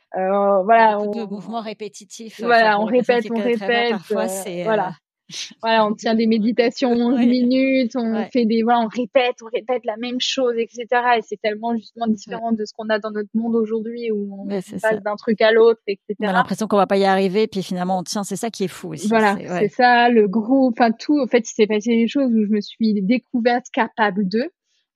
voilà, 0.64 1.00
on, 1.00 1.12
de 1.12 1.30
mouvements 1.30 1.60
répétitifs. 1.60 2.40
Voilà, 2.42 2.80
on 2.80 2.86
répète, 2.86 3.26
on 3.30 3.42
répète. 3.42 3.92
Parfois, 3.92 4.24
euh, 4.24 4.28
c'est 4.30 4.64
voilà. 4.64 4.94
voilà, 5.62 5.86
on 5.86 5.94
tient 5.94 6.16
des 6.16 6.28
méditations 6.28 6.92
11 6.94 7.20
minutes, 7.20 7.92
on 7.98 8.24
fait 8.32 8.46
des, 8.46 8.64
voilà, 8.64 8.82
on 8.82 8.88
répète, 8.88 9.36
on 9.44 9.50
répète 9.54 9.84
la 9.84 9.98
même 9.98 10.22
chose, 10.22 10.54
etc. 10.58 10.86
Et 11.18 11.22
c'est 11.22 11.42
tellement 11.42 11.76
justement 11.76 12.08
différent 12.08 12.54
de 12.54 12.64
ce 12.64 12.74
qu'on 12.74 12.88
a 12.88 13.00
dans 13.00 13.12
notre 13.12 13.30
monde 13.34 13.56
aujourd'hui 13.56 14.10
où 14.12 14.34
on 14.42 14.48
passe 14.48 15.02
d'un 15.04 15.16
truc 15.18 15.42
à 15.42 15.52
l'autre, 15.52 15.82
etc. 15.88 16.16
On 16.22 16.28
a 16.28 16.32
l'impression 16.32 16.68
qu'on 16.68 16.78
va 16.78 16.88
pas 16.88 16.98
y 16.98 17.04
arriver, 17.04 17.48
puis 17.48 17.64
finalement 17.64 18.00
on 18.00 18.04
tient. 18.04 18.24
C'est 18.24 18.38
ça 18.38 18.50
qui 18.50 18.64
est 18.64 18.70
fou 18.70 18.94
aussi. 18.94 19.10
Voilà, 19.10 19.38
c'est 19.60 19.70
ça, 19.70 20.10
le 20.10 20.28
groupe, 20.30 20.76
enfin 20.80 20.92
tout. 20.92 21.20
En 21.20 21.28
fait, 21.28 21.50
il 21.50 21.54
s'est 21.54 21.68
passé 21.68 21.90
des 21.90 22.08
choses 22.08 22.32
où 22.32 22.46
je 22.46 22.52
me 22.52 22.62
suis 22.62 23.02
découverte 23.02 23.66
capable 23.74 24.26
de. 24.28 24.50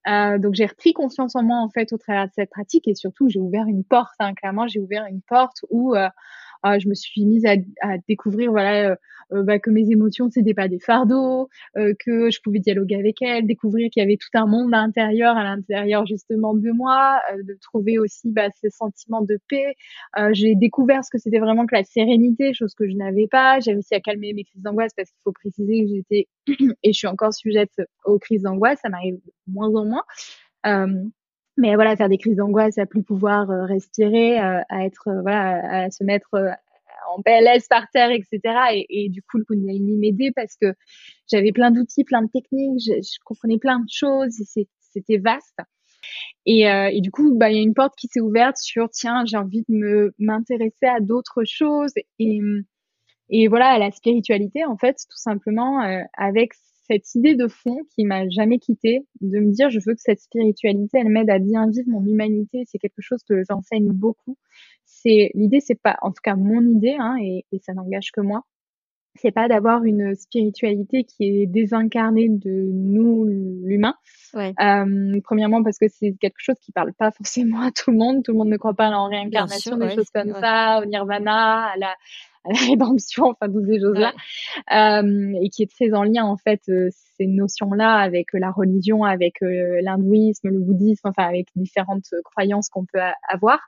Euh, 0.07 0.39
donc 0.39 0.55
j'ai 0.55 0.65
repris 0.65 0.93
confiance 0.93 1.35
en 1.35 1.43
moi 1.43 1.57
en 1.57 1.69
fait 1.69 1.93
au 1.93 1.97
travers 1.97 2.25
de 2.25 2.31
cette 2.33 2.49
pratique 2.49 2.87
et 2.87 2.95
surtout 2.95 3.29
j'ai 3.29 3.39
ouvert 3.39 3.67
une 3.67 3.83
porte. 3.83 4.15
Hein, 4.19 4.33
clairement, 4.33 4.67
j'ai 4.67 4.79
ouvert 4.79 5.05
une 5.05 5.21
porte 5.21 5.63
où 5.69 5.95
euh, 5.95 6.09
je 6.63 6.87
me 6.87 6.93
suis 6.93 7.25
mise 7.25 7.45
à, 7.45 7.55
à 7.81 7.97
découvrir 8.07 8.51
voilà 8.51 8.91
euh, 8.91 8.95
euh, 9.33 9.43
bah, 9.43 9.59
que 9.59 9.69
mes 9.69 9.89
émotions 9.89 10.29
c'était 10.29 10.53
pas 10.53 10.67
des 10.67 10.79
fardeaux, 10.79 11.49
que 11.75 12.29
je 12.29 12.41
pouvais 12.41 12.59
dialoguer 12.59 12.95
avec 12.95 13.21
elles, 13.21 13.45
découvrir 13.45 13.89
qu'il 13.89 14.01
y 14.01 14.05
avait 14.05 14.17
tout 14.17 14.29
un 14.33 14.45
monde 14.45 14.73
intérieur 14.73 15.37
à 15.37 15.43
l'intérieur 15.43 16.05
justement 16.05 16.53
de 16.53 16.71
moi, 16.71 17.21
de 17.47 17.57
trouver 17.61 17.97
aussi 17.97 18.29
bah, 18.29 18.49
ce 18.61 18.69
sentiment 18.69 19.21
de 19.21 19.39
paix. 19.47 19.75
j'ai 20.33 20.55
découvert 20.55 21.03
ce 21.05 21.09
que 21.09 21.17
c'était 21.17 21.39
vraiment 21.39 21.65
que 21.65 21.75
la 21.75 21.83
sérénité, 21.83 22.53
chose 22.53 22.73
que 22.73 22.89
je 22.89 22.95
n'avais 22.95 23.27
pas. 23.27 23.59
J'ai 23.61 23.71
réussi 23.71 23.95
à 23.95 24.01
calmer 24.01 24.33
mes 24.33 24.43
crises 24.43 24.61
d'angoisse 24.61 24.91
parce 24.95 25.09
qu'il 25.09 25.21
faut 25.23 25.31
préciser 25.31 25.83
que 25.83 25.87
j'étais 25.87 26.27
et 26.83 26.91
je 26.91 26.97
suis 26.97 27.07
encore 27.07 27.33
sujette 27.33 27.81
aux 28.05 28.19
crises 28.19 28.41
d'angoisse, 28.41 28.79
ça 28.81 28.89
m'arrive 28.89 29.19
moins 29.47 29.73
en 29.73 29.85
moins. 29.85 30.03
Euh, 30.65 31.03
mais 31.57 31.75
voilà, 31.75 31.95
faire 31.95 32.09
des 32.09 32.17
crises 32.17 32.35
d'angoisse, 32.35 32.77
à 32.77 32.85
plus 32.85 33.03
pouvoir 33.03 33.49
euh, 33.49 33.65
respirer, 33.65 34.39
euh, 34.39 34.61
à 34.69 34.85
être, 34.85 35.07
euh, 35.07 35.21
voilà, 35.21 35.83
à 35.85 35.91
se 35.91 36.03
mettre 36.03 36.29
en 37.09 37.21
PLS 37.21 37.67
par 37.67 37.89
terre, 37.91 38.11
etc. 38.11 38.39
Et, 38.89 39.09
du 39.09 39.21
coup, 39.21 39.37
le 39.37 39.43
Kundalini 39.43 39.97
m'aidait 39.97 40.31
parce 40.35 40.55
que 40.55 40.73
j'avais 41.29 41.51
plein 41.51 41.71
d'outils, 41.71 42.03
plein 42.03 42.21
de 42.21 42.29
techniques, 42.29 42.81
je, 42.85 43.17
comprenais 43.25 43.57
plein 43.57 43.79
de 43.79 43.89
choses, 43.89 44.41
c'était 44.45 45.17
vaste. 45.17 45.59
Et, 46.45 46.61
et, 46.61 47.01
du 47.01 47.11
coup, 47.11 47.35
bah, 47.37 47.49
il 47.49 47.57
y 47.57 47.59
a 47.59 47.63
une 47.63 47.73
porte 47.73 47.95
qui 47.97 48.07
s'est 48.07 48.21
ouverte 48.21 48.57
sur, 48.57 48.89
tiens, 48.89 49.25
j'ai 49.25 49.37
envie 49.37 49.63
de 49.67 49.75
me 49.75 50.13
m'intéresser 50.19 50.85
à 50.85 50.99
d'autres 50.99 51.43
choses 51.43 51.93
et, 52.19 52.39
et 53.31 53.47
voilà, 53.47 53.69
à 53.69 53.79
la 53.79 53.91
spiritualité, 53.91 54.65
en 54.65 54.77
fait, 54.77 54.97
tout 55.09 55.17
simplement, 55.17 55.81
euh, 55.83 56.01
avec 56.17 56.51
cette 56.91 57.15
idée 57.15 57.35
de 57.35 57.47
fond 57.47 57.77
qui 57.95 58.03
m'a 58.03 58.27
jamais 58.29 58.59
quittée, 58.59 59.05
de 59.21 59.39
me 59.39 59.51
dire 59.51 59.69
je 59.69 59.79
veux 59.79 59.93
que 59.93 60.01
cette 60.01 60.19
spiritualité, 60.19 60.99
elle 60.99 61.09
m'aide 61.09 61.29
à 61.29 61.39
bien 61.39 61.69
vivre 61.69 61.87
mon 61.87 62.05
humanité. 62.05 62.63
C'est 62.67 62.79
quelque 62.79 63.01
chose 63.01 63.23
que 63.27 63.43
j'enseigne 63.49 63.91
beaucoup. 63.91 64.37
C'est 64.85 65.31
l'idée, 65.33 65.61
c'est 65.61 65.79
pas, 65.81 65.97
en 66.01 66.09
tout 66.09 66.21
cas 66.23 66.35
mon 66.35 66.61
idée, 66.61 66.95
hein, 66.99 67.15
et, 67.21 67.45
et 67.51 67.59
ça 67.59 67.73
n'engage 67.73 68.11
que 68.11 68.21
moi 68.21 68.43
c'est 69.15 69.31
pas 69.31 69.47
d'avoir 69.47 69.83
une 69.83 70.15
spiritualité 70.15 71.03
qui 71.03 71.25
est 71.25 71.45
désincarnée 71.45 72.29
de 72.29 72.69
nous 72.71 73.25
l'humain. 73.25 73.95
Ouais. 74.33 74.53
Euh, 74.61 75.19
premièrement 75.23 75.63
parce 75.63 75.77
que 75.77 75.87
c'est 75.89 76.15
quelque 76.19 76.37
chose 76.39 76.55
qui 76.61 76.71
parle 76.71 76.93
pas 76.93 77.11
forcément 77.11 77.61
à 77.61 77.71
tout 77.71 77.91
le 77.91 77.97
monde. 77.97 78.23
Tout 78.23 78.31
le 78.31 78.37
monde 78.37 78.49
ne 78.49 78.57
croit 78.57 78.73
pas 78.73 78.89
en 78.89 79.09
réincarnation, 79.09 79.77
des 79.77 79.89
choses 79.89 80.09
comme 80.13 80.31
ça, 80.31 80.79
au 80.81 80.85
nirvana, 80.85 81.71
à 81.73 81.77
la, 81.77 81.95
à 82.43 82.53
la 82.53 82.59
rédemption, 82.59 83.25
enfin 83.25 83.51
toutes 83.51 83.65
ces 83.65 83.79
choses-là, 83.79 84.13
euh, 84.73 85.33
et 85.41 85.49
qui 85.49 85.63
est 85.63 85.71
très 85.71 85.93
en 85.93 86.03
lien 86.03 86.23
en 86.23 86.37
fait 86.37 86.61
euh, 86.69 86.89
ces 87.17 87.27
notions-là 87.27 87.95
avec 87.95 88.27
la 88.33 88.51
religion, 88.51 89.03
avec 89.03 89.41
euh, 89.43 89.79
l'hindouisme, 89.81 90.49
le 90.49 90.59
bouddhisme, 90.59 91.07
enfin 91.07 91.27
avec 91.27 91.47
différentes 91.55 92.09
croyances 92.23 92.69
qu'on 92.69 92.85
peut 92.85 92.99
avoir. 93.29 93.59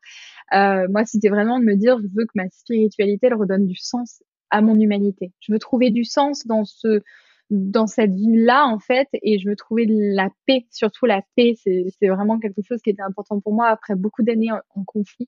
Euh, 0.54 0.88
moi, 0.90 1.06
c'était 1.06 1.30
vraiment 1.30 1.60
de 1.60 1.66
me 1.66 1.76
dire, 1.76 1.98
je 2.00 2.08
veux 2.16 2.26
que 2.26 2.34
ma 2.36 2.50
spiritualité 2.50 3.28
elle 3.28 3.36
redonne 3.36 3.68
du 3.68 3.76
sens 3.76 4.24
à 4.50 4.62
mon 4.62 4.76
humanité. 4.80 5.32
Je 5.40 5.52
veux 5.52 5.60
trouver 5.60 5.90
du 5.90 6.04
sens 6.04 6.46
dans 6.48 6.66
ce 6.66 7.02
dans 7.50 7.88
cette 7.88 8.14
vie-là 8.14 8.66
en 8.66 8.80
fait 8.80 9.08
et 9.22 9.38
je 9.38 9.48
veux 9.48 9.56
trouver 9.56 9.86
la 9.88 10.30
paix, 10.48 10.66
surtout 10.72 11.06
la 11.06 11.22
paix, 11.36 11.54
c'est 11.56 12.08
vraiment 12.08 12.40
quelque 12.40 12.62
chose 12.68 12.82
qui 12.82 12.90
était 12.90 13.04
important 13.04 13.40
pour 13.40 13.54
moi 13.54 13.68
après 13.68 13.96
beaucoup 13.96 14.24
d'années 14.24 14.52
en, 14.52 14.84
conflit. 14.86 15.28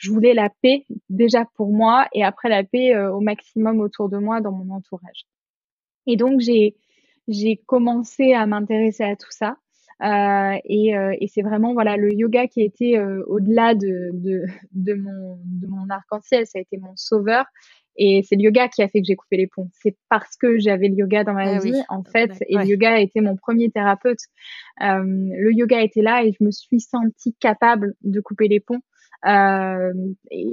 Je 0.00 0.10
voulais 0.10 0.32
la 0.32 0.48
paix 0.62 0.86
déjà 1.10 1.44
pour 1.56 1.72
moi 1.72 2.06
et 2.14 2.24
après 2.24 2.48
la 2.48 2.64
paix 2.64 2.94
euh, 2.94 3.12
au 3.12 3.20
maximum 3.20 3.80
autour 3.80 4.08
de 4.08 4.16
moi 4.16 4.40
dans 4.40 4.50
mon 4.50 4.74
entourage. 4.74 5.26
Et 6.06 6.16
donc 6.16 6.40
j'ai 6.40 6.74
j'ai 7.28 7.58
commencé 7.66 8.32
à 8.32 8.46
m'intéresser 8.46 9.04
à 9.04 9.14
tout 9.14 9.30
ça. 9.30 9.56
Euh, 10.02 10.58
et, 10.64 10.96
euh, 10.96 11.14
et 11.20 11.28
c'est 11.28 11.42
vraiment 11.42 11.74
voilà 11.74 11.98
le 11.98 12.10
yoga 12.14 12.46
qui 12.46 12.62
a 12.62 12.64
été 12.64 12.96
euh, 12.96 13.22
au-delà 13.26 13.74
de, 13.74 14.10
de, 14.14 14.46
de, 14.72 14.94
mon, 14.94 15.38
de 15.44 15.66
mon 15.66 15.90
arc-en-ciel, 15.90 16.46
ça 16.46 16.58
a 16.58 16.62
été 16.62 16.78
mon 16.78 16.96
sauveur. 16.96 17.44
Et 17.96 18.22
c'est 18.26 18.36
le 18.36 18.42
yoga 18.44 18.68
qui 18.68 18.82
a 18.82 18.88
fait 18.88 19.00
que 19.00 19.06
j'ai 19.06 19.16
coupé 19.16 19.36
les 19.36 19.46
ponts. 19.46 19.68
C'est 19.74 19.94
parce 20.08 20.36
que 20.38 20.58
j'avais 20.58 20.88
le 20.88 20.94
yoga 20.94 21.22
dans 21.22 21.34
ma 21.34 21.56
ah 21.56 21.58
vie, 21.58 21.82
en 21.90 22.02
fait, 22.02 22.32
et 22.48 22.56
le 22.56 22.64
yoga 22.64 22.94
a 22.94 22.98
été 22.98 23.20
mon 23.20 23.36
premier 23.36 23.70
thérapeute. 23.70 24.20
Euh, 24.80 25.02
le 25.04 25.52
yoga 25.52 25.82
était 25.82 26.00
là 26.00 26.24
et 26.24 26.32
je 26.32 26.42
me 26.42 26.50
suis 26.50 26.80
sentie 26.80 27.34
capable 27.38 27.94
de 28.02 28.20
couper 28.20 28.48
les 28.48 28.60
ponts. 28.60 28.80
Euh, 29.26 29.92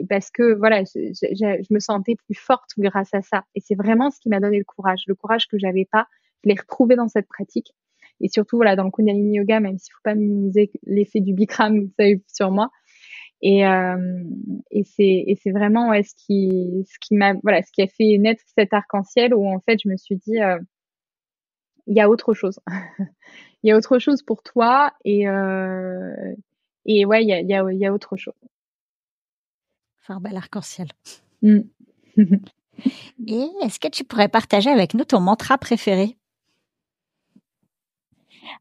parce 0.09 0.29
que 0.31 0.53
voilà, 0.53 0.83
je, 0.83 1.13
je, 1.13 1.63
je, 1.63 1.73
me 1.73 1.79
sentais 1.79 2.15
plus 2.15 2.35
forte 2.35 2.71
grâce 2.77 3.13
à 3.13 3.21
ça. 3.21 3.43
Et 3.55 3.61
c'est 3.61 3.75
vraiment 3.75 4.11
ce 4.11 4.19
qui 4.19 4.29
m'a 4.29 4.39
donné 4.39 4.57
le 4.57 4.65
courage, 4.65 5.03
le 5.07 5.15
courage 5.15 5.47
que 5.47 5.57
j'avais 5.57 5.85
pas. 5.85 6.07
Je 6.43 6.49
l'ai 6.49 6.55
retrouvé 6.59 6.95
dans 6.95 7.07
cette 7.07 7.27
pratique. 7.27 7.73
Et 8.19 8.29
surtout 8.29 8.57
voilà, 8.57 8.75
dans 8.75 8.83
le 8.83 8.91
Kundalini 8.91 9.37
Yoga, 9.37 9.59
même 9.59 9.77
s'il 9.77 9.93
faut 9.93 10.01
pas 10.03 10.15
minimiser 10.15 10.71
l'effet 10.85 11.19
du 11.19 11.33
Bikram 11.33 11.89
a 11.99 12.09
eu 12.09 12.23
sur 12.27 12.51
moi, 12.51 12.71
et, 13.41 13.67
euh, 13.67 14.23
et 14.71 14.83
c'est 14.83 15.51
vraiment 15.51 15.89
ouais, 15.89 16.03
ce 16.03 16.15
qui 16.15 16.83
ce 16.89 16.97
qui 16.99 17.15
m'a 17.15 17.33
voilà 17.43 17.61
ce 17.61 17.71
qui 17.71 17.83
a 17.83 17.87
fait 17.87 18.17
naître 18.17 18.43
cet 18.57 18.73
arc-en-ciel 18.73 19.33
où 19.33 19.47
en 19.47 19.59
fait 19.59 19.77
je 19.83 19.89
me 19.89 19.95
suis 19.95 20.15
dit 20.15 20.41
euh, 20.41 20.57
il 21.85 21.95
y 21.95 22.01
a 22.01 22.09
autre 22.09 22.33
chose 22.33 22.59
il 23.63 23.69
y 23.69 23.71
a 23.71 23.77
autre 23.77 23.99
chose 23.99 24.23
pour 24.23 24.41
toi 24.41 24.91
et 25.05 25.27
euh, 25.27 26.33
et 26.85 27.05
ouais 27.05 27.23
il 27.23 27.27
y 27.29 27.33
a 27.33 27.41
il 27.41 27.47
y 27.47 27.53
a, 27.53 27.71
y 27.71 27.85
a 27.85 27.93
autre 27.93 28.17
chose 28.17 28.33
enfin 30.07 30.17
un 30.17 30.21
bel 30.21 30.37
arc-en-ciel 30.37 30.87
mmh. 31.41 31.59
et 33.27 33.49
est-ce 33.63 33.79
que 33.79 33.89
tu 33.89 34.03
pourrais 34.03 34.29
partager 34.29 34.69
avec 34.69 34.93
nous 34.93 35.03
ton 35.03 35.19
mantra 35.19 35.57
préféré? 35.57 36.17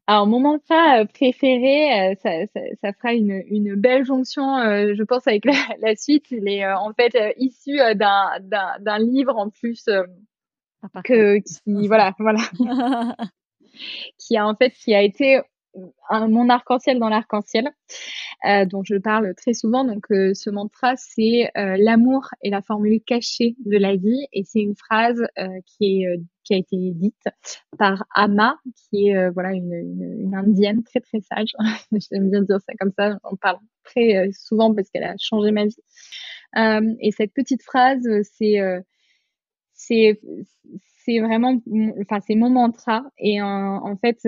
Alors 0.05 0.27
mon 0.27 0.39
mantra 0.39 0.99
euh, 0.99 1.05
préféré, 1.05 2.11
euh, 2.11 2.15
ça, 2.21 2.45
ça, 2.53 2.59
ça, 2.81 2.93
fera 2.93 3.13
une, 3.13 3.43
une 3.49 3.75
belle 3.75 4.05
jonction, 4.05 4.57
euh, 4.57 4.93
je 4.95 5.03
pense, 5.03 5.25
avec 5.27 5.45
la, 5.45 5.53
la 5.81 5.95
suite. 5.95 6.25
Il 6.31 6.47
est 6.49 6.69
en 6.69 6.93
fait 6.93 7.15
issu 7.37 7.77
d'un, 7.95 8.31
d'un, 8.41 8.79
d'un 8.79 8.99
livre 8.99 9.37
en 9.37 9.49
plus 9.49 9.85
que 11.03 11.39
qui 11.39 11.87
voilà 11.87 12.13
voilà 12.19 12.39
qui 14.17 14.37
a 14.37 14.47
en 14.47 14.55
fait 14.55 14.71
qui 14.71 14.93
a 14.93 15.01
été 15.01 15.41
un, 16.09 16.27
mon 16.27 16.49
arc-en-ciel 16.49 16.99
dans 16.99 17.09
l'arc-en-ciel, 17.09 17.69
euh, 18.45 18.65
dont 18.65 18.83
je 18.83 18.95
parle 18.95 19.33
très 19.35 19.53
souvent. 19.53 19.83
Donc, 19.83 20.05
euh, 20.11 20.33
ce 20.33 20.49
mantra, 20.49 20.95
c'est 20.95 21.49
euh, 21.57 21.77
l'amour 21.79 22.29
est 22.43 22.49
la 22.49 22.61
formule 22.61 23.01
cachée 23.05 23.55
de 23.65 23.77
la 23.77 23.95
vie, 23.95 24.25
et 24.33 24.43
c'est 24.43 24.59
une 24.59 24.75
phrase 24.75 25.21
euh, 25.37 25.47
qui 25.65 26.03
est 26.03 26.19
qui 26.43 26.53
a 26.53 26.57
été 26.57 26.77
dite 26.77 27.27
par 27.77 28.05
Ama, 28.15 28.57
qui 28.75 29.09
est 29.09 29.29
voilà 29.31 29.51
une, 29.51 29.73
une, 29.73 30.21
une, 30.21 30.35
indienne 30.35 30.81
très 30.83 31.01
très 31.01 31.19
sage. 31.19 31.51
J'aime 32.11 32.29
bien 32.29 32.41
dire 32.41 32.59
ça 32.61 32.73
comme 32.79 32.91
ça. 32.97 33.17
On 33.23 33.35
parle 33.35 33.57
très 33.83 34.29
souvent 34.31 34.73
parce 34.73 34.89
qu'elle 34.89 35.03
a 35.03 35.15
changé 35.19 35.51
ma 35.51 35.65
vie. 35.65 35.75
et 37.01 37.11
cette 37.11 37.33
petite 37.33 37.63
phrase, 37.63 38.07
c'est 38.23 38.59
c'est 39.73 40.21
c'est 41.05 41.19
vraiment, 41.19 41.61
enfin 42.01 42.19
c'est 42.25 42.35
mon 42.35 42.49
mantra. 42.49 43.03
Et 43.17 43.41
en 43.41 43.97
fait, 43.97 44.19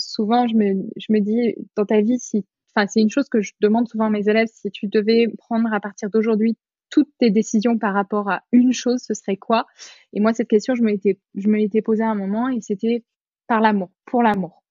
souvent, 0.00 0.46
je 0.48 0.56
me, 0.56 1.20
dis, 1.20 1.54
dans 1.76 1.84
ta 1.84 2.00
vie, 2.00 2.18
si, 2.18 2.44
enfin, 2.74 2.86
c'est 2.86 3.00
une 3.00 3.10
chose 3.10 3.28
que 3.28 3.40
je 3.40 3.52
demande 3.60 3.88
souvent 3.88 4.06
à 4.06 4.10
mes 4.10 4.28
élèves, 4.28 4.48
si 4.52 4.70
tu 4.70 4.88
devais 4.88 5.28
prendre 5.38 5.72
à 5.72 5.80
partir 5.80 6.10
d'aujourd'hui 6.10 6.56
toutes 6.90 7.10
tes 7.18 7.30
décisions 7.30 7.78
par 7.78 7.94
rapport 7.94 8.28
à 8.30 8.42
une 8.52 8.72
chose, 8.72 9.00
ce 9.02 9.14
serait 9.14 9.36
quoi? 9.36 9.66
Et 10.12 10.20
moi, 10.20 10.32
cette 10.32 10.48
question, 10.48 10.74
je 10.74 10.82
me 10.82 11.56
l'étais, 11.56 11.82
posée 11.82 12.02
à 12.02 12.10
un 12.10 12.14
moment 12.16 12.48
et 12.48 12.60
c'était 12.60 13.04
par 13.46 13.60
l'amour, 13.60 13.90
pour 14.06 14.22
l'amour. 14.22 14.64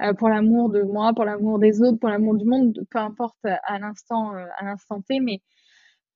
Euh, 0.00 0.12
pour 0.14 0.28
l'amour 0.28 0.70
de 0.70 0.82
moi, 0.82 1.12
pour 1.14 1.24
l'amour 1.24 1.58
des 1.58 1.82
autres, 1.82 1.98
pour 1.98 2.08
l'amour 2.08 2.34
du 2.34 2.44
monde, 2.44 2.84
peu 2.90 2.98
importe 2.98 3.38
à 3.44 3.78
l'instant, 3.78 4.34
euh, 4.34 4.44
à 4.58 4.64
l'instant 4.64 5.00
T, 5.02 5.20
mais 5.20 5.40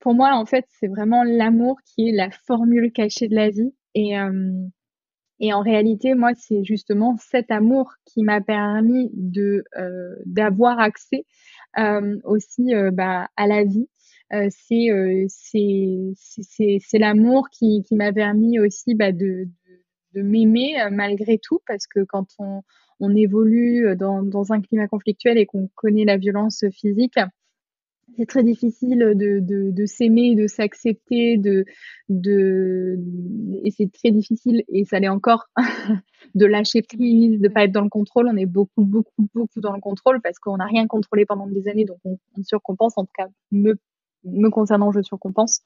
pour 0.01 0.15
moi, 0.15 0.35
en 0.35 0.47
fait, 0.47 0.67
c'est 0.81 0.89
vraiment 0.89 1.23
l'amour 1.25 1.79
qui 1.85 2.09
est 2.09 2.13
la 2.13 2.31
formule 2.31 2.93
cachée 2.93 3.29
de 3.29 3.35
la 3.35 3.51
vie. 3.51 3.75
Et, 3.95 4.19
euh, 4.19 4.53
et 5.41 5.53
en 5.53 5.61
réalité, 5.61 6.15
moi, 6.15 6.33
c'est 6.35 6.65
justement 6.65 7.17
cet 7.19 7.51
amour 7.51 7.93
qui 8.07 8.23
m'a 8.23 8.41
permis 8.41 9.11
de 9.13 9.65
euh, 9.77 10.15
d'avoir 10.25 10.79
accès 10.81 11.27
euh, 11.79 12.19
aussi 12.25 12.75
euh, 12.75 12.91
bah, 12.91 13.29
à 13.37 13.47
la 13.47 13.65
vie. 13.65 13.89
Euh, 14.33 14.49
c'est 14.51 14.89
c'est 15.29 16.79
c'est 16.81 16.99
l'amour 16.99 17.49
qui 17.51 17.83
qui 17.87 17.95
m'a 17.97 18.13
permis 18.13 18.59
aussi 18.59 18.95
bah, 18.95 19.13
de 19.13 19.45
de, 19.45 19.85
de 20.15 20.23
m'aimer 20.23 20.75
malgré 20.91 21.39
tout 21.39 21.61
parce 21.67 21.87
que 21.87 22.01
quand 22.05 22.27
on 22.39 22.63
on 22.99 23.15
évolue 23.15 23.95
dans, 23.97 24.23
dans 24.23 24.53
un 24.53 24.63
climat 24.63 24.89
conflictuel 24.89 25.37
et 25.39 25.45
qu'on 25.45 25.69
connaît 25.75 26.07
la 26.07 26.17
violence 26.17 26.65
physique, 26.73 27.19
c'est 28.17 28.27
très 28.27 28.43
difficile 28.43 28.99
de, 28.99 29.41
de, 29.41 29.71
de 29.71 29.87
s'aimer, 29.87 30.35
de 30.35 30.47
s'accepter, 30.47 31.37
de, 31.37 31.65
de, 32.09 32.99
et 33.65 33.71
c'est 33.71 33.91
très 33.93 34.11
difficile, 34.11 34.63
et 34.69 34.85
ça 34.85 34.99
l'est 34.99 35.09
encore, 35.09 35.47
de 36.35 36.47
lâcher 36.47 36.83
prise, 36.83 37.41
de 37.41 37.49
pas 37.49 37.65
être 37.65 37.73
dans 37.73 37.83
le 37.83 37.89
contrôle. 37.89 38.29
On 38.33 38.37
est 38.37 38.47
beaucoup, 38.47 38.85
beaucoup, 38.85 39.29
beaucoup 39.35 39.61
dans 39.61 39.73
le 39.73 39.81
contrôle 39.81 40.21
parce 40.21 40.39
qu'on 40.39 40.57
n'a 40.57 40.67
rien 40.67 40.87
contrôlé 40.87 41.27
pendant 41.27 41.47
des 41.47 41.69
années, 41.69 41.85
donc 41.85 41.99
on, 42.05 42.19
on, 42.37 42.43
surcompense. 42.43 42.95
En 42.97 43.05
tout 43.05 43.13
cas, 43.17 43.27
me, 43.53 43.75
me 44.25 44.49
concernant, 44.49 44.93
je 44.93 45.03
surcompense. 45.03 45.61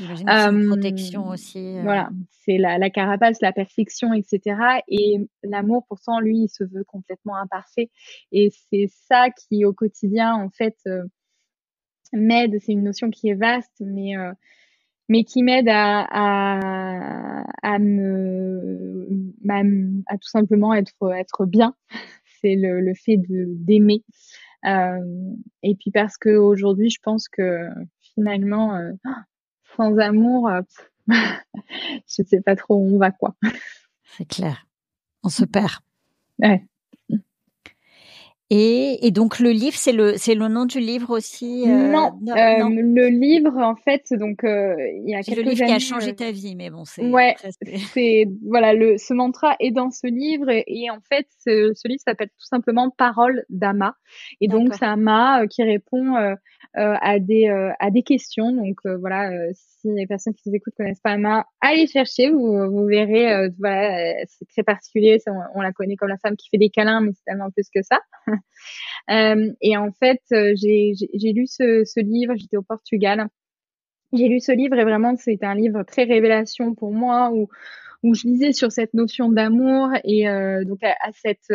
Euh, 0.00 0.68
protection 0.68 1.28
aussi. 1.28 1.76
Euh... 1.76 1.82
Voilà, 1.82 2.08
c'est 2.30 2.56
la, 2.56 2.78
la 2.78 2.88
carapace, 2.90 3.38
la 3.42 3.52
perfection, 3.52 4.14
etc. 4.14 4.56
Et 4.88 5.18
l'amour, 5.42 5.84
pourtant, 5.86 6.18
lui, 6.18 6.44
il 6.44 6.48
se 6.48 6.64
veut 6.64 6.84
complètement 6.84 7.36
imparfait. 7.36 7.90
Et 8.32 8.50
c'est 8.70 8.88
ça 8.88 9.28
qui, 9.30 9.64
au 9.64 9.72
quotidien, 9.72 10.34
en 10.34 10.48
fait, 10.48 10.76
euh, 10.86 11.04
m'aide, 12.12 12.58
c'est 12.60 12.72
une 12.72 12.84
notion 12.84 13.10
qui 13.10 13.28
est 13.28 13.34
vaste, 13.34 13.72
mais 13.80 14.16
euh, 14.16 14.32
mais 15.08 15.24
qui 15.24 15.42
m'aide 15.42 15.68
à, 15.68 16.06
à, 16.10 17.44
à 17.62 17.78
me 17.78 19.08
à, 19.48 19.62
à, 20.06 20.18
tout 20.18 20.28
simplement 20.28 20.74
être 20.74 21.12
être 21.14 21.46
bien. 21.46 21.74
C'est 22.40 22.56
le, 22.56 22.80
le 22.80 22.94
fait 22.94 23.18
de 23.18 23.46
d'aimer. 23.48 24.02
Euh, 24.64 24.98
et 25.62 25.76
puis 25.76 25.90
parce 25.92 26.16
que 26.16 26.30
aujourd'hui, 26.30 26.90
je 26.90 26.98
pense 27.00 27.28
que 27.28 27.68
finalement, 28.00 28.74
euh, 28.74 28.92
sans 29.76 29.96
amour, 29.98 30.50
je 31.08 32.22
sais 32.24 32.40
pas 32.40 32.56
trop 32.56 32.76
où 32.76 32.94
on 32.94 32.98
va 32.98 33.12
quoi. 33.12 33.36
C'est 34.16 34.28
clair, 34.28 34.66
on 35.22 35.28
se 35.28 35.44
perd. 35.44 35.78
Ouais. 36.40 36.64
Et, 38.54 39.06
et, 39.06 39.10
donc 39.12 39.38
le 39.38 39.48
livre, 39.48 39.78
c'est 39.78 39.92
le 39.92 40.18
c'est 40.18 40.34
le 40.34 40.46
nom 40.46 40.66
du 40.66 40.78
livre 40.78 41.08
aussi. 41.08 41.64
Euh, 41.66 41.88
non, 41.88 42.12
euh, 42.28 42.68
le 42.68 43.08
livre 43.08 43.56
en 43.56 43.76
fait, 43.76 44.04
donc 44.12 44.44
euh, 44.44 44.74
il 45.02 45.08
y 45.08 45.14
a 45.14 45.22
quelques 45.22 45.38
le 45.38 45.52
livre 45.52 45.64
qui 45.64 45.72
a 45.72 45.78
changé 45.78 46.14
ta 46.14 46.30
vie, 46.32 46.54
mais 46.54 46.68
bon, 46.68 46.84
c'est 46.84 47.02
ouais, 47.02 47.34
c'est 47.94 48.28
voilà 48.46 48.74
le 48.74 48.98
ce 48.98 49.14
mantra 49.14 49.56
est 49.58 49.70
dans 49.70 49.90
ce 49.90 50.06
livre 50.06 50.50
et, 50.50 50.90
en 50.90 50.98
fait 51.00 51.26
ce, 51.38 51.72
ce 51.74 51.88
livre 51.88 52.02
s'appelle 52.06 52.28
tout 52.28 52.46
simplement 52.46 52.90
Parole 52.90 53.42
d'Ama 53.48 53.96
et 54.42 54.48
donc 54.48 54.74
c'est 54.74 54.84
Ama 54.84 55.46
qui 55.46 55.62
répond 55.62 56.16
à 56.74 57.18
des 57.20 57.48
à 57.78 57.90
des 57.90 58.02
questions. 58.02 58.52
Donc 58.52 58.80
voilà, 59.00 59.30
si 59.54 59.88
les 59.88 60.06
personnes 60.06 60.34
qui 60.34 60.50
nous 60.50 60.56
écoutent 60.56 60.74
connaissent 60.76 61.00
pas 61.00 61.12
Ama, 61.12 61.46
allez 61.62 61.86
chercher, 61.86 62.28
vous 62.28 62.70
vous 62.70 62.84
verrez. 62.84 63.48
voilà, 63.58 64.12
c'est 64.28 64.46
très 64.50 64.62
particulier. 64.62 65.22
On, 65.26 65.40
on, 65.54 65.62
la 65.62 65.72
connaît 65.72 65.96
comme 65.96 66.10
la 66.10 66.18
femme 66.18 66.36
qui 66.36 66.50
fait 66.50 66.58
des 66.58 66.68
câlins, 66.68 67.00
mais 67.00 67.12
c'est 67.14 67.24
tellement 67.24 67.50
plus 67.50 67.70
que 67.74 67.80
ça. 67.82 67.98
Euh, 69.10 69.52
et 69.60 69.76
en 69.76 69.92
fait, 69.92 70.20
euh, 70.32 70.52
j'ai 70.56 71.32
lu 71.32 71.46
ce, 71.46 72.00
livre, 72.00 72.34
j'étais 72.36 72.56
au 72.56 72.62
Portugal. 72.62 73.28
J'ai 74.12 74.28
lu 74.28 74.40
ce 74.40 74.52
livre 74.52 74.78
et 74.78 74.84
vraiment, 74.84 75.16
c'était 75.16 75.46
un 75.46 75.54
livre 75.54 75.82
très 75.84 76.04
révélation 76.04 76.74
pour 76.74 76.92
moi 76.92 77.32
où, 77.32 77.48
je 78.14 78.26
lisais 78.26 78.52
sur 78.52 78.72
cette 78.72 78.94
notion 78.94 79.30
d'amour 79.30 79.90
et 80.04 80.28
euh, 80.28 80.64
donc 80.64 80.82
à, 80.82 81.12
cette 81.12 81.52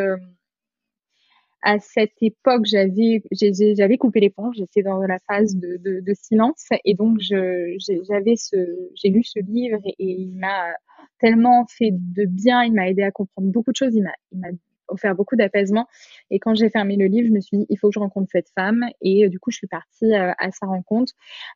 à 1.61 1.79
cette 1.79 2.13
époque, 2.21 2.65
j'avais 2.65 3.21
j'avais 3.31 3.97
coupé 3.97 4.21
les 4.21 4.29
ponts, 4.29 4.51
j'étais 4.53 4.81
dans 4.81 4.99
la 5.01 5.19
phase 5.27 5.55
de, 5.57 6.13
silence 6.13 6.67
et 6.85 6.93
donc 6.95 7.17
j'avais 7.19 8.35
ce 8.38 8.55
j'ai 8.95 9.09
lu 9.09 9.23
ce 9.23 9.39
livre 9.39 9.79
et, 9.83 9.95
et 9.99 10.11
il 10.21 10.35
m'a 10.35 10.73
tellement 11.19 11.65
fait 11.67 11.91
de 11.91 12.25
bien, 12.25 12.63
il 12.63 12.73
m'a 12.73 12.89
aidé 12.89 13.03
à 13.03 13.11
comprendre 13.11 13.51
beaucoup 13.51 13.71
de 13.71 13.75
choses, 13.75 13.93
il 13.95 14.03
m'a 14.03 14.49
offert 14.88 15.15
beaucoup 15.15 15.35
d'apaisement. 15.35 15.88
Et 16.29 16.39
quand 16.39 16.55
j'ai 16.55 16.69
fermé 16.69 16.95
le 16.95 17.05
livre, 17.05 17.27
je 17.27 17.33
me 17.33 17.39
suis 17.39 17.57
dit, 17.57 17.65
il 17.69 17.77
faut 17.77 17.89
que 17.89 17.93
je 17.93 17.99
rencontre 17.99 18.29
cette 18.31 18.49
femme. 18.55 18.85
Et 19.01 19.25
euh, 19.25 19.29
du 19.29 19.39
coup, 19.39 19.51
je 19.51 19.57
suis 19.57 19.67
partie 19.67 20.13
euh, 20.13 20.31
à 20.38 20.51
sa 20.51 20.65
rencontre. 20.65 21.13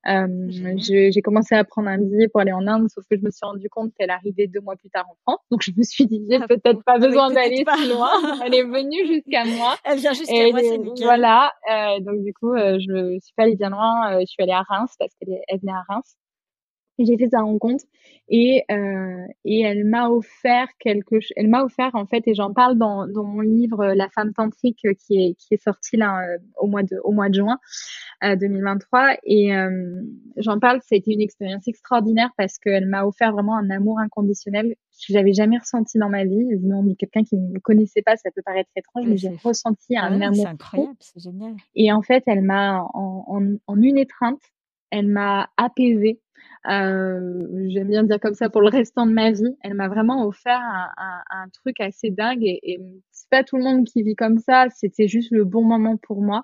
Euh, 0.08 0.48
j'ai 0.78 1.22
commencé 1.22 1.56
à 1.56 1.64
prendre 1.64 1.90
un 1.90 1.98
billet 1.98 2.28
pour 2.28 2.42
aller 2.42 2.52
en 2.52 2.68
Inde, 2.68 2.90
sauf 2.90 3.06
que 3.10 3.18
je 3.18 3.24
me 3.24 3.32
suis 3.32 3.46
rendu 3.46 3.70
compte 3.70 3.94
qu'elle 3.98 4.12
arrivait 4.12 4.48
deux 4.48 4.62
mois 4.62 4.76
plus 4.76 4.90
tard 4.90 5.06
en 5.10 5.16
France. 5.24 5.46
Donc, 5.52 5.62
je 5.64 5.72
me 5.76 5.84
suis 5.84 6.06
dit, 6.06 6.26
j'ai 6.30 6.40
ah, 6.42 6.48
peut-être 6.48 6.84
pas 6.84 6.98
besoin 6.98 7.32
d'aller 7.32 7.64
si 7.78 7.90
loin. 7.90 8.12
Elle 8.46 8.56
est 8.56 8.64
venue 8.64 9.08
jusqu'à 9.08 9.46
moi. 9.46 9.76
Elle 9.86 10.00
vient 10.00 10.14
jusqu'à 10.14 10.50
moi, 10.52 10.60
c'est 10.62 10.78
nickel. 10.78 11.06
Voilà. 11.06 11.52
Euh, 11.72 12.00
donc, 12.00 12.24
du 12.24 12.34
coup, 12.34 12.56
je 12.56 13.20
suis 13.22 13.34
pas 13.36 13.44
allée 13.44 13.56
bien 13.56 13.70
loin. 13.70 14.20
je 14.20 14.26
suis 14.26 14.42
allée 14.44 14.52
à 14.52 14.62
Reims 14.62 14.96
parce 14.98 15.14
qu'elle 15.16 15.60
venait 15.60 15.72
à 15.72 15.84
Reims 15.94 16.18
j'ai 17.00 17.18
fait 17.18 17.30
sa 17.30 17.42
rencontre 17.42 17.86
et 18.30 18.64
euh, 18.72 19.26
et 19.46 19.62
elle 19.62 19.86
m'a 19.86 20.10
offert 20.10 20.68
quelque 20.80 21.18
elle 21.36 21.50
m'a 21.50 21.64
offert 21.64 21.92
en 21.94 22.06
fait 22.06 22.24
et 22.28 22.34
j'en 22.34 22.54
parle 22.54 22.78
dans 22.78 23.08
dans 23.08 23.24
mon 23.24 23.42
livre 23.42 23.94
La 23.94 24.10
femme 24.10 24.34
tantrique 24.34 24.86
qui 25.00 25.16
est 25.16 25.36
qui 25.36 25.54
est 25.54 25.64
sorti 25.64 25.98
là 25.98 26.22
euh, 26.22 26.38
au 26.58 26.68
mois 26.68 26.84
de 26.84 26.98
au 27.04 27.12
mois 27.12 27.30
de 27.30 27.36
juin 27.36 27.58
2023 28.24 29.02
euh, 29.02 29.16
et 29.26 29.56
euh, 29.56 30.02
j'en 30.38 30.60
parle 30.60 30.80
c'était 30.84 31.12
une 31.12 31.22
expérience 31.22 31.68
extraordinaire 31.68 32.30
parce 32.38 32.58
qu'elle 32.58 32.88
m'a 32.88 33.06
offert 33.06 33.32
vraiment 33.32 33.58
un 33.58 33.70
amour 33.70 34.00
inconditionnel 34.00 34.76
que 35.08 35.14
j'avais 35.14 35.34
jamais 35.34 35.58
ressenti 35.58 35.98
dans 35.98 36.10
ma 36.10 36.26
vie. 36.26 36.46
Non 36.62 36.84
mais 36.84 36.96
quelqu'un 36.96 37.24
qui 37.24 37.36
ne 37.36 37.48
me 37.48 37.60
connaissait 37.60 38.02
pas 38.02 38.16
ça 38.18 38.30
peut 38.36 38.42
paraître 38.46 38.70
étrange 38.76 39.06
mais, 39.08 39.18
j'ai 39.18 39.30
ressenti 39.44 39.98
un 39.98 40.22
amour 40.22 40.36
c'est 40.36 40.46
incroyable 40.46 40.96
c'est 41.00 41.20
génial. 41.22 41.56
Et 41.76 41.92
en 41.92 42.02
fait 42.02 42.24
elle 42.28 42.42
m'a 42.42 42.84
en, 42.94 43.26
en, 43.28 43.56
en 43.68 43.82
une 43.82 43.98
étreinte 43.98 44.40
elle 44.92 45.08
m'a 45.08 45.50
apaisée. 45.58 46.20
euh, 46.20 46.31
J'aime 46.66 47.88
bien 47.88 48.04
dire 48.04 48.20
comme 48.20 48.34
ça 48.34 48.50
pour 48.50 48.62
le 48.62 48.70
restant 48.70 49.06
de 49.06 49.14
ma 49.14 49.32
vie. 49.32 49.56
Elle 49.64 49.74
m'a 49.74 49.88
vraiment 49.88 50.26
offert 50.26 50.60
un, 50.60 50.90
un, 50.98 51.44
un, 51.44 51.50
truc 51.50 51.80
assez 51.80 52.12
dingue 52.12 52.44
et, 52.44 52.60
et 52.64 52.80
c'est 53.12 53.30
pas 53.30 53.44
tout 53.44 53.58
le 53.58 53.64
monde 53.64 53.86
qui 53.86 54.04
vit 54.04 54.16
comme 54.16 54.38
ça. 54.38 54.68
C'était 54.76 55.08
juste 55.08 55.32
le 55.32 55.46
bon 55.46 55.64
moment 55.64 55.98
pour 55.98 56.22
moi. 56.22 56.44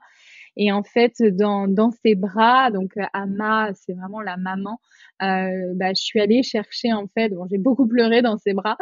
Et 0.57 0.72
en 0.72 0.84
fait, 0.84 1.22
dans, 1.22 1.68
dans 1.68 1.91
ses 1.91 2.15
bras, 2.15 2.72
donc 2.72 2.93
Ama, 3.13 3.70
c'est 3.76 3.93
vraiment 3.93 4.22
la 4.22 4.38
maman. 4.38 4.80
Euh, 5.22 5.74
bah, 5.76 5.89
je 5.89 6.01
suis 6.01 6.20
allée 6.20 6.41
chercher 6.41 6.91
en 6.93 7.07
fait. 7.07 7.30
Bon, 7.30 7.45
j'ai 7.49 7.59
beaucoup 7.59 7.88
pleuré 7.88 8.24
dans 8.24 8.38
ses 8.39 8.53
bras. 8.53 8.76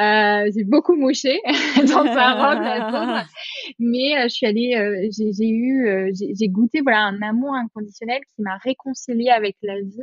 Euh, 0.00 0.50
j'ai 0.54 0.64
beaucoup 0.64 0.96
mouché 0.96 1.40
dans 1.86 2.04
sa 2.04 2.32
robe, 2.34 3.24
Mais 3.78 4.18
euh, 4.18 4.22
je 4.24 4.28
suis 4.28 4.46
allée. 4.46 4.74
Euh, 4.74 5.08
j'ai 5.12 5.48
eu, 5.48 5.86
euh, 5.86 6.10
j'ai 6.12 6.48
goûté 6.48 6.80
voilà 6.80 7.04
un 7.04 7.22
amour 7.22 7.54
inconditionnel 7.54 8.20
qui 8.34 8.42
m'a 8.42 8.56
réconciliée 8.56 9.30
avec 9.30 9.56
la 9.62 9.80
vie. 9.80 10.02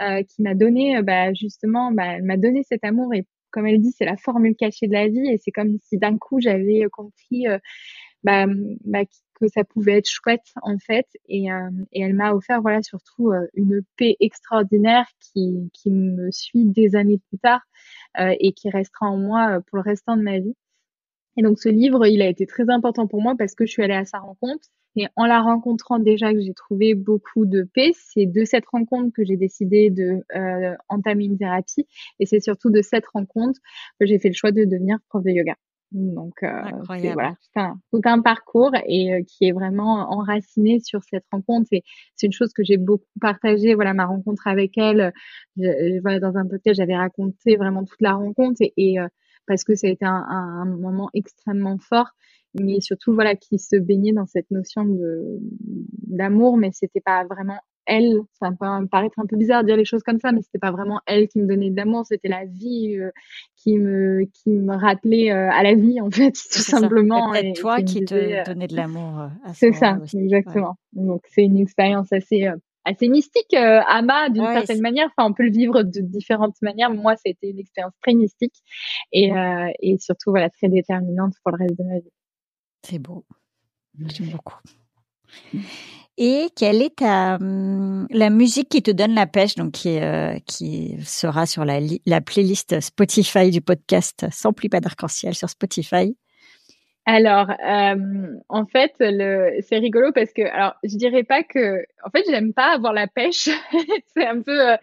Euh, 0.00 0.22
qui 0.22 0.42
m'a 0.42 0.54
donné 0.54 0.96
euh, 0.98 1.02
bah, 1.02 1.32
justement, 1.34 1.90
bah, 1.90 2.16
elle 2.16 2.22
m'a 2.22 2.36
donné 2.36 2.62
cet 2.62 2.84
amour 2.84 3.12
et 3.14 3.26
comme 3.50 3.66
elle 3.66 3.80
dit, 3.80 3.90
c'est 3.90 4.04
la 4.04 4.16
formule 4.16 4.54
cachée 4.54 4.86
de 4.86 4.92
la 4.92 5.08
vie 5.08 5.28
et 5.28 5.38
c'est 5.38 5.50
comme 5.50 5.78
si 5.82 5.98
d'un 5.98 6.18
coup 6.18 6.40
j'avais 6.40 6.84
euh, 6.84 6.88
compris 6.88 7.46
bah, 8.22 8.46
bah, 8.84 9.04
que 9.40 9.48
ça 9.48 9.64
pouvait 9.64 9.98
être 9.98 10.08
chouette 10.08 10.52
en 10.62 10.78
fait 10.78 11.06
et, 11.28 11.46
et 11.92 12.00
elle 12.02 12.14
m'a 12.14 12.32
offert 12.32 12.60
voilà 12.60 12.82
surtout 12.82 13.32
une 13.54 13.82
paix 13.96 14.16
extraordinaire 14.20 15.06
qui, 15.20 15.70
qui 15.72 15.90
me 15.90 16.30
suit 16.32 16.64
des 16.64 16.96
années 16.96 17.20
plus 17.28 17.38
tard 17.38 17.60
et 18.18 18.52
qui 18.52 18.70
restera 18.70 19.06
en 19.06 19.16
moi 19.16 19.60
pour 19.68 19.78
le 19.78 19.82
restant 19.82 20.16
de 20.16 20.22
ma 20.22 20.40
vie. 20.40 20.54
Et 21.36 21.42
donc 21.42 21.60
ce 21.60 21.68
livre, 21.68 22.06
il 22.06 22.20
a 22.22 22.28
été 22.28 22.46
très 22.46 22.68
important 22.68 23.06
pour 23.06 23.22
moi 23.22 23.34
parce 23.38 23.54
que 23.54 23.64
je 23.66 23.72
suis 23.72 23.82
allée 23.82 23.94
à 23.94 24.04
sa 24.04 24.18
rencontre 24.18 24.68
et 24.98 25.06
en 25.14 25.26
la 25.26 25.40
rencontrant 25.40 26.00
déjà 26.00 26.32
que 26.32 26.40
j'ai 26.40 26.54
trouvé 26.54 26.94
beaucoup 26.94 27.46
de 27.46 27.62
paix, 27.62 27.92
c'est 27.94 28.26
de 28.26 28.44
cette 28.44 28.66
rencontre 28.66 29.12
que 29.14 29.24
j'ai 29.24 29.36
décidé 29.36 29.90
de 29.90 30.24
euh, 30.34 30.74
entamer 30.88 31.26
une 31.26 31.38
thérapie. 31.38 31.86
Et 32.18 32.26
c'est 32.26 32.40
surtout 32.40 32.70
de 32.70 32.82
cette 32.82 33.06
rencontre 33.06 33.60
que 34.00 34.06
j'ai 34.06 34.18
fait 34.18 34.28
le 34.28 34.34
choix 34.34 34.50
de 34.50 34.64
devenir 34.64 34.98
prof 35.08 35.22
de 35.22 35.30
yoga. 35.30 35.54
Donc 35.92 36.42
euh, 36.42 36.62
c'est 37.00 37.12
voilà, 37.12 37.34
un, 37.54 37.80
tout 37.92 38.00
un 38.04 38.20
parcours 38.20 38.72
et 38.86 39.14
euh, 39.14 39.22
qui 39.26 39.46
est 39.46 39.52
vraiment 39.52 40.10
enraciné 40.12 40.80
sur 40.80 41.02
cette 41.04 41.24
rencontre. 41.30 41.68
Et 41.70 41.84
c'est 42.16 42.26
une 42.26 42.32
chose 42.32 42.52
que 42.52 42.64
j'ai 42.64 42.76
beaucoup 42.76 43.06
partagé. 43.20 43.74
Voilà 43.74 43.94
ma 43.94 44.04
rencontre 44.04 44.48
avec 44.48 44.76
elle. 44.76 45.12
Je, 45.56 46.00
voilà 46.00 46.18
dans 46.18 46.36
un 46.36 46.46
podcast, 46.46 46.76
j'avais 46.76 46.96
raconté 46.96 47.56
vraiment 47.56 47.84
toute 47.84 48.02
la 48.02 48.14
rencontre 48.14 48.60
et, 48.60 48.74
et 48.76 48.98
euh, 48.98 49.06
parce 49.46 49.64
que 49.64 49.74
ça 49.76 49.86
a 49.86 49.90
été 49.90 50.04
un, 50.04 50.26
un, 50.28 50.66
moment 50.66 51.08
extrêmement 51.14 51.78
fort 51.78 52.10
mais 52.54 52.80
surtout 52.80 53.14
voilà 53.14 53.34
qui 53.34 53.58
se 53.58 53.76
baignait 53.76 54.12
dans 54.12 54.26
cette 54.26 54.50
notion 54.50 54.84
de 54.84 55.38
d'amour 56.06 56.56
mais 56.56 56.70
c'était 56.72 57.00
pas 57.00 57.24
vraiment 57.24 57.58
elle. 57.88 58.20
Ça 58.40 58.50
peut 58.50 58.86
paraître 58.90 59.18
un 59.18 59.26
peu 59.26 59.36
bizarre 59.36 59.62
de 59.62 59.68
dire 59.68 59.76
les 59.76 59.84
choses 59.84 60.02
comme 60.02 60.20
ça 60.20 60.30
mais 60.30 60.42
c'était 60.42 60.58
pas 60.58 60.70
vraiment 60.70 61.00
elle 61.06 61.26
qui 61.26 61.40
me 61.40 61.46
donnait 61.46 61.70
de 61.70 61.76
l'amour. 61.76 62.04
C'était 62.06 62.28
la 62.28 62.44
vie 62.44 62.96
euh, 62.96 63.10
qui 63.56 63.78
me 63.78 64.24
qui 64.32 64.50
me 64.50 64.76
rappelait 64.76 65.32
euh, 65.32 65.50
à 65.50 65.62
la 65.62 65.74
vie 65.74 66.00
en 66.00 66.10
fait 66.10 66.32
tout 66.32 66.60
simplement 66.60 67.34
et 67.34 67.52
toi 67.54 67.82
qui, 67.82 68.04
te 68.04 68.14
euh, 68.14 68.44
donnait 68.44 68.68
de 68.68 68.76
l'amour 68.76 69.28
c'est 69.54 69.72
ça 69.72 69.98
exactement. 70.14 70.76
Donc 70.92 71.22
c'est 71.30 71.42
une 71.42 71.58
expérience 71.58 72.12
assez 72.12 72.46
assez 72.84 73.08
mystique 73.08 73.54
Ama 73.54 74.28
d'une 74.28 74.46
certaine 74.46 74.80
manière. 74.80 75.08
Enfin 75.16 75.28
on 75.30 75.34
peut 75.34 75.44
le 75.44 75.50
vivre 75.50 75.82
de 75.82 76.00
différentes 76.00 76.60
manières. 76.62 76.90
Moi 76.90 77.14
c'était 77.16 77.50
une 77.50 77.58
expérience 77.58 77.94
très 78.02 78.14
mystique 78.14 78.54
et 79.12 79.32
et 79.80 79.98
surtout 79.98 80.30
voilà 80.30 80.50
très 80.50 80.68
déterminante 80.68 81.34
pour 81.42 81.52
le 81.52 81.64
reste 81.64 81.78
de 81.78 81.84
ma 81.84 81.98
vie 81.98 82.12
c'est 82.82 82.98
beau. 82.98 83.24
J'aime 83.98 84.30
beaucoup. 84.30 84.56
Et 86.16 86.48
quelle 86.56 86.82
est 86.82 86.96
ta, 86.96 87.36
hum, 87.36 88.06
la 88.10 88.30
musique 88.30 88.68
qui 88.68 88.82
te 88.82 88.90
donne 88.90 89.14
la 89.14 89.26
pêche, 89.26 89.54
donc 89.54 89.72
qui, 89.72 90.00
euh, 90.00 90.38
qui 90.46 90.96
sera 91.04 91.46
sur 91.46 91.64
la, 91.64 91.78
la 92.06 92.20
playlist 92.20 92.80
Spotify 92.80 93.50
du 93.50 93.60
podcast 93.60 94.26
Sans 94.32 94.52
plus 94.52 94.68
pas 94.68 94.80
d'arc-en-ciel 94.80 95.34
sur 95.34 95.48
Spotify? 95.48 96.16
Alors, 97.10 97.48
euh, 97.66 98.36
en 98.50 98.66
fait, 98.66 98.92
c'est 98.98 99.78
rigolo 99.78 100.12
parce 100.12 100.30
que, 100.34 100.42
alors, 100.42 100.74
je 100.84 100.94
dirais 100.98 101.22
pas 101.22 101.42
que, 101.42 101.82
en 102.04 102.10
fait, 102.10 102.22
j'aime 102.28 102.52
pas 102.52 102.74
avoir 102.74 102.92
la 102.92 103.06
pêche. 103.06 103.48
c'est 104.14 104.26
un 104.26 104.42
peu 104.42 104.72
euh, 104.72 104.76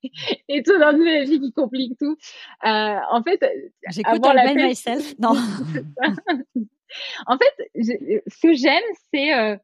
étonnant 0.48 0.94
de 0.94 1.04
la 1.04 1.24
vie 1.24 1.38
qui 1.38 1.52
complique 1.52 1.98
tout. 1.98 2.16
Euh, 2.64 2.96
en 3.10 3.22
fait, 3.22 3.44
j'écoute 3.90 4.24
la 4.34 4.44
pêche. 4.44 4.86
myself. 4.86 5.14
Non. 5.18 5.34
en 7.26 7.38
fait, 7.38 7.70
ce 7.74 8.40
que 8.40 8.54
j'aime, 8.54 8.82
c'est 9.12 9.34
euh, 9.34 9.56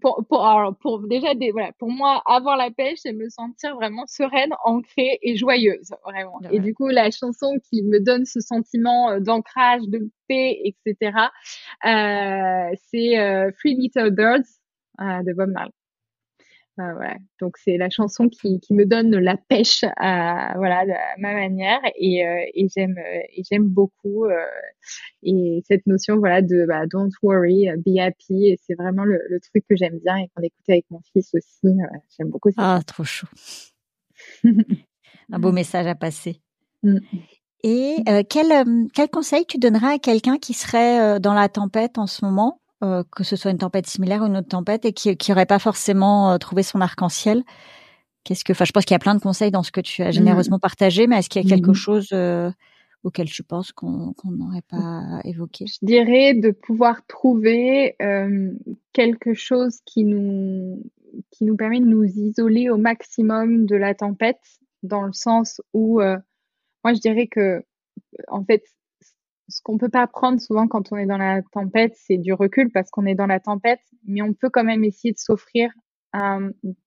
pour, 0.00 0.24
pour, 0.28 0.76
pour 0.80 1.06
déjà 1.06 1.34
des, 1.34 1.50
voilà, 1.50 1.72
pour 1.78 1.90
moi, 1.90 2.22
avoir 2.26 2.56
la 2.56 2.70
pêche, 2.70 2.98
c'est 3.02 3.12
me 3.12 3.28
sentir 3.28 3.74
vraiment 3.76 4.06
sereine, 4.06 4.52
ancrée 4.64 5.18
et 5.22 5.36
joyeuse, 5.36 5.90
vraiment. 6.04 6.40
Et 6.50 6.60
du 6.60 6.74
coup, 6.74 6.88
la 6.88 7.10
chanson 7.10 7.58
qui 7.68 7.82
me 7.82 8.00
donne 8.00 8.24
ce 8.24 8.40
sentiment 8.40 9.10
euh, 9.10 9.20
d'ancrage, 9.20 9.82
de 9.88 10.10
paix, 10.28 10.60
etc., 10.64 11.12
euh, 11.84 12.76
c'est 12.90 13.18
euh, 13.18 13.50
Three 13.58 13.74
Little 13.74 14.10
Birds 14.10 14.48
euh, 15.00 15.22
de 15.22 15.32
Bob 15.32 15.50
Marley. 15.50 15.72
Euh, 16.80 17.14
Donc 17.40 17.56
c'est 17.58 17.76
la 17.76 17.90
chanson 17.90 18.28
qui, 18.28 18.60
qui 18.60 18.74
me 18.74 18.84
donne 18.86 19.16
la 19.16 19.36
pêche 19.36 19.84
à 19.96 20.54
voilà 20.56 20.80
à 20.80 21.18
ma 21.18 21.32
manière. 21.34 21.80
Et, 21.96 22.26
euh, 22.26 22.44
et 22.54 22.68
j'aime 22.74 22.96
euh, 22.98 23.20
et 23.36 23.42
j'aime 23.50 23.66
beaucoup 23.68 24.24
euh, 24.24 24.36
et 25.22 25.62
cette 25.66 25.86
notion 25.86 26.18
voilà 26.18 26.42
de 26.42 26.66
bah, 26.66 26.86
don't 26.86 27.12
worry 27.22 27.66
be 27.84 27.98
happy. 27.98 28.48
Et 28.48 28.58
c'est 28.64 28.74
vraiment 28.74 29.04
le, 29.04 29.20
le, 29.28 29.40
truc 29.40 29.64
que 29.68 29.76
j'aime 29.76 29.98
bien 30.04 30.16
et 30.16 30.28
qu'on 30.34 30.42
écoute 30.42 30.68
avec 30.68 30.86
mon 30.90 31.00
fils 31.12 31.34
aussi. 31.34 31.76
J'aime 32.16 32.28
beaucoup 32.28 32.50
ça. 32.50 32.76
ah 32.76 32.80
trop 32.86 33.04
chaud 33.04 33.28
un 34.44 35.38
beau 35.38 35.52
message 35.52 35.86
à 35.86 35.94
passer. 35.94 36.40
Mm. 36.84 36.98
et 37.64 37.96
quel 38.28 38.88
quel 38.94 39.08
conseil 39.08 39.44
tu 39.46 39.58
donneras 39.58 39.94
à 39.94 39.98
quelqu'un 39.98 40.38
qui 40.38 40.54
serait 40.54 41.18
dans 41.18 41.34
la 41.34 41.48
tempête 41.48 41.98
en 41.98 42.06
ce 42.06 42.24
moment? 42.24 42.60
Que 42.80 43.24
ce 43.24 43.36
soit 43.36 43.50
une 43.50 43.58
tempête 43.58 43.86
similaire 43.86 44.22
ou 44.22 44.26
une 44.26 44.36
autre 44.36 44.48
tempête, 44.48 44.84
et 44.84 44.92
qui 44.92 45.16
n'aurait 45.28 45.46
pas 45.46 45.58
forcément 45.58 46.38
trouvé 46.38 46.62
son 46.62 46.80
arc-en-ciel. 46.80 47.42
Qu'est-ce 48.24 48.44
que, 48.44 48.52
enfin, 48.52 48.64
je 48.64 48.72
pense 48.72 48.84
qu'il 48.84 48.94
y 48.94 48.96
a 48.96 49.00
plein 49.00 49.14
de 49.14 49.20
conseils 49.20 49.50
dans 49.50 49.62
ce 49.62 49.70
que 49.72 49.80
tu 49.80 50.02
as 50.02 50.10
généreusement 50.10 50.58
partagé, 50.58 51.06
mais 51.06 51.18
est-ce 51.18 51.28
qu'il 51.28 51.42
y 51.42 51.46
a 51.46 51.56
quelque 51.56 51.72
chose 51.72 52.14
auquel 53.04 53.28
tu 53.28 53.42
penses 53.42 53.72
qu'on 53.72 54.14
n'aurait 54.24 54.64
pas 54.68 55.20
évoqué? 55.24 55.66
Je 55.66 55.78
dirais 55.82 56.34
de 56.34 56.50
pouvoir 56.50 57.06
trouver 57.06 57.96
quelque 58.92 59.34
chose 59.34 59.78
qui 59.84 60.04
nous 60.04 60.82
qui 61.30 61.44
nous 61.44 61.56
permet 61.56 61.80
de 61.80 61.86
nous 61.86 62.04
isoler 62.04 62.68
au 62.68 62.76
maximum 62.76 63.64
de 63.64 63.76
la 63.76 63.94
tempête, 63.94 64.42
dans 64.82 65.02
le 65.02 65.14
sens 65.14 65.60
où, 65.72 66.02
euh, 66.02 66.18
moi 66.84 66.92
je 66.92 67.00
dirais 67.00 67.26
que, 67.26 67.64
en 68.28 68.44
fait, 68.44 68.62
ce 69.48 69.60
qu'on 69.62 69.78
peut 69.78 69.88
pas 69.88 70.06
prendre 70.06 70.40
souvent 70.40 70.68
quand 70.68 70.92
on 70.92 70.96
est 70.96 71.06
dans 71.06 71.18
la 71.18 71.42
tempête, 71.42 71.94
c'est 71.96 72.18
du 72.18 72.32
recul 72.32 72.70
parce 72.70 72.90
qu'on 72.90 73.06
est 73.06 73.14
dans 73.14 73.26
la 73.26 73.40
tempête, 73.40 73.80
mais 74.06 74.22
on 74.22 74.34
peut 74.34 74.50
quand 74.50 74.64
même 74.64 74.84
essayer 74.84 75.12
de 75.12 75.18
s'offrir 75.18 75.70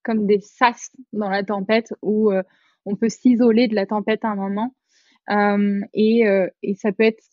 comme 0.03 0.25
des 0.25 0.39
sas 0.41 0.91
dans 1.13 1.29
la 1.29 1.43
tempête 1.43 1.93
où 2.01 2.31
euh, 2.31 2.41
on 2.85 2.95
peut 2.95 3.09
s'isoler 3.09 3.67
de 3.67 3.75
la 3.75 3.85
tempête 3.85 4.25
à 4.25 4.29
un 4.29 4.35
moment. 4.35 4.75
Euh, 5.29 5.79
et, 5.93 6.23
et 6.63 6.75
ça 6.75 6.91
peut 6.91 7.03
être 7.03 7.23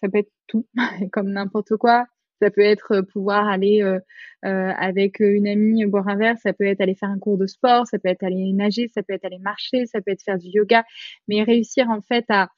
ça 0.00 0.08
peut 0.08 0.18
être 0.18 0.32
tout, 0.46 0.66
comme 1.12 1.30
n'importe 1.30 1.76
quoi. 1.76 2.06
Ça 2.40 2.50
peut 2.50 2.62
être 2.62 2.92
euh, 2.92 3.02
pouvoir 3.02 3.48
aller 3.48 3.82
euh, 3.82 3.98
euh, 4.44 4.70
avec 4.76 5.20
une 5.20 5.46
amie 5.46 5.86
boire 5.86 6.06
un 6.08 6.16
verre, 6.16 6.36
ça 6.38 6.52
peut 6.52 6.66
être 6.66 6.82
aller 6.82 6.94
faire 6.94 7.08
un 7.08 7.18
cours 7.18 7.38
de 7.38 7.46
sport, 7.46 7.86
ça 7.86 7.98
peut 7.98 8.10
être 8.10 8.22
aller 8.22 8.52
nager, 8.52 8.88
ça 8.88 9.02
peut 9.02 9.14
être 9.14 9.24
aller 9.24 9.38
marcher, 9.38 9.86
ça 9.86 10.02
peut 10.02 10.10
être 10.10 10.22
faire 10.22 10.38
du 10.38 10.48
yoga, 10.48 10.84
mais 11.28 11.42
réussir 11.42 11.88
en 11.88 12.02
fait 12.02 12.26
à 12.28 12.50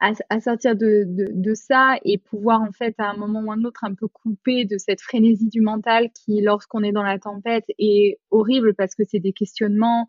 à, 0.00 0.40
sortir 0.40 0.76
de, 0.76 1.04
de, 1.06 1.26
de, 1.30 1.54
ça 1.54 1.96
et 2.04 2.18
pouvoir 2.18 2.60
en 2.60 2.72
fait 2.72 2.94
à 2.98 3.10
un 3.10 3.16
moment 3.16 3.40
ou 3.40 3.50
un 3.50 3.64
autre 3.64 3.84
un 3.84 3.94
peu 3.94 4.08
couper 4.08 4.66
de 4.66 4.76
cette 4.76 5.00
frénésie 5.00 5.48
du 5.48 5.62
mental 5.62 6.10
qui 6.12 6.42
lorsqu'on 6.42 6.82
est 6.82 6.92
dans 6.92 7.02
la 7.02 7.18
tempête 7.18 7.64
est 7.78 8.18
horrible 8.30 8.74
parce 8.74 8.94
que 8.94 9.04
c'est 9.04 9.20
des 9.20 9.32
questionnements 9.32 10.06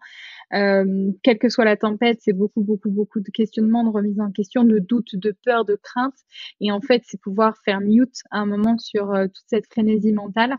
euh, 0.54 1.12
quelle 1.24 1.38
que 1.40 1.48
soit 1.48 1.64
la 1.64 1.78
tempête 1.78 2.20
c'est 2.22 2.34
beaucoup 2.34 2.62
beaucoup 2.62 2.90
beaucoup 2.90 3.22
de 3.22 3.30
questionnements 3.30 3.86
de 3.86 3.90
remise 3.90 4.20
en 4.20 4.32
question 4.32 4.66
de 4.66 4.80
doutes 4.80 5.16
de 5.16 5.34
peur 5.46 5.64
de 5.64 5.76
crainte 5.76 6.16
et 6.60 6.72
en 6.72 6.82
fait 6.82 7.04
c'est 7.06 7.20
pouvoir 7.20 7.58
faire 7.64 7.80
mute 7.80 8.24
à 8.30 8.40
un 8.40 8.46
moment 8.46 8.78
sur 8.78 9.14
euh, 9.14 9.28
toute 9.28 9.46
cette 9.48 9.68
frénésie 9.68 10.12
mentale 10.12 10.58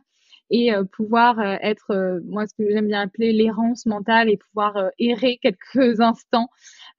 et 0.51 0.73
euh, 0.73 0.85
pouvoir 0.85 1.39
euh, 1.39 1.57
être, 1.61 1.91
euh, 1.91 2.21
moi, 2.25 2.47
ce 2.47 2.55
que 2.55 2.69
j'aime 2.71 2.89
bien 2.89 3.03
appeler 3.03 3.33
l'errance 3.33 3.87
mentale 3.87 4.31
et 4.31 4.37
pouvoir 4.37 4.91
errer 4.99 5.39
quelques 5.43 6.01
instants 6.01 6.49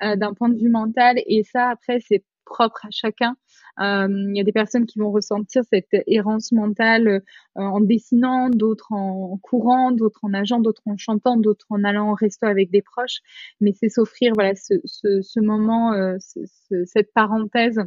d'un 0.01 0.33
point 0.33 0.49
de 0.49 0.57
vue 0.57 0.69
mental. 0.69 1.17
Et 1.25 1.43
ça, 1.43 1.69
après, 1.69 1.99
c'est 1.99 2.23
propre 2.45 2.85
à 2.85 2.89
chacun. 2.89 3.35
Il 3.79 4.31
y 4.33 4.39
a 4.39 4.43
des 4.43 4.51
personnes 4.51 4.85
qui 4.85 4.97
vont 4.99 5.11
ressentir 5.11 5.63
cette 5.69 5.93
errance 6.07 6.51
mentale 6.51 7.21
en 7.55 7.79
dessinant, 7.81 8.49
d'autres 8.49 8.91
en 8.91 9.37
courant, 9.37 9.91
d'autres 9.91 10.19
en 10.23 10.29
nageant, 10.29 10.59
d'autres 10.59 10.81
en 10.85 10.97
chantant, 10.97 11.37
d'autres 11.37 11.65
en 11.69 11.83
allant 11.83 12.11
au 12.11 12.15
resto 12.15 12.45
avec 12.47 12.71
des 12.71 12.81
proches. 12.81 13.19
Mais 13.61 13.73
c'est 13.73 13.89
s'offrir 13.89 14.33
voilà 14.35 14.55
ce, 14.55 14.75
ce, 14.85 15.21
ce 15.21 15.39
moment, 15.39 15.93
ce, 16.19 16.85
cette 16.85 17.13
parenthèse, 17.13 17.79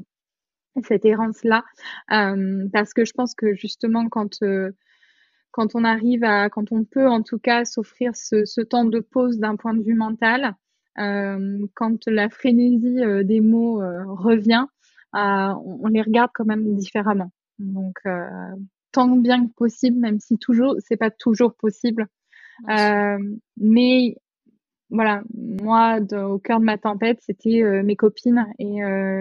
cette 0.85 1.05
errance 1.07 1.43
là, 1.45 1.65
parce 2.09 2.93
que 2.95 3.05
je 3.05 3.13
pense 3.13 3.35
que 3.35 3.55
justement 3.55 4.09
quand 4.09 4.39
quand 5.53 5.75
on 5.75 5.85
arrive 5.85 6.25
à, 6.25 6.49
quand 6.51 6.73
on 6.73 6.85
peut 6.85 7.09
en 7.09 7.23
tout 7.23 7.39
cas 7.39 7.65
s'offrir 7.65 8.17
ce, 8.17 8.45
ce, 8.45 8.61
temps 8.61 8.85
de 8.85 9.01
pause 9.01 9.39
d'un 9.39 9.57
point 9.57 9.75
de 9.75 9.83
vue 9.83 9.95
mental, 9.95 10.57
euh, 10.99 11.67
quand 11.75 12.07
la 12.07 12.29
frénésie 12.29 13.03
euh, 13.03 13.23
des 13.23 13.41
mots 13.41 13.83
euh, 13.83 14.05
revient, 14.07 14.67
on, 15.15 15.87
les 15.89 16.03
regarde 16.03 16.31
quand 16.35 16.45
même 16.45 16.75
différemment. 16.75 17.33
Donc, 17.59 18.01
tant 18.93 19.09
bien 19.17 19.47
que 19.47 19.53
possible, 19.53 19.99
même 19.99 20.19
si 20.21 20.39
toujours, 20.39 20.77
c'est 20.79 20.97
pas 20.97 21.11
toujours 21.11 21.55
possible. 21.55 22.07
mais 22.67 24.17
voilà, 24.89 25.23
moi, 25.35 25.99
au 26.01 26.39
cœur 26.39 26.61
de 26.61 26.65
ma 26.65 26.79
tempête, 26.79 27.19
c'était 27.21 27.63
mes 27.83 27.95
copines 27.95 28.47
et 28.59 28.81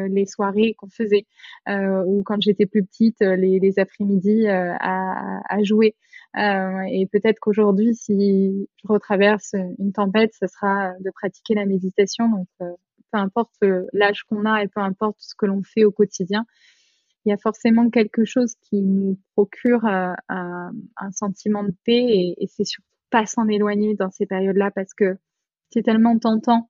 les 0.10 0.26
soirées 0.26 0.76
qu'on 0.76 0.90
faisait, 0.90 1.26
ou 1.68 2.24
quand 2.24 2.42
j'étais 2.42 2.66
plus 2.66 2.86
petite, 2.86 3.20
les, 3.20 3.60
les 3.60 3.80
après-midi 3.80 4.48
à, 4.48 5.42
à, 5.50 5.64
jouer. 5.64 5.96
Euh, 6.38 6.82
et 6.90 7.08
peut-être 7.08 7.40
qu'aujourd'hui, 7.40 7.94
si 7.96 8.70
je 8.82 8.88
retraverse 8.88 9.54
une 9.80 9.92
tempête, 9.92 10.34
ce 10.40 10.48
sera 10.48 10.94
de 11.00 11.12
pratiquer 11.12 11.56
la 11.56 11.66
méditation. 11.66 12.30
Donc, 12.30 12.48
euh, 12.62 12.72
peu 13.12 13.20
importe 13.20 13.54
l'âge 13.92 14.24
qu'on 14.24 14.46
a 14.46 14.64
et 14.64 14.68
peu 14.68 14.80
importe 14.80 15.18
ce 15.20 15.36
que 15.36 15.46
l'on 15.46 15.64
fait 15.64 15.84
au 15.84 15.92
quotidien, 15.92 16.46
il 17.26 17.30
y 17.30 17.34
a 17.34 17.38
forcément 17.38 17.90
quelque 17.90 18.26
chose 18.26 18.56
qui 18.62 18.82
nous 18.82 19.20
procure 19.36 19.86
euh, 19.86 20.14
un, 20.30 20.72
un, 20.98 21.12
sentiment 21.12 21.64
de 21.64 21.74
paix 21.86 22.06
et, 22.08 22.36
et 22.40 22.48
c'est 22.48 22.64
surtout 22.64 22.88
pas 23.10 23.26
s'en 23.26 23.48
éloigner 23.48 23.96
dans 23.96 24.10
ces 24.10 24.26
périodes-là 24.26 24.72
parce 24.72 24.94
que 24.94 25.18
c'est 25.70 25.84
tellement 25.84 26.18
tentant. 26.18 26.70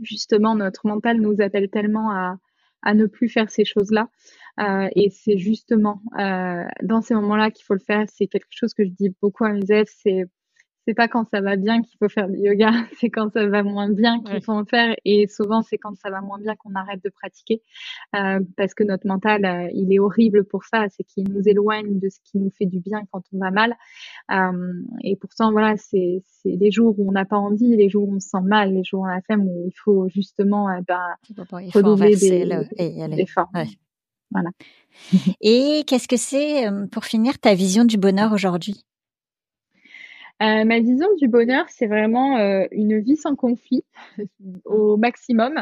Justement, 0.00 0.54
notre 0.54 0.86
mental 0.86 1.20
nous 1.20 1.40
appelle 1.40 1.68
tellement 1.68 2.10
à, 2.10 2.38
à 2.82 2.94
ne 2.94 3.06
plus 3.06 3.28
faire 3.28 3.50
ces 3.50 3.64
choses-là. 3.64 4.08
Euh, 4.58 4.88
et 4.94 5.10
c'est 5.10 5.38
justement 5.38 6.02
euh, 6.18 6.64
dans 6.82 7.00
ces 7.00 7.14
moments-là 7.14 7.50
qu'il 7.50 7.64
faut 7.64 7.74
le 7.74 7.80
faire. 7.80 8.04
C'est 8.12 8.26
quelque 8.26 8.46
chose 8.50 8.74
que 8.74 8.84
je 8.84 8.90
dis 8.90 9.14
beaucoup 9.22 9.44
à 9.44 9.50
mes 9.52 9.64
élèves. 9.68 9.88
C'est 10.90 10.94
pas 10.94 11.06
quand 11.06 11.28
ça 11.30 11.40
va 11.40 11.54
bien 11.54 11.82
qu'il 11.82 11.96
faut 11.98 12.08
faire 12.08 12.28
du 12.28 12.38
yoga, 12.38 12.72
c'est 12.98 13.10
quand 13.10 13.32
ça 13.32 13.46
va 13.46 13.62
moins 13.62 13.88
bien 13.88 14.20
qu'il 14.24 14.42
faut 14.42 14.50
en 14.52 14.64
faire. 14.64 14.96
Et 15.04 15.28
souvent, 15.28 15.62
c'est 15.62 15.78
quand 15.78 15.94
ça 15.94 16.10
va 16.10 16.20
moins 16.20 16.38
bien 16.40 16.56
qu'on 16.56 16.74
arrête 16.74 17.00
de 17.04 17.10
pratiquer, 17.10 17.62
euh, 18.16 18.40
parce 18.56 18.74
que 18.74 18.82
notre 18.82 19.06
mental, 19.06 19.44
euh, 19.44 19.68
il 19.72 19.92
est 19.92 20.00
horrible 20.00 20.42
pour 20.44 20.64
ça. 20.64 20.86
C'est 20.88 21.04
qu'il 21.04 21.30
nous 21.30 21.42
éloigne 21.46 22.00
de 22.00 22.08
ce 22.08 22.18
qui 22.24 22.38
nous 22.38 22.50
fait 22.58 22.66
du 22.66 22.80
bien 22.80 23.02
quand 23.12 23.22
on 23.32 23.38
va 23.38 23.52
mal. 23.52 23.76
Euh, 24.32 24.72
et 25.04 25.14
pourtant, 25.14 25.52
voilà, 25.52 25.76
c'est 25.76 26.24
les 26.44 26.70
jours 26.72 26.98
où 26.98 27.08
on 27.08 27.12
n'a 27.12 27.24
pas 27.24 27.38
envie, 27.38 27.76
les 27.76 27.88
jours 27.88 28.08
où 28.08 28.16
on 28.16 28.20
se 28.20 28.30
sent 28.30 28.42
mal, 28.42 28.74
les 28.74 28.82
jours 28.82 29.02
où 29.02 29.06
on 29.06 29.08
a 29.08 29.20
flemme, 29.20 29.46
où 29.46 29.66
il 29.68 29.76
faut 29.84 30.08
justement 30.08 30.68
euh, 30.70 30.80
ben, 30.88 31.14
redoubler 31.72 32.16
des, 32.16 32.44
le, 32.44 32.64
et 32.78 33.26
Voilà. 34.32 34.50
et 35.40 35.84
qu'est-ce 35.86 36.08
que 36.08 36.16
c'est, 36.16 36.66
pour 36.90 37.04
finir, 37.04 37.38
ta 37.38 37.54
vision 37.54 37.84
du 37.84 37.96
bonheur 37.96 38.32
aujourd'hui? 38.32 38.84
Euh, 40.42 40.64
ma 40.64 40.80
vision 40.80 41.06
du 41.16 41.28
bonheur, 41.28 41.66
c'est 41.68 41.86
vraiment 41.86 42.38
euh, 42.38 42.66
une 42.72 42.98
vie 42.98 43.16
sans 43.16 43.36
conflit 43.36 43.84
au 44.64 44.96
maximum. 44.96 45.58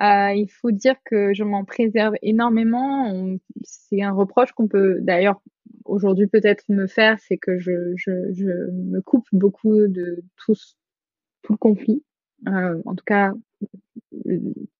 Euh, 0.00 0.32
il 0.34 0.48
faut 0.48 0.70
dire 0.70 0.96
que 1.04 1.34
je 1.34 1.44
m'en 1.44 1.64
préserve 1.64 2.14
énormément. 2.22 3.36
C'est 3.62 4.02
un 4.02 4.12
reproche 4.12 4.52
qu'on 4.52 4.68
peut 4.68 4.98
d'ailleurs 5.00 5.40
aujourd'hui 5.84 6.26
peut-être 6.26 6.64
me 6.68 6.86
faire, 6.86 7.18
c'est 7.18 7.36
que 7.36 7.58
je, 7.58 7.92
je, 7.96 8.32
je, 8.32 8.70
me 8.72 9.00
coupe 9.02 9.26
beaucoup 9.32 9.86
de 9.88 10.22
tout, 10.36 10.54
tout 11.42 11.52
le 11.52 11.58
conflit. 11.58 12.02
En 12.46 12.94
tout 12.94 13.04
cas, 13.06 13.32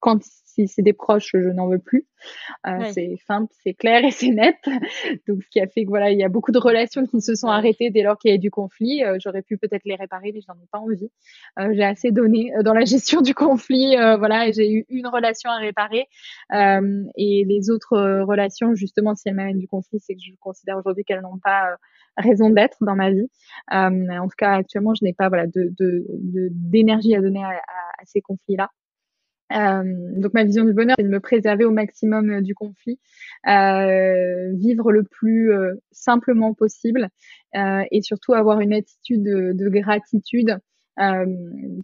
quand 0.01 0.23
si 0.23 0.69
c'est 0.69 0.83
des 0.83 0.93
proches, 0.93 1.31
je 1.33 1.51
n'en 1.51 1.69
veux 1.69 1.79
plus. 1.79 2.07
Euh, 2.67 2.91
C'est 2.93 3.17
simple, 3.27 3.53
c'est 3.63 3.75
clair 3.75 4.05
et 4.05 4.11
c'est 4.11 4.29
net. 4.29 4.57
Donc, 5.29 5.43
ce 5.43 5.49
qui 5.49 5.61
a 5.61 5.67
fait 5.67 5.85
que 5.85 5.89
voilà, 5.89 6.11
il 6.11 6.19
y 6.19 6.23
a 6.23 6.29
beaucoup 6.29 6.53
de 6.53 6.59
relations 6.59 7.07
qui 7.07 7.21
se 7.21 7.35
sont 7.35 7.49
arrêtées 7.49 7.91
dès 7.91 8.03
lors 8.03 8.17
qu'il 8.19 8.31
y 8.31 8.33
a 8.33 8.37
eu 8.37 8.39
du 8.39 8.51
conflit. 8.51 9.03
Euh, 9.05 9.17
J'aurais 9.21 9.43
pu 9.43 9.59
peut-être 9.59 9.85
les 9.85 9.97
réparer, 9.97 10.31
mais 10.33 10.41
je 10.41 10.47
n'en 10.49 10.55
ai 10.55 10.67
pas 10.71 10.79
envie. 10.79 11.11
Euh, 11.59 11.73
j'ai 11.75 11.83
assez 11.83 12.13
donné 12.13 12.53
dans 12.63 12.73
la 12.73 12.85
gestion 12.85 13.21
du 13.21 13.35
conflit. 13.35 13.97
Voilà, 13.97 14.51
j'ai 14.53 14.71
eu 14.71 14.87
une 14.89 15.07
relation 15.07 15.51
à 15.51 15.57
réparer 15.57 16.07
et 16.53 17.45
les 17.47 17.71
autres 17.71 18.23
relations, 18.23 18.75
justement, 18.75 19.15
si 19.15 19.29
elles 19.29 19.35
m'amènent 19.35 19.59
du 19.59 19.69
conflit, 19.69 19.99
c'est 20.01 20.15
que 20.15 20.21
je 20.25 20.33
considère 20.41 20.77
aujourd'hui 20.79 21.05
qu'elles 21.05 21.23
n'ont 21.23 21.39
pas 21.43 21.77
raison 22.17 22.51
d'être 22.51 22.79
dans 22.81 22.97
ma 22.97 23.11
vie. 23.11 23.29
en 23.71 24.29
tout 24.29 24.37
cas, 24.39 24.55
actuellement, 24.55 24.95
je 24.95 25.05
n'ai 25.05 25.13
pas 25.13 25.29
voilà 25.29 25.47
de 25.47 25.73
d'énergie 26.51 27.11
de, 27.11 27.17
à 27.17 27.21
donner 27.21 27.45
à, 27.45 27.61
ces 28.05 28.21
conflits-là. 28.21 28.71
Euh, 29.53 29.83
donc 30.17 30.33
ma 30.35 30.45
vision 30.45 30.65
du 30.65 30.73
bonheur, 30.73 30.97
c'est 30.99 31.05
de 31.05 31.09
me 31.09 31.21
préserver 31.21 31.65
au 31.65 31.71
maximum 31.71 32.31
euh, 32.31 32.41
du 32.41 32.55
conflit, 32.55 32.99
euh, 33.47 34.53
vivre 34.55 34.91
le 34.91 35.05
plus 35.05 35.53
euh, 35.53 35.75
simplement 35.93 36.55
possible 36.55 37.09
euh, 37.55 37.83
et 37.91 38.01
surtout 38.03 38.33
avoir 38.33 38.61
une 38.61 38.73
attitude 38.73 39.23
de, 39.23 39.53
de 39.53 39.69
gratitude 39.69 40.59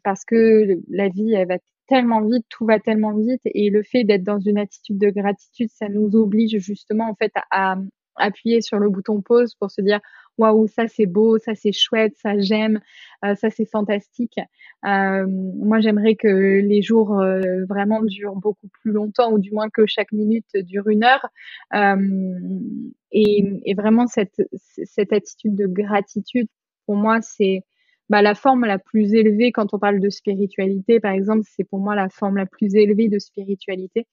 parce 0.05 0.25
que 0.25 0.79
la 0.89 1.09
vie, 1.09 1.33
elle 1.33 1.49
va 1.49 1.59
tellement 1.89 2.23
vite, 2.23 2.47
tout 2.49 2.65
va 2.65 2.79
tellement 2.79 3.13
vite 3.17 3.41
et 3.45 3.69
le 3.69 3.83
fait 3.83 4.05
d'être 4.05 4.23
dans 4.23 4.39
une 4.39 4.57
attitude 4.57 4.99
de 4.99 5.11
gratitude, 5.11 5.69
ça 5.73 5.89
nous 5.89 6.15
oblige 6.15 6.57
justement 6.59 7.11
en 7.11 7.17
fait 7.17 7.33
à, 7.51 7.77
appuyer 8.21 8.61
sur 8.61 8.79
le 8.79 8.89
bouton 8.91 9.21
pause 9.21 9.55
pour 9.55 9.71
se 9.71 9.81
dire 9.81 10.01
waouh 10.39 10.67
ça 10.69 10.89
c'est 10.89 11.07
beau 11.07 11.39
ça 11.39 11.55
c'est 11.55 11.73
chouette 11.73 12.15
ça 12.17 12.39
j'aime 12.39 12.81
euh, 13.25 13.35
ça 13.35 13.51
c'est 13.51 13.67
fantastique. 13.67 14.39
Euh, 14.87 15.27
moi 15.29 15.81
j'aimerais 15.81 16.15
que 16.15 16.61
les 16.61 16.81
jours 16.83 17.21
euh, 17.21 17.65
vraiment 17.69 18.03
durent 18.03 18.37
beaucoup 18.37 18.69
plus 18.81 18.93
longtemps 18.93 19.33
ou 19.33 19.39
du 19.39 19.53
moins 19.53 19.69
que 19.69 19.85
chaque 19.87 20.13
minute 20.13 20.47
dure 20.55 20.89
une 20.89 21.05
heure. 21.05 21.27
Et, 23.13 23.75
vraiment 23.77 24.07
cette 24.07 24.43
cette 24.53 25.13
attitude 25.13 25.55
de 25.55 25.67
gratitude 25.67 26.49
pour 26.87 26.97
moi 26.97 27.21
c'est 27.23 27.63
bah, 28.09 28.23
la 28.23 28.35
forme 28.35 28.65
la 28.65 28.79
plus 28.79 29.15
élevée 29.15 29.53
quand 29.53 29.75
on 29.75 29.79
parle 29.79 30.01
de 30.01 30.11
spiritualité 30.11 31.01
par 31.01 31.13
exemple 31.13 31.43
c'est 31.45 31.65
pour 31.65 31.79
moi 31.81 31.95
la 31.95 32.09
forme 32.09 32.37
la 32.37 32.47
plus 32.47 32.75
élevée 32.75 33.09
de 33.09 33.19
spiritualité 33.19 34.07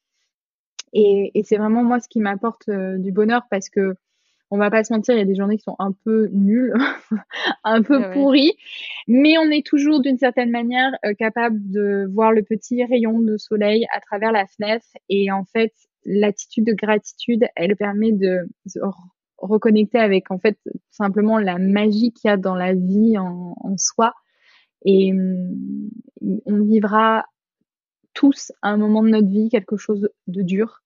et, 0.93 1.31
et 1.33 1.43
c'est 1.43 1.57
vraiment 1.57 1.83
moi 1.83 1.99
ce 1.99 2.07
qui 2.07 2.19
m'apporte 2.19 2.69
euh, 2.69 2.97
du 2.97 3.11
bonheur 3.11 3.43
parce 3.49 3.69
que 3.69 3.95
on 4.49 4.57
va 4.57 4.69
pas 4.71 4.83
se 4.83 4.93
mentir, 4.93 5.13
il 5.13 5.17
y 5.17 5.21
a 5.21 5.25
des 5.25 5.35
journées 5.35 5.57
qui 5.57 5.63
sont 5.63 5.75
un 5.77 5.91
peu 5.91 6.29
nulles, 6.31 6.73
un 7.63 7.81
peu 7.81 8.11
pourries, 8.11 8.53
mais 9.07 9.37
on 9.37 9.49
est 9.49 9.65
toujours 9.65 9.99
d'une 10.01 10.17
certaine 10.17 10.51
manière 10.51 10.91
euh, 11.05 11.13
capable 11.13 11.59
de 11.69 12.09
voir 12.13 12.31
le 12.31 12.43
petit 12.43 12.83
rayon 12.85 13.19
de 13.19 13.35
soleil 13.37 13.85
à 13.93 13.99
travers 13.99 14.31
la 14.31 14.45
fenêtre. 14.47 14.85
Et 15.09 15.31
en 15.31 15.43
fait, 15.43 15.73
l'attitude 16.05 16.65
de 16.65 16.73
gratitude, 16.73 17.45
elle 17.55 17.75
permet 17.75 18.13
de 18.13 18.47
se 18.67 18.79
reconnecter 19.37 19.99
avec 19.99 20.31
en 20.31 20.39
fait 20.39 20.57
simplement 20.91 21.37
la 21.37 21.57
magie 21.57 22.13
qu'il 22.13 22.29
y 22.29 22.31
a 22.31 22.37
dans 22.37 22.55
la 22.55 22.73
vie 22.73 23.17
en, 23.17 23.53
en 23.59 23.77
soi. 23.77 24.13
Et 24.85 25.11
hum, 25.11 25.89
on 26.45 26.63
vivra 26.63 27.25
tous 28.17 28.51
à 28.63 28.69
un 28.69 28.77
moment 28.77 29.03
de 29.03 29.09
notre 29.09 29.27
vie 29.27 29.49
quelque 29.49 29.77
chose 29.77 30.09
de 30.25 30.41
dur 30.41 30.81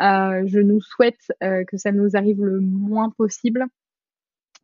euh, 0.00 0.42
je 0.46 0.58
nous 0.58 0.80
souhaite 0.80 1.32
euh, 1.42 1.64
que 1.64 1.76
ça 1.76 1.92
nous 1.92 2.16
arrive 2.16 2.42
le 2.42 2.60
moins 2.60 3.10
possible. 3.10 3.66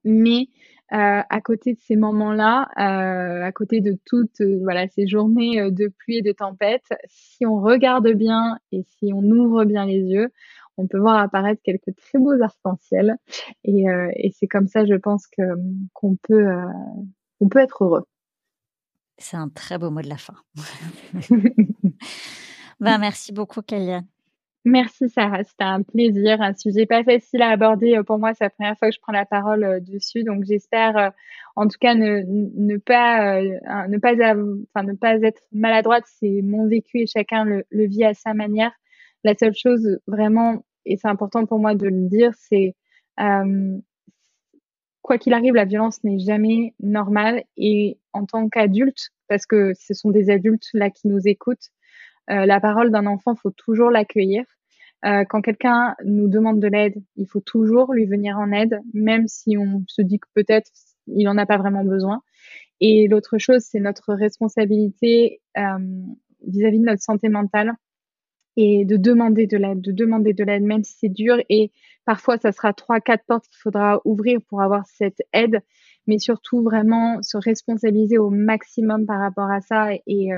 Mais 0.05 0.49
euh, 0.93 1.23
à 1.29 1.41
côté 1.43 1.75
de 1.75 1.79
ces 1.81 1.97
moments-là, 1.97 2.69
à 2.77 3.53
côté 3.53 3.81
de 3.81 3.99
toutes 4.07 4.41
voilà 4.63 4.89
ces 4.89 5.07
journées 5.07 5.71
de 5.71 5.89
pluie 5.89 6.19
et 6.19 6.23
de 6.23 6.33
tempête, 6.33 6.87
si 7.09 7.45
on 7.45 7.61
regarde 7.61 8.09
bien 8.13 8.59
et 8.73 8.85
si 8.85 9.13
on 9.13 9.23
ouvre 9.23 9.65
bien 9.65 9.85
les 9.85 10.01
yeux, 10.01 10.29
on 10.79 10.87
peut 10.87 10.99
voir 10.99 11.19
apparaître 11.19 11.61
quelques 11.63 11.95
très 11.97 12.19
beaux 12.19 12.41
arcs-en-ciel. 12.41 13.17
Et, 13.65 13.85
et 14.15 14.33
c'est 14.33 14.47
comme 14.47 14.69
ça, 14.69 14.87
je 14.87 14.95
pense 14.95 15.27
que 15.27 15.43
qu'on 15.93 16.17
peut 16.17 16.49
on 17.41 17.49
peut 17.49 17.59
être 17.59 17.85
heureux. 17.85 18.05
C'est 19.19 19.37
un 19.37 19.49
très 19.49 19.79
beau 19.79 19.91
mot 19.91 20.01
de 20.01 20.09
la 20.09 20.17
fin. 20.17 20.37
ben, 22.81 22.99
merci 22.99 23.33
beaucoup, 23.33 23.63
Kéliane. 23.63 24.07
Merci 24.65 25.09
Sarah, 25.09 25.45
c'était 25.45 25.65
un 25.65 25.83
plaisir, 25.83 26.43
un 26.43 26.53
sujet 26.55 26.85
pas 26.85 27.03
facile 27.03 27.43
à 27.43 27.51
aborder. 27.51 27.97
Euh, 27.97 28.03
pour 28.03 28.19
moi, 28.19 28.35
c'est 28.35 28.45
la 28.45 28.51
première 28.51 28.77
fois 28.77 28.89
que 28.89 28.95
je 28.95 29.01
prends 29.01 29.13
la 29.13 29.25
parole 29.25 29.65
euh, 29.65 29.81
dessus, 29.81 30.25
donc 30.25 30.45
j'espère 30.45 30.97
euh, 30.97 31.11
en 31.57 31.69
tout 31.69 31.79
cas 31.81 31.95
ne, 31.95 32.77
pas 32.77 33.41
ne 33.41 33.97
pas 33.97 34.83
ne 34.83 34.93
pas 34.93 35.15
être 35.23 35.43
maladroite, 35.53 36.05
c'est 36.07 36.43
mon 36.43 36.69
vécu 36.69 37.01
et 37.01 37.07
chacun 37.07 37.45
le, 37.45 37.65
le, 37.71 37.87
vit 37.87 38.05
à 38.05 38.15
sa 38.15 38.35
manière. 38.35 38.73
La 39.25 39.35
seule 39.35 39.55
chose 39.55 40.01
vraiment 40.07 40.63
et 40.85 40.97
c'est 40.97 41.09
important 41.09 41.47
pour 41.47 41.59
moi 41.61 41.75
de 41.75 41.87
le 41.87 42.09
dire, 42.09 42.33
c'est 42.37 42.75
quoi 45.03 45.19
qu'il 45.19 45.33
arrive, 45.33 45.55
la 45.55 45.65
violence 45.65 46.05
n'est 46.05 46.19
jamais 46.19 46.75
normale. 46.81 47.43
Et 47.57 47.99
en 48.13 48.27
tant 48.27 48.49
qu'adulte, 48.49 49.11
parce 49.29 49.47
que 49.47 49.73
ce 49.75 49.95
sont 49.95 50.11
des 50.11 50.31
adultes 50.31 50.69
là 50.75 50.91
qui 50.91 51.09
nous 51.09 51.27
écoutent, 51.27 51.71
euh, 52.31 52.47
la 52.47 52.61
parole 52.61 52.91
d'un 52.91 53.07
enfant, 53.07 53.35
faut 53.35 53.51
toujours 53.51 53.91
l'accueillir. 53.91 54.45
Euh, 55.05 55.25
quand 55.29 55.41
quelqu'un 55.41 55.95
nous 56.05 56.29
demande 56.29 56.61
de 56.61 56.67
l'aide, 56.67 56.95
il 57.17 57.27
faut 57.27 57.41
toujours 57.41 57.93
lui 57.95 58.07
venir 58.07 58.37
en 58.39 58.51
aide, 58.53 58.81
même 58.93 59.29
si 59.29 59.57
on 59.57 59.85
se 59.87 60.03
dit 60.03 60.19
que 60.19 60.27
peut-être 60.35 60.71
il 61.07 61.25
n'en 61.25 61.39
a 61.39 61.47
pas 61.47 61.57
vraiment 61.57 61.85
besoin. 61.85 62.23
Et 62.81 63.09
l'autre 63.09 63.39
chose, 63.39 63.63
c'est 63.63 63.81
notre 63.81 64.15
responsabilité 64.15 65.41
euh, 65.57 65.79
vis-à-vis 66.47 66.81
de 66.81 66.85
notre 66.85 67.03
santé 67.03 67.29
mentale 67.29 67.73
et 68.57 68.85
de 68.85 68.97
demander 68.97 69.47
de 69.47 69.57
l'aide, 69.57 69.81
de 69.81 69.93
demander 69.93 70.33
de 70.33 70.45
l'aide, 70.45 70.65
même 70.65 70.83
si 70.83 70.97
c'est 70.99 71.09
dur. 71.09 71.39
Et 71.49 71.71
parfois, 72.05 72.39
ça 72.39 72.51
sera 72.51 72.73
trois, 72.73 73.01
quatre 73.01 73.25
portes 73.25 73.47
qu'il 73.47 73.61
faudra 73.61 74.01
ouvrir 74.05 74.41
pour 74.49 74.63
avoir 74.63 74.85
cette 74.87 75.23
aide, 75.33 75.61
mais 76.09 76.19
surtout 76.19 76.63
vraiment 76.63 77.23
se 77.23 77.37
responsabiliser 77.37 78.19
au 78.19 78.31
maximum 78.31 79.07
par 79.07 79.21
rapport 79.21 79.51
à 79.51 79.61
ça 79.61 79.91
et 80.07 80.31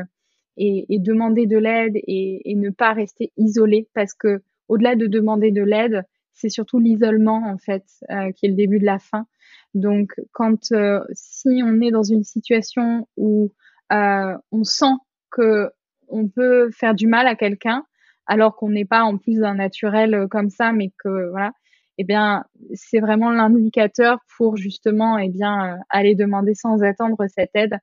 et, 0.61 0.99
demander 0.99 1.47
de 1.47 1.57
l'aide 1.57 1.95
et, 1.95 2.55
ne 2.55 2.71
pas 2.71 2.93
rester 2.93 3.33
isolé 3.37 3.89
parce 3.95 4.13
que 4.15 4.43
au-delà 4.69 4.95
de 4.95 5.07
demander 5.07 5.51
de 5.51 5.63
l'aide, 5.63 6.05
c'est 6.35 6.51
surtout 6.51 6.79
l'isolement 6.79 7.43
en 7.51 7.59
fait 7.59 7.85
euh, 8.11 8.31
qui 8.33 8.47
est 8.47 8.51
le 8.51 8.55
début 8.55 8.79
de 8.79 8.85
la 8.85 8.99
fin. 8.99 9.27
Donc 9.75 10.13
quand 10.33 10.73
euh, 10.73 11.01
si 11.13 11.63
on 11.65 11.81
est 11.81 11.91
dans 11.91 12.03
une 12.03 12.25
situation 12.25 13.09
où 13.17 13.53
euh, 13.93 14.37
on 14.53 14.65
sent 14.65 14.95
que 15.31 15.71
on 16.09 16.29
peut 16.29 16.71
faire 16.73 16.95
du 16.95 17.07
mal 17.07 17.27
à 17.27 17.37
quelqu'un 17.37 17.85
alors 18.27 18.55
qu'on 18.57 18.71
n'est 18.71 18.85
pas 18.85 19.03
en 19.03 19.17
plus 19.17 19.41
d'un 19.41 19.55
naturel 19.55 20.27
comme 20.31 20.51
ça, 20.51 20.73
mais 20.73 20.93
que 21.03 21.31
voilà, 21.31 21.53
eh 21.99 22.05
bien 22.05 22.45
c'est 22.75 23.01
vraiment 23.01 23.31
l'indicateur 23.31 24.19
pour 24.37 24.57
justement 24.57 25.19
eh 25.19 25.31
bien 25.31 25.79
aller 25.89 26.15
demander 26.15 26.55
sans 26.55 26.83
attendre 26.83 27.25
cette 27.29 27.51
aide 27.55 27.79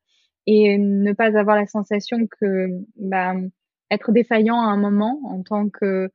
et 0.47 0.77
ne 0.77 1.13
pas 1.13 1.37
avoir 1.37 1.55
la 1.55 1.67
sensation 1.67 2.27
que 2.39 2.67
bah, 2.97 3.35
être 3.91 4.11
défaillant 4.11 4.59
à 4.59 4.65
un 4.65 4.77
moment 4.77 5.19
en 5.25 5.43
tant 5.43 5.69
que 5.69 6.09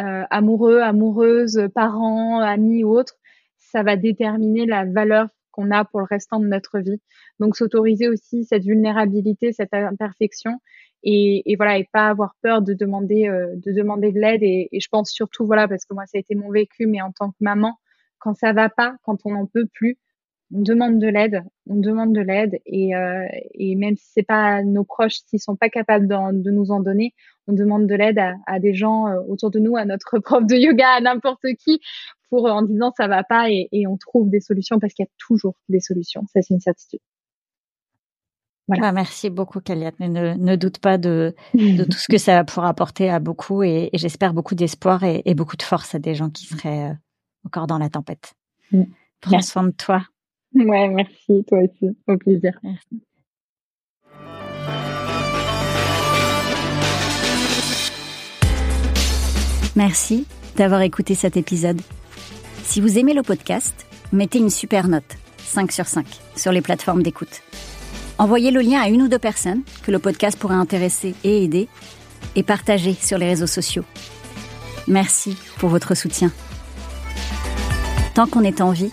euh, 0.00 0.24
amoureux, 0.30 0.80
amoureuse, 0.80 1.68
parent, 1.74 2.40
ami 2.40 2.82
ou 2.84 2.96
autre, 2.96 3.14
ça 3.58 3.82
va 3.82 3.96
déterminer 3.96 4.66
la 4.66 4.84
valeur 4.84 5.28
qu'on 5.52 5.70
a 5.70 5.84
pour 5.84 6.00
le 6.00 6.06
restant 6.10 6.40
de 6.40 6.46
notre 6.46 6.80
vie. 6.80 7.00
Donc 7.38 7.56
s'autoriser 7.56 8.08
aussi 8.08 8.44
cette 8.44 8.64
vulnérabilité, 8.64 9.52
cette 9.52 9.72
imperfection 9.72 10.60
et, 11.04 11.52
et, 11.52 11.56
voilà 11.56 11.78
et 11.78 11.88
pas 11.92 12.08
avoir 12.08 12.34
peur 12.42 12.62
de 12.62 12.72
demander 12.72 13.28
euh, 13.28 13.54
de 13.56 13.72
demander 13.72 14.10
de 14.10 14.18
l'aide 14.18 14.42
et, 14.42 14.68
et, 14.72 14.80
je 14.80 14.88
pense 14.88 15.10
surtout 15.10 15.46
voilà 15.46 15.68
parce 15.68 15.84
que 15.84 15.94
moi 15.94 16.06
ça 16.06 16.16
a 16.16 16.20
été 16.20 16.34
mon 16.34 16.50
vécu 16.50 16.86
mais 16.86 17.02
en 17.02 17.12
tant 17.12 17.30
que 17.30 17.36
maman 17.40 17.78
quand 18.24 18.34
ça 18.34 18.54
va 18.54 18.70
pas, 18.70 18.96
quand 19.02 19.18
on 19.26 19.32
n'en 19.32 19.46
peut 19.46 19.66
plus, 19.66 19.98
on 20.54 20.60
demande 20.60 21.00
de 21.00 21.08
l'aide, 21.08 21.42
on 21.68 21.74
demande 21.74 22.14
de 22.14 22.20
l'aide 22.20 22.60
et, 22.64 22.94
euh, 22.94 23.26
et 23.54 23.74
même 23.74 23.96
si 23.96 24.06
c'est 24.14 24.22
pas 24.22 24.62
nos 24.62 24.84
proches, 24.84 25.18
s'ils 25.26 25.40
sont 25.40 25.56
pas 25.56 25.68
capables 25.68 26.06
de, 26.06 26.50
nous 26.50 26.70
en 26.70 26.80
donner, 26.80 27.12
on 27.48 27.52
demande 27.52 27.88
de 27.88 27.94
l'aide 27.94 28.20
à, 28.46 28.60
des 28.60 28.72
gens 28.72 29.08
euh, 29.08 29.20
autour 29.28 29.50
de 29.50 29.58
nous, 29.58 29.76
à 29.76 29.84
notre 29.84 30.18
prof 30.20 30.46
de 30.46 30.54
yoga, 30.54 30.88
à 30.88 31.00
n'importe 31.00 31.44
qui, 31.58 31.80
pour 32.30 32.46
en 32.46 32.62
disant 32.62 32.92
ça 32.96 33.08
va 33.08 33.24
pas 33.24 33.50
et, 33.50 33.68
on 33.88 33.96
trouve 33.96 34.30
des 34.30 34.40
solutions 34.40 34.78
parce 34.78 34.94
qu'il 34.94 35.04
y 35.04 35.08
a 35.08 35.12
toujours 35.18 35.56
des 35.68 35.80
solutions. 35.80 36.22
Ça 36.32 36.40
c'est 36.40 36.54
une 36.54 36.60
certitude. 36.60 37.00
Voilà. 38.68 38.88
Ah, 38.88 38.92
merci 38.92 39.28
beaucoup, 39.28 39.60
Kaliat. 39.60 39.92
Ne, 40.00 40.34
ne 40.34 40.56
doute 40.56 40.78
pas 40.78 40.96
de, 40.96 41.34
de 41.52 41.84
tout 41.84 41.98
ce 41.98 42.06
que 42.08 42.16
ça 42.16 42.44
pourra 42.44 42.70
apporter 42.70 43.10
à 43.10 43.18
beaucoup 43.18 43.62
et, 43.62 43.90
j'espère 43.92 44.32
beaucoup 44.32 44.54
d'espoir 44.54 45.02
et, 45.02 45.34
beaucoup 45.34 45.56
de 45.56 45.62
force 45.62 45.94
à 45.94 45.98
des 45.98 46.14
gens 46.14 46.30
qui 46.30 46.46
seraient 46.46 46.90
euh, 46.90 46.94
encore 47.44 47.66
dans 47.66 47.76
la 47.76 47.90
tempête. 47.90 48.32
Mm. 48.72 48.84
Prends 49.20 49.42
soin 49.42 49.64
de 49.64 49.72
toi. 49.72 50.06
Ouais, 50.54 50.88
merci, 50.88 51.44
toi 51.48 51.58
aussi. 51.58 51.96
Au 52.06 52.16
plaisir. 52.16 52.52
Merci. 52.62 53.02
Merci 59.76 60.26
d'avoir 60.56 60.82
écouté 60.82 61.16
cet 61.16 61.36
épisode. 61.36 61.80
Si 62.62 62.80
vous 62.80 62.98
aimez 62.98 63.12
le 63.12 63.22
podcast, 63.22 63.86
mettez 64.12 64.38
une 64.38 64.50
super 64.50 64.86
note, 64.86 65.16
5 65.38 65.72
sur 65.72 65.86
5, 65.86 66.06
sur 66.36 66.52
les 66.52 66.60
plateformes 66.60 67.02
d'écoute. 67.02 67.42
Envoyez 68.18 68.52
le 68.52 68.60
lien 68.60 68.80
à 68.80 68.88
une 68.88 69.02
ou 69.02 69.08
deux 69.08 69.18
personnes 69.18 69.62
que 69.82 69.90
le 69.90 69.98
podcast 69.98 70.38
pourrait 70.38 70.54
intéresser 70.54 71.16
et 71.24 71.42
aider, 71.42 71.68
et 72.36 72.44
partagez 72.44 72.94
sur 72.94 73.18
les 73.18 73.26
réseaux 73.26 73.48
sociaux. 73.48 73.82
Merci 74.86 75.36
pour 75.58 75.70
votre 75.70 75.96
soutien. 75.96 76.30
Tant 78.14 78.28
qu'on 78.28 78.44
est 78.44 78.60
en 78.60 78.70
vie, 78.70 78.92